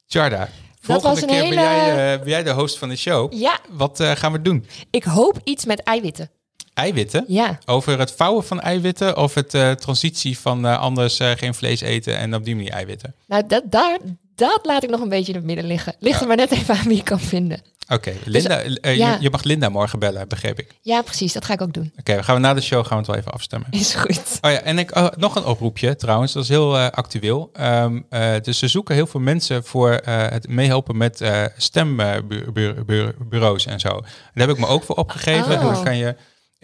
Jarda, 0.05 0.49
volgende 0.81 1.09
was 1.09 1.21
een 1.21 1.27
keer 1.27 1.41
ben, 1.41 1.53
jij, 1.53 2.19
ben 2.19 2.29
jij 2.29 2.43
de 2.43 2.51
host 2.51 2.77
van 2.77 2.89
de 2.89 2.95
show. 2.95 3.33
Ja, 3.33 3.59
Wat 3.69 4.03
gaan 4.03 4.31
we 4.31 4.41
doen? 4.41 4.65
ik 4.89 5.03
hoop 5.03 5.39
iets 5.43 5.65
met 5.65 5.83
eiwitten. 5.83 6.29
Eiwitten? 6.73 7.25
Ja. 7.27 7.57
Over 7.65 7.99
het 7.99 8.11
vouwen 8.11 8.43
van 8.43 8.59
eiwitten 8.59 9.17
of 9.17 9.33
het 9.33 9.49
transitie 9.81 10.39
van 10.39 10.65
anders 10.65 11.19
geen 11.35 11.53
vlees 11.53 11.81
eten 11.81 12.17
en 12.17 12.35
op 12.35 12.45
die 12.45 12.55
manier 12.55 12.71
eiwitten? 12.71 13.15
Nou, 13.27 13.43
dat, 13.47 13.63
daar, 13.65 13.97
dat 14.35 14.59
laat 14.63 14.83
ik 14.83 14.89
nog 14.89 15.01
een 15.01 15.09
beetje 15.09 15.31
in 15.31 15.37
het 15.37 15.47
midden 15.47 15.65
liggen. 15.65 15.95
Ligt 15.99 16.21
er 16.21 16.27
maar 16.27 16.37
net 16.37 16.51
even 16.51 16.75
aan 16.75 16.87
wie 16.87 16.97
ik 16.97 17.03
kan 17.03 17.19
vinden. 17.19 17.61
Oké, 17.89 18.13
Linda, 18.23 18.59
eh, 18.59 18.75
Dus, 18.81 18.95
ja. 18.95 19.13
je, 19.13 19.21
je 19.21 19.29
mag 19.29 19.43
Linda 19.43 19.69
morgen 19.69 19.99
bellen, 19.99 20.27
begreep 20.27 20.59
ik. 20.59 20.67
Ja, 20.81 21.01
precies. 21.01 21.33
Dat 21.33 21.45
ga 21.45 21.53
ik 21.53 21.61
ook 21.61 21.73
doen. 21.73 21.91
Oké, 21.99 22.15
we 22.15 22.23
gaan 22.23 22.35
we 22.35 22.41
na 22.41 22.53
de 22.53 22.61
show 22.61 22.85
gaan 22.85 22.89
we 22.89 22.97
het 22.97 23.07
wel 23.07 23.15
even 23.15 23.31
afstemmen. 23.31 23.67
Is 23.71 23.93
goed. 23.93 24.21
Oh 24.41 24.51
ja, 24.51 24.59
en 24.59 24.79
ik, 24.79 24.95
oh, 24.95 25.07
nog 25.17 25.35
een 25.35 25.45
oproepje 25.45 25.95
trouwens, 25.95 26.33
dat 26.33 26.43
is 26.43 26.49
heel 26.49 26.77
eh, 26.77 26.89
actueel. 26.89 27.49
Ehm, 27.53 28.01
eh, 28.09 28.33
dus 28.41 28.57
ze 28.57 28.67
zoeken 28.67 28.95
heel 28.95 29.07
veel 29.07 29.19
mensen 29.19 29.63
voor 29.63 30.01
het 30.05 30.47
meehelpen 30.47 30.97
met 30.97 31.21
stembureaus 31.57 33.65
en 33.65 33.79
zo. 33.79 33.89
Daar 33.89 34.47
heb 34.47 34.49
ik 34.49 34.57
me 34.57 34.67
ook 34.67 34.83
voor 34.83 34.95
opgegeven. 34.95 35.53
Oh. 35.53 35.73
Dan 35.73 35.83
kan 35.83 35.97
je, 35.97 36.15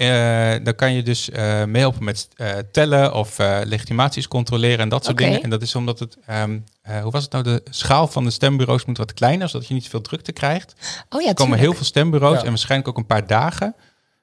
eh, 0.10 0.64
dan 0.65 0.76
kan 0.76 0.94
je 0.94 1.03
dus 1.03 1.30
eh, 1.30 1.64
meehelpen 1.64 2.03
met 2.03 2.28
eh, 2.36 2.49
tellen 2.72 3.14
of 3.14 3.40
eh, 3.40 3.57
legitimaties 3.64 4.28
controleren 4.28 4.80
en 4.80 4.90
dat 4.90 5.06
soort 5.06 5.18
dingen. 5.18 5.41
En 5.44 5.49
dat 5.49 5.61
is 5.61 5.76
omdat 5.76 5.99
het, 5.99 6.18
ehm, 6.26 6.60
eh, 6.82 7.02
hoe 7.02 7.11
was 7.11 7.23
het 7.23 7.32
nou, 7.32 7.44
de 7.44 7.61
schaal 7.69 8.07
van 8.07 8.23
de 8.23 8.30
stembureaus 8.32 8.86
moet 8.86 8.98
wat 8.98 9.14
kleiner, 9.14 9.49
zodat 9.49 9.68
je 9.68 9.73
niet 9.73 9.88
veel 9.90 10.02
drukte 10.02 10.32
krijgt. 10.32 10.73
Oh 11.10 11.22
ja, 11.22 11.28
Er 11.28 11.34
komen 11.34 11.36
tuurlijk. 11.36 11.61
heel 11.61 11.73
veel 11.73 11.86
stembureaus 11.86 12.38
Ja. 12.38 12.44
en 12.44 12.49
waarschijnlijk 12.49 12.90
ook 12.90 12.98
een 12.98 13.06
paar 13.06 13.28
dagen. 13.28 13.76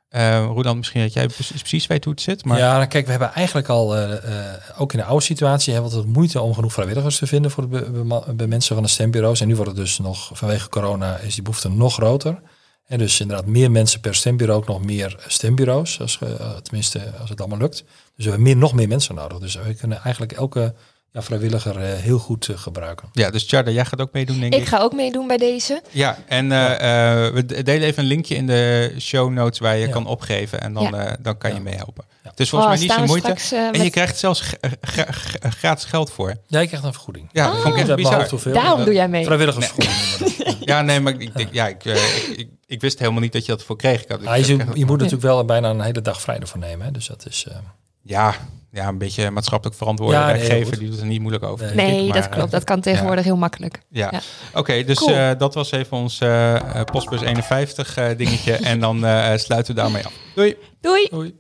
Eh 0.09 0.45
Roland, 0.55 0.77
misschien 0.77 1.03
dat 1.03 1.13
jij 1.13 1.27
precies, 1.27 1.87
weet 1.87 2.05
hoe 2.05 2.13
het 2.13 2.23
zit. 2.23 2.45
Maar 2.45 2.59
Ja, 2.59 2.73
nou, 2.77 2.87
kijk, 2.87 3.05
we 3.05 3.11
hebben 3.11 3.33
eigenlijk 3.33 3.69
al, 3.69 3.97
eh, 3.97 4.13
eh, 4.13 4.55
ook 4.79 4.93
in 4.93 4.99
de 4.99 5.05
oude 5.05 5.25
situatie, 5.25 5.73
hebben 5.73 5.91
we 5.91 5.97
altijd 5.97 6.15
moeite 6.17 6.41
om 6.41 6.55
genoeg 6.55 6.73
vrijwilligers 6.73 7.19
te 7.19 7.27
vinden 7.27 7.51
voor 7.51 7.63
de 7.63 7.69
be- 7.69 7.91
bema- 7.91 8.33
be- 8.33 8.47
mensen 8.47 8.75
van 8.75 8.85
de 8.85 8.91
stembureaus. 8.91 9.41
En 9.41 9.47
nu 9.49 9.55
wordt 9.57 9.71
het 9.71 9.81
dus 9.81 9.99
nog, 9.99 10.31
vanwege 10.33 10.69
corona, 10.69 11.17
is 11.17 11.35
die 11.35 11.43
behoefte 11.43 11.71
nog 11.71 11.93
groter. 11.95 12.41
En 12.89 12.99
dus 12.99 13.21
inderdaad 13.21 13.47
meer 13.47 13.71
mensen 13.71 14.01
per 14.01 14.15
stembureau, 14.15 14.61
ook 14.61 14.69
nog 14.69 14.85
meer 14.85 15.25
stembureaus, 15.27 16.01
als, 16.01 16.19
eh, 16.21 16.57
tenminste 16.57 17.13
als 17.21 17.31
het 17.31 17.41
allemaal 17.41 17.59
lukt. 17.59 17.77
Dus 18.15 18.25
we 18.25 18.31
hebben 18.31 18.43
meer, 18.43 18.57
nog 18.57 18.73
meer 18.73 18.89
mensen 18.89 19.15
nodig. 19.15 19.39
Dus 19.39 19.55
we 19.55 19.75
kunnen 19.75 20.01
eigenlijk 20.03 20.33
elke 20.33 20.75
ja, 21.13 21.23
vrijwilliger 21.23 21.77
eh, 21.77 21.93
heel 21.93 22.19
goed 22.19 22.49
eh, 22.49 22.59
gebruiken. 22.59 23.09
Ja, 23.13 23.31
dus 23.31 23.45
Tjarda, 23.47 23.71
jij 23.71 23.85
gaat 23.85 24.01
ook 24.01 24.13
meedoen, 24.13 24.41
denk 24.41 24.55
ik. 24.55 24.61
Ik 24.61 24.67
ga 24.67 24.79
ook 24.79 24.93
meedoen 24.93 25.27
bij 25.27 25.37
deze. 25.37 25.83
Ja, 25.91 26.19
en 26.27 26.53
eh, 26.53 27.27
eh, 27.27 27.33
we 27.35 27.63
delen 27.63 27.83
even 27.89 28.03
een 28.03 28.09
linkje 28.09 28.35
in 28.35 28.47
de 28.47 28.95
show 28.99 29.31
notes 29.31 29.59
waar 29.59 29.77
je 29.77 29.87
Ja. 29.87 29.93
kan 29.93 30.07
opgeven 30.07 30.61
en 30.61 30.73
dan, 30.73 30.83
Ja. 30.83 30.93
eh, 31.07 31.13
dan 31.21 31.39
kan 31.39 31.51
je 31.51 31.57
Ja. 31.57 31.63
meehelpen. 31.63 32.05
Ja. 32.23 32.31
Het 32.31 32.41
is 32.41 32.49
volgens 32.49 32.71
Oh, 32.73 32.79
mij 32.79 32.87
niet 32.89 32.97
zo 32.99 33.05
moeite. 33.07 33.41
straks, 33.41 33.77
En 33.77 33.85
je 33.85 33.91
krijgt 33.91 34.19
zelfs 34.19 34.41
gra- 34.41 34.59
gra- 34.81 35.13
gra- 35.13 35.51
gratis 35.51 35.85
geld 35.85 36.11
voor. 36.11 36.35
Jij 36.47 36.67
krijgt 36.67 36.85
een 36.87 36.93
vergoeding. 36.93 37.29
Ja, 37.33 37.47
dat 37.47 37.55
vond 37.63 37.75
ik 37.77 37.81
Ik 37.83 37.87
echt 37.87 37.97
bizar. 37.97 38.29
hoeveel. 38.29 38.53
Daarom 38.53 38.85
doe 38.85 38.95
jij 38.95 39.09
mee. 39.09 39.25
Vrijwilligersvergoeding. 39.25 40.57
Ja, 40.61 40.83
nee, 40.83 41.01
maar 41.01 41.13
ik, 41.21 41.37
denk, 41.37 41.53
ja, 41.53 41.69
ik, 41.69 41.85
ik, 41.85 42.35
ik, 42.37 42.49
ik 42.67 42.81
wist 42.81 42.99
helemaal 42.99 43.21
niet 43.21 43.33
dat 43.33 43.47
je 43.47 43.53
dat 43.53 43.63
voor 43.63 43.77
kreeg. 43.77 44.03
Ik 44.03 44.09
had, 44.09 44.21
Ja, 44.23 44.35
ik- 44.35 44.45
je, 44.45 44.53
ik- 44.55 44.61
je 44.77 44.85
moet 44.85 44.97
natuurlijk 44.97 45.23
wel 45.23 45.45
bijna 45.45 45.71
een 45.71 45.81
hele 45.81 46.03
dag 46.03 46.21
vrij 46.21 46.39
ervoor 46.39 46.59
nemen. 46.61 46.87
Hè? 46.87 46.93
Dus 46.93 47.07
dat 47.07 47.27
is... 47.27 47.47
eh, 47.49 47.57
ja, 48.03 48.35
ja, 48.71 48.89
een 48.89 48.99
beetje 48.99 49.31
maatschappelijk 49.31 49.77
verantwoorde 49.79 50.15
Ja, 50.15 50.27
werkgever. 50.27 50.79
die 50.79 50.91
doet 50.91 51.01
er 51.01 51.07
niet 51.07 51.21
moeilijk 51.21 51.45
over. 51.45 51.75
Nee. 51.75 51.99
ik, 52.01 52.05
maar, 52.09 52.15
dat 52.17 52.25
eh, 52.25 52.33
klopt. 52.37 52.51
Dat 52.51 52.65
kan 52.65 52.81
tegenwoordig 52.81 53.25
heel 53.25 53.37
makkelijk. 53.37 53.81
Ja, 53.89 54.09
Ja. 54.13 54.21
oké, 54.59 54.85
dus 54.85 54.99
Cool. 54.99 55.11
eh, 55.17 55.31
dat 55.39 55.55
was 55.55 55.71
even 55.73 55.97
ons 55.97 56.21
eh, 56.21 56.55
eh, 56.55 56.85
Postbus 56.85 57.21
51 57.21 57.97
eh, 57.97 58.17
dingetje. 58.17 58.53
en 58.71 58.81
dan 58.81 59.05
eh, 59.07 59.37
sluiten 59.37 59.75
we 59.75 59.81
daarmee 59.81 60.05
af. 60.05 60.13
Doei! 60.35 60.57
Doei! 60.81 61.09
Doei! 61.11 61.35